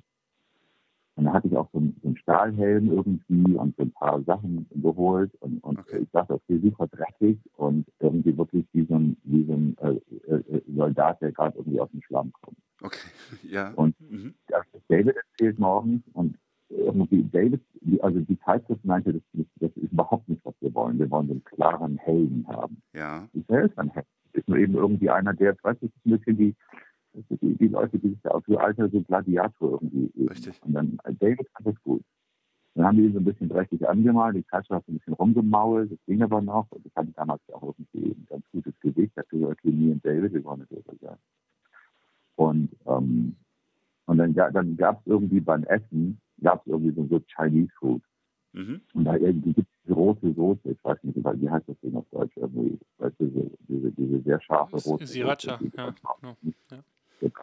Und 1.19 1.25
da 1.25 1.33
hatte 1.33 1.49
ich 1.49 1.57
auch 1.57 1.67
so 1.73 1.79
einen, 1.79 1.97
so 2.01 2.07
einen 2.07 2.17
Stahlhelm 2.17 2.91
irgendwie 2.93 3.53
und 3.55 3.75
so 3.75 3.83
ein 3.83 3.91
paar 3.91 4.21
Sachen 4.23 4.65
geholt 4.73 5.35
und, 5.41 5.61
und 5.65 5.77
Okay. 5.79 5.99
ich 6.03 6.09
dachte, 6.11 6.35
okay, 6.35 6.59
super 6.63 6.87
dreckig 6.87 7.37
und 7.57 7.85
irgendwie 7.99 8.37
wirklich 8.37 8.65
wie 8.71 8.85
so 8.85 8.95
ein, 8.95 9.17
wie 9.25 9.43
so 9.43 9.51
ein 9.53 9.77
äh, 9.79 10.33
äh, 10.33 10.61
Soldat, 10.73 11.21
der 11.21 11.33
gerade 11.33 11.57
irgendwie 11.57 11.81
aus 11.81 11.91
dem 11.91 12.01
Schlamm 12.03 12.31
kommt. 12.41 12.57
Okay. 12.81 13.09
Ja. 13.43 13.71
Und 13.73 13.99
Mhm. 13.99 14.33
das 14.47 14.65
David 14.87 15.15
erzählt 15.17 15.59
morgens 15.59 16.01
und 16.13 16.37
irgendwie 16.69 17.23
David, 17.23 17.61
die- 17.81 18.01
also 18.01 18.21
die 18.21 18.39
Zeitschrift 18.39 18.85
meinte, 18.85 19.11
das, 19.11 19.21
ist- 19.33 19.49
das 19.59 19.71
ist 19.75 19.91
überhaupt 19.91 20.29
nicht, 20.29 20.43
was 20.45 20.53
wir 20.61 20.73
wollen. 20.73 20.99
Wir 20.99 21.09
wollen 21.11 21.27
so 21.27 21.33
einen 21.33 21.43
klaren 21.43 21.97
Helden 21.97 22.47
haben. 22.47 22.81
Ja. 22.93 23.27
Ich 23.33 23.43
selbst 23.47 23.77
ein 23.77 23.89
Held. 23.89 24.05
Ist 24.31 24.47
nur 24.47 24.57
eben 24.59 24.75
irgendwie 24.75 25.09
einer, 25.09 25.33
der, 25.33 25.51
du, 25.53 25.59
das 25.63 25.75
ist 25.81 25.91
ein 26.05 26.11
bisschen 26.17 26.37
wie 26.37 26.55
die, 27.13 27.55
die 27.57 27.67
Leute, 27.67 27.97
die 27.99 28.09
sich 28.09 28.21
da 28.23 28.31
auf 28.31 28.43
so 28.47 28.57
alter 28.57 28.89
so 28.89 29.01
Gladiator 29.01 29.73
irgendwie. 29.81 30.11
Richtig. 30.27 30.61
Und 30.63 30.73
dann 30.73 30.97
David 31.19 31.47
fand 31.53 31.67
das 31.67 31.83
gut. 31.83 32.03
Dann 32.75 32.85
haben 32.85 32.97
die 32.97 33.05
ihn 33.05 33.13
so 33.13 33.19
ein 33.19 33.25
bisschen 33.25 33.49
dreckig 33.49 33.87
angemalt, 33.87 34.35
die 34.37 34.45
Zeitschrift 34.45 34.71
hat 34.77 34.85
so 34.85 34.91
ein 34.91 34.97
bisschen 34.99 35.13
rumgemault, 35.15 35.91
das 35.91 35.99
ging 36.05 36.21
aber 36.21 36.41
noch. 36.41 36.67
Und 36.71 36.85
ich 36.85 36.95
hatte 36.95 37.11
damals 37.15 37.41
auch 37.51 37.63
irgendwie 37.63 38.11
ein 38.11 38.25
ganz 38.29 38.45
gutes 38.51 38.79
Gesicht. 38.79 39.11
Da 39.15 39.21
dachte 39.23 39.37
ich, 39.37 39.43
okay, 39.45 39.71
me 39.71 39.91
und 39.91 40.05
David, 40.05 40.33
wir 40.33 40.43
wollen 40.43 40.65
das 40.69 40.99
sein. 41.01 41.17
Und, 42.35 42.69
ähm, 42.85 43.35
und 44.05 44.17
dann, 44.17 44.33
dann 44.33 44.77
gab 44.77 45.01
es 45.01 45.07
irgendwie 45.07 45.39
beim 45.41 45.63
Essen, 45.65 46.19
gab 46.41 46.61
es 46.61 46.67
irgendwie 46.71 46.91
so, 46.95 47.05
so 47.07 47.19
Chinese 47.35 47.71
Food. 47.79 48.01
Mhm. 48.53 48.81
Und 48.93 49.03
da 49.05 49.15
irgendwie 49.15 49.53
gibt 49.53 49.67
es 49.85 49.95
rote 49.95 50.33
Soße, 50.33 50.71
ich 50.71 50.83
weiß 50.83 51.03
nicht, 51.03 51.17
wie 51.17 51.49
heißt 51.49 51.67
das 51.67 51.79
Ding 51.81 51.95
auf 51.95 52.05
Deutsch 52.11 52.35
irgendwie, 52.37 52.79
weißt 52.97 53.15
du, 53.19 53.25
diese, 53.27 53.51
diese, 53.67 53.91
diese 53.91 54.21
sehr 54.21 54.41
scharfe 54.41 54.77
rote 54.77 55.05
Sriracha, 55.05 55.57
Soße. 55.59 55.69
die- 55.69 55.77
ja. 55.77 55.91
genau, 56.21 56.35
ja. 56.71 56.77
Genau. 57.19 57.41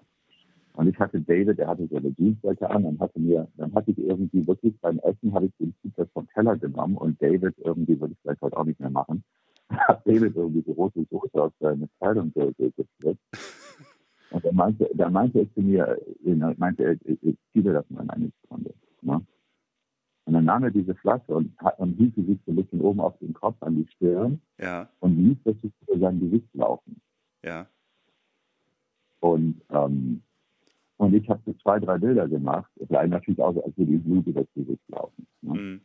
Und 0.74 0.89
ich 0.89 0.99
hatte 0.99 1.20
David, 1.20 1.59
der 1.59 1.68
hatte 1.68 1.87
so 1.89 1.97
eine 1.97 2.11
Jeansjacke 2.18 2.68
an, 2.68 2.83
dann 2.85 2.99
hatte 3.01 3.18
mir, 3.18 3.49
dann 3.57 3.72
hatte 3.74 3.93
ich 3.93 3.99
irgendwie 3.99 4.47
wirklich 4.47 4.79
beim 4.81 4.99
Essen 4.99 5.33
habe 5.33 5.47
ich 5.47 5.53
den 5.59 5.72
Pizza 5.81 6.07
vom 6.09 6.29
Teller 6.35 6.57
genommen 6.57 6.97
und 6.99 7.20
David 7.22 7.55
irgendwie, 7.59 7.99
würde 7.99 8.12
ich 8.12 8.18
vielleicht 8.20 8.43
heute 8.43 8.57
auch 8.59 8.64
nicht 8.64 8.79
mehr 8.79 8.91
machen, 8.91 9.24
hat 9.70 10.07
David 10.07 10.37
irgendwie 10.37 10.61
die 10.62 10.72
rote 10.72 11.03
Soße 11.11 11.43
aus 11.43 11.53
seiner 11.61 11.89
Kleidung 11.99 12.31
ge- 12.35 12.53
ge- 12.59 12.72
gespritzt. 12.77 13.22
Und 14.31 14.45
er 14.45 14.53
meinte, 14.53 14.91
da 14.95 15.09
meinte 15.09 15.39
er 15.41 15.55
zu 15.55 15.61
mir, 15.62 15.99
er 16.24 16.55
meinte 16.59 16.85
er, 16.85 16.93
ich 17.05 17.22
ich 17.22 17.37
zieh 17.53 17.62
dir 17.62 17.72
das 17.72 17.89
mal 17.89 18.03
in 18.03 18.11
eine 18.11 18.33
Sekunde. 18.43 18.74
Ne? 19.01 19.24
Und 20.27 20.33
dann 20.35 20.45
nahm 20.45 20.64
er 20.64 20.70
diese 20.72 20.95
Flasche 20.97 21.35
und, 21.35 21.55
und 21.79 21.95
hielt 21.95 22.14
sie 22.16 22.24
sich 22.24 22.39
so 22.45 22.53
ein 22.53 22.57
bisschen 22.57 22.81
oben 22.83 23.01
auf 23.01 23.16
den 23.18 23.33
Kopf 23.33 23.57
an 23.62 23.77
die 23.77 23.87
Stirn 23.93 24.41
Ja, 24.59 24.91
und 25.01 25.16
ließ 25.16 25.39
das 25.45 25.55
über 25.87 25.99
sein 26.01 26.20
Gesicht 26.20 26.53
laufen. 26.55 27.01
ja. 27.45 27.66
Und, 29.33 29.61
ähm, 29.70 30.22
und 30.99 31.14
ich 31.14 31.29
habe 31.29 31.41
so 31.47 31.53
zwei, 31.62 31.79
drei 31.81 31.99
Bilder 31.99 32.27
gemacht. 32.29 32.70
Es 32.77 32.89
sah 32.89 33.07
natürlich 33.07 33.41
aus, 33.41 33.57
als 33.59 33.77
würde 33.77 33.93
die 33.93 33.99
Blut 33.99 34.27
über 34.27 34.41
das 34.43 34.53
Gesicht 34.55 34.83
laufen. 34.89 35.27
Ne? 35.43 35.55
Mhm. 35.61 35.81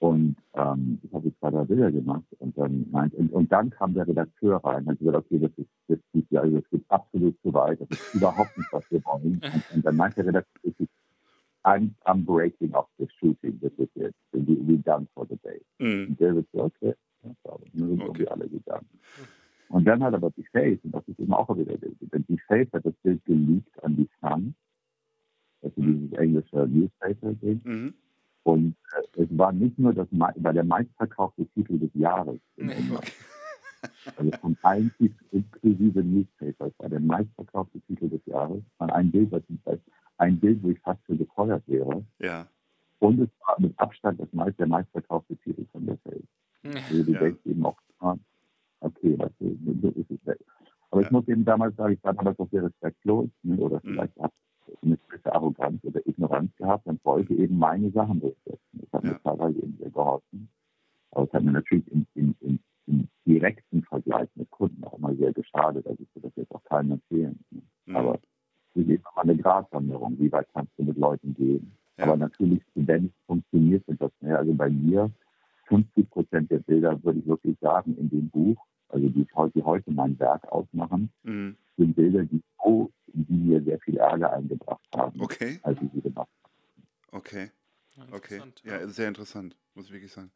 Und 0.00 0.36
ähm, 0.54 1.00
ich 1.02 1.12
habe 1.12 1.32
zwei, 1.40 1.50
drei 1.50 1.64
Bilder 1.64 1.90
gemacht 1.90 2.22
und 2.38 2.56
dann 2.56 2.86
meint, 2.92 3.12
und, 3.14 3.32
und 3.32 3.50
dann 3.50 3.68
kam 3.70 3.94
der 3.94 4.06
Redakteur 4.06 4.58
rein 4.64 4.84
und 4.84 4.90
hat 4.90 4.98
gesagt, 5.00 5.16
okay, 5.16 5.38
das 5.40 5.50
ist, 5.56 5.68
das 5.88 5.98
ist, 6.12 6.30
ja, 6.30 6.46
das 6.46 6.62
geht 6.70 6.84
absolut 6.88 7.36
zu 7.42 7.52
weit, 7.52 7.80
das 7.80 7.90
ist 7.90 8.14
überhaupt 8.14 8.56
nicht, 8.56 8.70
was 8.72 8.84
wir 8.90 9.04
wollen. 9.04 9.40
Und, 9.52 9.64
und 9.74 9.84
dann 9.84 9.96
meinte 9.96 10.16
der 10.22 10.26
Redakteur, 10.26 10.62
this 10.62 10.74
is- 10.78 10.88
I'm, 11.64 11.90
I'm 12.04 12.24
breaking 12.24 12.72
off 12.74 12.86
the 12.98 13.08
shooting, 13.18 13.58
this 13.60 13.72
is 13.78 13.88
it. 13.96 14.14
We, 14.30 14.56
we 14.68 14.76
done 14.78 15.08
for 15.14 15.26
the 15.28 15.36
day. 15.42 15.60
Mhm. 15.80 16.10
Und 16.10 16.20
David 16.20 16.46
so, 16.52 16.62
okay, 16.66 16.94
ja. 17.24 17.30
Und 17.30 17.36
dann 17.42 17.58
sind 17.88 17.92
Okay. 18.00 18.04
irgendwie 18.06 18.28
alle 18.28 18.48
gegangen. 18.48 18.86
Und 19.68 19.84
dann 19.84 20.02
hat 20.02 20.14
aber 20.14 20.30
die 20.30 20.44
Face, 20.44 20.78
und 20.82 20.94
das 20.94 21.06
ist 21.08 21.18
eben 21.20 21.32
auch 21.32 21.48
wieder 21.56 21.76
der 21.76 21.90
denn 22.00 22.24
die 22.28 22.38
Face 22.46 22.68
hat 22.72 22.86
das 22.86 22.94
Bild 23.02 23.24
geleakt 23.24 23.82
an 23.84 23.96
die 23.96 24.08
Sun, 24.20 24.54
also 25.62 25.74
dieses 25.80 26.12
englische 26.12 26.66
Newspaper-Ding. 26.66 27.60
Mhm. 27.64 27.94
Und 28.44 28.76
äh, 28.96 29.22
es 29.22 29.28
war 29.36 29.52
nicht 29.52 29.78
nur 29.78 29.92
das, 29.92 30.08
war 30.10 30.52
der 30.52 30.64
meistverkaufte 30.64 31.46
Titel 31.48 31.78
des 31.78 31.90
Jahres 31.94 32.40
in 32.56 32.70
England. 32.70 33.12
Also 34.16 34.30
von 34.40 34.56
allen 34.62 34.90
inklusive 35.30 36.02
Newspaper. 36.02 36.66
Es 36.66 36.78
war 36.78 36.88
der 36.88 37.00
meistverkaufte 37.00 37.80
Titel 37.82 38.08
des 38.08 38.24
Jahres. 38.26 38.62
An 38.78 38.90
ein 38.90 39.10
Bild, 39.10 39.30
was 39.30 39.42
ich, 39.48 39.58
ein 40.16 40.40
Bild, 40.40 40.62
wo 40.62 40.70
ich 40.70 40.80
fast 40.80 41.04
für 41.04 41.16
gefeuert 41.16 41.62
wäre. 41.66 42.04
Ja. 42.18 42.46
Und 43.00 43.20
es 43.20 43.28
war 43.46 43.60
mit 43.60 43.78
Abstand 43.78 44.18
das 44.20 44.32
meist, 44.32 44.58
der 44.58 44.66
meistverkaufte 44.66 45.36
Titel 45.36 45.64
von 45.70 45.86
der 45.86 45.98
Face. 45.98 46.24
Also 46.64 47.04
du 47.04 47.12
Ja. 47.12 47.20
denkst 47.20 47.40
eben 47.44 47.64
auch, 47.64 47.78
okay, 48.80 49.14
was 49.18 49.30
so 49.38 49.88
ist 49.88 50.10
es 50.10 50.26
weg. 50.26 50.38
Aber 50.90 51.00
Ja. 51.02 51.06
ich 51.06 51.12
muss 51.12 51.28
eben 51.28 51.44
damals 51.44 51.76
sagen, 51.76 51.92
ich 51.94 52.02
war 52.04 52.14
damals 52.14 52.38
auch 52.38 52.48
sehr 52.50 52.62
respektlos, 52.64 53.28
ne, 53.42 53.56
oder 53.58 53.76
Mhm. 53.76 53.88
vielleicht 53.92 54.18
habe 54.18 54.32
ich 54.68 54.82
eine 54.82 54.96
gewisse 54.96 55.32
Arroganz 55.34 55.84
oder 55.84 56.06
Ignoranz 56.06 56.54
gehabt 56.56 56.86
und 56.86 57.04
wollte 57.04 57.34
eben 57.34 57.58
meine 57.58 57.90
Sachen 57.90 58.20
durchsetzen. 58.20 58.60
Das 58.72 58.92
hat 58.92 59.04
Ja. 59.04 59.10
mir 59.12 59.20
teilweise 59.22 59.58
eben 59.58 59.76
sehr 59.78 59.90
geholfen. 59.90 60.48
Aber 61.12 61.24
es 61.26 61.32
hat 61.32 61.42
mir 61.42 61.52
natürlich 61.52 61.90
im, 61.90 62.06
im, 62.14 62.34
im, 62.40 62.58
im 62.86 63.08
direkten 63.26 63.82
Vergleich 63.82 64.28
mit 64.34 64.50
Kunden 64.50 64.84
auch 64.84 64.98
mal 64.98 65.16
sehr 65.16 65.32
geschadet. 65.32 65.86
Also 65.86 66.02
ich 66.02 66.14
würde 66.14 66.28
das 66.28 66.36
jetzt 66.36 66.54
auch 66.54 66.64
keinem 66.64 66.92
empfehlen. 66.92 67.38
Ne. 67.50 67.62
Mhm. 67.86 67.96
Aber 67.96 68.14
es 68.74 68.82
ist 68.82 68.88
immer 68.88 69.00
eine 69.16 69.36
Gratwanderung. 69.36 70.18
Wie 70.18 70.30
weit 70.32 70.46
kannst 70.52 70.72
du 70.78 70.84
mit 70.84 70.96
Leuten 70.98 71.34
gehen? 71.34 71.72
Ja. 71.98 72.04
Aber 72.04 72.16
natürlich, 72.16 72.62
wenn 72.74 73.06
es 73.06 73.10
funktioniert, 73.26 73.84
sind 73.86 74.00
das, 74.00 74.12
ne, 74.20 74.36
also 74.38 74.52
bei 74.54 74.68
mir, 74.70 75.10
50 75.68 76.10
Prozent 76.10 76.50
der 76.50 76.58
Bilder, 76.58 77.02
würde 77.04 77.18
ich 77.20 77.26
wirklich 77.26 77.56
sagen, 77.60 77.96
in 77.98 78.08
dem 78.10 78.28
Buch, 78.30 78.56
also 78.88 79.08
die, 79.08 79.22
ich 79.22 79.34
heute, 79.34 79.52
die 79.58 79.62
heute 79.64 79.90
mein 79.90 80.18
Werk 80.18 80.44
ausmachen, 80.50 81.10
Mhm. 81.22 81.56
sind 81.76 81.94
Bilder, 81.94 82.24
die 82.24 82.42
so, 82.64 82.90
die 83.06 83.32
mir 83.32 83.62
sehr 83.62 83.78
viel 83.80 83.96
Ärger 83.98 84.32
eingebracht 84.32 84.86
haben, 84.94 85.20
Okay, 85.20 85.60
als 85.62 85.78
ich 85.82 85.88
sie 85.94 86.00
gemacht 86.00 86.28
okay, 87.12 87.50
Ja, 87.96 88.02
okay. 88.12 88.36
interessant, 88.36 88.62
Ja, 88.64 88.88
sehr 88.88 89.08
interessant, 89.08 89.56
muss 89.74 89.86
ich 89.86 89.92
wirklich 89.92 90.12
sagen. 90.12 90.30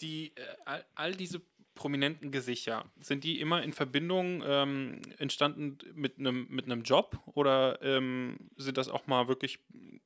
Die, 0.00 0.32
äh, 0.36 0.40
all, 0.66 0.84
all 0.94 1.12
diese 1.14 1.40
prominenten 1.76 2.32
Gesichter, 2.32 2.86
sind 3.00 3.22
die 3.22 3.40
immer 3.40 3.62
in 3.62 3.72
Verbindung 3.72 4.42
ähm, 4.44 5.00
entstanden 5.18 5.78
mit 5.94 6.18
einem 6.18 6.48
mit 6.50 6.64
einem 6.64 6.82
Job 6.82 7.20
oder 7.26 7.80
ähm, 7.82 8.50
sind 8.56 8.76
das 8.76 8.88
auch 8.88 9.06
mal 9.06 9.28
wirklich 9.28 9.60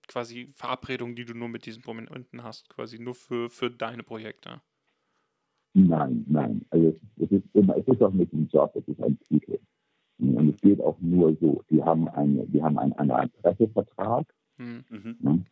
quasi 0.06 0.52
Verabredungen, 0.54 1.16
die 1.16 1.24
du 1.24 1.34
nur 1.34 1.48
mit 1.48 1.64
diesen 1.64 1.82
Prominenten 1.82 2.42
hast, 2.42 2.68
quasi 2.68 2.98
nur 2.98 3.14
für, 3.14 3.48
für 3.48 3.70
deine 3.70 4.02
Projekte? 4.02 4.60
Nein, 5.72 6.26
nein. 6.28 6.66
Also 6.70 6.98
es 7.16 7.30
ist 7.30 7.44
immer, 7.54 7.76
es 7.76 7.86
ist 7.86 8.02
auch 8.02 8.12
nicht 8.12 8.32
ein 8.32 8.48
Job, 8.52 8.74
es 8.74 8.86
ist 8.88 9.02
ein 9.02 9.18
Titel. 9.20 9.58
Und 10.18 10.54
es 10.54 10.60
geht 10.60 10.80
auch 10.80 10.98
nur 11.00 11.36
so. 11.40 11.62
Die 11.70 11.82
haben 11.82 12.08
eine, 12.08 12.46
die 12.46 12.62
haben 12.62 12.78
einen, 12.78 12.92
eine 12.94 13.14
Art 13.14 13.32
Pressevertrag. 13.40 14.26
Hm. 14.58 14.84
Mhm. 14.90 15.16
Ne? 15.20 15.44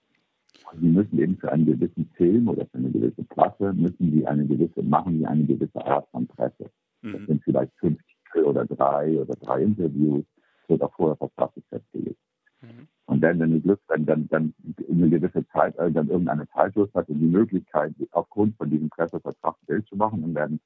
Und 0.72 0.82
die 0.82 0.88
müssen 0.88 1.18
eben 1.18 1.36
für 1.38 1.51
einen 1.53 1.66
gewissen 1.66 2.11
Film 2.16 2.49
oder 2.49 2.66
für 2.66 2.78
eine 2.78 2.90
gewisse 2.90 3.24
Platte 3.24 3.72
müssen 3.72 4.12
die 4.12 4.26
eine 4.26 4.46
gewisse, 4.46 4.82
machen 4.82 5.18
die 5.18 5.26
eine 5.26 5.44
gewisse 5.44 5.84
Art 5.86 6.09
von 6.11 6.26
Presse. 6.26 6.70
Das 7.03 7.20
Mhm. 7.20 7.26
sind 7.26 7.44
vielleicht 7.44 7.72
fünf 7.78 7.99
Titel 8.03 8.44
oder 8.44 8.66
drei 8.66 9.18
oder 9.20 9.34
drei 9.36 9.62
Interviews, 9.62 10.24
wird 10.66 10.82
auch 10.82 10.92
vorher 10.94 11.16
vertraglich 11.16 11.64
festgelegt. 11.68 12.18
Mhm. 12.61 12.88
Und 13.07 13.20
dann, 13.22 13.38
wenn 13.38 13.53
du 13.53 13.61
Glück, 13.61 13.80
wenn 13.88 14.05
dann, 14.05 14.28
dann 14.28 14.53
eine 14.90 15.09
gewisse 15.09 15.46
Zeit, 15.49 15.76
äh, 15.78 15.90
dann 15.90 16.09
irgendeine 16.09 16.49
Zeitschrift 16.49 16.94
hat 16.94 17.09
und 17.09 17.20
die 17.20 17.26
Möglichkeit, 17.26 17.94
aufgrund 18.11 18.57
von 18.57 18.68
diesem 18.68 18.90
Pressevertrag 18.90 19.55
ein 19.62 19.66
Bild 19.66 19.86
zu 19.86 19.96
machen, 19.96 20.20
dann 20.22 20.34
werden 20.34 20.61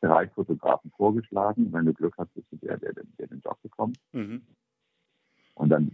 drei 0.00 0.26
Fotografen 0.28 0.90
vorgeschlagen. 0.96 1.72
Wenn 1.72 1.84
du 1.86 1.92
Glück 1.92 2.14
hast, 2.18 2.32
bist 2.34 2.46
du 2.50 2.56
der, 2.56 2.78
der, 2.78 2.94
der, 2.94 3.04
der 3.18 3.26
den 3.28 3.40
Job 3.40 3.60
bekommt. 3.62 3.98
Mhm. 4.12 4.42
Und 5.54 5.68
dann, 5.68 5.92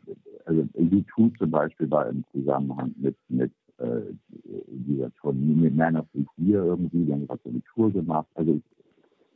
also 0.51 0.63
U2 0.79 1.39
zum 1.39 1.51
Beispiel 1.51 1.91
war 1.91 2.09
im 2.09 2.25
Zusammenhang 2.33 2.95
mit, 2.97 3.17
mit 3.29 3.53
äh, 3.79 4.03
dieser 4.67 5.15
Tour, 5.15 5.33
mit 5.33 5.75
Man 5.75 5.97
of 5.97 6.07
the 6.13 6.27
Year 6.37 6.65
irgendwie, 6.65 7.05
die 7.05 7.13
haben 7.13 7.27
gerade 7.27 7.41
so 7.45 7.51
eine 7.51 7.63
Tour 7.75 7.93
gemacht. 7.93 8.29
Also 8.35 8.61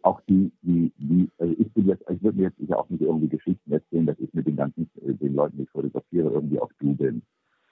auch 0.03 0.21
die, 0.23 0.53
die, 0.63 0.93
die, 0.99 1.31
also 1.39 1.55
ich 1.59 1.73
bin 1.73 1.87
jetzt, 1.87 2.05
ich 2.11 2.23
würde 2.23 2.37
mir 2.37 2.45
jetzt 2.45 2.59
sicher 2.59 2.79
auch 2.79 2.89
nicht 2.91 3.01
irgendwie 3.01 3.29
Geschichten 3.29 3.73
erzählen, 3.73 4.07
dass 4.07 4.19
ich 4.19 4.33
mit 4.35 4.47
den 4.47 4.57
ganzen, 4.57 4.91
äh, 5.03 5.15
den 5.15 5.35
Leuten, 5.35 5.57
die 5.57 5.63
ich 5.63 5.71
fotografiere, 5.71 6.31
irgendwie 6.31 6.59
auf 6.59 6.71
Du 6.79 6.95
bin 6.95 7.23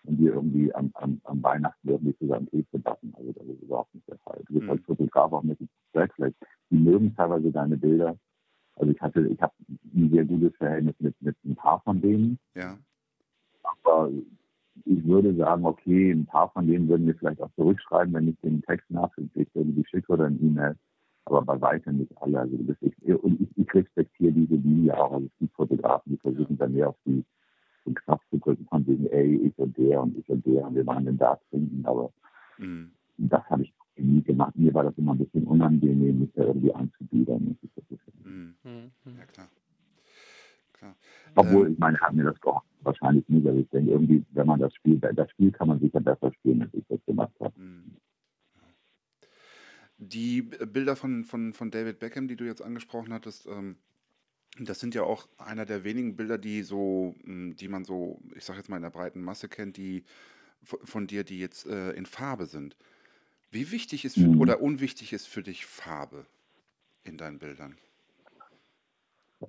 und 0.04 0.18
wir 0.18 0.34
irgendwie 0.34 0.74
am, 0.74 0.90
am, 0.94 1.20
am 1.24 1.42
Weihnachten 1.42 1.88
irgendwie 1.88 2.16
zusammen 2.18 2.46
Kekse 2.46 2.78
backen. 2.78 3.12
Also 3.16 3.32
das 3.32 3.46
ist 3.46 3.62
überhaupt 3.62 3.94
nicht 3.94 4.08
der 4.08 4.18
Fall. 4.18 4.40
Du 4.46 4.54
bist 4.54 4.64
Mhm. 4.64 4.70
als 4.70 4.84
Fotograf 4.84 5.32
auch 5.32 5.42
mit 5.42 5.60
dem 5.60 5.68
Zweck, 5.92 6.12
vielleicht, 6.14 6.36
die 6.70 6.76
mögen 6.76 7.14
teilweise 7.14 7.50
deine 7.50 7.76
Bilder. 7.76 8.16
Also 8.76 8.92
ich 8.92 9.00
hatte, 9.00 9.26
ich 9.26 9.40
habe 9.42 9.52
ein 9.94 10.10
sehr 10.10 10.24
gutes 10.24 10.56
Verhältnis 10.56 10.94
mit, 10.98 11.20
mit 11.20 11.36
ein 11.44 11.54
paar 11.54 11.80
von 11.82 12.00
denen. 12.00 12.38
Ja. 12.54 12.78
Aber 13.84 14.10
ich 14.84 15.04
würde 15.04 15.34
sagen, 15.34 15.64
okay, 15.66 16.12
ein 16.12 16.26
paar 16.26 16.50
von 16.50 16.66
denen 16.66 16.88
würden 16.88 17.06
mir 17.06 17.14
vielleicht 17.14 17.40
auch 17.42 17.52
zurückschreiben, 17.56 18.14
wenn 18.14 18.28
ich 18.28 18.38
den 18.40 18.62
Text 18.62 18.90
nachträglich 18.90 19.48
irgendwie 19.54 19.84
schicke 19.86 20.12
oder 20.12 20.26
ein 20.26 20.38
E-Mail. 20.42 20.76
Aber 21.24 21.42
bei 21.42 21.60
weitem 21.60 21.98
nicht 21.98 22.12
alle. 22.20 22.40
Also 22.40 22.56
bist 22.58 22.82
ich, 22.82 23.14
und 23.22 23.40
ich, 23.40 23.48
ich 23.56 23.74
respektiere 23.74 24.32
diese 24.32 24.54
Linie 24.56 24.96
auch. 24.98 25.12
Also 25.12 25.26
es 25.26 25.38
gibt 25.38 25.54
Fotografen, 25.54 26.12
die 26.12 26.18
versuchen 26.18 26.56
dann 26.58 26.72
mehr 26.72 26.88
auf 26.88 26.96
die 27.04 27.24
den 27.84 27.94
Knopf 27.94 28.22
zu 28.30 28.38
drücken 28.38 28.64
von 28.66 28.86
wegen, 28.86 29.06
ey, 29.08 29.36
ich 29.38 29.58
und 29.58 29.76
der 29.76 30.00
und 30.00 30.16
ich 30.16 30.28
und 30.28 30.46
der 30.46 30.64
und 30.66 30.76
wir 30.76 30.86
wollen 30.86 31.04
den 31.04 31.18
da 31.18 31.36
trinken. 31.50 31.84
Aber 31.84 32.12
Mhm. 32.58 32.92
das 33.18 33.42
habe 33.50 33.62
ich 33.64 33.72
nie 33.96 34.22
gemacht. 34.22 34.56
Mir 34.56 34.72
war 34.72 34.84
das 34.84 34.96
immer 34.98 35.12
ein 35.14 35.18
bisschen 35.18 35.44
unangenehm, 35.48 36.20
mich 36.20 36.32
da 36.34 36.44
irgendwie 36.44 36.72
anzubiedern. 36.72 37.56
Das 37.60 37.70
ist- 37.70 37.76
das 37.90 37.98
ist- 37.98 38.24
Mhm. 38.24 38.54
Hm. 38.62 38.90
Hm. 39.04 39.18
Ja, 39.18 39.24
klar. 39.26 39.48
Klar. 40.82 40.96
Obwohl, 41.36 41.66
Ähm, 41.66 41.72
ich 41.72 41.78
meine, 41.78 42.00
hat 42.00 42.12
mir 42.14 42.24
das 42.24 42.40
geholfen. 42.40 42.68
Wahrscheinlich 42.82 43.28
nicht. 43.28 43.46
Also 43.46 43.60
ich 43.60 43.68
denke, 43.70 43.90
irgendwie, 43.92 44.24
wenn 44.32 44.46
man 44.46 44.60
das 44.60 44.74
Spiel, 44.74 44.98
das 44.98 45.30
Spiel 45.30 45.52
kann 45.52 45.68
man 45.68 45.80
sicher 45.80 46.00
besser 46.00 46.32
spielen, 46.34 46.62
als 46.62 46.74
ich 46.74 46.84
das 46.88 46.98
gemacht 47.06 47.32
habe. 47.40 47.58
Mhm. 47.58 47.96
Die 49.98 50.42
Bilder 50.42 50.96
von, 50.96 51.24
von, 51.24 51.52
von 51.52 51.70
David 51.70 52.00
Beckham, 52.00 52.26
die 52.26 52.36
du 52.36 52.44
jetzt 52.44 52.62
angesprochen 52.62 53.12
hattest, 53.12 53.46
ähm, 53.46 53.76
das 54.58 54.80
sind 54.80 54.94
ja 54.94 55.04
auch 55.04 55.28
einer 55.38 55.64
der 55.64 55.84
wenigen 55.84 56.16
Bilder, 56.16 56.38
die 56.38 56.62
so, 56.62 57.14
mh, 57.22 57.54
die 57.54 57.68
man 57.68 57.84
so, 57.84 58.20
ich 58.34 58.44
sag 58.44 58.56
jetzt 58.56 58.68
mal 58.68 58.76
in 58.76 58.82
der 58.82 58.90
breiten 58.90 59.22
Masse 59.22 59.48
kennt, 59.48 59.76
die 59.76 60.04
von 60.62 61.06
dir, 61.06 61.24
die 61.24 61.38
jetzt 61.38 61.66
äh, 61.66 61.92
in 61.92 62.06
Farbe 62.06 62.46
sind. 62.46 62.76
Wie 63.50 63.70
wichtig 63.70 64.04
ist 64.04 64.14
für, 64.14 64.26
Mhm. 64.28 64.40
oder 64.40 64.60
unwichtig 64.60 65.12
ist 65.12 65.28
für 65.28 65.42
dich 65.42 65.66
Farbe 65.66 66.26
in 67.04 67.16
deinen 67.16 67.38
Bildern? 67.38 67.76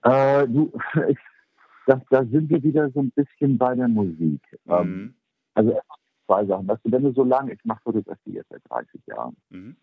Äh, 0.04 0.48
du, 0.48 0.72
ich, 1.10 1.18
das, 1.88 2.02
da 2.10 2.26
sind 2.26 2.50
wir 2.50 2.62
wieder 2.64 2.90
so 2.92 3.02
ein 3.02 3.12
bisschen 3.12 3.58
bei 3.58 3.76
der 3.76 3.88
Musik. 3.88 4.42
Ähm, 4.68 4.88
Mhm. 5.04 5.14
also 5.54 5.80
zwei 6.26 6.46
Sachen. 6.46 6.68
Weißt 6.68 6.86
du, 6.86 6.92
wenn 6.92 7.04
du 7.04 7.12
so 7.14 7.24
lange, 7.24 7.54
ich 7.54 7.64
mache 7.66 7.82
Fotografie 7.84 8.34
jetzt 8.34 8.50
seit 8.50 8.62
30 8.70 9.02
Jahren, 9.08 9.36
Mhm. 9.50 9.76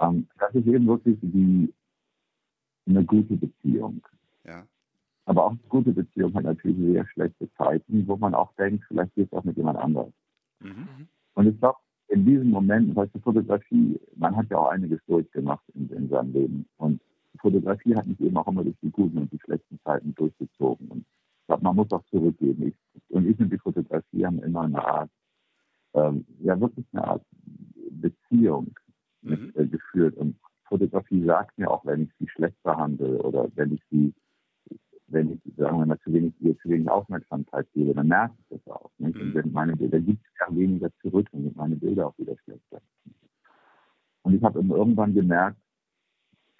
ähm, 0.00 0.28
das 0.38 0.54
ist 0.54 0.66
eben 0.66 0.86
wirklich 0.86 1.18
wie 1.22 1.72
eine 2.86 3.04
gute 3.04 3.36
Beziehung. 3.36 4.02
Ja. 4.44 4.64
Aber 5.26 5.44
auch 5.44 5.50
eine 5.50 5.58
gute 5.68 5.92
Beziehung 5.92 6.34
hat 6.34 6.44
natürlich 6.44 6.76
sehr 6.78 7.06
schlechte 7.06 7.48
Zeiten, 7.54 8.06
wo 8.08 8.16
man 8.16 8.34
auch 8.34 8.52
denkt, 8.54 8.84
vielleicht 8.88 9.14
geht 9.14 9.28
es 9.30 9.38
auch 9.38 9.44
mit 9.44 9.56
jemand 9.56 9.78
anderem. 9.78 10.12
Mhm. 10.60 10.88
Und 11.34 11.46
ich 11.46 11.58
glaube, 11.60 11.78
in 12.08 12.26
diesem 12.26 12.50
Moment, 12.50 12.94
weißt 12.96 13.14
du, 13.14 13.20
Fotografie, 13.20 14.00
man 14.16 14.36
hat 14.36 14.50
ja 14.50 14.58
auch 14.58 14.70
einiges 14.70 15.00
durchgemacht 15.06 15.64
in, 15.74 15.88
in 15.90 16.08
seinem 16.08 16.32
Leben. 16.32 16.66
Und 16.76 17.00
Fotografie 17.38 17.94
hat 17.96 18.06
mich 18.06 18.20
eben 18.20 18.36
auch 18.36 18.46
immer 18.48 18.64
durch 18.64 18.76
die 18.82 18.90
guten 18.90 19.18
und 19.18 19.32
die 19.32 19.38
schlechten 19.40 19.78
Zeiten 19.84 20.14
durchgezogen. 20.14 20.88
Und 20.88 21.00
ich 21.00 21.46
glaube, 21.46 21.62
man 21.64 21.76
muss 21.76 21.90
auch 21.92 22.04
zurückgeben. 22.06 22.68
Ich, 22.68 22.74
und 23.10 23.26
ich 23.26 23.38
und 23.40 23.50
die 23.52 23.58
Fotografie 23.58 24.24
haben 24.26 24.42
immer 24.42 24.62
eine 24.62 24.84
Art, 24.84 25.10
ähm, 25.94 26.24
ja 26.40 26.58
wirklich 26.60 26.86
eine 26.92 27.04
Art 27.04 27.24
Beziehung 27.90 28.74
mit, 29.22 29.40
Mhm. 29.40 29.52
äh, 29.54 29.66
geführt. 29.66 30.16
Und 30.16 30.36
Fotografie 30.64 31.24
sagt 31.24 31.56
mir 31.58 31.70
auch, 31.70 31.84
wenn 31.84 32.02
ich 32.02 32.10
sie 32.18 32.28
schlecht 32.28 32.60
behandle 32.62 33.22
oder 33.22 33.48
wenn 33.54 33.72
ich 33.74 33.82
sie, 33.90 34.12
wenn 35.08 35.32
ich, 35.32 35.40
sagen 35.56 35.78
wir 35.78 35.86
mal, 35.86 35.98
zu 36.00 36.12
wenig, 36.12 36.32
ihr 36.40 36.56
zu 36.58 36.68
wenig 36.70 36.88
Aufmerksamkeit 36.88 37.66
gebe, 37.74 37.92
dann 37.94 38.08
merke 38.08 38.34
ich 38.38 38.46
das 38.48 38.66
auch. 38.74 38.90
Nicht? 38.98 39.18
Und 39.20 39.28
Mhm. 39.28 39.34
wenn 39.34 39.52
meine 39.52 39.76
Bilder 39.76 40.00
gibt 40.00 40.24
es 40.24 40.32
ja 40.40 40.54
weniger 40.56 40.90
zurück 41.02 41.28
und 41.32 41.42
sind 41.42 41.56
meine 41.56 41.76
Bilder 41.76 42.06
auch 42.08 42.18
wieder 42.18 42.36
schlechter. 42.38 42.80
Und 44.22 44.34
ich 44.34 44.42
habe 44.42 44.58
irgendwann 44.60 45.14
gemerkt, 45.14 45.58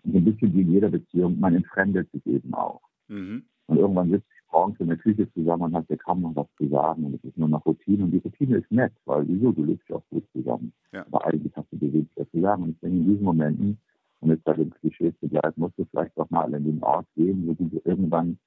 so 0.05 0.19
ein 0.19 0.25
bisschen 0.25 0.53
wie 0.55 0.63
in 0.63 0.73
jeder 0.73 0.91
Beziehung, 0.91 1.39
man 1.39 1.55
entfremdet 1.55 2.11
sich 2.13 2.27
eben 2.27 2.53
auch. 2.55 2.81
Mhm. 3.09 3.45
Und 3.67 3.79
irgendwann 3.79 4.11
sitzt 4.11 4.29
sich 4.29 4.53
morgens 4.53 4.81
in 4.81 4.89
der 4.89 4.97
Küche 4.97 5.33
zusammen 5.33 5.63
und 5.63 5.75
hat 5.75 5.89
ja 5.89 5.97
kaum 5.97 6.23
noch 6.23 6.37
was 6.37 6.47
zu 6.59 6.69
sagen. 6.69 7.05
Und 7.05 7.15
es 7.15 7.25
ist 7.25 7.39
nur 7.39 7.49
noch 7.49 7.65
Routine. 7.65 8.05
Und 8.05 8.11
die 8.11 8.19
Routine 8.19 8.59
ist 8.59 8.71
nett, 8.71 8.93
weil 9.05 9.27
wieso, 9.29 9.53
du 9.53 9.65
lebst 9.65 9.89
ja 9.89 9.97
auch 9.97 10.09
gut 10.11 10.25
zusammen. 10.33 10.73
Ja. 10.93 11.07
Aber 11.07 11.27
eigentlich 11.27 11.55
hast 11.57 11.73
du 11.73 11.79
bewegt 11.79 12.11
was 12.17 12.31
zu 12.31 12.41
sagen. 12.41 12.65
Und 12.65 12.71
ich 12.71 12.81
denke, 12.81 12.97
in 12.97 13.07
diesen 13.07 13.25
Momenten, 13.25 13.79
um 14.21 14.31
jetzt 14.31 14.45
bei 14.45 14.53
den 14.55 14.71
Klischees 14.71 15.15
zu 15.21 15.29
bleiben, 15.29 15.55
musst 15.57 15.79
du 15.79 15.85
vielleicht 15.87 16.17
doch 16.19 16.29
mal 16.31 16.53
in 16.53 16.65
den 16.65 16.83
Ort 16.83 17.07
gehen, 17.15 17.47
wo 17.47 17.55
du 17.55 17.81
irgendwann 17.85 18.39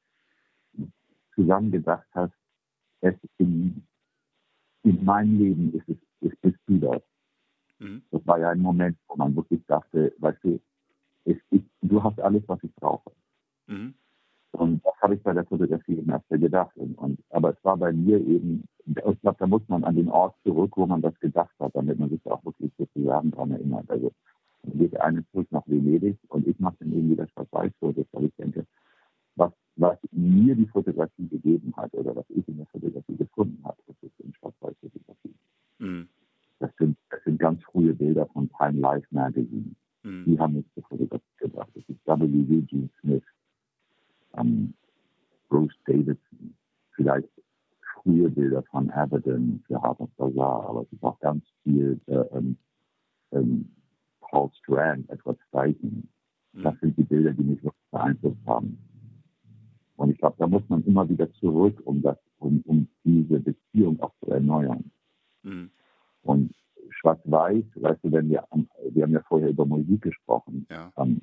zusammen 1.34 1.72
gedacht 1.72 2.08
hast, 2.14 2.34
es 3.01 3.16
in, 3.38 3.84
in 4.84 5.03
meinem 5.03 5.38
Leben 5.38 5.74
ist 5.74 5.88
es, 5.89 5.97
ist, 6.22 6.41
bist 6.41 6.60
du 6.68 6.80
das. 6.80 7.01
Mhm. 7.80 8.03
Das 8.12 8.26
war 8.26 8.39
ja 8.39 8.49
ein 8.49 8.60
Moment, 8.60 8.97
wo 9.08 9.16
man 9.16 9.36
wirklich 9.36 9.62
dachte, 9.68 10.14
weißt 10.20 10.43
du, 10.43 10.60
es, 11.26 11.38
ich, 11.50 11.64
du 11.82 12.04
hast 12.04 12.20
alles, 12.20 12.44
was 12.48 12.64
ich 12.64 12.74
brauche. 12.76 13.12
Mhm. 13.68 13.96
Und 14.52 14.86
das 14.86 14.94
habe 15.02 15.16
ich 15.16 15.24
bei 15.24 15.34
der 15.34 15.46
Fotografie 15.46 15.98
eben 15.98 16.10
erst 16.10 16.30
gedacht. 16.30 16.76
Und, 16.78 16.98
und, 16.98 17.20
aber 17.30 17.50
es 17.50 17.64
war 17.64 17.76
bei 17.76 17.92
mir 17.92 18.18
eben, 18.20 18.64
ich 18.86 19.22
glaube, 19.22 19.38
da 19.38 19.48
muss 19.48 19.68
man 19.68 19.84
an 19.84 19.96
den 19.96 20.10
Ort 20.10 20.36
zurück, 20.44 20.78
wo 20.78 20.86
man 20.86 21.02
das 21.02 21.20
gedacht 21.20 21.54
hat, 21.60 21.76
damit 21.76 22.00
man 22.00 22.10
sich 22.10 22.26
auch 22.26 22.44
wirklich 22.46 22.72
sozusagen 22.78 23.32
dran 23.32 23.52
erinnert. 23.52 23.90
Also 23.90 24.14
dann 24.64 24.80
geht 24.80 25.00
eine 25.02 25.28
zurück 25.32 25.48
nach 25.52 25.68
Venedig 25.68 26.18
und 26.30 26.48
ich 26.48 26.58
mache 26.60 26.78
dann 26.80 26.94
eben 26.94 27.12
wieder 27.12 27.28
Schwarz-Weiß-Fotos, 27.28 28.06
weil 28.14 28.26
ich 28.26 28.36
denke, 28.36 28.66
was, 29.36 29.52
was 29.76 29.98
mir 30.12 30.56
die 30.56 30.68
Fotografie 30.68 31.28
gegeben 31.28 31.74
hat 31.76 31.94
oder 31.94 32.16
was 32.16 32.26
ich 32.30 32.48
in 32.48 32.58
der 32.58 32.66
Fotografie 32.68 33.18
gefunden 33.18 33.62
habe, 33.66 33.78
das 33.88 33.96
ist 34.02 34.20
in 34.22 34.34
Schwarz-Weiß-Fotografie. 34.36 35.36
Mhm. 35.80 36.08
Das 36.60 36.72
sind, 36.78 36.98
das 37.10 37.22
sind 37.26 37.40
ganz 37.40 37.62
frühe 37.66 37.94
Bilder 37.94 38.26
von 38.28 38.50
Time 38.58 38.80
Life 38.80 39.08
Magazine. 39.12 39.76
Mhm. 40.06 40.26
Die 40.26 40.39
haben 40.39 40.53
mich 40.53 40.66
zur 40.74 40.84
Fotografie 40.84 41.38
gebracht. 41.39 41.70
Das 41.74 41.84
ist 41.89 42.06
W. 42.06 42.58
Eugene 42.58 42.89
Smith, 43.01 43.24
ähm, 44.38 44.74
Bruce 45.49 45.76
Davidson, 45.86 46.56
vielleicht 46.91 47.30
frühe 47.93 48.30
Bilder 48.30 48.64
von 48.64 48.89
Abaddon 48.91 49.64
für 49.66 49.82
Harper's 49.82 50.12
Bazaar, 50.18 50.70
aber 50.70 50.82
es 50.84 50.93
ist 50.93 51.03
auch 51.03 51.20
ganz 51.20 51.43
viel 51.64 51.99
äh, 52.08 52.16
ähm, 52.38 52.58
ähm, 53.32 53.70
Paul 54.22 54.51
Strand, 54.62 55.10
Edward 55.10 55.39
Steichen. 55.49 56.08
Das 56.53 56.74
Mhm. 56.76 56.80
sind 56.82 56.97
die 56.97 57.03
Bilder, 57.03 57.34
die 57.34 57.43
mich 57.43 57.64
wirklich 57.64 57.89
beeinflusst 57.91 58.45
haben. 58.45 58.78
Und 59.97 60.12
ich 60.12 60.18
glaube, 60.20 60.36
da 60.38 60.47
muss 60.47 60.64
man 60.70 60.84
immer 60.86 61.08
wieder 61.10 61.32
zurück, 61.34 61.82
um 61.86 62.01
das, 62.01 62.18
um, 62.39 62.62
um 62.66 62.88
diese 63.03 63.39
Beziehung 63.39 63.99
auch 64.01 64.14
zu 64.24 64.32
erneuern. 64.32 64.91
Mhm. 65.43 65.72
Und 66.22 66.53
Schwarz-Weiß, 66.90 67.64
weißt 67.76 68.04
du, 68.04 68.12
wenn 68.12 68.30
wir, 68.30 68.44
wir 68.92 69.04
haben 69.04 69.12
ja 69.14 69.22
vorher 69.28 69.50
über 69.50 69.66
Musik 69.66 70.02
gesprochen, 70.02 70.66
Ja. 70.70 70.92
ähm, 70.98 71.22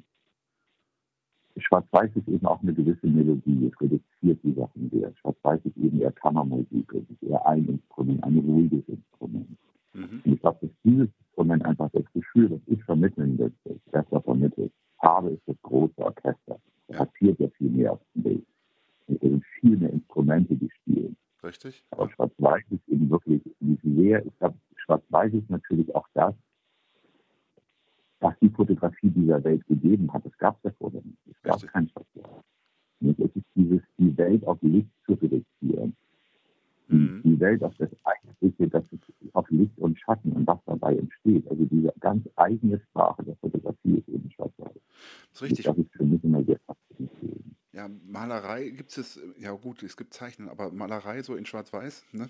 Schwarz-Weiß 1.56 2.10
ist 2.16 2.28
eben 2.28 2.46
auch 2.46 2.62
eine 2.62 2.72
gewisse 2.72 3.06
Melodie, 3.06 3.66
es 3.70 3.78
reduziert 3.80 4.42
die 4.42 4.54
Sachen 4.54 4.90
sehr. 4.90 5.12
Schwarz-Weiß 5.16 5.60
ist 5.64 5.76
eben 5.76 6.00
eher 6.00 6.12
Kammermusik, 6.12 6.92
es 6.94 7.10
ist 7.10 7.22
eher 7.22 7.44
ein 7.46 7.66
Instrument, 7.68 8.24
ein 8.24 8.38
ruhiges 8.38 8.82
Instrument. 8.88 9.58
Mhm. 9.92 10.22
Und 10.24 10.32
ich 10.32 10.40
glaube, 10.40 10.58
dass 10.66 10.70
dieses 10.82 11.08
Instrument 11.26 11.64
einfach 11.66 11.90
das 11.92 12.04
Gefühl, 12.14 12.48
das 12.48 12.60
ich 12.66 12.82
vermitteln 12.84 13.38
will, 13.38 13.52
besser 13.90 14.20
vermittelt. 14.22 14.72
Farbe 14.98 15.30
ist 15.30 15.42
das 15.46 15.56
große 15.62 15.98
Orchester, 15.98 16.58
es 16.88 16.96
Ja. 16.96 17.04
passiert 17.04 17.38
ja 17.38 17.48
viel 17.50 17.68
mehr 17.70 17.92
auf 17.92 18.00
dem 18.14 18.22
Bild. 18.22 18.46
Und 19.08 19.22
es 19.22 19.28
sind 19.30 19.44
viel 19.60 19.76
mehr 19.76 19.90
Instrumente, 19.90 20.54
die 20.56 20.70
spielen. 20.70 21.16
Richtig? 21.44 21.84
Aber 21.90 22.08
Schwarz-Weiß 22.08 22.62
ist 22.70 22.88
eben 22.88 23.10
wirklich 23.10 23.42
wie 23.60 23.78
sehr, 23.82 24.24
ich 24.24 24.38
glaube, 24.38 24.56
Schwarz-Weiß 24.84 25.32
ist 25.34 25.50
natürlich 25.50 25.94
auch 25.94 26.06
das, 26.14 26.34
was 28.20 28.34
die 28.40 28.50
Fotografie 28.50 29.10
dieser 29.10 29.42
Welt 29.44 29.66
gegeben 29.66 30.12
hat. 30.12 30.24
Das 30.24 30.36
gab 30.38 30.56
es 30.58 30.64
ja 30.64 30.70
vorher 30.78 31.02
nicht. 31.02 31.18
Es 31.30 31.42
gab 31.42 31.60
kein 31.72 31.88
Schwarz-Weiß. 31.88 32.42
Es 33.18 33.36
ist 33.36 33.46
dieses, 33.56 33.80
die 33.98 34.16
Welt 34.16 34.46
auf 34.46 34.58
Licht 34.62 34.90
zu 35.06 35.14
reduzieren. 35.14 35.96
Die, 36.88 36.94
Mhm. 36.94 37.22
die 37.24 37.40
Welt 37.40 37.62
auf 37.64 37.74
das 37.78 37.88
Eigentliche, 38.04 38.68
das 38.68 38.84
ist 38.92 39.02
auf 39.32 39.48
Licht 39.50 39.76
und 39.78 39.98
Schatten 39.98 40.32
und 40.32 40.46
was 40.46 40.58
dabei 40.66 40.96
entsteht. 40.96 41.48
Also 41.48 41.64
diese 41.64 41.92
ganz 42.00 42.28
eigene 42.36 42.78
Sprache 42.80 43.24
der 43.24 43.36
Fotografie 43.36 43.98
ist 43.98 44.08
eben 44.08 44.30
Schwarz-Weiß. 44.30 44.74
Das 44.74 45.32
ist 45.32 45.42
richtig. 45.42 45.64
Das 45.64 45.78
ist 45.78 45.90
für 45.92 46.04
mich 46.04 46.22
immer 46.22 46.44
sehr 46.44 46.58
faszinierend. 46.66 47.56
Ja, 47.72 47.88
Malerei 47.88 48.68
gibt 48.68 48.96
es, 48.98 49.18
ja 49.38 49.52
gut, 49.52 49.82
es 49.82 49.96
gibt 49.96 50.12
Zeichnen, 50.12 50.48
aber 50.50 50.70
Malerei 50.70 51.22
so 51.22 51.34
in 51.34 51.46
Schwarz-Weiß, 51.46 52.04
ne? 52.12 52.28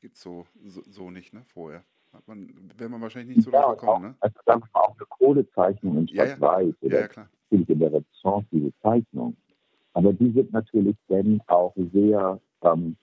Gibt 0.00 0.16
es 0.16 0.22
so, 0.22 0.46
so, 0.64 0.82
so 0.88 1.10
nicht, 1.10 1.32
ne, 1.34 1.42
vorher. 1.46 1.84
Hat 2.12 2.26
man, 2.26 2.48
wäre 2.76 2.88
man 2.88 3.00
wahrscheinlich 3.02 3.36
nicht 3.36 3.44
so 3.44 3.50
Ja, 3.50 3.62
drauf 3.62 3.78
gekommen, 3.78 4.02
ne? 4.10 4.14
also 4.20 4.34
sagen 4.46 4.62
wir 4.62 4.68
mal 4.72 4.80
auch 4.80 4.96
eine 4.96 5.06
Kohlezeichnung 5.06 5.98
in 5.98 6.06
Ja, 6.06 6.24
ja. 6.24 6.36
Schwarz-Weiß 6.36 6.74
Ja, 6.80 6.86
oder 6.88 7.00
ja, 7.00 7.08
klar. 7.08 7.28
in 7.50 7.66
der 7.66 7.92
Renaissance 7.92 8.46
diese 8.50 8.72
Zeichnung. 8.80 9.36
Aber 9.92 10.12
die 10.12 10.30
sind 10.32 10.52
natürlich 10.52 10.96
dann 11.08 11.42
auch 11.48 11.74
sehr 11.92 12.40
ähm, 12.62 12.96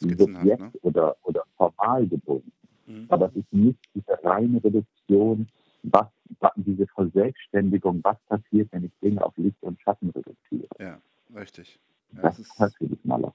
subjekt- 0.00 0.60
ne? 0.60 0.70
oder, 0.82 1.16
oder 1.22 1.44
formal 1.56 2.06
gebunden. 2.06 2.52
Mhm. 2.86 3.06
Aber 3.08 3.26
es 3.30 3.36
ist 3.36 3.52
nicht 3.52 3.78
diese 3.94 4.22
reine 4.22 4.62
Reduktion, 4.62 5.48
was, 5.82 6.06
was 6.38 6.52
diese 6.56 6.86
Verselbstständigung, 6.86 8.00
was 8.04 8.16
passiert, 8.28 8.70
wenn 8.72 8.84
ich 8.84 8.92
Dinge 9.02 9.24
auf 9.24 9.36
Licht 9.36 9.60
und 9.62 9.80
Schatten 9.80 10.10
reduziere. 10.10 10.68
Ja, 10.78 11.00
richtig. 11.34 11.78
Das 12.12 12.36
das 12.36 12.38
ist 12.40 12.60
natürlich 12.60 13.04
Malerei. 13.04 13.32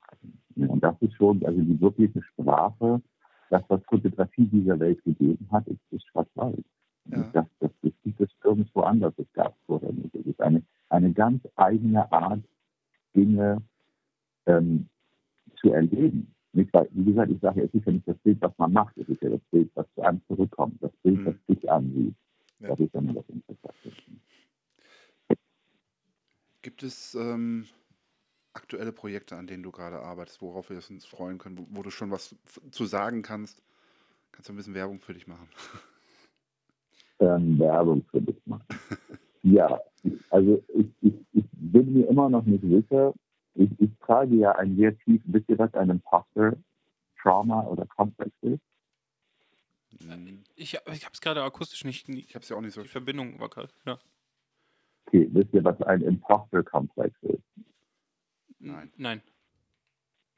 Ja, 0.55 0.67
Und 0.67 0.83
das 0.83 0.95
ist 1.01 1.13
schon, 1.15 1.43
also 1.45 1.59
die 1.61 1.79
wirkliche 1.81 2.21
Sprache, 2.23 3.01
das, 3.49 3.63
was 3.69 3.81
Fotografie 3.85 4.45
dieser 4.47 4.79
Welt 4.79 5.03
gegeben 5.03 5.47
hat, 5.51 5.67
ist, 5.67 5.79
ist 5.91 6.05
schwarz-weiß. 6.07 6.55
Ja. 7.05 7.23
Das, 7.33 7.45
das, 7.59 7.71
das 7.81 7.91
gibt 8.03 8.19
es 8.21 8.29
irgendwo 8.43 8.81
anders, 8.81 9.13
das 9.17 9.27
gab 9.33 9.53
es 9.55 9.61
vorher 9.65 9.93
nicht. 9.93 10.13
Es 10.13 10.25
ist 10.25 10.41
eine, 10.41 10.61
eine 10.89 11.13
ganz 11.13 11.41
eigene 11.55 12.11
Art, 12.11 12.43
Dinge 13.15 13.61
ähm, 14.45 14.87
zu 15.59 15.71
erleben. 15.71 16.33
Nicht, 16.53 16.73
weil, 16.73 16.87
wie 16.91 17.05
gesagt, 17.05 17.31
ich 17.31 17.39
sage, 17.39 17.61
es 17.63 17.73
ist 17.73 17.85
ja 17.85 17.91
nicht 17.93 18.07
das 18.07 18.17
Bild, 18.19 18.41
was 18.41 18.51
man 18.57 18.73
macht, 18.73 18.97
es 18.97 19.07
ist 19.07 19.21
ja 19.21 19.29
das 19.29 19.41
Bild, 19.51 19.69
was 19.75 19.85
zu 19.95 20.01
einem 20.01 20.21
zurückkommt, 20.27 20.81
das 20.81 20.91
Bild, 21.03 21.19
Mhm. 21.19 21.25
das 21.25 21.35
dich 21.47 21.71
ansieht. 21.71 22.15
Ja. 22.59 22.69
Das 22.69 22.79
ist 22.79 22.93
ja 22.93 23.01
nur 23.01 23.13
das 23.15 23.29
Interessante. 23.29 23.91
gibt 26.61 26.83
es 26.83 27.15
ähm, 27.15 27.65
aktuelle 28.67 28.91
Projekte, 28.91 29.37
an 29.37 29.47
denen 29.47 29.63
du 29.63 29.71
gerade 29.71 30.01
arbeitest, 30.01 30.41
worauf 30.41 30.69
wir 30.69 30.75
uns 30.75 31.05
freuen 31.05 31.37
können, 31.37 31.57
wo, 31.57 31.67
wo 31.69 31.83
du 31.83 31.89
schon 31.89 32.11
was 32.11 32.35
zu 32.69 32.85
sagen 32.85 33.21
kannst? 33.21 33.63
Kannst 34.33 34.49
du 34.49 34.53
ein 34.53 34.57
bisschen 34.57 34.73
Werbung 34.73 34.99
für 34.99 35.13
dich 35.13 35.25
machen? 35.25 35.47
ähm, 37.19 37.57
Werbung 37.57 38.03
für 38.11 38.21
dich 38.21 38.35
machen. 38.45 38.65
ja, 39.43 39.79
also 40.29 40.61
ich, 40.75 40.87
ich, 40.99 41.13
ich 41.31 41.45
bin 41.53 41.93
mir 41.93 42.09
immer 42.09 42.29
noch 42.29 42.43
nicht 42.43 42.61
sicher. 42.61 43.13
Ich, 43.55 43.69
ich 43.79 43.89
trage 43.99 44.35
ja 44.35 44.51
ein 44.55 44.75
sehr 44.75 44.97
tief, 44.99 45.21
wisst 45.27 45.47
ihr 45.47 45.57
was, 45.57 45.73
ein 45.73 45.89
Imposter-Trauma 45.89 47.67
oder 47.67 47.85
Komplex 47.85 48.31
ist? 48.41 48.59
Hm, 50.01 50.43
Ich, 50.55 50.73
ich 50.73 51.05
habe 51.05 51.13
es 51.13 51.21
gerade 51.21 51.41
akustisch 51.41 51.85
nicht. 51.85 52.09
Die 52.09 52.19
Ich 52.19 52.35
habe 52.35 52.43
es 52.43 52.49
ja 52.49 52.57
auch 52.57 52.61
nicht 52.61 52.73
so. 52.73 52.83
Verbindung 52.83 53.39
war 53.39 53.47
gerade. 53.47 53.69
Ja. 53.85 53.97
Okay, 55.05 55.29
wisst 55.31 55.53
ihr, 55.53 55.63
was 55.63 55.81
ein 55.83 56.01
Imposter-Komplex 56.01 57.15
ist? 57.23 57.36
Nein. 58.67 58.91
Nein. 58.97 59.21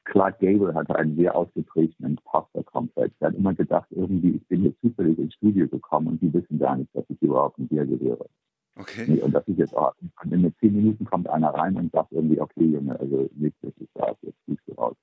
Clark 0.04 0.38
Gable 0.40 0.74
hatte 0.74 0.96
einen 0.96 1.14
sehr 1.16 1.34
ausgeprägten 1.36 2.04
Imposter-Komplex. 2.06 3.14
Er 3.20 3.28
hat 3.28 3.34
immer 3.36 3.54
gedacht, 3.54 3.86
irgendwie, 3.90 4.30
ich 4.36 4.46
bin 4.48 4.62
hier 4.62 4.74
zufällig 4.80 5.18
ins 5.18 5.34
Studio 5.34 5.68
gekommen 5.68 6.08
und 6.08 6.22
die 6.22 6.32
wissen 6.32 6.58
gar 6.58 6.76
nicht, 6.76 6.92
dass 6.94 7.04
ich 7.08 7.20
überhaupt 7.22 7.58
ein 7.58 7.68
Bier 7.68 7.86
gehöre. 7.86 8.26
Okay. 8.76 9.20
Und 9.20 9.32
das 9.32 9.46
ist 9.46 9.58
jetzt 9.58 9.76
auch, 9.76 9.94
und 10.24 10.32
in 10.32 10.54
zehn 10.58 10.74
Minuten 10.74 11.04
kommt 11.04 11.28
einer 11.28 11.50
rein 11.50 11.76
und 11.76 11.92
sagt 11.92 12.12
irgendwie, 12.12 12.40
okay, 12.40 12.64
Junge, 12.64 12.98
also 12.98 13.28
nichts, 13.34 13.58
das 13.60 13.72
ist 13.76 13.90
da, 13.94 14.16
jetzt 14.22 14.38
fliegst 14.46 14.66
du 14.68 14.72
raus. 14.72 14.96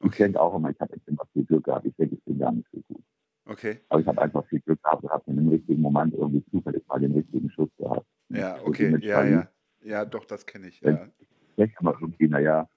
Ich 0.00 0.06
Okay. 0.06 0.24
denke 0.24 0.40
auch 0.40 0.54
immer, 0.54 0.70
ich 0.70 0.78
habe 0.80 0.94
jetzt 0.94 1.08
immer 1.08 1.24
viel 1.32 1.44
Glück 1.44 1.64
gehabt. 1.64 1.86
Ich 1.86 1.96
denke, 1.96 2.14
ich 2.16 2.22
bin 2.24 2.38
gar 2.38 2.52
nicht 2.52 2.68
so 2.70 2.80
gut. 2.88 3.02
Okay. 3.46 3.78
Aber 3.88 4.00
ich 4.00 4.06
habe 4.06 4.20
einfach 4.20 4.44
viel 4.46 4.60
Glück 4.60 4.82
gehabt 4.82 5.02
und 5.02 5.10
habe 5.10 5.24
in 5.30 5.36
dem 5.36 5.48
richtigen 5.48 5.80
Moment 5.80 6.12
irgendwie 6.14 6.44
zufällig 6.50 6.86
mal 6.86 7.00
den 7.00 7.12
richtigen 7.12 7.50
Schuss 7.50 7.70
gehabt. 7.78 8.06
Ja, 8.28 8.54
Also 8.54 8.66
okay. 8.66 8.96
Ja, 9.00 9.24
ja. 9.24 9.48
Ja, 9.82 10.04
doch, 10.04 10.24
das 10.26 10.44
kenne 10.46 10.68
ich. 10.68 10.80
Ja. 10.80 11.08
Ich 11.56 11.80
immer 11.80 11.94
irgendwie, 12.00 12.28
naja, 12.28 12.68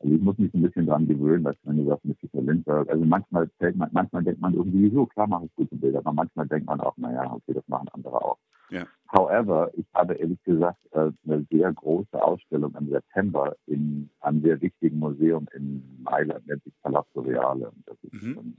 Also 0.00 0.14
ich 0.14 0.22
muss 0.22 0.38
mich 0.38 0.52
ein 0.54 0.62
bisschen 0.62 0.86
dran 0.86 1.06
gewöhnen, 1.06 1.44
dass 1.44 1.56
wenn 1.64 1.76
du 1.76 1.84
sagst 1.86 2.04
mit 2.06 2.18
Peter 2.18 2.40
Lindbergh, 2.40 2.90
also 2.90 3.04
manchmal 3.04 3.48
fällt 3.58 3.76
man, 3.76 3.90
manchmal 3.92 4.22
denkt 4.24 4.40
man 4.40 4.54
irgendwie 4.54 4.90
so, 4.90 5.06
klar 5.06 5.26
mache 5.26 5.44
ich 5.46 5.54
gute 5.56 5.76
Bilder, 5.76 5.98
aber 5.98 6.12
manchmal 6.12 6.46
denkt 6.48 6.66
man 6.66 6.80
auch, 6.80 6.96
naja, 6.96 7.30
okay, 7.32 7.52
das 7.52 7.68
machen 7.68 7.88
andere 7.92 8.24
auch. 8.24 8.38
Ja. 8.70 8.86
However, 9.12 9.70
ich 9.74 9.84
habe 9.94 10.14
ehrlich 10.14 10.42
gesagt 10.44 10.78
äh, 10.92 11.10
eine 11.26 11.44
sehr 11.50 11.72
große 11.72 12.22
Ausstellung 12.22 12.74
im 12.78 12.88
September 12.88 13.56
in 13.66 14.08
einem 14.20 14.40
sehr 14.42 14.60
wichtigen 14.62 14.98
Museum 15.00 15.46
in 15.52 15.82
Mailand, 16.02 16.46
nennt 16.46 16.62
sich 16.64 16.72
Palazzo 16.82 17.20
Reale. 17.20 17.72
Das 17.86 17.96
ist, 18.04 18.12
Mhm. 18.14 18.38
ähm, 18.38 18.56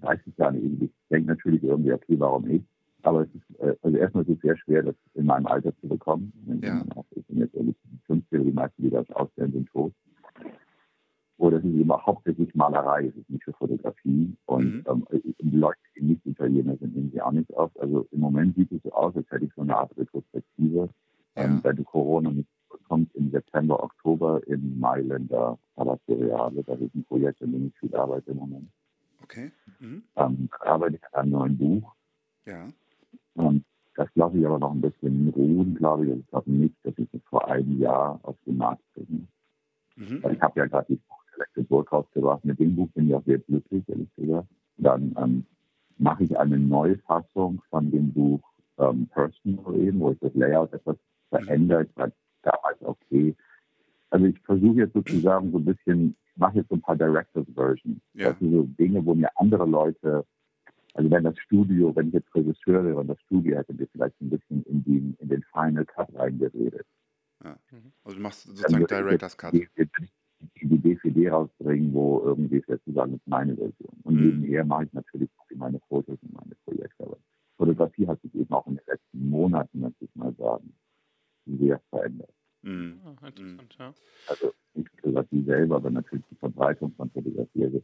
weiß 0.00 0.20
ich 0.26 0.36
gar 0.36 0.50
nicht. 0.50 0.82
Ich 0.82 0.90
denke 1.10 1.28
natürlich 1.28 1.62
irgendwie, 1.62 1.92
okay, 1.92 2.18
warum 2.18 2.48
ich? 2.50 2.62
Aber 3.04 3.22
es 3.22 3.28
ist, 3.34 3.60
äh, 3.60 3.74
also 3.82 3.96
erstmal 3.96 4.24
ist 4.24 4.36
es 4.36 4.40
sehr 4.40 4.56
schwer, 4.56 4.82
das 4.82 4.94
in 5.14 5.26
meinem 5.26 5.46
Alter 5.46 5.76
zu 5.80 5.88
bekommen. 5.88 6.32
Ja. 6.62 6.84
Ich 7.10 7.24
bin 7.26 7.38
jetzt 7.38 7.54
irgendwie 7.54 7.76
15, 8.06 8.44
die 8.44 8.52
meisten, 8.52 8.82
die 8.82 8.90
das 8.90 9.08
ausstellen, 9.10 9.52
sind 9.52 9.68
tot. 9.70 9.92
Oder 11.36 11.58
es 11.58 11.64
ist 11.64 11.90
auch 11.90 12.06
hauptsächlich 12.06 12.54
Malerei, 12.54 13.06
es 13.08 13.16
ist 13.16 13.28
nicht 13.28 13.44
für 13.44 13.52
Fotografie. 13.52 14.34
Und 14.46 14.64
Mhm. 14.64 14.84
ähm, 14.88 15.06
die 15.40 15.56
Leute, 15.56 15.78
die 15.98 16.04
nicht 16.04 16.24
Italiener 16.26 16.76
sind, 16.76 16.94
nehmen 16.94 17.10
sie 17.12 17.20
auch 17.20 17.32
nicht 17.32 17.52
auf. 17.54 17.70
Also 17.80 18.06
im 18.12 18.20
Moment 18.20 18.54
sieht 18.56 18.70
es 18.72 18.82
so 18.82 18.92
aus, 18.92 19.14
als 19.16 19.30
hätte 19.30 19.44
ich 19.44 19.52
so 19.54 19.62
eine 19.62 19.76
Art 19.76 19.96
Retrospektive. 19.98 20.88
Ähm, 21.36 21.60
Ja. 21.64 21.64
wenn 21.64 21.84
Corona 21.84 22.30
nicht 22.30 22.48
kommt 22.88 23.12
im 23.14 23.30
September, 23.30 23.82
Oktober 23.82 24.40
in 24.46 24.78
Mailänder 24.78 25.58
Palazzo 25.74 26.14
Reale. 26.14 26.62
Das 26.64 26.80
ist 26.80 26.94
ein 26.94 27.04
Projekt, 27.04 27.40
in 27.40 27.52
dem 27.52 27.66
ich 27.66 27.78
viel 27.78 27.94
arbeite 27.96 28.30
im 28.30 28.38
Moment. 28.38 28.68
Okay. 29.22 29.50
Mhm. 29.80 30.02
Ähm, 30.16 30.48
arbeite 30.60 30.96
ich 30.96 31.02
an 31.14 31.22
einem 31.22 31.30
neuen 31.32 31.58
Buch. 31.58 31.94
Ja. 32.46 32.68
Und 33.34 33.64
das 33.96 34.08
lasse 34.14 34.38
ich 34.38 34.46
aber 34.46 34.58
noch 34.58 34.72
ein 34.72 34.80
bisschen 34.80 35.32
ruhen, 35.36 35.74
glaube 35.74 36.04
ich. 36.04 36.10
Also 36.10 36.20
Ich 36.20 36.28
glaube 36.28 36.50
nicht, 36.50 36.74
dass 36.82 36.94
ich 36.98 37.08
es 37.12 37.22
vor 37.28 37.48
einem 37.48 37.78
Jahr 37.78 38.18
auf 38.22 38.36
den 38.46 38.56
Markt 38.56 38.82
bringe. 38.94 39.26
Mhm. 39.96 40.22
Weil 40.22 40.34
ich 40.34 40.40
habe 40.40 40.60
ja 40.60 40.66
gerade 40.66 40.86
die 40.88 41.00
Selected 41.32 41.70
Work 41.70 41.92
rausgebracht. 41.92 42.44
Mit 42.44 42.58
dem 42.58 42.74
Buch 42.74 42.88
bin 42.94 43.08
ich 43.08 43.14
auch 43.14 43.24
sehr 43.24 43.38
glücklich, 43.38 43.88
ehrlich 43.88 44.14
gesagt. 44.16 44.48
Dann 44.76 45.14
ähm, 45.18 45.46
mache 45.98 46.24
ich 46.24 46.38
eine 46.38 46.58
Neufassung 46.58 47.62
von 47.70 47.90
dem 47.90 48.12
Buch 48.12 48.40
ähm, 48.78 49.06
Personal 49.08 49.76
eben, 49.76 50.00
wo 50.00 50.10
ich 50.10 50.18
das 50.18 50.34
Layout 50.34 50.72
etwas 50.72 50.96
verändert, 51.28 51.90
weil 51.94 52.12
damals 52.42 52.82
okay. 52.82 53.34
Also 54.10 54.26
ich 54.26 54.38
versuche 54.40 54.78
jetzt 54.78 54.94
sozusagen 54.94 55.50
so 55.52 55.58
ein 55.58 55.64
bisschen, 55.64 56.16
ich 56.26 56.36
mache 56.36 56.58
jetzt 56.58 56.68
so 56.68 56.76
ein 56.76 56.80
paar 56.80 56.96
Directors 56.96 57.46
Versions. 57.54 58.00
Ja. 58.14 58.30
Das 58.30 58.38
sind 58.38 58.52
so 58.52 58.62
Dinge, 58.62 59.04
wo 59.04 59.14
mir 59.14 59.30
andere 59.36 59.66
Leute, 59.66 60.24
also 60.94 61.10
wenn 61.10 61.24
das 61.24 61.38
Studio, 61.38 61.94
wenn 61.94 62.08
ich 62.08 62.14
jetzt 62.14 62.34
Regisseur 62.34 62.84
wäre 62.84 62.96
und 62.96 63.08
das 63.08 63.20
Studio 63.22 63.58
hätte 63.58 63.74
mir 63.74 63.86
vielleicht 63.88 64.20
ein 64.20 64.30
bisschen 64.30 64.62
in, 64.64 64.84
die, 64.84 65.14
in 65.18 65.28
den 65.28 65.42
Final 65.52 65.84
Cut 65.84 66.14
reingeredet. 66.14 66.86
Also 68.04 68.16
du 68.16 68.22
machst 68.22 68.44
sozusagen 68.44 68.86
Director's 68.86 69.32
jetzt 69.32 69.38
Cut. 69.38 69.52
Die, 69.52 69.68
die, 70.62 70.78
DVD 70.78 71.30
rausbringen, 71.30 71.92
wo 71.92 72.22
irgendwie 72.24 72.62
sozusagen 72.66 73.14
ist 73.14 73.26
meine 73.26 73.56
Version. 73.56 74.00
Und 74.02 74.14
Mhm. 74.14 74.26
nebenher 74.26 74.64
mache 74.64 74.84
ich 74.84 74.92
natürlich 74.92 75.30
auch 75.38 75.46
meine 75.56 75.80
Fotos 75.88 76.18
und 76.22 76.32
meine 76.32 76.54
Projekte. 76.64 77.04
Aber 77.04 77.18
Fotografie 77.56 78.06
hat 78.06 78.20
sich 78.22 78.34
eben 78.34 78.52
auch 78.52 78.66
in 78.66 78.76
den 78.76 78.84
letzten 78.86 79.28
Monaten, 79.28 79.80
möchte 79.80 80.04
ich 80.04 80.14
mal 80.14 80.34
sagen, 80.34 80.74
sehr 81.46 81.80
verändert. 81.90 82.34
Mhm. 82.62 83.00
Ah, 83.04 83.26
interessant, 83.26 83.76
ja. 83.78 83.94
Also 84.26 84.52
nicht 84.74 84.90
Fotografie 85.00 85.44
selber, 85.44 85.76
aber 85.76 85.90
natürlich 85.90 86.24
die 86.30 86.36
Verbreitung 86.36 86.92
von 86.94 87.10
Fotografie. 87.10 87.64
Also 87.64 87.82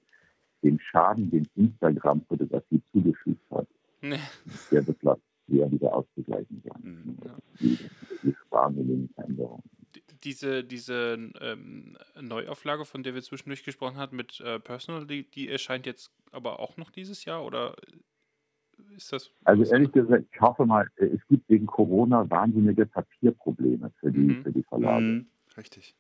den 0.62 0.78
Schaden, 0.81 1.31
den 1.31 1.47
Instagram-Fotografie 1.57 2.82
zugefügt 2.93 3.51
hat, 3.51 3.66
Nee. 4.03 4.19
der 4.70 4.82
vielleicht 4.85 5.20
eher 5.49 5.70
wieder 5.70 5.95
auszugleichen 5.95 6.62
sein. 6.65 6.81
Mhm. 6.82 7.16
Ja. 7.24 7.37
Die, 7.61 7.78
die 8.23 8.35
wahnsinnigen 8.51 9.09
Veränderungen. 9.15 9.62
D- 9.95 10.03
Diese, 10.23 10.62
diese 10.65 11.19
ähm, 11.41 11.97
Neuauflage, 12.20 12.85
von 12.85 13.03
der 13.03 13.15
wir 13.15 13.23
zwischendurch 13.23 13.65
gesprochen 13.65 13.97
hatten 13.97 14.16
mit 14.16 14.41
äh, 14.41 14.61
Personal, 14.61 15.07
die, 15.07 15.28
die 15.31 15.49
erscheint 15.49 15.87
jetzt 15.87 16.12
aber 16.32 16.61
auch 16.61 16.77
noch 16.77 16.91
dieses 16.91 17.24
Jahr 17.24 17.45
oder 17.45 17.74
ist 18.97 19.12
das? 19.12 19.31
Also 19.45 19.65
ehrlich 19.65 19.93
gesagt, 19.93 20.24
ich 20.32 20.41
hoffe 20.41 20.65
mal, 20.66 20.87
äh, 20.97 21.07
es 21.07 21.20
gibt 21.28 21.49
wegen 21.49 21.66
Corona 21.66 22.28
wahnsinnige 22.31 22.87
Papierprobleme 22.87 23.91
für 23.99 24.12
die, 24.12 24.19
Mhm. 24.20 24.43
für 24.43 24.53
die 24.53 24.62
Verlage. 24.62 25.05
Mhm. 25.05 25.27
Richtig. 25.57 25.95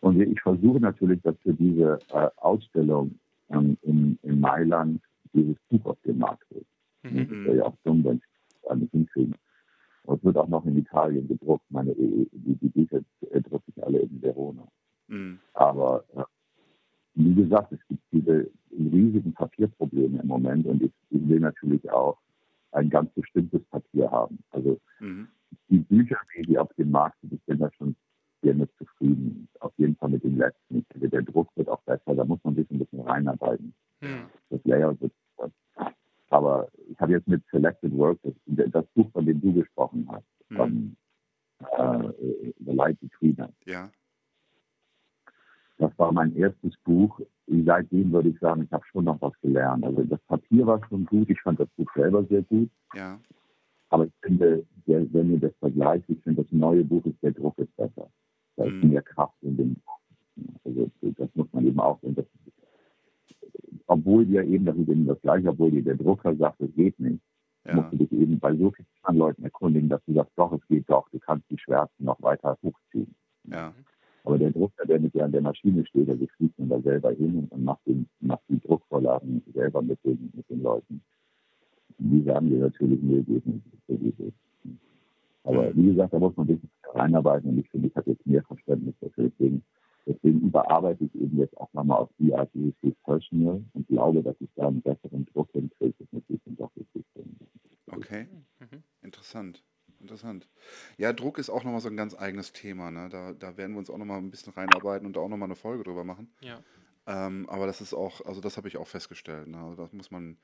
Und 0.00 0.20
ich 0.20 0.40
versuche 0.42 0.80
natürlich, 0.80 1.22
dass 1.22 1.34
für 1.42 1.54
diese 1.54 1.98
äh, 2.10 2.28
Ausstellung 2.36 3.18
ähm, 3.54 3.78
in, 3.82 4.18
in 4.22 4.40
Mailand 4.40 5.00
dieses 5.32 5.56
Buch 5.68 5.84
auf 5.86 6.00
den 6.02 6.18
Markt 6.18 6.50
ist. 6.52 6.66
Mhm. 7.02 7.18
Das 7.18 7.28
wäre 7.30 7.56
ja 7.56 7.64
auch 7.64 7.76
dumm, 7.84 8.04
wenn 8.04 8.18
sie 8.18 8.68
alles 8.68 8.90
hinkriegen. 8.90 9.34
Und 10.04 10.18
es 10.18 10.24
wird 10.24 10.36
auch 10.36 10.48
noch 10.48 10.64
in 10.66 10.76
Italien 10.76 11.26
gedruckt. 11.28 11.64
Meine, 11.70 11.94
die, 11.94 12.28
die 12.32 12.68
Bücher 12.68 13.00
äh, 13.30 13.40
drucke 13.40 13.64
ich 13.74 13.82
alle 13.82 13.98
in 14.00 14.20
Verona. 14.22 14.66
Mhm. 15.08 15.38
Aber 15.54 16.04
äh, 16.14 16.24
wie 17.14 17.34
gesagt, 17.34 17.72
es 17.72 17.80
gibt 17.88 18.02
diese 18.12 18.50
riesigen 18.70 19.32
Papierprobleme 19.32 20.20
im 20.20 20.26
Moment 20.26 20.66
und 20.66 20.82
ich, 20.82 20.92
ich 21.10 21.28
will 21.28 21.40
natürlich 21.40 21.88
auch 21.90 22.18
ein 22.72 22.90
ganz 22.90 23.12
bestimmtes 23.14 23.62
Papier 23.66 24.10
haben. 24.10 24.38
Also 24.50 24.80
Mhm. 25.00 25.28
die 25.68 25.78
Bücher, 25.78 26.16
die, 26.36 26.42
die 26.42 26.58
auf 26.58 26.72
dem 26.74 26.90
Markt 26.90 27.20
sind, 27.20 27.32
ich 27.32 27.42
bin 27.44 27.58
da 27.58 27.70
schon 27.72 27.94
sehr 28.44 28.54
mit 28.54 28.70
zufrieden. 28.78 29.48
Auf 29.60 29.72
jeden 29.78 29.96
Fall 29.96 30.10
mit 30.10 30.22
dem 30.22 30.38
letzten. 30.38 30.78
Ich 30.78 30.88
denke, 30.88 31.08
der 31.08 31.22
Druck 31.22 31.48
wird 31.56 31.68
auch 31.68 31.82
besser, 31.82 32.14
da 32.14 32.24
muss 32.24 32.38
man 32.44 32.54
sich 32.54 32.70
ein 32.70 32.78
bisschen 32.78 33.00
reinarbeiten. 33.00 33.74
Mhm. 34.00 34.26
Das 34.50 34.60
Layout 34.64 35.00
wird 35.00 35.12
aber 36.30 36.68
ich 36.88 36.98
habe 37.00 37.12
jetzt 37.12 37.28
mit 37.28 37.44
Selected 37.50 37.96
Work, 37.96 38.18
das, 38.22 38.34
das 38.46 38.86
Buch, 38.94 39.10
von 39.12 39.24
dem 39.24 39.40
du 39.40 39.52
gesprochen 39.52 40.08
hast, 40.10 40.24
Mhm. 40.50 40.56
von 40.56 40.96
äh, 41.78 42.52
The 42.58 42.72
Light 42.72 42.98
Between 43.00 43.38
Us. 43.38 43.54
Ja. 43.66 43.90
Das 45.78 45.96
war 45.98 46.12
mein 46.12 46.34
erstes 46.36 46.76
Buch. 46.84 47.20
Seitdem 47.46 48.12
würde 48.12 48.30
ich 48.30 48.38
sagen, 48.38 48.62
ich 48.62 48.72
habe 48.72 48.84
schon 48.86 49.04
noch 49.04 49.20
was 49.20 49.32
gelernt. 49.40 49.84
Also 49.84 50.02
das 50.04 50.20
Papier 50.22 50.66
war 50.66 50.80
schon 50.88 51.04
gut. 51.06 51.30
Ich 51.30 51.40
fand 51.40 51.60
das 51.60 51.68
Buch 51.76 51.90
selber 51.94 52.24
sehr 52.24 52.42
gut. 52.42 52.70
Ja. 52.94 53.20
Aber 53.90 54.06
ich 54.06 54.12
finde, 54.22 54.64
wenn 54.86 55.32
ihr 55.32 55.40
das 55.40 55.54
vergleicht, 55.58 56.04
ich 56.08 56.20
finde, 56.22 56.42
das 56.42 56.52
neue 56.52 56.84
Buch 56.84 57.04
ist, 57.06 57.22
der 57.22 57.32
Druck 57.32 57.58
ist 57.58 57.74
besser. 57.76 58.10
Da 58.56 58.64
ist 58.64 58.82
Mhm. 58.82 58.90
mehr 58.90 59.02
Kraft 59.02 59.34
in 59.42 59.56
dem. 59.56 59.76
Also 60.64 60.90
das 61.00 61.28
muss 61.34 61.52
man 61.52 61.66
eben 61.66 61.80
auch 61.80 62.00
sehen. 62.00 62.14
Das, 62.14 62.26
obwohl 63.86 64.28
wir 64.28 64.42
eben, 64.44 64.64
das 64.64 64.76
ist 64.76 64.88
eben 64.88 65.06
das 65.06 65.20
Gleiche, 65.22 65.48
obwohl 65.48 65.70
dir 65.70 65.82
der 65.82 65.96
Drucker 65.96 66.34
sagt, 66.36 66.60
es 66.60 66.74
geht 66.74 66.98
nicht, 66.98 67.20
Ja. 67.66 67.74
musst 67.76 67.92
du 67.92 67.96
dich 67.98 68.12
eben 68.12 68.38
bei 68.38 68.54
so 68.56 68.70
vielen 68.72 69.16
Leuten 69.18 69.44
erkundigen, 69.44 69.88
dass 69.88 70.04
du 70.06 70.14
sagst, 70.14 70.32
doch, 70.36 70.52
es 70.52 70.66
geht 70.68 70.88
doch, 70.88 71.08
du 71.10 71.18
kannst 71.18 71.48
die 71.50 71.58
Schwärzen 71.58 72.04
noch 72.04 72.20
weiter 72.22 72.56
hochziehen. 72.62 73.14
Ja. 73.44 73.72
Aber 74.24 74.38
der 74.38 74.50
Drucker, 74.52 74.86
der 74.86 75.00
mit 75.00 75.14
dir 75.14 75.24
an 75.24 75.32
der 75.32 75.42
Maschine 75.42 75.84
steht, 75.86 76.08
also 76.08 76.26
fliegt 76.36 76.58
man 76.58 76.68
da 76.70 76.80
selber 76.80 77.12
hin 77.12 77.46
und 77.50 77.64
macht, 77.64 77.86
den, 77.86 78.08
macht 78.20 78.42
die 78.48 78.58
Druckvorlagen 78.60 79.42
selber 79.52 79.82
mit 79.82 80.02
den, 80.04 80.30
mit 80.34 80.48
den 80.48 80.62
Leuten. 80.62 81.02
Die 81.98 82.22
sagen 82.22 82.48
dir 82.48 82.58
natürlich, 82.60 83.00
nee, 83.02 83.20
geht 83.22 83.46
nicht, 83.46 83.64
so 83.86 83.94
es. 83.94 84.32
Aber 85.44 85.70
Mhm. 85.70 85.76
wie 85.76 85.86
gesagt, 85.90 86.14
da 86.14 86.18
muss 86.18 86.34
man 86.36 86.46
sich 86.46 86.58
reinarbeiten 86.92 87.50
und 87.50 87.58
ich 87.58 87.68
finde, 87.70 87.88
ich 87.88 87.96
habe 87.96 88.10
jetzt 88.10 88.26
mehr 88.26 88.42
Verständnis 88.42 88.94
dafür. 89.00 89.30
Deswegen, 89.30 89.64
deswegen 90.06 90.40
überarbeite 90.40 91.04
ich 91.04 91.14
eben 91.14 91.38
jetzt 91.38 91.56
auch 91.56 91.72
nochmal 91.72 91.98
auf 91.98 92.10
die 92.18 92.34
Art, 92.34 92.50
wie 92.54 92.68
es 92.68 92.90
ist 92.90 93.02
Personal 93.04 93.62
und 93.72 93.88
glaube, 93.88 94.22
dass 94.22 94.36
ich 94.40 94.50
da 94.56 94.68
einen 94.68 94.82
besseren 94.82 95.26
Druck 95.26 95.50
hinkriege, 95.52 95.94
das 95.98 96.08
natürlich 96.12 96.42
dann 96.44 96.56
doch 96.56 96.70
richtig 96.76 97.04
finde. 97.12 97.46
Okay. 97.90 98.28
Mhm. 98.60 98.82
Interessant. 99.02 99.62
Interessant. 100.00 100.48
Ja, 100.98 101.12
Druck 101.12 101.38
ist 101.38 101.48
auch 101.48 101.64
nochmal 101.64 101.80
so 101.80 101.88
ein 101.88 101.96
ganz 101.96 102.14
eigenes 102.14 102.52
Thema. 102.52 102.90
Ne? 102.90 103.08
Da, 103.10 103.32
da 103.32 103.56
werden 103.56 103.72
wir 103.72 103.78
uns 103.78 103.88
auch 103.88 103.96
nochmal 103.96 104.18
ein 104.18 104.30
bisschen 104.30 104.52
reinarbeiten 104.52 105.06
und 105.06 105.16
da 105.16 105.20
auch 105.20 105.28
nochmal 105.28 105.48
eine 105.48 105.56
Folge 105.56 105.84
drüber 105.84 106.04
machen. 106.04 106.30
Ja. 106.42 106.60
Ähm, 107.06 107.48
aber 107.48 107.66
das 107.66 107.80
ist 107.80 107.94
auch, 107.94 108.20
also 108.24 108.40
das 108.40 108.56
habe 108.56 108.68
ich 108.68 108.76
auch 108.76 108.86
festgestellt. 108.86 109.48
Ne? 109.48 109.58
Also 109.58 109.76
das 109.76 109.92
muss 109.92 110.10
man, 110.10 110.36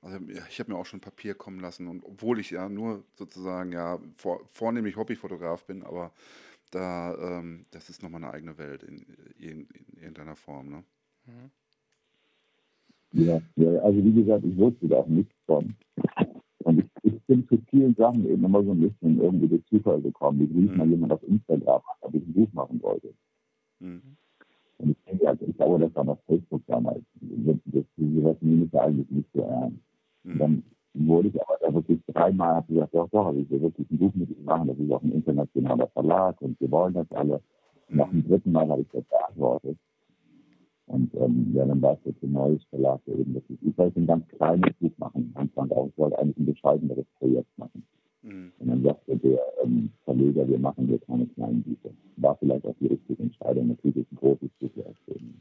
also 0.00 0.18
ich 0.48 0.60
habe 0.60 0.72
mir 0.72 0.78
auch 0.78 0.86
schon 0.86 1.00
Papier 1.00 1.34
kommen 1.34 1.60
lassen 1.60 1.88
und 1.88 2.04
obwohl 2.04 2.38
ich 2.38 2.50
ja 2.50 2.68
nur 2.68 3.02
sozusagen 3.16 3.72
ja 3.72 3.98
vor, 4.14 4.40
vornehmlich 4.46 4.96
Hobbyfotograf 4.96 5.64
bin, 5.66 5.82
aber 5.82 6.12
da, 6.70 7.14
ähm, 7.38 7.62
das 7.70 7.88
ist 7.90 8.02
nochmal 8.02 8.22
eine 8.22 8.32
eigene 8.32 8.58
Welt 8.58 8.82
in, 8.82 9.06
in, 9.38 9.66
in 9.70 9.96
irgendeiner 9.96 10.36
Form. 10.36 10.68
Ne? 10.70 10.84
Mhm. 11.26 11.50
Ja, 13.12 13.40
ja, 13.56 13.70
also 13.80 14.04
wie 14.04 14.12
gesagt, 14.12 14.44
ich 14.44 14.56
wusste 14.56 14.86
da 14.88 14.96
auch 14.96 15.06
nichts 15.06 15.34
von. 15.46 15.74
Und 16.64 16.80
ich, 16.80 16.86
ich 17.14 17.22
bin 17.26 17.48
zu 17.48 17.58
vielen 17.70 17.94
Sachen 17.94 18.28
eben 18.28 18.44
immer 18.44 18.62
so 18.62 18.72
ein 18.72 18.80
bisschen 18.80 19.20
irgendwie 19.20 19.48
durch 19.48 19.64
Zufall 19.66 20.00
gekommen. 20.02 20.42
Ich 20.42 20.54
rief 20.54 20.70
Mhm. 20.72 20.76
mal 20.76 20.88
jemand 20.88 21.12
auf 21.12 21.22
Instagram, 21.22 21.82
ob 22.00 22.14
ich 22.14 22.22
ein 22.22 22.32
Buch 22.34 22.52
machen 22.52 22.82
wollte. 22.82 23.14
Mhm. 23.80 24.16
Und 24.78 24.90
ich 24.90 24.96
denke, 25.04 25.28
also, 25.28 25.46
ich 25.46 25.56
glaube, 25.56 25.78
das 25.80 25.94
war 25.94 26.08
auf 26.08 26.18
Facebook 26.26 26.62
damals. 26.66 27.02
Das, 27.20 27.56
das, 27.64 27.84
das 27.96 28.36
nehme 28.42 28.64
ich 28.66 28.72
ja 28.72 28.82
eigentlich 28.82 29.10
nicht 29.10 29.28
so 29.32 29.40
ernst. 29.42 29.78
Und 29.78 29.87
Mhm. 30.24 30.38
dann 30.38 30.62
wurde 30.94 31.28
ich 31.28 31.40
aber 31.40 31.58
da 31.60 31.72
wirklich 31.72 32.00
dreimal, 32.06 32.56
habe 32.56 32.72
gesagt, 32.72 32.94
doch, 32.94 33.08
doch, 33.10 33.26
also 33.26 33.40
ich 33.40 33.50
will 33.50 33.62
wirklich 33.62 33.90
ein 33.90 33.98
Buch 33.98 34.14
mit 34.14 34.30
ihm 34.30 34.44
machen, 34.44 34.68
das 34.68 34.78
ist 34.78 34.90
auch 34.90 35.02
ein 35.02 35.12
internationaler 35.12 35.86
Verlag 35.88 36.40
und 36.42 36.60
wir 36.60 36.70
wollen 36.70 36.94
das 36.94 37.10
alle. 37.12 37.40
Und 37.88 37.96
nach 37.96 38.08
dem 38.10 38.26
dritten 38.26 38.52
Mal 38.52 38.68
habe 38.68 38.82
ich 38.82 38.88
das 38.92 39.04
beantwortet. 39.04 39.78
Und 40.86 41.14
ähm, 41.16 41.52
ja, 41.54 41.66
dann 41.66 41.82
war 41.82 41.92
es 41.92 41.98
jetzt 42.04 42.22
ein 42.22 42.32
neues 42.32 42.62
Verlag, 42.64 43.00
eben 43.06 43.34
das 43.34 43.42
ist. 43.48 43.62
Ich 43.62 43.76
wollte 43.76 44.00
ein 44.00 44.06
ganz 44.06 44.26
kleines 44.28 44.72
Buch 44.80 44.96
machen, 44.96 45.30
Anfang 45.34 45.70
auch. 45.70 45.88
Ich 45.88 45.98
wollte 45.98 46.18
eigentlich 46.18 46.38
ein 46.38 46.46
bescheideneres 46.46 47.04
Projekt 47.18 47.58
machen. 47.58 47.84
Mhm. 48.22 48.52
Und 48.58 48.68
dann 48.68 48.82
sagte 48.82 49.16
der 49.18 49.40
ähm, 49.62 49.90
Verleger, 50.04 50.48
wir 50.48 50.58
machen 50.58 50.86
hier 50.86 50.98
keine 51.00 51.26
kleinen 51.26 51.62
Bücher. 51.62 51.90
War 52.16 52.36
vielleicht 52.36 52.66
auch 52.66 52.74
die 52.80 52.86
richtige 52.86 53.22
Entscheidung. 53.22 53.68
Natürlich 53.68 54.10
ein 54.10 54.16
großes 54.16 54.48
Buch 54.58 54.70
erschienen. 54.76 55.38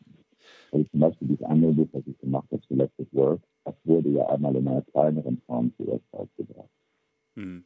Also 0.72 0.86
zum 0.90 1.00
Beispiel 1.00 1.28
dieses 1.30 1.46
andere 1.46 1.74
Buch, 1.74 1.88
was 1.92 2.04
ich 2.06 2.18
gemacht 2.20 2.48
habe, 2.52 2.62
Selected 2.68 3.08
Work, 3.14 3.42
das 3.64 3.76
wurde 3.84 4.10
ja 4.10 4.28
einmal 4.28 4.56
in 4.56 4.68
einer 4.68 4.82
kleineren 4.82 5.42
Form 5.46 5.74
zur 5.78 5.88
Website 5.88 6.30
gebracht. 6.38 6.70
Mhm. 7.36 7.64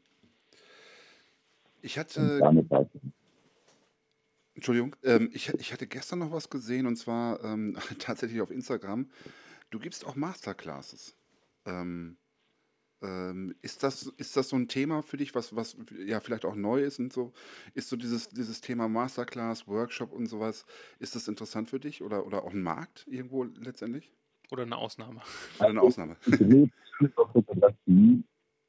Ich 1.82 1.98
hatte. 1.98 2.42
Entschuldigung, 4.54 4.96
ähm, 5.04 5.30
ich, 5.34 5.50
ich 5.50 5.74
hatte 5.74 5.88
gestern 5.88 6.20
noch 6.20 6.32
was 6.32 6.50
gesehen 6.50 6.86
und 6.86 6.98
zwar 6.98 7.44
ähm, 7.44 7.78
tatsächlich 8.00 8.42
auf 8.42 8.52
Instagram. 8.52 9.10
Du 9.70 9.80
gibst 9.80 10.06
auch 10.06 10.16
Masterclasses. 10.16 11.16
Ähm, 11.66 12.18
ähm, 13.02 13.56
ist, 13.62 13.84
das, 13.84 14.04
ist 14.18 14.38
das 14.38 14.50
so 14.50 14.56
ein 14.56 14.68
Thema 14.68 15.02
für 15.02 15.18
dich, 15.18 15.34
was, 15.34 15.56
was 15.56 15.76
ja 16.06 16.20
vielleicht 16.20 16.46
auch 16.46 16.56
neu 16.56 16.82
ist 16.82 17.00
und 17.00 17.12
so? 17.12 17.32
Ist 17.74 17.90
so 17.90 17.96
dieses, 17.96 18.30
dieses 18.30 18.62
Thema 18.62 18.88
Masterclass, 18.88 19.68
Workshop 19.68 20.12
und 20.12 20.28
sowas, 20.28 20.66
ist 21.00 21.16
das 21.16 21.28
interessant 21.28 21.70
für 21.70 21.80
dich 21.80 22.02
oder, 22.04 22.26
oder 22.26 22.44
auch 22.44 22.54
ein 22.54 22.62
Markt 22.62 23.06
irgendwo 23.08 23.44
letztendlich? 23.44 24.12
Oder 24.52 24.64
eine 24.64 24.78
Ausnahme? 24.78 25.22
Oder 25.60 25.70
eine 25.70 25.82
Ausnahme. 25.82 26.18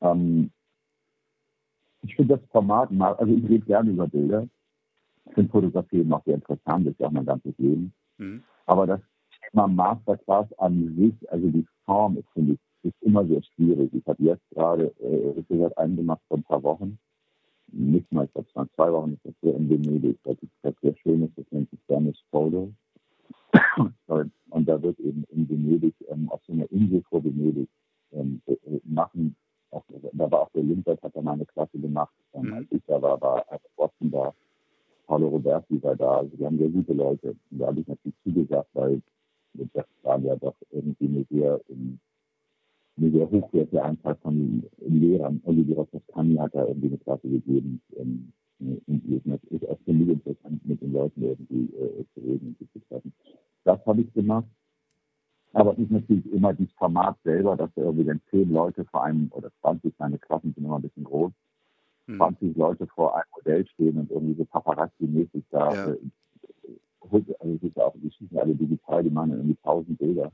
Ähm, 0.03 0.51
ich 2.03 2.17
finde 2.17 2.37
das 2.37 2.51
Format, 2.51 2.91
also 2.91 3.33
ich 3.33 3.45
rede 3.45 3.65
gerne 3.65 3.91
über 3.91 4.09
Bilder. 4.09 4.49
Ich 5.27 5.35
finde 5.35 5.51
Fotografie 5.51 5.99
eben 5.99 6.13
auch 6.13 6.25
sehr 6.25 6.35
interessant, 6.35 6.87
das 6.87 6.93
ist 6.93 7.01
ja 7.01 7.07
auch 7.07 7.13
mein 7.13 7.25
ganzes 7.25 7.57
Leben. 7.59 7.95
Mhm. 8.19 8.43
Aber 8.67 8.87
das 8.87 9.01
Thema 9.51 9.69
Masterclass 9.69 10.53
an 10.59 10.97
sich, 10.97 11.31
also 11.31 11.49
die 11.49 11.65
Form 11.85 12.17
ist, 12.17 12.29
finde 12.33 12.55
ich, 12.55 12.59
ist 12.85 13.03
immer 13.03 13.27
sehr 13.27 13.43
schwierig. 13.43 13.93
Ich 13.93 14.07
habe 14.07 14.23
jetzt 14.23 14.49
gerade, 14.51 14.93
äh, 15.01 15.73
einen 15.77 15.97
gemacht 15.97 16.21
vor 16.29 16.39
ein 16.39 16.45
paar 16.45 16.63
Wochen. 16.63 16.99
Nicht 17.69 18.11
mal, 18.13 18.27
ich 18.27 18.33
glaube, 18.33 18.49
es 18.49 18.57
waren 18.57 18.71
zwei 18.75 18.93
Wochen, 18.93 19.19
das 19.25 19.35
war 19.43 19.55
in 19.55 19.69
Venedig. 19.69 20.19
Das 20.25 20.37
ist 20.43 20.53
das 20.63 20.75
sehr 20.83 20.95
schön, 20.97 21.33
das 21.37 21.47
nennt 21.51 21.71
sich 21.71 21.81
Spanish 21.81 22.19
Photo. 22.31 22.73
Und 24.51 24.69
da 24.69 24.83
wird 24.83 24.99
eben 25.01 25.25
in 25.31 25.49
Venedig, 25.49 25.95
ähm, 26.09 26.29
auf 26.31 26.41
so 26.47 26.53
einer 26.53 26.71
Insel 26.71 27.03
vor 27.09 27.25
Venedig, 27.25 27.69
ähm, 28.13 28.43
äh, 28.47 28.57
machen, 28.85 29.35
auch, 29.73 29.85
da 30.13 30.31
war 30.31 30.43
auch 30.43 30.51
der 30.51 30.63
Lindbergh, 30.63 31.03
hat 31.03 31.17
da 31.17 31.23
mal 31.23 31.33
eine 31.33 31.47
Klasse 31.47 31.79
gemacht. 31.79 32.13
Ähm, 32.35 32.43
mhm. 32.43 32.53
Als 32.55 32.67
ich 32.71 32.83
da 32.87 33.01
war, 33.01 33.21
war 33.21 33.45
Watson 33.77 34.11
da, 34.11 34.35
Paolo 35.07 35.29
Roberti 35.29 35.83
war 35.83 35.97
da. 35.97 36.19
Also 36.19 36.37
die 36.37 36.45
haben 36.45 36.59
sehr 36.59 36.69
gute 36.69 36.93
Leute. 36.93 37.37
Und 37.51 37.59
da 37.59 37.67
habe 37.69 37.81
ich 37.81 37.87
natürlich 37.87 38.17
zugesagt, 38.23 38.69
weil 38.75 39.01
das 39.55 39.87
waren 40.03 40.25
ja 40.25 40.37
doch 40.37 40.55
irgendwie 40.71 41.07
eine 41.07 41.25
sehr 41.31 41.61
um, 41.69 41.99
eine 42.97 43.11
sehr 43.11 43.31
hochwertige 43.31 43.83
Anzahl 43.83 44.17
von 44.17 44.65
Lehrern. 44.79 45.41
Olivier 45.45 45.87
Toscani 45.91 46.37
hat 46.37 46.55
da 46.55 46.67
irgendwie 46.67 46.89
eine 46.89 46.99
Klasse 46.99 47.29
gegeben. 47.29 47.81
Ähm, 47.97 48.33
und 48.61 49.23
das 49.25 49.41
ist 49.51 49.69
auch 49.69 49.79
für 49.85 49.93
mich 49.93 50.09
interessant, 50.09 50.65
mit 50.65 50.81
den 50.81 50.93
Leuten 50.93 51.23
irgendwie 51.23 51.75
äh, 51.75 52.05
zu 52.15 52.21
reden 52.21 52.49
und 52.49 52.59
sich 52.59 52.71
zu 52.73 52.81
treffen. 52.89 53.13
Das 53.65 53.85
habe 53.87 54.03
ich 54.03 54.13
gemacht. 54.13 54.47
Aber 55.55 55.73
es 55.73 55.79
ist 55.79 55.91
natürlich 55.91 56.33
immer 56.33 56.55
dieses 56.55 56.73
Format 56.75 57.17
selber, 57.25 57.57
dass 57.57 57.71
da 57.75 57.83
irgendwie 57.83 58.05
dann 58.05 58.21
zehn 58.31 58.51
Leute 58.51 58.85
vor 58.87 59.05
einem, 59.05 59.31
oder 59.33 59.51
20, 59.61 59.93
meine 59.99 60.19
Klassen 60.19 60.55
sind 60.55 60.65
immer 60.65 60.77
ein 60.77 60.83
bisschen 60.83 61.05
groß, 61.05 61.33
mhm. 62.07 62.17
20 62.17 62.57
Leute 62.57 62.87
vor 62.87 63.15
einem 63.15 63.27
Modell 63.37 63.67
stehen 63.67 63.99
und 63.99 64.11
irgendwie 64.11 64.35
so 64.35 64.45
Paparazzi-mäßig 64.45 65.45
da, 65.51 65.75
ja. 65.75 65.93
äh, 65.93 65.99
also 67.11 67.55
es 67.55 67.63
ist 67.63 67.77
ja 67.77 67.85
auch, 67.85 67.95
die 67.97 68.11
schießen 68.11 68.39
alle 68.39 68.55
digital, 68.55 69.03
die 69.03 69.11
machen 69.11 69.33
irgendwie 69.33 69.57
tausend 69.63 69.99
Bilder. 69.99 70.33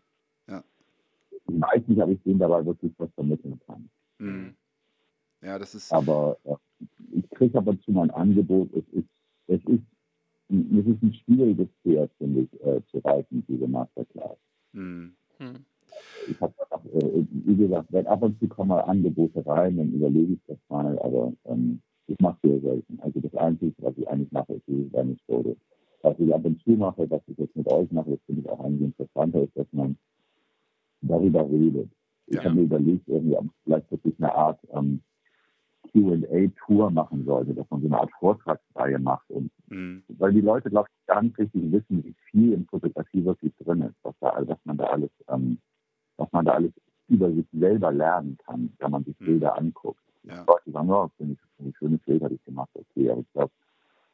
Ich 1.48 1.60
weiß 1.60 1.88
nicht, 1.88 2.02
ob 2.02 2.10
ich 2.10 2.22
denen 2.22 2.38
dabei 2.38 2.64
wirklich 2.64 2.92
was 2.98 3.10
vermitteln 3.14 3.58
kann. 3.66 3.88
Mhm. 4.18 4.54
Ja, 5.42 5.58
das 5.58 5.74
ist. 5.74 5.92
Aber 5.92 6.36
äh, 6.44 6.54
ich 7.12 7.28
kriege 7.30 7.58
ab 7.58 7.66
und 7.66 7.82
zu 7.82 7.92
mal 7.92 8.02
ein 8.02 8.10
Angebot. 8.10 8.70
Es 8.74 8.84
ist, 8.92 9.08
es 9.46 9.64
ist, 9.64 9.84
es 10.48 10.86
ist 10.86 11.02
ein 11.02 11.14
schwieriges 11.24 11.68
Pferd, 11.82 12.10
finde 12.18 12.42
ich, 12.42 12.60
äh, 12.64 12.80
zu 12.90 12.98
reiten, 12.98 13.44
diese 13.48 13.66
Masterclass. 13.66 14.38
Mhm. 14.72 15.14
Ich 16.28 16.40
habe, 16.40 16.54
äh, 16.92 17.24
wie 17.30 17.56
gesagt, 17.56 17.92
wenn 17.92 18.06
ab 18.06 18.22
und 18.22 18.38
zu 18.38 18.48
kommen 18.48 18.68
mal 18.68 18.80
Angebote 18.80 19.44
rein, 19.46 19.76
dann 19.76 19.92
überlege 19.92 20.34
ich 20.34 20.40
das 20.46 20.58
mal, 20.68 20.98
aber 20.98 21.32
ähm, 21.46 21.80
ich 22.06 22.18
mache 22.20 22.38
sehr 22.42 22.60
selten. 22.60 22.98
Also 23.00 23.20
das 23.20 23.34
Einzige, 23.34 23.74
was 23.78 23.96
ich 23.96 24.08
eigentlich 24.08 24.32
mache, 24.32 24.54
ist 24.54 24.66
diese 24.66 24.92
Vanish-Foto. 24.92 25.56
Was 26.02 26.18
ich 26.18 26.32
ab 26.32 26.44
und 26.44 26.62
zu 26.62 26.70
mache, 26.70 27.10
was 27.10 27.22
ich 27.26 27.38
jetzt 27.38 27.56
mit 27.56 27.66
euch 27.70 27.90
mache, 27.90 28.10
das 28.10 28.20
finde 28.26 28.42
ich 28.42 28.48
auch 28.48 28.60
eigentlich 28.60 28.82
interessanter, 28.82 29.42
ist, 29.42 29.56
dass 29.56 29.66
man 29.72 29.96
darüber 31.00 31.48
redet. 31.48 31.90
Ich 32.26 32.36
ja. 32.36 32.44
habe 32.44 32.56
mir 32.56 32.62
überlegt, 32.62 33.08
irgendwie, 33.08 33.36
ob 33.36 33.46
vielleicht 33.64 33.90
wirklich 33.90 34.14
eine 34.18 34.34
Art 34.34 34.60
ähm, 34.72 35.00
QA-Tour 35.92 36.90
machen 36.90 37.24
sollte, 37.24 37.54
dass 37.54 37.68
man 37.70 37.80
so 37.80 37.86
eine 37.86 38.00
Art 38.00 38.10
Vortragsreihe 38.18 38.98
macht. 38.98 39.28
Und, 39.30 39.50
mhm. 39.68 40.02
Weil 40.08 40.32
die 40.32 40.40
Leute, 40.40 40.70
glaube 40.70 40.88
ich, 40.90 41.06
gar 41.06 41.22
nicht 41.22 41.38
richtig 41.38 41.72
wissen, 41.72 42.04
wie 42.04 42.14
viel 42.30 42.52
in 42.52 42.66
Fotografie 42.66 43.24
wirklich 43.24 43.54
drin 43.56 43.82
ist, 43.82 43.96
was, 44.02 44.14
da, 44.20 44.34
was 44.46 44.58
man 44.64 44.76
da 44.76 44.84
alles, 44.84 45.10
ähm, 45.28 45.58
was 46.16 46.30
man 46.32 46.44
da 46.44 46.52
alles 46.52 46.72
über 47.08 47.32
sich 47.32 47.46
selber 47.52 47.90
lernen 47.92 48.36
kann, 48.44 48.72
wenn 48.78 48.90
man 48.90 49.04
sich 49.04 49.18
mhm. 49.20 49.24
Bilder 49.24 49.56
anguckt. 49.56 50.02
Ja. 50.24 50.44
Leute 50.46 50.70
sagen, 50.70 50.90
oh, 50.90 51.08
finde 51.16 51.34
ich, 51.34 51.64
ein 51.64 51.74
schönes 51.78 52.00
Bild 52.02 52.22
habe 52.22 52.34
ich 52.34 52.44
gemacht, 52.44 52.70
okay, 52.74 53.10
aber 53.10 53.20
ich 53.20 53.32
glaube, 53.32 53.52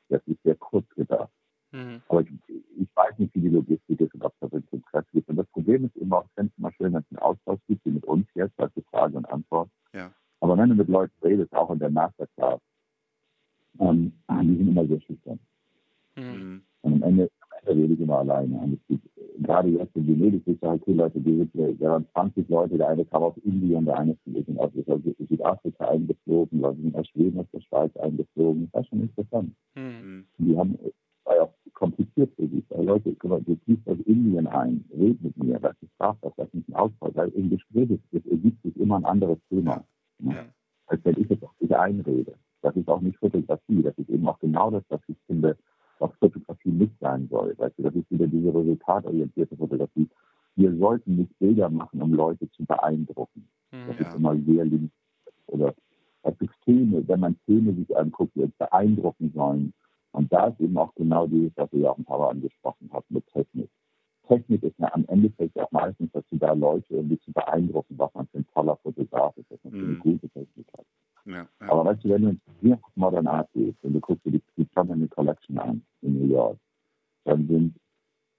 das 0.08 0.22
ist 0.26 0.42
sehr 0.44 0.54
kurz 0.54 0.88
gedacht. 0.94 1.30
Mhm. 1.72 2.02
Aber 2.08 2.20
ich, 2.20 2.28
ich, 2.46 2.88
weiß 2.94 3.18
nicht, 3.18 3.34
wie 3.34 3.40
die 3.40 3.48
Logistik 3.48 4.00
ist 4.00 4.14
und 4.14 4.22
ob 4.22 4.32
es 4.34 4.38
da 4.40 4.52
wirklich 4.52 4.72
Interesse 4.72 5.08
gibt. 5.12 5.28
Und 5.28 5.36
das 5.36 5.50
Problem 5.64 5.86
ist 5.86 5.96
immer, 5.96 6.22
ich 6.26 6.34
finde 6.34 6.52
es 6.52 6.58
immer 6.58 6.72
schön, 6.72 6.92
wenn 6.92 7.00
es 7.00 7.10
einen 7.10 7.18
Austausch 7.18 7.60
gibt, 7.68 7.86
wie 7.86 7.90
mit 7.92 8.04
uns 8.04 8.26
jetzt, 8.34 8.52
also 8.58 8.82
Frage 8.90 9.16
und 9.16 9.24
Antwort. 9.30 9.70
Ja. 9.94 10.10
Aber 10.40 10.58
wenn 10.58 10.68
du 10.68 10.74
mit 10.74 10.88
Leuten 10.88 11.14
redest, 11.22 11.54
auch 11.54 11.70
in 11.70 11.78
der 11.78 11.88
Masterclass, 11.88 12.60
ähm, 13.80 14.12
die 14.30 14.56
sind 14.56 14.68
immer 14.68 14.86
sehr 14.86 15.00
schüchtern. 15.00 15.38
Mhm. 16.16 16.62
Und 16.82 16.92
am 16.92 17.02
Ende, 17.02 17.30
am 17.40 17.58
Ende 17.60 17.82
rede 17.82 17.94
ich 17.94 18.00
immer 18.00 18.18
alleine. 18.18 18.58
Und 18.58 18.74
es 18.74 18.86
gibt, 18.88 19.08
gerade 19.38 19.70
jetzt 19.70 19.96
in 19.96 20.06
Venedig, 20.06 20.42
ich 20.46 20.60
sage, 20.60 20.82
okay, 20.82 20.92
Leute, 20.92 21.20
die 21.20 21.48
sind, 21.54 21.80
da 21.80 21.90
waren 21.92 22.06
20 22.12 22.48
Leute, 22.50 22.76
der 22.76 22.88
eine 22.88 23.04
kam 23.06 23.22
aus 23.22 23.36
Indien, 23.38 23.86
der 23.86 23.98
eine 23.98 24.12
ist 24.12 24.58
aus 24.90 25.00
Südafrika 25.18 25.88
eingeflogen, 25.88 26.60
Leute 26.60 26.82
sind 26.82 26.94
aus 26.94 27.08
Schweden, 27.08 27.40
aus 27.40 27.50
der 27.54 27.60
Schweiz 27.60 27.96
eingeflogen. 27.96 28.68
Das 28.72 28.82
ist 28.82 28.88
schon 28.90 29.00
interessant. 29.00 29.54
Mhm. 29.74 30.26
Die 30.36 30.58
haben 30.58 30.78
war 31.24 31.36
ja 31.36 31.53
kompliziert 31.74 32.32
für 32.36 32.46
dich. 32.46 32.64
Weil 32.70 32.86
Leute, 32.86 33.14
du 33.14 33.56
ziehst 33.64 33.86
aus 33.88 33.98
Indien 34.06 34.46
ein, 34.46 34.84
red 34.96 35.22
mit 35.22 35.36
mir, 35.36 35.62
was 35.62 35.76
ist 35.82 35.92
das, 35.98 36.16
das 36.20 36.32
ist 36.46 36.54
nicht 36.54 36.68
ein 36.68 36.74
Ausfall. 36.74 37.10
Weil 37.14 37.28
im 37.30 37.50
Gespräch 37.50 37.90
ist, 37.90 38.26
ergibt 38.26 38.62
sich 38.62 38.76
immer 38.76 38.96
ein 38.96 39.04
anderes 39.04 39.38
Thema. 39.48 39.84
Ja. 40.20 40.32
Ne? 40.32 40.46
Als 40.86 41.04
wenn 41.04 41.20
ich 41.20 41.28
jetzt 41.28 41.42
auf 41.42 41.54
dich 41.60 41.74
einrede. 41.74 42.34
Das 42.62 42.74
ist 42.76 42.88
auch 42.88 43.00
nicht 43.00 43.18
Fotografie. 43.18 43.82
Das 43.82 43.96
ist 43.98 44.08
eben 44.08 44.26
auch 44.28 44.38
genau 44.38 44.70
das, 44.70 44.84
was 44.88 45.00
ich 45.08 45.16
finde, 45.26 45.56
was 45.98 46.10
Fotografie 46.18 46.70
nicht 46.70 46.94
sein 47.00 47.28
soll. 47.30 47.54
Weißt 47.58 47.78
du, 47.78 47.82
das 47.82 47.94
ist 47.94 48.10
wieder 48.10 48.26
diese 48.26 48.54
resultatorientierte 48.54 49.56
Fotografie. 49.56 50.08
Wir 50.56 50.76
sollten 50.76 51.16
nicht 51.16 51.38
Bilder 51.38 51.68
machen, 51.68 52.00
um 52.00 52.14
Leute 52.14 52.50
zu 52.50 52.64
beeindrucken. 52.64 53.48
Hm, 53.70 53.86
das 53.88 53.98
ja. 53.98 54.08
ist 54.08 54.14
immer 54.16 54.36
sehr 54.36 54.64
links. 54.64 54.94
Oder 55.46 55.74
also 56.22 56.46
Filme, 56.64 57.06
wenn 57.06 57.20
man 57.20 57.36
Filme 57.44 57.74
sich 57.74 57.96
anguckt, 57.96 58.34
die 58.34 58.40
uns 58.40 58.54
beeindrucken 58.56 59.32
sollen, 59.34 59.74
und 60.14 60.32
da 60.32 60.46
ist 60.46 60.60
eben 60.60 60.78
auch 60.78 60.94
genau 60.94 61.26
dieses, 61.26 61.50
was 61.56 61.72
ihr 61.72 61.80
ja 61.80 61.90
auch 61.90 61.98
ein 61.98 62.04
paar 62.04 62.18
Mal 62.18 62.30
angesprochen 62.30 62.88
habt 62.92 63.10
mit 63.10 63.26
Technik. 63.26 63.68
Technik 64.28 64.62
ist 64.62 64.78
ja 64.78 64.88
am 64.94 65.04
Endeffekt 65.08 65.58
auch 65.58 65.70
meistens 65.72 66.08
dazu 66.12 66.36
da, 66.36 66.52
Leute 66.52 66.94
irgendwie 66.94 67.18
zu 67.18 67.32
beeindrucken, 67.32 67.98
was 67.98 68.14
man 68.14 68.28
für 68.28 68.38
ein 68.38 68.46
toller 68.54 68.76
Fotograf 68.76 69.36
ist, 69.36 69.50
was 69.50 69.58
man 69.64 69.72
für 69.72 69.78
eine 69.78 69.88
mhm. 69.88 69.98
gute 69.98 70.28
Technik 70.28 70.66
hat. 70.78 70.86
Ja, 71.24 71.34
ja. 71.34 71.48
Aber 71.68 71.84
weißt 71.86 72.04
du, 72.04 72.10
wenn 72.10 72.22
du 72.22 72.36
hier 72.60 72.78
auf 72.80 72.96
Modern 72.96 73.26
Art 73.26 73.52
gehst 73.54 73.82
und 73.82 73.94
du 73.94 74.00
guckst 74.00 74.24
dir 74.24 74.30
die, 74.30 74.42
die 74.56 74.66
Company 74.66 75.08
Collection 75.08 75.58
an 75.58 75.82
in 76.02 76.20
New 76.20 76.32
York, 76.32 76.58
dann 77.24 77.48
sind 77.48 77.74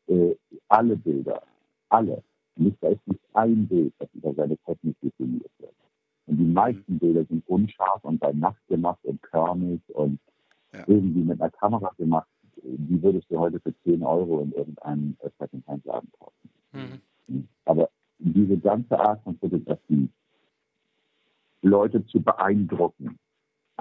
äh, 0.08 0.36
alle 0.70 0.96
Bilder, 0.96 1.42
alle, 1.90 2.24
nicht, 2.56 2.78
da 2.82 2.88
ist 2.88 3.06
nicht 3.06 3.22
ein 3.34 3.68
Bild, 3.68 3.94
das 4.00 4.08
über 4.14 4.34
seine 4.34 4.58
Technik 4.60 4.96
definiert 5.02 5.52
wird. 5.60 5.76
Und 6.28 6.38
die 6.38 6.46
meisten 6.46 6.94
mhm. 6.94 7.00
Bilder 7.00 7.26
sind 7.26 7.46
unscharf 7.50 8.02
und 8.06 8.20
bei 8.22 8.32
Nacht 8.32 8.66
gemacht 8.68 9.04
und 9.04 9.22
körnig 9.24 9.82
und 9.90 10.20
ja. 10.76 10.84
irgendwie 10.88 11.24
mit 11.24 11.42
einer 11.42 11.52
Kamera 11.52 11.92
gemacht, 11.98 12.28
die 12.64 13.02
würdest 13.02 13.30
du 13.30 13.40
heute 13.40 13.60
für 13.60 13.74
10 13.84 14.04
Euro 14.04 14.42
in 14.42 14.52
irgendeinem 14.52 15.18
Second-Hand-Laden 15.40 16.12
kaufen. 16.20 16.50
Mhm. 16.72 17.48
Aber 17.66 17.90
diese 18.20 18.58
ganze 18.58 19.00
Art 19.00 19.22
von 19.24 19.38
Fotografie, 19.38 20.10
Leute 21.62 22.06
zu 22.08 22.22
beeindrucken, 22.22 23.18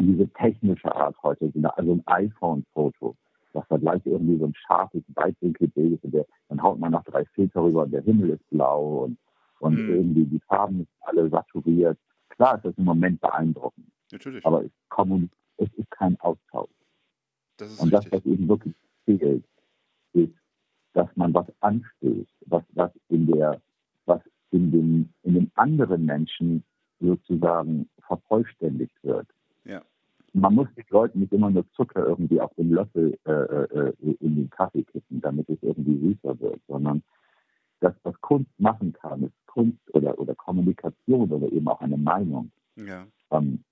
diese 0.00 0.28
technische 0.28 0.94
Art 0.94 1.16
heute, 1.22 1.52
also 1.76 1.92
ein 1.92 2.02
iPhone-Foto, 2.06 3.16
das 3.52 3.66
vergleicht 3.66 4.06
irgendwie 4.06 4.38
so 4.38 4.46
ein 4.46 4.54
scharfes 4.54 5.02
Weitwinkelbild, 5.14 6.00
der, 6.02 6.26
dann 6.48 6.62
haut 6.62 6.78
man 6.78 6.92
noch 6.92 7.04
drei 7.04 7.24
Filter 7.26 7.62
rüber 7.62 7.84
und 7.84 7.92
der 7.92 8.02
Himmel 8.02 8.30
ist 8.30 8.50
blau 8.50 9.04
und, 9.04 9.18
und 9.60 9.74
mhm. 9.74 9.90
irgendwie 9.90 10.24
die 10.24 10.40
Farben 10.40 10.78
sind 10.78 10.88
alle 11.02 11.28
saturiert. 11.28 11.98
Klar 12.30 12.56
ist 12.56 12.64
das 12.64 12.74
im 12.76 12.84
Moment 12.84 13.20
beeindruckend. 13.20 13.86
Natürlich. 14.10 14.44
Aber 14.44 14.64
es, 14.64 14.70
es 15.58 15.72
ist 15.74 15.90
kein 15.92 16.18
Austausch. 16.20 16.70
Das 17.56 17.78
und 17.78 17.92
das, 17.92 18.10
was 18.10 18.24
eben 18.26 18.48
wirklich 18.48 18.74
fehlt, 19.04 19.44
ist, 20.12 20.34
dass 20.92 21.08
man 21.16 21.34
was 21.34 21.46
anstößt, 21.60 22.30
was, 22.46 22.62
was 22.72 22.90
in 23.08 23.26
der, 23.26 23.60
was 24.06 24.20
in 24.50 24.70
den, 24.70 25.14
in 25.22 25.34
den 25.34 25.50
anderen 25.54 26.04
Menschen 26.04 26.64
sozusagen 27.00 27.88
vervollständigt 28.06 28.94
wird. 29.02 29.26
Ja. 29.64 29.82
man 30.34 30.54
muss 30.54 30.68
den 30.76 30.84
Leuten 30.90 31.20
nicht 31.20 31.32
immer 31.32 31.50
nur 31.50 31.64
Zucker 31.72 32.06
irgendwie 32.06 32.40
auf 32.40 32.52
den 32.54 32.70
Löffel 32.70 33.18
äh, 33.24 33.32
äh, 33.32 33.92
in 34.20 34.36
den 34.36 34.50
Kaffee 34.50 34.84
kippen, 34.84 35.20
damit 35.20 35.48
es 35.48 35.58
irgendwie 35.62 35.98
süßer 35.98 36.38
wird, 36.40 36.60
sondern 36.68 37.02
das, 37.80 37.94
was 38.02 38.20
Kunst 38.20 38.50
machen 38.58 38.92
kann, 38.92 39.22
ist 39.22 39.46
Kunst 39.46 39.78
oder, 39.94 40.18
oder 40.18 40.34
Kommunikation 40.34 41.30
oder 41.30 41.50
eben 41.52 41.68
auch 41.68 41.80
eine 41.80 41.96
Meinung. 41.96 42.50
Ja. 42.76 43.06
Ähm, 43.30 43.64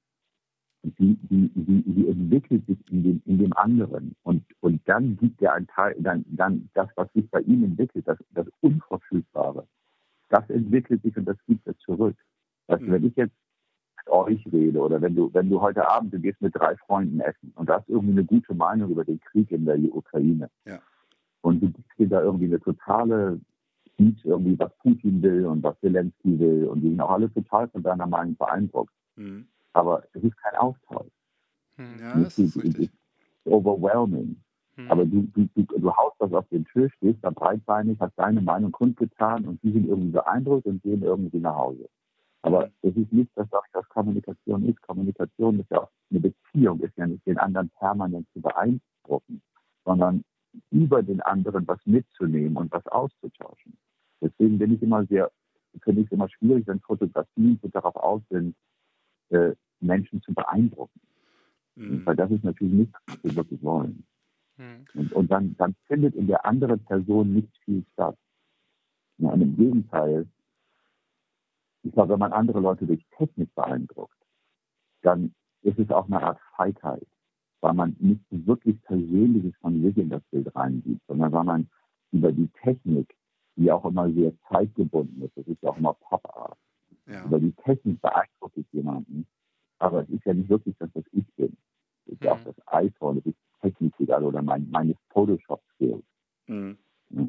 die, 0.82 1.16
die, 1.30 1.50
die, 1.54 1.82
die 1.86 2.09
entwickelt 2.09 2.66
sich 2.66 2.78
in 2.90 3.02
dem, 3.02 3.22
in 3.24 3.38
dem 3.38 3.52
anderen 3.54 4.16
und, 4.22 4.44
und 4.60 4.80
dann 4.86 5.16
gibt 5.16 5.40
er 5.40 5.54
ein 5.54 5.66
Teil, 5.68 5.94
dann, 6.00 6.24
dann 6.28 6.68
das, 6.74 6.88
was 6.96 7.12
sich 7.12 7.28
bei 7.30 7.40
ihm 7.42 7.62
entwickelt, 7.64 8.06
das, 8.09 8.18
das 8.30 8.46
Unverfügbare, 8.60 9.66
das 10.28 10.48
entwickelt 10.50 11.02
sich 11.02 11.16
und 11.16 11.26
das 11.26 11.36
gibt 11.46 11.66
er 11.66 11.76
zurück. 11.78 12.16
Also, 12.66 12.86
wenn 12.88 13.04
ich 13.04 13.14
jetzt 13.16 13.34
mit 13.98 14.09
euch 14.12 14.44
rede 14.52 14.80
oder 14.80 15.00
wenn 15.00 15.14
du, 15.14 15.32
wenn 15.32 15.50
du 15.50 15.60
heute 15.60 15.88
Abend, 15.88 16.12
du 16.12 16.18
gehst 16.18 16.40
mit 16.40 16.54
drei 16.54 16.76
Freunden 16.76 17.20
essen 17.20 17.52
und 17.54 17.68
du 17.68 17.74
hast 17.74 17.88
irgendwie 17.88 18.12
eine 18.12 18.24
gute 18.24 18.54
Meinung 18.54 18.90
über 18.90 19.04
den 19.04 19.20
Krieg 19.20 19.50
in 19.52 19.64
der 19.64 19.78
Ukraine. 19.78 20.50
Ja. 20.64 20.80
Und 21.42 21.62
du 21.62 21.70
gibst 21.70 21.98
dir 21.98 22.09
da 22.09 22.22
irgendwie 22.22 22.46
eine 22.46 22.60
totale 22.60 23.40
Speech, 23.92 24.24
irgendwie 24.24 24.59
was 24.59 24.72
Putin 24.78 25.22
will 25.22 25.46
und 25.46 25.62
was 25.62 25.78
Zelensky 25.80 26.38
will 26.38 26.66
und 26.66 26.80
die 26.80 26.88
sind 26.88 27.00
auch 27.00 27.10
alle 27.10 27.32
total 27.32 27.68
von 27.68 27.82
deiner 27.82 28.06
Meinung 28.06 28.36
beeindruckt. 28.36 28.92
Mhm. 29.16 29.46
Aber 29.73 30.05
es 30.12 30.23
ist 30.23 30.36
kein 30.39 30.57
Austausch. 30.57 31.11
Hm. 31.77 31.99
Ja, 32.01 32.19
das 32.19 32.39
ist 32.39 32.62
richtig. 32.62 32.90
overwhelming. 33.44 34.36
Hm. 34.77 34.90
Aber 34.90 35.05
du, 35.05 35.23
du, 35.35 35.49
du, 35.55 35.62
du 35.65 35.93
haust 35.97 36.16
das 36.19 36.32
auf 36.32 36.49
den 36.49 36.65
Tisch, 36.66 36.93
stehst 36.97 37.23
da 37.23 37.31
breitbeinig, 37.31 37.99
hast 38.01 38.19
deine 38.19 38.40
Meinung 38.40 38.73
kundgetan 38.73 39.47
und 39.47 39.62
die 39.62 39.73
sind 39.73 39.89
irgendwie 39.89 40.12
beeindruckt 40.12 40.66
und 40.66 40.82
gehen 40.82 41.03
irgendwie 41.03 41.39
nach 41.39 41.57
Hause. 41.57 41.89
Aber 42.43 42.70
es 42.82 42.97
ist 42.97 43.12
nicht, 43.12 43.31
dass 43.36 43.49
das, 43.51 43.62
das 43.73 43.89
Kommunikation 43.89 44.69
ist. 44.69 44.82
Kommunikation 44.82 45.61
ist 45.61 45.70
ja 45.70 45.82
auch 45.82 45.90
eine 46.11 46.20
Beziehung, 46.20 46.81
ist 46.81 46.97
ja 46.97 47.07
nicht 47.07 47.24
den 47.27 47.39
anderen 47.39 47.70
permanent 47.78 48.27
zu 48.32 48.40
beeindrucken, 48.40 49.43
sondern 49.85 50.24
über 50.70 51.03
den 51.03 51.20
anderen 51.23 51.66
was 51.69 51.78
mitzunehmen 51.86 52.57
und 52.57 52.73
was 52.73 52.86
auszutauschen. 52.89 53.77
Deswegen 54.20 54.59
bin 54.59 54.74
ich 54.74 54.82
immer 54.82 55.07
sehr, 55.07 55.31
finde 55.82 56.03
ich 56.03 56.07
es 56.07 56.12
immer 56.12 56.28
schwierig, 56.28 56.66
wenn 56.66 56.81
Fotografien 56.81 57.59
so 57.62 57.69
darauf 57.69 57.97
aus 57.97 58.23
sind, 58.28 58.55
äh, 59.31 59.55
Menschen 59.81 60.23
zu 60.23 60.32
beeindrucken. 60.35 61.01
Mhm. 61.74 62.05
Weil 62.05 62.16
das 62.16 62.31
ist 62.31 62.44
natürlich 62.44 62.74
nicht, 62.74 62.94
was 63.07 63.24
wir 63.24 63.36
wirklich 63.36 63.62
wollen. 63.62 64.05
Hm. 64.57 64.85
Und, 64.94 65.12
und 65.12 65.31
dann, 65.31 65.57
dann 65.57 65.74
findet 65.86 66.15
in 66.15 66.27
der 66.27 66.44
anderen 66.44 66.85
Person 66.85 67.35
nicht 67.35 67.57
viel 67.65 67.85
statt. 67.93 68.16
Ja, 69.19 69.31
und 69.31 69.40
im 69.40 69.57
Gegenteil, 69.57 70.28
ich 71.82 71.93
glaube, 71.93 72.12
wenn 72.12 72.20
man 72.20 72.32
andere 72.32 72.61
Leute 72.61 72.86
durch 72.86 73.05
Technik 73.16 73.55
beeindruckt, 73.55 74.16
dann 75.03 75.35
ist 75.62 75.78
es 75.78 75.90
auch 75.90 76.07
eine 76.07 76.23
Art 76.23 76.39
Feigheit, 76.57 77.07
weil 77.61 77.74
man 77.74 77.97
nicht 77.99 78.24
wirklich 78.31 78.81
Persönliches 78.82 79.55
von 79.61 79.82
sich 79.82 79.97
in 79.97 80.11
das 80.11 80.23
Bild 80.31 80.55
reingibt, 80.55 81.03
sondern 81.07 81.32
weil 81.32 81.44
man 81.44 81.70
über 82.12 82.31
die 82.32 82.49
Technik, 82.62 83.15
die 83.57 83.70
auch 83.70 83.85
immer 83.85 84.11
sehr 84.12 84.32
zeitgebunden 84.49 85.23
ist, 85.23 85.36
das 85.36 85.47
ist 85.47 85.62
ja 85.62 85.70
auch 85.70 85.78
immer 85.78 85.94
Pop-Art, 85.94 86.59
Ja. 87.06 87.24
über 87.24 87.40
die 87.40 87.52
Technik 87.64 88.00
beeindruckt 88.00 88.56
ich 88.56 88.66
jemanden, 88.72 89.26
aber 89.78 90.02
es 90.02 90.08
ist 90.10 90.24
ja 90.24 90.34
nicht 90.34 90.48
wirklich 90.48 90.76
das, 90.78 90.90
was 90.94 91.04
ich 91.12 91.26
bin. 91.36 91.56
Es 92.06 92.12
ist 92.14 92.22
ja 92.24 92.32
auch 92.32 92.38
Mhm. 92.38 92.44
das 92.44 92.54
iPhone, 92.68 93.16
das 93.16 93.26
ist 93.26 93.36
Technik 93.60 93.92
egal 93.98 94.24
oder 94.24 94.42
mein, 94.42 94.68
meine 94.70 94.94
Photoshop-Skills. 95.10 96.04
Mhm. 96.46 96.76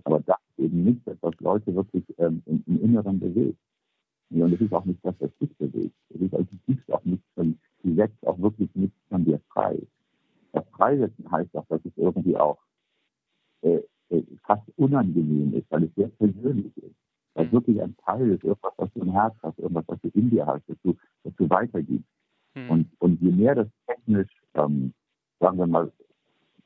Aber 0.04 0.20
das 0.22 0.38
ist 0.58 0.66
eben 0.66 0.84
nicht 0.84 1.02
das, 1.08 1.18
was 1.22 1.34
Leute 1.40 1.74
wirklich 1.76 2.04
ähm, 2.18 2.42
im, 2.46 2.64
im 2.68 2.82
Inneren 2.82 3.20
bewegt. 3.20 3.60
Ja, 4.30 4.46
und 4.46 4.54
es 4.54 4.62
ist 4.62 4.74
auch 4.74 4.86
nicht 4.86 5.04
das, 5.04 5.16
was 5.20 5.30
dich 5.38 5.56
bewegt. 5.58 5.96
Es 6.10 6.22
ist, 6.22 6.34
also, 6.34 6.46
du 6.46 6.58
gibst 6.66 6.92
auch 6.92 7.04
nichts 7.04 7.26
von, 7.36 7.60
du 7.84 7.96
setzt 7.96 8.26
auch 8.26 8.40
wirklich 8.40 8.74
nichts 8.76 8.98
von 9.10 9.26
dir 9.26 9.40
frei. 9.50 9.80
Das 10.54 10.68
Freisetzen 10.70 11.30
heißt 11.32 11.56
auch, 11.56 11.66
dass 11.68 11.84
es 11.86 11.92
irgendwie 11.98 12.38
auch 12.38 12.60
äh, 13.62 13.82
äh, 14.10 14.24
fast 14.44 14.64
unangenehm 14.78 15.54
ist, 15.54 15.70
weil 15.72 15.84
es 15.84 15.96
sehr 15.96 16.08
persönlich 16.10 16.76
ist. 16.78 16.96
Weil 17.36 17.46
Mhm. 17.46 17.52
wirklich 17.52 17.82
ein 17.82 17.96
Teil 18.06 18.32
ist, 18.32 18.44
irgendwas, 18.44 18.74
was 18.78 18.94
du 18.94 19.02
im 19.02 19.12
Herz 19.12 19.36
hast, 19.42 19.58
irgendwas, 19.60 19.86
was 19.88 20.00
du 20.02 20.10
in 20.10 20.30
dir 20.30 20.46
hast, 20.46 20.64
das 20.68 20.78
du, 20.84 20.96
das 21.24 21.34
du 21.36 21.50
weitergibst. 21.50 22.10
Hm. 22.54 22.70
Und, 22.70 22.90
und 23.00 23.22
je 23.22 23.32
mehr 23.32 23.56
das 23.56 23.68
technisch, 23.88 24.30
ähm, 24.54 24.94
sagen 25.40 25.58
wir 25.58 25.68
mal, 25.68 25.92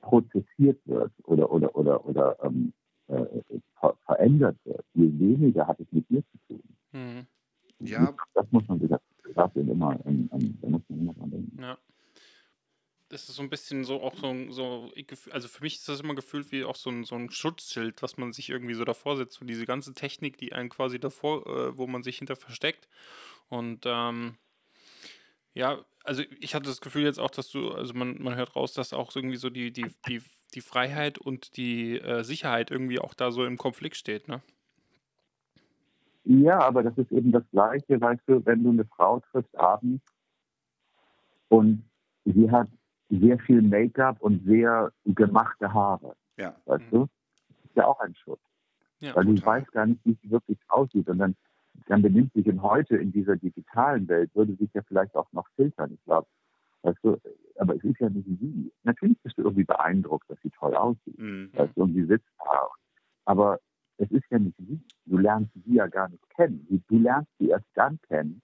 prozessiert 0.01 0.79
wird 0.85 1.11
oder, 1.23 1.51
oder, 1.51 1.75
oder, 1.75 2.05
oder 2.05 2.37
ähm, 2.43 2.73
äh, 3.07 3.25
ver 3.79 3.95
verändert 4.05 4.57
wird, 4.65 4.83
je 4.93 5.07
weniger 5.19 5.67
hat 5.67 5.79
es 5.79 5.87
mit 5.91 6.09
dir 6.09 6.23
zu 6.23 6.37
tun. 6.47 6.63
Hm. 6.91 7.25
Ja. 7.79 8.13
Das 8.33 8.51
muss 8.51 8.67
man 8.67 8.79
sich 8.79 8.91
immer, 9.55 9.99
ähm, 10.05 10.29
ähm, 10.33 10.57
da 10.61 10.69
muss 10.69 10.81
man 10.89 10.99
immer 10.99 11.13
dran 11.13 11.31
denken. 11.31 11.57
Ja. 11.61 11.77
Das 13.09 13.29
ist 13.29 13.35
so 13.35 13.41
ein 13.41 13.49
bisschen 13.49 13.85
so 13.85 14.01
auch 14.01 14.15
so, 14.17 14.35
so 14.51 14.91
also 15.31 15.47
für 15.47 15.63
mich 15.63 15.75
ist 15.75 15.87
das 15.87 16.01
immer 16.01 16.13
gefühlt 16.15 16.51
wie 16.51 16.65
auch 16.65 16.75
so 16.75 16.89
ein, 16.89 17.05
so 17.05 17.15
ein 17.15 17.29
Schutzschild, 17.29 18.01
was 18.03 18.17
man 18.17 18.33
sich 18.33 18.49
irgendwie 18.49 18.73
so 18.73 18.83
davor 18.83 19.15
setzt, 19.15 19.39
so 19.39 19.45
diese 19.45 19.65
ganze 19.65 19.93
Technik, 19.93 20.37
die 20.37 20.51
einen 20.51 20.69
quasi 20.69 20.99
davor, 20.99 21.47
äh, 21.47 21.77
wo 21.77 21.87
man 21.87 22.03
sich 22.03 22.17
hinter 22.17 22.35
versteckt. 22.35 22.89
Und 23.47 23.85
ähm, 23.85 24.37
ja, 25.53 25.85
also 26.03 26.23
ich 26.39 26.53
hatte 26.53 26.67
das 26.67 26.81
Gefühl 26.81 27.03
jetzt 27.03 27.19
auch, 27.19 27.31
dass 27.31 27.49
du, 27.49 27.71
also 27.71 27.93
man, 27.93 28.21
man 28.21 28.35
hört 28.35 28.55
raus, 28.55 28.73
dass 28.73 28.93
auch 28.93 29.15
irgendwie 29.15 29.37
so 29.37 29.49
die, 29.49 29.71
die, 29.71 29.87
die, 30.07 30.21
die 30.53 30.61
Freiheit 30.61 31.17
und 31.17 31.57
die 31.57 31.99
äh, 31.99 32.23
Sicherheit 32.23 32.71
irgendwie 32.71 32.99
auch 32.99 33.13
da 33.13 33.31
so 33.31 33.45
im 33.45 33.57
Konflikt 33.57 33.95
steht, 33.95 34.27
ne? 34.27 34.41
Ja, 36.25 36.59
aber 36.59 36.83
das 36.83 36.97
ist 36.97 37.11
eben 37.13 37.31
das 37.31 37.43
Gleiche, 37.51 38.01
weißt 38.01 38.21
du, 38.27 38.45
wenn 38.45 38.63
du 38.63 38.71
eine 38.71 38.83
Frau 38.83 39.21
triffst 39.31 39.57
abends 39.57 40.03
und 41.47 41.89
sie 42.25 42.51
hat 42.51 42.67
sehr 43.09 43.39
viel 43.39 43.61
Make-up 43.61 44.21
und 44.21 44.43
sehr 44.45 44.91
gemachte 45.05 45.73
Haare, 45.73 46.15
Ja. 46.37 46.55
weißt 46.65 46.83
Mhm. 46.85 46.89
du? 46.91 46.99
Das 47.47 47.65
ist 47.65 47.75
ja 47.75 47.85
auch 47.85 47.99
ein 48.01 48.15
Schutz. 48.15 48.39
Ja. 48.99 49.15
weil 49.15 49.25
du 49.25 49.35
total. 49.35 49.61
weißt 49.61 49.71
gar 49.73 49.85
nicht, 49.85 50.03
wie 50.05 50.17
sie 50.23 50.31
wirklich 50.31 50.57
aussieht. 50.69 51.07
Und 51.07 51.19
dann, 51.19 51.35
dann 51.85 52.01
benimmt 52.01 52.33
sich 52.33 52.47
und 52.47 52.63
heute 52.63 52.97
in 52.97 53.11
dieser 53.11 53.35
digitalen 53.35 54.07
Welt 54.07 54.33
würde 54.33 54.55
sich 54.55 54.73
ja 54.73 54.81
vielleicht 54.87 55.15
auch 55.15 55.31
noch 55.33 55.47
filtern. 55.55 55.91
Ich 55.93 56.03
glaube, 56.03 56.25
weißt 56.81 56.97
du, 57.03 57.17
aber 57.59 57.75
es 57.75 57.83
ist 57.83 57.99
ja 57.99 58.09
nicht 58.09 58.25
sie. 58.27 58.71
Natürlich 58.83 59.19
bist 59.21 59.37
du 59.37 59.43
irgendwie 59.43 59.65
beeindruckt, 59.65 60.27
dass 60.31 60.39
sie 60.41 60.49
toll 60.49 60.75
aussieht. 60.75 61.19
Mhm. 61.19 61.51
Weißt 61.53 61.77
du, 61.77 61.83
und 61.83 61.93
sie 61.93 62.05
sitzt 62.05 62.27
da. 62.43 62.67
Aber 63.25 63.59
es 63.97 64.09
ist 64.09 64.25
ja 64.31 64.39
nicht 64.39 64.57
sie. 64.57 64.79
Du 65.05 65.19
lernst 65.19 65.51
sie 65.63 65.75
ja 65.75 65.85
gar 65.85 66.09
nicht 66.09 66.27
kennen. 66.31 66.65
Du, 66.87 66.97
lernst 66.97 67.29
sie 67.37 67.49
erst 67.49 67.67
dann 67.75 67.99
kennen, 68.07 68.41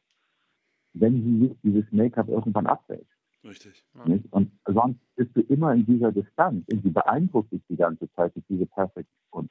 wenn 0.94 1.16
sie 1.24 1.56
dieses 1.64 1.92
Make-up 1.92 2.28
irgendwann 2.30 2.68
abwäscht. 2.68 3.13
Richtig. 3.44 3.84
Nicht? 4.06 4.32
Und 4.32 4.52
sonst 4.66 5.00
bist 5.16 5.36
du 5.36 5.42
immer 5.42 5.74
in 5.74 5.86
dieser 5.86 6.12
Distanz 6.12 6.66
und 6.72 6.82
sie 6.82 6.90
beeindruckt 6.90 7.52
dich 7.52 7.62
die 7.70 7.76
ganze 7.76 8.10
Zeit 8.14 8.34
durch 8.36 8.46
diese 8.48 8.66
Perfektion. 8.66 9.50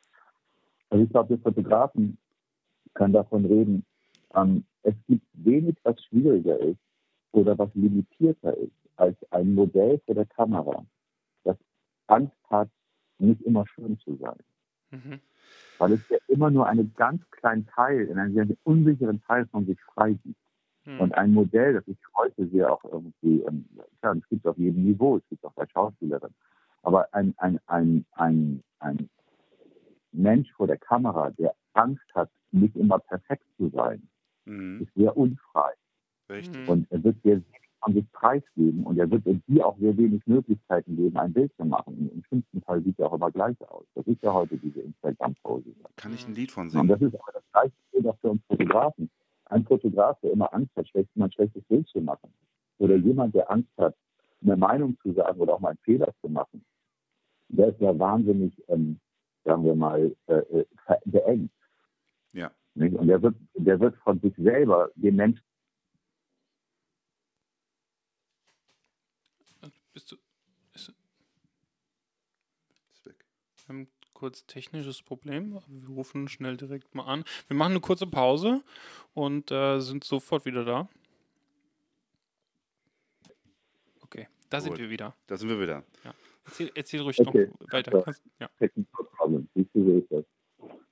Also 0.89 1.05
ich 1.05 1.11
glaube, 1.11 1.31
wir 1.31 1.39
Fotografen 1.39 2.19
können 2.95 3.13
davon 3.13 3.45
reden, 3.45 3.85
ähm, 4.35 4.65
es 4.83 4.95
gibt 5.07 5.27
wenig, 5.33 5.77
was 5.85 6.03
schwieriger 6.05 6.59
ist 6.59 6.81
oder 7.33 7.57
was 7.59 7.71
limitierter 7.75 8.57
ist 8.57 8.73
als 8.97 9.17
ein 9.31 9.55
Modell 9.55 10.01
vor 10.05 10.15
der 10.15 10.27
Kamera, 10.27 10.85
das 11.45 11.57
Angst 12.07 12.37
hat, 12.51 12.69
nicht 13.19 13.43
immer 13.43 13.67
schön 13.67 13.99
zu 13.99 14.17
sein. 14.17 14.39
Mhm. 14.91 15.21
Weil 15.79 15.93
es 15.93 16.09
ja 16.09 16.19
immer 16.29 16.51
nur 16.51 16.67
einen 16.67 16.95
ganz 16.95 17.23
kleinen 17.31 17.67
Teil, 17.67 18.07
in 18.07 18.19
einen 18.19 18.35
sehr 18.35 18.47
unsicheren 18.65 19.23
Teil 19.23 19.47
von 19.47 19.67
sich 19.67 19.81
freigibt. 19.81 20.37
Hm. 20.85 21.01
Und 21.01 21.15
ein 21.15 21.33
Modell, 21.33 21.75
das 21.75 21.87
ich 21.89 21.97
heute 22.17 22.47
sehe, 22.49 22.71
auch 22.71 22.83
irgendwie, 22.85 23.41
ähm, 23.43 23.67
klar, 24.01 24.17
es 24.17 24.29
gibt 24.29 24.45
es 24.45 24.51
auf 24.51 24.59
jedem 24.59 24.83
Niveau, 24.85 25.17
es 25.19 25.29
gibt 25.29 25.43
es 25.45 25.49
auch 25.49 25.55
bei 25.55 25.67
Schauspielerinnen, 25.69 26.35
aber 26.83 27.13
ein, 27.15 27.35
ein, 27.39 27.59
ein, 27.67 28.05
ein, 28.13 28.63
ein 28.81 29.09
Mensch 30.13 30.51
vor 30.53 30.67
der 30.67 30.79
Kamera, 30.79 31.31
der 31.31 31.55
Angst 31.75 32.05
hat, 32.15 32.31
nicht 32.51 32.77
immer 32.77 32.99
perfekt 32.99 33.45
zu 33.57 33.69
sein, 33.71 34.09
Mhm. 34.45 34.81
ist 34.83 34.93
sehr 34.95 35.17
unfrei. 35.17 35.71
Richtig. 36.29 36.69
Und 36.69 36.91
er 36.91 37.05
wird 37.05 37.17
sehr 37.23 37.37
wenig 37.37 37.61
von 37.81 37.95
sich 37.95 38.11
preisgeben 38.13 38.85
und 38.85 38.99
er 38.99 39.09
wird 39.11 39.23
dir 39.47 39.65
auch 39.67 39.79
sehr 39.79 39.97
wenig 39.97 40.27
Möglichkeiten 40.27 40.97
geben, 40.97 41.17
ein 41.17 41.33
Bild 41.33 41.53
zu 41.57 41.65
machen. 41.65 41.97
Im- 41.99 42.11
Im 42.11 42.25
schlimmsten 42.25 42.61
Fall 42.63 42.83
sieht 42.83 42.99
er 42.99 43.07
auch 43.07 43.15
immer 43.15 43.31
gleich 43.31 43.57
aus. 43.71 43.85
Das 43.95 44.05
ist 44.07 44.21
ja 44.23 44.33
heute 44.33 44.57
diese 44.57 44.81
Instagram-Pose. 44.81 45.73
Kann 45.97 46.13
ich 46.15 46.27
ein 46.27 46.35
Lied 46.35 46.51
von 46.51 46.65
Und 46.65 46.71
singen? 46.71 46.89
das 46.89 47.01
ist 47.03 47.15
aber 47.15 47.33
das 47.35 47.45
gleiche 47.53 47.73
gilt 47.93 48.07
auch 48.09 48.19
für 48.19 48.31
uns 48.31 48.43
Fotografen. 48.49 49.11
Ein 49.47 49.65
Fotograf, 49.65 50.19
der 50.21 50.33
immer 50.33 50.53
Angst 50.55 50.75
hat, 50.77 50.89
schlecht, 50.89 51.15
mal 51.17 51.27
ein 51.27 51.33
schlechtes 51.33 51.65
Bild 51.65 51.87
zu 51.89 52.01
machen. 52.01 52.33
Oder 52.79 52.97
jemand, 52.97 53.35
der 53.35 53.51
Angst 53.51 53.71
hat, 53.77 53.95
eine 54.43 54.57
Meinung 54.57 54.99
zu 55.03 55.13
sagen 55.13 55.41
oder 55.41 55.55
auch 55.55 55.61
mal 55.61 55.71
einen 55.71 55.79
Fehler 55.79 56.13
zu 56.21 56.29
machen. 56.29 56.65
Der 57.49 57.69
ist 57.69 57.81
ja 57.81 57.97
wahnsinnig, 57.99 58.53
ähm, 58.69 58.99
sagen 59.45 59.65
wir 59.65 59.75
mal, 59.75 60.17
äh, 60.27 60.35
äh, 60.35 60.65
beengt. 61.05 61.53
Ja. 62.33 62.51
Und 62.75 63.07
der 63.07 63.21
wird, 63.23 63.37
der 63.55 63.79
wird 63.79 63.97
von 63.97 64.19
sich 64.21 64.35
selber, 64.37 64.91
dem 64.97 65.17
Menschen, 65.17 65.45
Bist 69.93 70.11
du, 70.11 70.17
ist, 70.73 70.95
Ist 72.95 73.05
weg. 73.05 73.27
Wir 73.57 73.69
haben 73.69 73.89
kurz 74.23 74.47
technisches 74.47 75.03
Problem. 75.03 75.59
Wir 75.67 75.89
rufen 75.89 76.29
schnell 76.29 76.57
direkt 76.57 76.95
mal 76.95 77.03
an. 77.07 77.25
Wir 77.49 77.57
machen 77.57 77.73
eine 77.73 77.81
kurze 77.81 78.07
Pause 78.07 78.63
und 79.15 79.51
äh, 79.51 79.81
sind 79.81 80.05
sofort 80.05 80.45
wieder 80.45 80.65
da. 80.65 80.89
Okay, 84.01 84.29
Da 84.49 84.61
sind 84.61 84.79
wir 84.79 84.89
wieder. 84.89 85.13
Da 85.27 85.37
sind 85.37 85.49
wir 85.49 85.61
wieder. 85.61 85.83
Ja. 86.05 86.15
Erzähl, 86.45 86.71
erzähl 86.77 87.01
ruhig 87.01 87.19
Okay. 87.19 87.51
noch 87.59 87.73
weiter. 87.73 88.07
Also, 88.07 88.21
Ja. 88.39 88.49
Technical 88.61 89.07
Problem. 89.17 89.49
Das. 89.55 90.25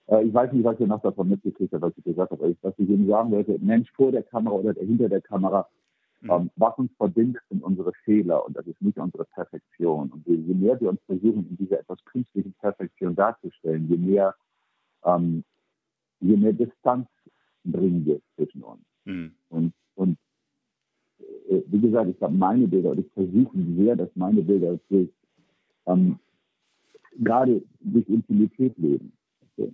Äh, 0.09 0.25
ich 0.25 0.35
weiß 0.35 0.53
nicht, 0.53 0.65
was 0.65 0.81
ihr 0.81 0.89
noch 0.89 1.01
davon 1.01 1.29
mitgekriegt 1.29 1.73
habt, 1.73 1.83
was 1.83 1.93
ich 1.99 2.03
gesagt 2.03 2.33
habe. 2.33 2.43
aber 2.43 2.51
ich- 2.51 2.59
Was 2.63 2.75
ich 2.79 2.89
Ihnen 2.89 3.07
sagen 3.07 3.31
wollte, 3.31 3.57
Mensch 3.61 3.93
vor 3.93 4.11
der 4.11 4.25
Kamera 4.25 4.57
oder 4.57 4.75
der 4.75 4.85
hinter 4.85 5.09
der 5.09 5.21
Kamera, 5.21 5.69
Mhm. 6.23 6.31
ähm, 6.31 6.51
was 6.57 6.77
uns 6.77 6.93
verbindet, 6.97 7.43
sind 7.49 7.63
unsere 7.63 7.93
Fehler 8.05 8.45
und 8.45 8.57
das 8.57 8.67
ist 8.67 8.81
nicht 8.83 8.99
unsere 8.99 9.25
Perfektion. 9.25 10.11
Und 10.11 10.27
je, 10.27 10.35
je 10.35 10.55
mehr 10.55 10.81
wir 10.81 10.91
uns 10.91 11.01
versuchen, 11.07 11.47
in 11.49 11.57
dieser 11.57 11.81
etwas 11.81 12.05
künstlichen 12.05 12.53
Perfektion 12.55 13.15
darzustellen, 13.15 13.89
je 13.89 13.97
mehr, 13.97 14.35
ähm, 15.05 15.45
je 16.21 16.37
mehr 16.37 16.53
Distanz 16.53 17.09
bringen 17.65 18.05
wir 18.05 18.21
zwischen 18.35 18.63
uns. 18.63 18.83
Mhm. 19.05 19.33
Und, 19.49 19.73
und 19.95 20.19
äh, 21.49 21.63
wie 21.67 21.81
gesagt, 21.81 22.11
ich 22.11 22.21
habe 22.21 22.35
meine 22.35 22.69
Bilder 22.69 22.91
und 22.91 23.01
ich 23.01 23.11
versuche 23.13 23.57
sehr, 23.77 23.97
dass 23.97 24.11
meine 24.15 24.43
Bilder 24.43 24.79
durch, 24.89 25.09
ähm, 25.87 26.19
gerade 27.19 27.63
durch 27.81 28.07
Intimität 28.09 28.77
leben. 28.77 29.13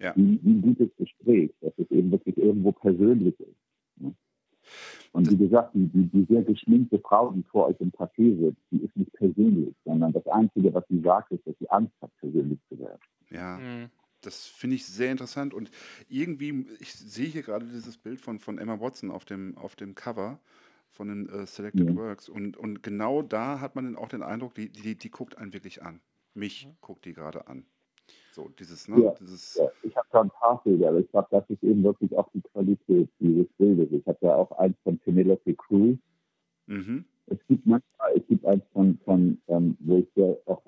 Ja. 0.00 0.16
wie, 0.16 0.40
wie 0.42 0.50
ein 0.50 0.62
gutes 0.62 0.88
Gespräch, 0.96 1.52
dass 1.60 1.72
es 1.76 1.88
eben 1.92 2.10
wirklich 2.10 2.36
irgendwo 2.36 2.72
persönlich 2.72 3.38
ist. 3.38 3.56
Ne? 4.00 4.12
Und 5.12 5.30
wie 5.30 5.36
gesagt, 5.36 5.74
die, 5.74 5.86
die, 5.86 6.06
die 6.06 6.26
sehr 6.28 6.42
geschminkte 6.42 6.98
Frau, 6.98 7.30
die 7.32 7.42
vor 7.44 7.68
euch 7.68 7.76
im 7.80 7.90
Café 7.90 8.38
sitzt, 8.38 8.60
die 8.70 8.82
ist 8.82 8.96
nicht 8.96 9.12
persönlich, 9.12 9.74
sondern 9.84 10.12
das 10.12 10.26
Einzige, 10.26 10.72
was 10.74 10.84
sie 10.88 11.00
sagt, 11.00 11.32
ist, 11.32 11.46
dass 11.46 11.54
sie 11.58 11.68
Angst 11.70 11.94
hat, 12.02 12.10
persönlich 12.18 12.58
zu 12.68 12.78
werden. 12.78 13.00
Ja. 13.30 13.58
Mhm. 13.58 13.90
Das 14.22 14.46
finde 14.46 14.76
ich 14.76 14.86
sehr 14.86 15.12
interessant 15.12 15.54
und 15.54 15.70
irgendwie, 16.08 16.66
ich 16.80 16.94
sehe 16.94 17.26
hier 17.26 17.42
gerade 17.42 17.64
dieses 17.66 17.96
Bild 17.96 18.20
von, 18.20 18.38
von 18.38 18.58
Emma 18.58 18.80
Watson 18.80 19.10
auf 19.10 19.24
dem, 19.24 19.56
auf 19.56 19.76
dem 19.76 19.94
Cover 19.94 20.40
von 20.90 21.08
den 21.08 21.28
äh, 21.28 21.46
Selected 21.46 21.88
Ja. 21.88 21.94
Works 21.94 22.28
und, 22.28 22.56
und 22.56 22.82
genau 22.82 23.22
da 23.22 23.60
hat 23.60 23.76
man 23.76 23.84
dann 23.84 23.96
auch 23.96 24.08
den 24.08 24.22
Eindruck, 24.22 24.54
die, 24.54 24.70
die, 24.70 24.96
die 24.96 25.10
guckt 25.10 25.38
einen 25.38 25.52
wirklich 25.52 25.82
an. 25.82 26.00
Mich 26.34 26.68
guckt 26.80 27.04
die 27.04 27.12
gerade 27.12 27.46
an. 27.46 27.66
So, 28.32 28.50
dieses, 28.58 28.86
ne? 28.88 29.02
Ja. 29.04 29.14
Dieses, 29.20 29.54
Ja, 29.56 29.68
ich 29.82 29.96
habe 29.96 30.06
da 30.12 30.20
ein 30.22 30.30
paar 30.30 30.62
Bilder, 30.62 30.88
aber 30.88 30.98
ich 31.00 31.10
glaube, 31.10 31.28
das 31.30 31.48
ist 31.48 31.62
eben 31.62 31.82
wirklich 31.82 32.16
auch 32.16 32.28
die 32.34 32.42
Qualität 32.42 33.08
dieses 33.18 33.46
Bildes. 33.58 33.88
Ich 33.92 34.06
habe 34.06 34.18
ja 34.20 34.36
auch 34.36 34.50
eins 34.58 34.76
von 34.84 34.98
Penelope 34.98 35.54
Cruz, 35.54 35.98
mhm. 36.66 37.04
es 37.26 37.38
gibt 37.48 37.66
manchmal, 37.66 38.12
es 38.16 38.26
gibt 38.26 38.44
eins 38.44 38.62
von, 38.72 38.98
von 39.04 39.38
ähm, 39.48 39.76
wo 39.80 39.98
ich 39.98 40.08
ja 40.16 40.34
auch 40.46 40.62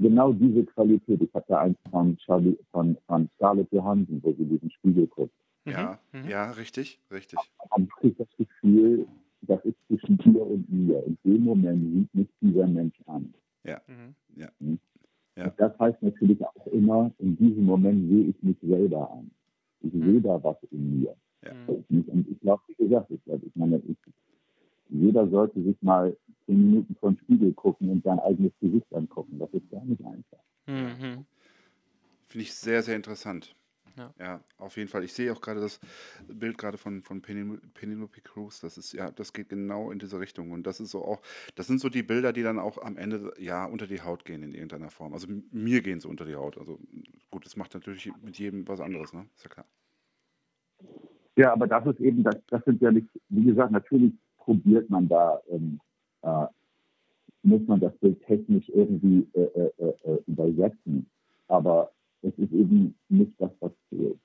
genau 0.00 0.32
diese 0.32 0.64
Qualität, 0.64 1.22
ich 1.22 1.32
hatte 1.34 1.58
eins 1.58 1.78
von 1.90 2.16
Charlie, 2.18 2.58
von, 2.72 2.96
von 3.06 3.28
Scarlett 3.36 3.70
Johansson, 3.72 4.20
wo 4.22 4.32
sie 4.32 4.44
diesen 4.44 4.70
Spiegel 4.70 5.06
guckt. 5.06 5.32
Ja, 5.66 5.98
Mhm. 6.12 6.28
ja, 6.28 6.50
richtig, 6.52 6.98
richtig. 7.10 7.38
Dann 7.74 7.88
kriege 7.88 8.08
ich 8.12 8.16
das 8.16 8.36
Gefühl, 8.38 9.06
das 9.42 9.62
ist 9.64 9.76
zwischen 9.86 10.16
dir 10.18 10.40
und 10.44 10.68
mir. 10.70 11.04
In 11.04 11.18
dem 11.24 11.44
Moment 11.44 11.94
sieht 11.94 12.14
mich 12.14 12.28
dieser 12.40 12.66
Mensch 12.66 12.98
an. 13.06 13.34
Mhm. 13.64 14.14
Ja. 14.34 14.48
Und 15.44 15.54
das 15.58 15.78
heißt 15.78 16.02
natürlich 16.02 16.44
auch 16.44 16.66
immer, 16.68 17.10
in 17.18 17.36
diesem 17.36 17.64
Moment 17.64 18.08
sehe 18.08 18.24
ich 18.24 18.42
mich 18.42 18.56
selber 18.62 19.10
an. 19.10 19.30
Ich 19.80 19.92
sehe 19.92 20.20
da 20.20 20.42
was 20.42 20.56
in 20.70 21.00
mir. 21.00 21.14
Ja. 21.44 21.54
Mhm. 21.54 22.04
Und 22.08 22.28
ich 22.28 22.40
glaube, 22.40 22.62
wie 22.68 22.84
gesagt, 22.84 23.10
ich, 23.10 23.20
ich 23.26 23.56
meine, 23.56 23.80
ich, 23.88 23.96
jeder 24.88 25.28
sollte 25.28 25.62
sich 25.62 25.76
mal 25.82 26.16
zehn 26.46 26.70
Minuten 26.70 26.96
vor 26.96 27.10
den 27.12 27.18
Spiegel 27.18 27.52
gucken 27.52 27.90
und 27.90 28.02
sein 28.04 28.18
eigenes 28.18 28.52
Gesicht 28.60 28.92
angucken. 28.92 29.38
Das 29.38 29.50
ist 29.52 29.70
gar 29.70 29.84
nicht 29.84 30.04
einfach. 30.04 30.42
Mhm. 30.66 31.24
Finde 32.26 32.42
ich 32.42 32.54
sehr, 32.54 32.82
sehr 32.82 32.96
interessant. 32.96 33.54
Ja. 34.18 34.40
auf 34.58 34.76
jeden 34.76 34.88
Fall. 34.88 35.04
Ich 35.04 35.12
sehe 35.12 35.32
auch 35.32 35.40
gerade 35.40 35.60
das 35.60 35.80
Bild 36.28 36.58
gerade 36.58 36.78
von, 36.78 37.02
von 37.02 37.20
Penel- 37.22 37.60
Penelope 37.74 38.20
Cruz. 38.20 38.60
Das 38.60 38.78
ist, 38.78 38.92
ja, 38.92 39.10
das 39.10 39.32
geht 39.32 39.48
genau 39.48 39.90
in 39.90 39.98
diese 39.98 40.20
Richtung. 40.20 40.52
Und 40.52 40.66
das 40.66 40.80
ist 40.80 40.90
so 40.90 41.04
auch, 41.04 41.20
das 41.54 41.66
sind 41.66 41.80
so 41.80 41.88
die 41.88 42.02
Bilder, 42.02 42.32
die 42.32 42.42
dann 42.42 42.58
auch 42.58 42.78
am 42.78 42.96
Ende, 42.96 43.32
ja, 43.38 43.64
unter 43.64 43.86
die 43.86 44.00
Haut 44.02 44.24
gehen 44.24 44.42
in 44.42 44.52
irgendeiner 44.54 44.90
Form. 44.90 45.12
Also 45.12 45.28
mir 45.50 45.82
gehen 45.82 46.00
sie 46.00 46.08
unter 46.08 46.24
die 46.24 46.36
Haut. 46.36 46.58
Also 46.58 46.78
gut, 47.30 47.44
das 47.44 47.56
macht 47.56 47.74
natürlich 47.74 48.10
mit 48.22 48.38
jedem 48.38 48.66
was 48.68 48.80
anderes, 48.80 49.12
ne? 49.12 49.26
Ist 49.36 49.44
ja 49.44 49.50
klar. 49.50 49.66
Ja, 51.36 51.52
aber 51.52 51.66
das 51.66 51.86
ist 51.86 52.00
eben, 52.00 52.22
das, 52.24 52.36
das 52.48 52.64
sind 52.64 52.80
ja 52.82 52.90
nicht, 52.90 53.08
wie 53.28 53.44
gesagt, 53.44 53.70
natürlich 53.70 54.12
probiert 54.38 54.90
man 54.90 55.08
da, 55.08 55.40
ähm, 55.48 55.80
äh, 56.22 56.46
muss 57.44 57.66
man 57.68 57.78
das 57.80 57.96
Bild 57.98 58.20
technisch 58.24 58.68
irgendwie 58.70 59.26
äh, 59.34 59.40
äh, 59.42 59.70
äh, 59.78 60.12
äh, 60.12 60.22
übersetzen. 60.26 61.08
Aber 61.46 61.92
es 62.22 62.32
ist 62.38 62.52
eben 62.52 62.98
nicht 63.08 63.32
das, 63.38 63.50
was 63.60 63.72
zählt. 63.90 64.18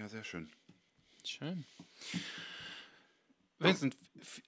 Ja, 0.00 0.08
sehr 0.08 0.24
schön. 0.24 0.48
Schön. 1.24 1.64
Vincent, 3.58 3.98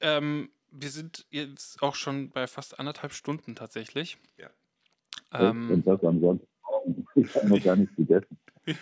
ähm, 0.00 0.50
wir 0.70 0.88
sind 0.88 1.26
jetzt 1.30 1.82
auch 1.82 1.94
schon 1.94 2.30
bei 2.30 2.46
fast 2.46 2.78
anderthalb 2.78 3.12
Stunden 3.12 3.54
tatsächlich. 3.54 4.16
Ja. 4.38 4.48
Ähm, 5.32 5.70
und 5.70 5.86
das 5.86 6.02
ansonsten, 6.02 6.48
ich 7.14 7.34
habe 7.34 7.48
noch 7.48 7.62
gar 7.62 7.76
nicht 7.76 7.94
gegessen. 7.96 8.38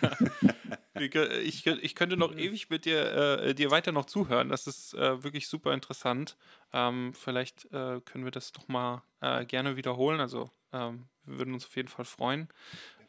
Ich, 0.94 1.12
kö- 1.12 1.30
ich, 1.38 1.66
ich 1.66 1.94
könnte 1.94 2.16
noch 2.18 2.36
ewig 2.36 2.68
mit 2.68 2.84
dir, 2.84 3.40
äh, 3.40 3.54
dir 3.54 3.70
weiter 3.70 3.90
noch 3.92 4.04
zuhören. 4.04 4.50
Das 4.50 4.66
ist 4.66 4.92
äh, 4.94 5.22
wirklich 5.24 5.48
super 5.48 5.72
interessant. 5.72 6.36
Ähm, 6.74 7.14
vielleicht 7.14 7.64
äh, 7.72 8.00
können 8.04 8.24
wir 8.24 8.32
das 8.32 8.52
noch 8.54 8.68
mal 8.68 9.02
äh, 9.20 9.46
gerne 9.46 9.76
wiederholen. 9.76 10.20
Also 10.20 10.50
ähm, 10.72 11.04
wir 11.24 11.38
würden 11.38 11.54
uns 11.54 11.66
auf 11.66 11.76
jeden 11.76 11.88
Fall 11.88 12.04
freuen. 12.04 12.48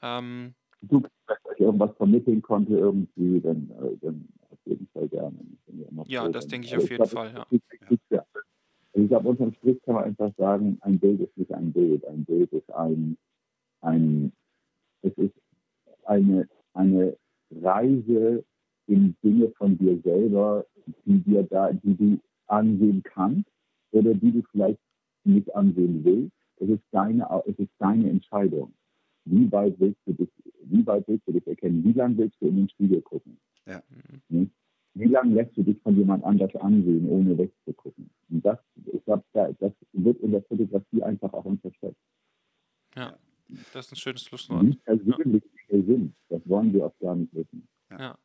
Ähm, 0.01 0.55
Du, 0.83 0.99
wenn 0.99 1.37
ich 1.53 1.59
irgendwas 1.59 1.95
vermitteln 1.95 2.41
konnte 2.41 2.73
irgendwie, 2.73 3.39
dann, 3.39 3.69
äh, 3.69 3.97
dann 4.01 4.27
auf 4.49 4.57
jeden 4.65 4.87
Fall 4.87 5.07
gerne. 5.09 5.37
Ja, 6.07 6.23
froh, 6.23 6.31
das 6.31 6.47
denke 6.47 6.65
ich 6.65 6.75
auf 6.75 6.83
jeden 6.83 6.95
glaub, 6.95 7.09
Fall, 7.09 7.31
ja. 7.33 7.45
ist 7.51 7.71
wichtig, 7.71 7.99
ja. 8.09 8.25
Also 8.93 9.03
Ich 9.03 9.07
glaube, 9.07 9.29
unterm 9.29 9.53
Strich 9.53 9.79
kann 9.83 9.95
man 9.95 10.05
einfach 10.05 10.31
sagen, 10.37 10.77
ein 10.81 10.99
Bild 10.99 11.21
ist 11.21 11.37
nicht 11.37 11.53
ein 11.53 11.71
Bild. 11.71 12.03
Ein 12.05 12.25
Bild 12.25 12.51
ist 12.51 12.69
ein, 12.73 13.15
ein 13.81 14.33
es 15.03 15.13
ist 15.17 15.33
eine, 16.05 16.47
eine 16.73 17.15
Reise 17.51 18.43
in 18.87 19.15
Dinge 19.23 19.51
von 19.57 19.77
dir 19.77 19.99
selber, 20.01 20.65
die 21.05 21.19
dir 21.19 21.43
da, 21.43 21.71
die 21.71 21.95
du 21.95 22.19
ansehen 22.47 23.03
kannst 23.03 23.49
oder 23.91 24.13
die 24.13 24.31
du 24.31 24.41
vielleicht 24.51 24.79
nicht 25.23 25.53
ansehen 25.55 26.03
willst. 26.03 26.35
Es 26.61 26.69
ist 26.69 26.83
deine, 26.91 27.27
es 27.47 27.57
ist 27.59 27.71
deine 27.79 28.09
Entscheidung. 28.09 28.73
Wie 29.25 29.51
weit 29.51 29.79
willst 29.79 29.99
du 30.05 30.13
dich, 30.13 30.29
wie 30.63 30.85
weit 30.85 31.07
willst 31.07 31.27
du 31.27 31.33
dich 31.33 31.45
erkennen? 31.47 31.83
Wie 31.83 31.93
lange 31.93 32.17
willst 32.17 32.41
du 32.41 32.47
in 32.47 32.57
den 32.57 32.69
Spiegel 32.69 33.01
gucken? 33.01 33.37
Ja. 33.67 33.81
Hm? 34.29 34.51
Wie 34.93 35.05
lange 35.07 35.35
lässt 35.35 35.55
du 35.57 35.63
dich 35.63 35.79
von 35.81 35.95
jemand 35.97 36.23
anders 36.23 36.55
ansehen, 36.57 37.07
ohne 37.09 37.37
wegzugucken? 37.37 38.09
Und 38.29 38.45
das, 38.45 38.59
ich 38.93 39.03
glaube, 39.05 39.23
da- 39.33 39.51
das 39.53 39.73
wird 39.93 40.19
in 40.21 40.31
der 40.31 40.43
Fotografie 40.43 41.03
einfach 41.03 41.33
auch 41.33 41.45
unterschätzt. 41.45 41.99
ja, 42.95 43.17
das 43.73 43.85
ist 43.87 43.93
ein 43.93 43.95
schönes 43.97 44.23
Schlusswort. 44.23 44.63
Wie 44.65 44.75
persönlich 44.75 45.43
wir 45.67 45.83
sind, 45.83 46.15
das 46.29 46.41
wollen 46.47 46.73
wir 46.73 46.85
auch 46.87 46.97
gar 46.99 47.15
nicht 47.15 47.33
wissen. 47.33 47.67
Ja, 47.89 47.97
ja 47.99 48.17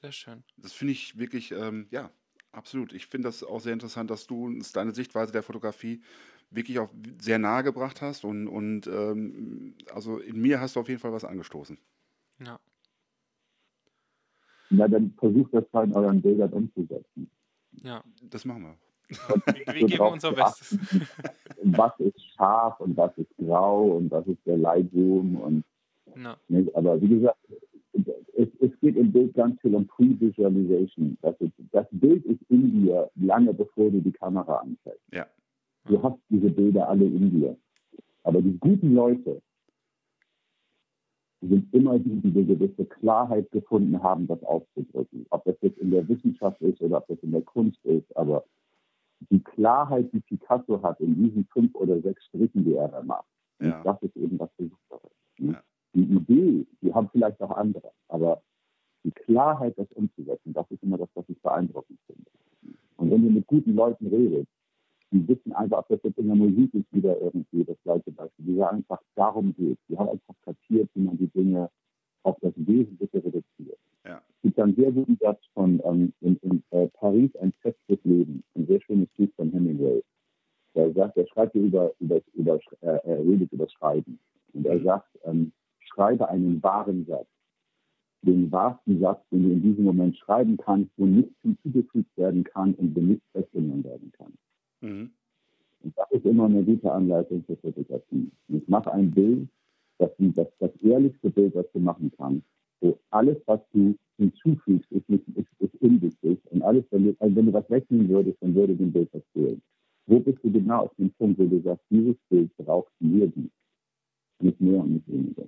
sehr 0.00 0.12
schön. 0.12 0.42
Das 0.56 0.72
finde 0.72 0.92
ich 0.92 1.18
wirklich, 1.18 1.52
ähm, 1.52 1.86
ja, 1.90 2.10
absolut. 2.52 2.92
Ich 2.92 3.06
finde 3.06 3.28
das 3.28 3.42
auch 3.44 3.60
sehr 3.60 3.72
interessant, 3.72 4.10
dass 4.10 4.26
du 4.26 4.46
uns 4.46 4.72
deine 4.72 4.92
Sichtweise 4.94 5.32
der 5.32 5.42
Fotografie 5.42 6.02
wirklich 6.50 6.78
auch 6.78 6.90
sehr 7.20 7.38
nahe 7.38 7.62
gebracht 7.62 8.00
hast 8.02 8.24
und, 8.24 8.48
und 8.48 8.86
ähm, 8.86 9.74
also 9.94 10.18
in 10.18 10.40
mir 10.40 10.60
hast 10.60 10.76
du 10.76 10.80
auf 10.80 10.88
jeden 10.88 11.00
Fall 11.00 11.12
was 11.12 11.24
angestoßen. 11.24 11.78
Ja, 12.40 12.58
Na, 14.70 14.86
dann 14.88 15.12
versucht 15.18 15.52
das 15.54 15.64
mal 15.72 15.84
in 15.84 15.94
euren 15.94 16.22
Bildern 16.22 16.52
umzusetzen. 16.52 17.30
ja. 17.82 18.02
Das 18.22 18.44
machen 18.44 18.62
wir. 18.62 18.76
Wir, 19.08 19.66
wir 19.74 19.86
geben 19.86 20.04
unser 20.12 20.32
Bestes. 20.32 20.78
Was 21.62 21.98
ist 21.98 22.20
scharf 22.36 22.78
und 22.80 22.96
was 22.96 23.16
ist 23.16 23.34
grau 23.38 23.96
und 23.96 24.10
was 24.10 24.26
ist 24.26 24.44
der 24.46 24.58
Lightroom 24.58 25.36
und 25.36 25.64
Ja, 26.16 26.36
Nicht? 26.48 26.74
Aber 26.76 27.00
wie 27.00 27.08
gesagt, 27.08 27.38
es, 28.36 28.48
es 28.60 28.70
geht 28.80 28.96
im 28.96 29.10
Bild 29.10 29.34
ganz 29.34 29.60
viel 29.60 29.74
um 29.74 29.86
Pre-Visualization. 29.86 31.16
Das, 31.22 31.34
das 31.72 31.86
Bild 31.90 32.24
ist 32.26 32.40
in 32.50 32.82
dir 32.82 33.10
lange 33.16 33.52
bevor 33.54 33.90
du 33.90 34.00
die 34.00 34.12
Kamera 34.12 34.58
anfällst. 34.58 35.02
Ja. 35.12 35.26
Du 35.86 36.02
hast 36.02 36.18
diese 36.28 36.50
Bilder 36.50 36.88
alle 36.88 37.04
in 37.04 37.30
dir. 37.30 37.56
Aber 38.24 38.42
die 38.42 38.58
guten 38.58 38.94
Leute 38.94 39.40
sind 41.40 41.72
immer 41.72 41.98
die, 41.98 42.20
die 42.20 42.30
eine 42.36 42.44
gewisse 42.46 42.84
Klarheit 42.84 43.50
gefunden 43.52 44.02
haben, 44.02 44.26
das 44.26 44.42
auszudrücken. 44.42 45.24
Ob 45.30 45.44
das 45.44 45.56
jetzt 45.62 45.78
in 45.78 45.90
der 45.90 46.06
Wissenschaft 46.08 46.60
ist 46.62 46.80
oder 46.82 46.98
ob 46.98 47.06
das 47.06 47.18
in 47.20 47.30
der 47.32 47.42
Kunst 47.42 47.82
ist. 47.84 48.14
Aber 48.16 48.44
die 49.30 49.40
Klarheit, 49.40 50.12
die 50.12 50.20
Picasso 50.20 50.82
hat 50.82 51.00
in 51.00 51.14
diesen 51.14 51.44
fünf 51.46 51.74
oder 51.74 52.00
sechs 52.00 52.24
Strichen, 52.26 52.64
die 52.64 52.74
er 52.74 52.88
da 52.88 53.02
macht, 53.02 53.26
Ja. 53.60 53.82
das 53.82 54.02
ist 54.02 54.16
eben 54.16 54.36
das 54.38 54.50
Besondere. 54.56 55.10
Ne? 55.38 55.52
Ja. 55.52 55.62
Die 55.94 56.02
Idee, 56.02 56.66
die 56.82 56.92
haben 56.92 57.08
vielleicht 57.10 57.40
auch 57.40 57.56
andere, 57.56 57.90
aber 58.08 58.42
die 59.04 59.10
Klarheit, 59.10 59.78
das 59.78 59.90
umzusetzen, 59.92 60.52
das 60.52 60.70
ist 60.70 60.82
immer 60.82 60.98
das, 60.98 61.08
was 61.14 61.24
ich 61.28 61.40
beeindruckend 61.40 61.98
finde. 62.06 62.30
Und 62.96 63.10
wenn 63.10 63.22
du 63.22 63.30
mit 63.30 63.46
guten 63.46 63.74
Leuten 63.74 64.06
redest, 64.08 64.48
die 65.10 65.26
wissen 65.26 65.52
einfach, 65.52 65.78
ob 65.78 65.88
das 65.88 66.00
jetzt 66.02 66.18
in 66.18 66.26
der 66.26 66.36
Musik 66.36 66.74
ist, 66.74 66.92
wieder 66.92 67.18
irgendwie 67.20 67.64
das 67.64 67.76
gleiche 67.82 68.12
Beispiel, 68.12 68.44
die 68.44 68.56
sagen 68.56 68.78
einfach, 68.78 69.00
darum 69.14 69.54
geht. 69.54 69.78
Die 69.88 69.96
haben 69.96 70.08
einfach 70.08 70.34
kapiert, 70.44 70.90
wie 70.94 71.00
man 71.00 71.16
die 71.16 71.28
Dinge 71.28 71.70
auf 72.24 72.36
das 72.40 72.52
Wesentliche 72.56 73.16
reduziert. 73.24 73.78
Ja. 74.04 74.20
Es 74.28 74.42
gibt 74.42 74.58
einen 74.58 74.74
sehr 74.74 74.92
guten 74.92 75.16
Satz 75.20 75.40
von 75.54 75.80
ähm, 75.84 76.12
in, 76.20 76.36
in 76.42 76.62
äh, 76.70 76.88
Paris 76.88 77.34
ein 77.36 77.52
festes 77.62 77.98
Leben. 78.04 78.42
Und 78.54 78.66
sehr 78.66 78.80
schönes 78.82 79.08
Buch 79.16 79.28
von 79.36 79.50
Hemingway. 79.50 80.02
Er 80.74 80.92
sagt, 80.92 81.16
er 81.16 81.26
schreibt 81.28 81.54
über, 81.54 81.92
über, 81.98 82.20
über 82.34 82.60
äh, 82.80 82.98
er 83.02 83.18
redet 83.20 83.50
über 83.52 83.68
Schreiben. 83.68 84.18
Und 84.52 84.66
er 84.66 84.80
sagt, 84.82 85.18
ähm, 85.24 85.52
schreibe 85.80 86.28
einen 86.28 86.62
wahren 86.62 87.06
Satz. 87.06 87.26
Den 88.22 88.50
wahrsten 88.52 89.00
Satz, 89.00 89.22
den 89.30 89.44
du 89.44 89.50
in 89.52 89.62
diesem 89.62 89.84
Moment 89.84 90.16
schreiben 90.18 90.56
kannst, 90.56 90.90
wo 90.96 91.06
nichts 91.06 91.34
hinzugefügt 91.42 92.16
werden 92.16 92.44
kann 92.44 92.74
und 92.74 92.94
wo 92.94 93.00
nichts 93.00 93.24
weggenommen 93.32 93.84
werden 93.84 94.12
kann. 94.12 94.32
Mhm. 94.80 95.10
Und 95.82 95.96
das 95.96 96.10
ist 96.10 96.24
immer 96.24 96.46
eine 96.46 96.62
gute 96.64 96.90
Anleitung 96.90 97.44
für 97.44 97.56
Fotografie. 97.56 98.30
Ich 98.48 98.68
mache 98.68 98.92
ein 98.92 99.10
Bild, 99.10 99.48
das, 99.98 100.10
das, 100.18 100.48
das 100.58 100.70
ehrlichste 100.82 101.30
Bild, 101.30 101.54
was 101.54 101.66
du 101.72 101.78
machen 101.80 102.12
kannst, 102.16 102.44
wo 102.80 102.98
alles, 103.10 103.36
was 103.46 103.60
du 103.72 103.96
hinzufügst, 104.16 104.90
ist, 104.90 105.08
ist, 105.08 105.28
ist, 105.36 105.48
ist 105.58 105.74
unwichtig. 105.80 106.38
Und 106.50 106.62
alles, 106.62 106.84
wenn 106.90 107.04
du, 107.04 107.16
also 107.18 107.36
wenn 107.36 107.46
du 107.46 107.52
was 107.52 107.68
wegnehmen 107.70 108.08
würdest, 108.08 108.36
dann 108.40 108.54
würde 108.54 108.74
dem 108.74 108.92
Bild 108.92 109.08
was 109.12 109.22
fehlen. 109.32 109.62
Wo 110.06 110.20
bist 110.20 110.38
du 110.42 110.50
genau 110.50 110.84
auf 110.84 110.94
dem 110.96 111.10
Punkt, 111.12 111.38
wo 111.38 111.46
du 111.46 111.60
sagst, 111.60 111.84
dieses 111.90 112.16
Bild 112.28 112.56
braucht 112.56 112.92
mir 113.00 113.26
die? 113.28 113.50
Nicht 114.40 114.60
mehr 114.60 114.80
und 114.80 114.94
nicht 114.94 115.08
weniger. 115.08 115.46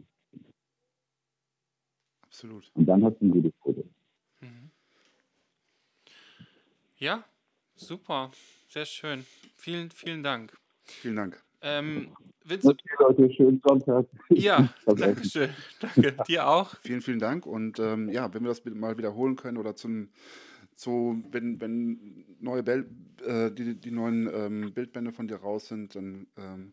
Absolut. 2.23 2.70
Und 2.74 2.86
dann 2.86 3.05
hast 3.05 3.19
du 3.20 3.27
ein 3.27 3.31
gutes 3.31 3.52
Foto. 3.61 3.85
Mhm. 4.40 4.70
Ja, 6.98 7.24
super. 7.74 8.31
Sehr 8.71 8.87
schön. 8.87 9.25
Vielen, 9.57 9.91
vielen 9.91 10.23
Dank. 10.23 10.57
Vielen 10.85 11.17
Dank. 11.17 11.43
Ähm, 11.61 12.13
Vincent, 12.45 12.81
okay, 12.81 12.95
Leute, 13.01 13.35
schönen 13.35 13.61
Sonntag. 13.67 14.07
Ja, 14.31 14.73
danke 14.87 15.25
schön. 15.25 15.51
Danke, 15.81 16.15
dir 16.29 16.47
auch. 16.47 16.77
Vielen, 16.77 17.01
vielen 17.01 17.19
Dank. 17.19 17.47
Und 17.47 17.81
ähm, 17.81 18.09
ja, 18.11 18.33
wenn 18.33 18.45
wir 18.45 18.49
das 18.49 18.65
mal 18.65 18.97
wiederholen 18.97 19.35
können 19.35 19.59
oder 19.59 19.75
zum, 19.75 20.11
so, 20.73 21.17
wenn, 21.33 21.61
wenn 21.61 22.25
neue 22.39 22.63
Bel 22.63 22.89
äh, 23.27 23.51
die, 23.51 23.75
die 23.75 23.91
neuen 23.91 24.31
ähm, 24.33 24.73
Bildbände 24.73 25.11
von 25.11 25.27
dir 25.27 25.39
raus 25.39 25.67
sind, 25.67 25.97
dann 25.97 26.29
ähm, 26.39 26.73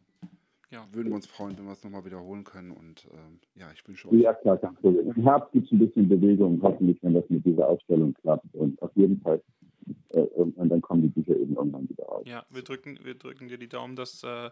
ja. 0.70 0.86
würden 0.92 1.10
wir 1.10 1.16
uns 1.16 1.26
freuen, 1.26 1.58
wenn 1.58 1.66
wir 1.66 1.72
es 1.72 1.84
nochmal 1.84 2.06
wiederholen 2.06 2.44
können. 2.44 2.70
Und 2.70 3.08
ähm, 3.12 3.40
ja, 3.56 3.72
ich 3.74 3.86
wünsche 3.88 4.08
euch. 4.10 4.22
Ja, 4.22 4.36
klar, 4.36 4.58
Problem. 4.58 5.14
Im 5.16 5.24
Herbst 5.24 5.52
gibt 5.52 5.66
es 5.66 5.72
ein 5.72 5.80
bisschen 5.80 6.08
Bewegung, 6.08 6.60
hoffentlich, 6.62 7.00
wenn 7.02 7.16
das 7.16 7.28
mit 7.30 7.44
dieser 7.44 7.68
Ausstellung 7.68 8.14
klappt. 8.22 8.54
Und 8.54 8.80
auf 8.84 8.92
jeden 8.96 9.20
Fall 9.22 9.42
äh, 10.10 10.20
und 10.20 10.70
dann 10.70 10.82
kommen 10.82 11.02
die 11.02 11.08
Bücher 11.10 11.36
eben 11.36 11.56
irgendwann 11.56 11.90
wieder 11.90 12.06
raus. 12.06 12.24
Ja, 12.26 12.46
wir 12.50 12.64
drücken, 12.64 13.00
wir 13.04 13.16
drücken 13.16 13.48
dir 13.48 13.58
die 13.58 13.70
Daumen, 13.70 13.96
dass, 13.96 14.24
äh, 14.24 14.50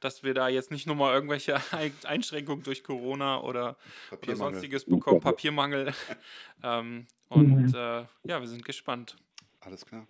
dass 0.00 0.22
wir 0.22 0.34
da 0.34 0.48
jetzt 0.48 0.70
nicht 0.70 0.86
nochmal 0.86 1.14
irgendwelche 1.14 1.56
Einschränkungen 2.04 2.62
durch 2.62 2.84
Corona 2.84 3.40
oder, 3.40 3.76
oder 4.22 4.36
sonstiges 4.36 4.84
bekommen, 4.84 5.20
Papiermangel. 5.20 5.92
ähm, 6.62 7.06
und 7.28 7.74
äh, 7.74 8.04
ja, 8.24 8.40
wir 8.40 8.46
sind 8.46 8.64
gespannt. 8.64 9.16
Alles 9.60 9.84
klar. 9.84 10.06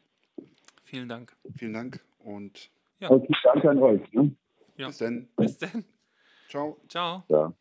Vielen 0.84 1.09
Dank. 1.09 1.34
Vielen 1.56 1.72
Dank 1.72 2.01
und 2.18 2.70
ja. 3.01 3.10
Okay, 3.10 3.34
danke 3.43 3.70
an 3.70 3.78
euch. 3.78 4.12
Ne? 4.12 4.34
Ja. 4.76 4.88
Bis 4.88 4.98
dann. 4.98 5.28
Bis 5.36 5.59
dann. 5.59 5.84
Ciao. 6.48 6.80
Ciao. 6.88 7.24
Ja. 7.28 7.52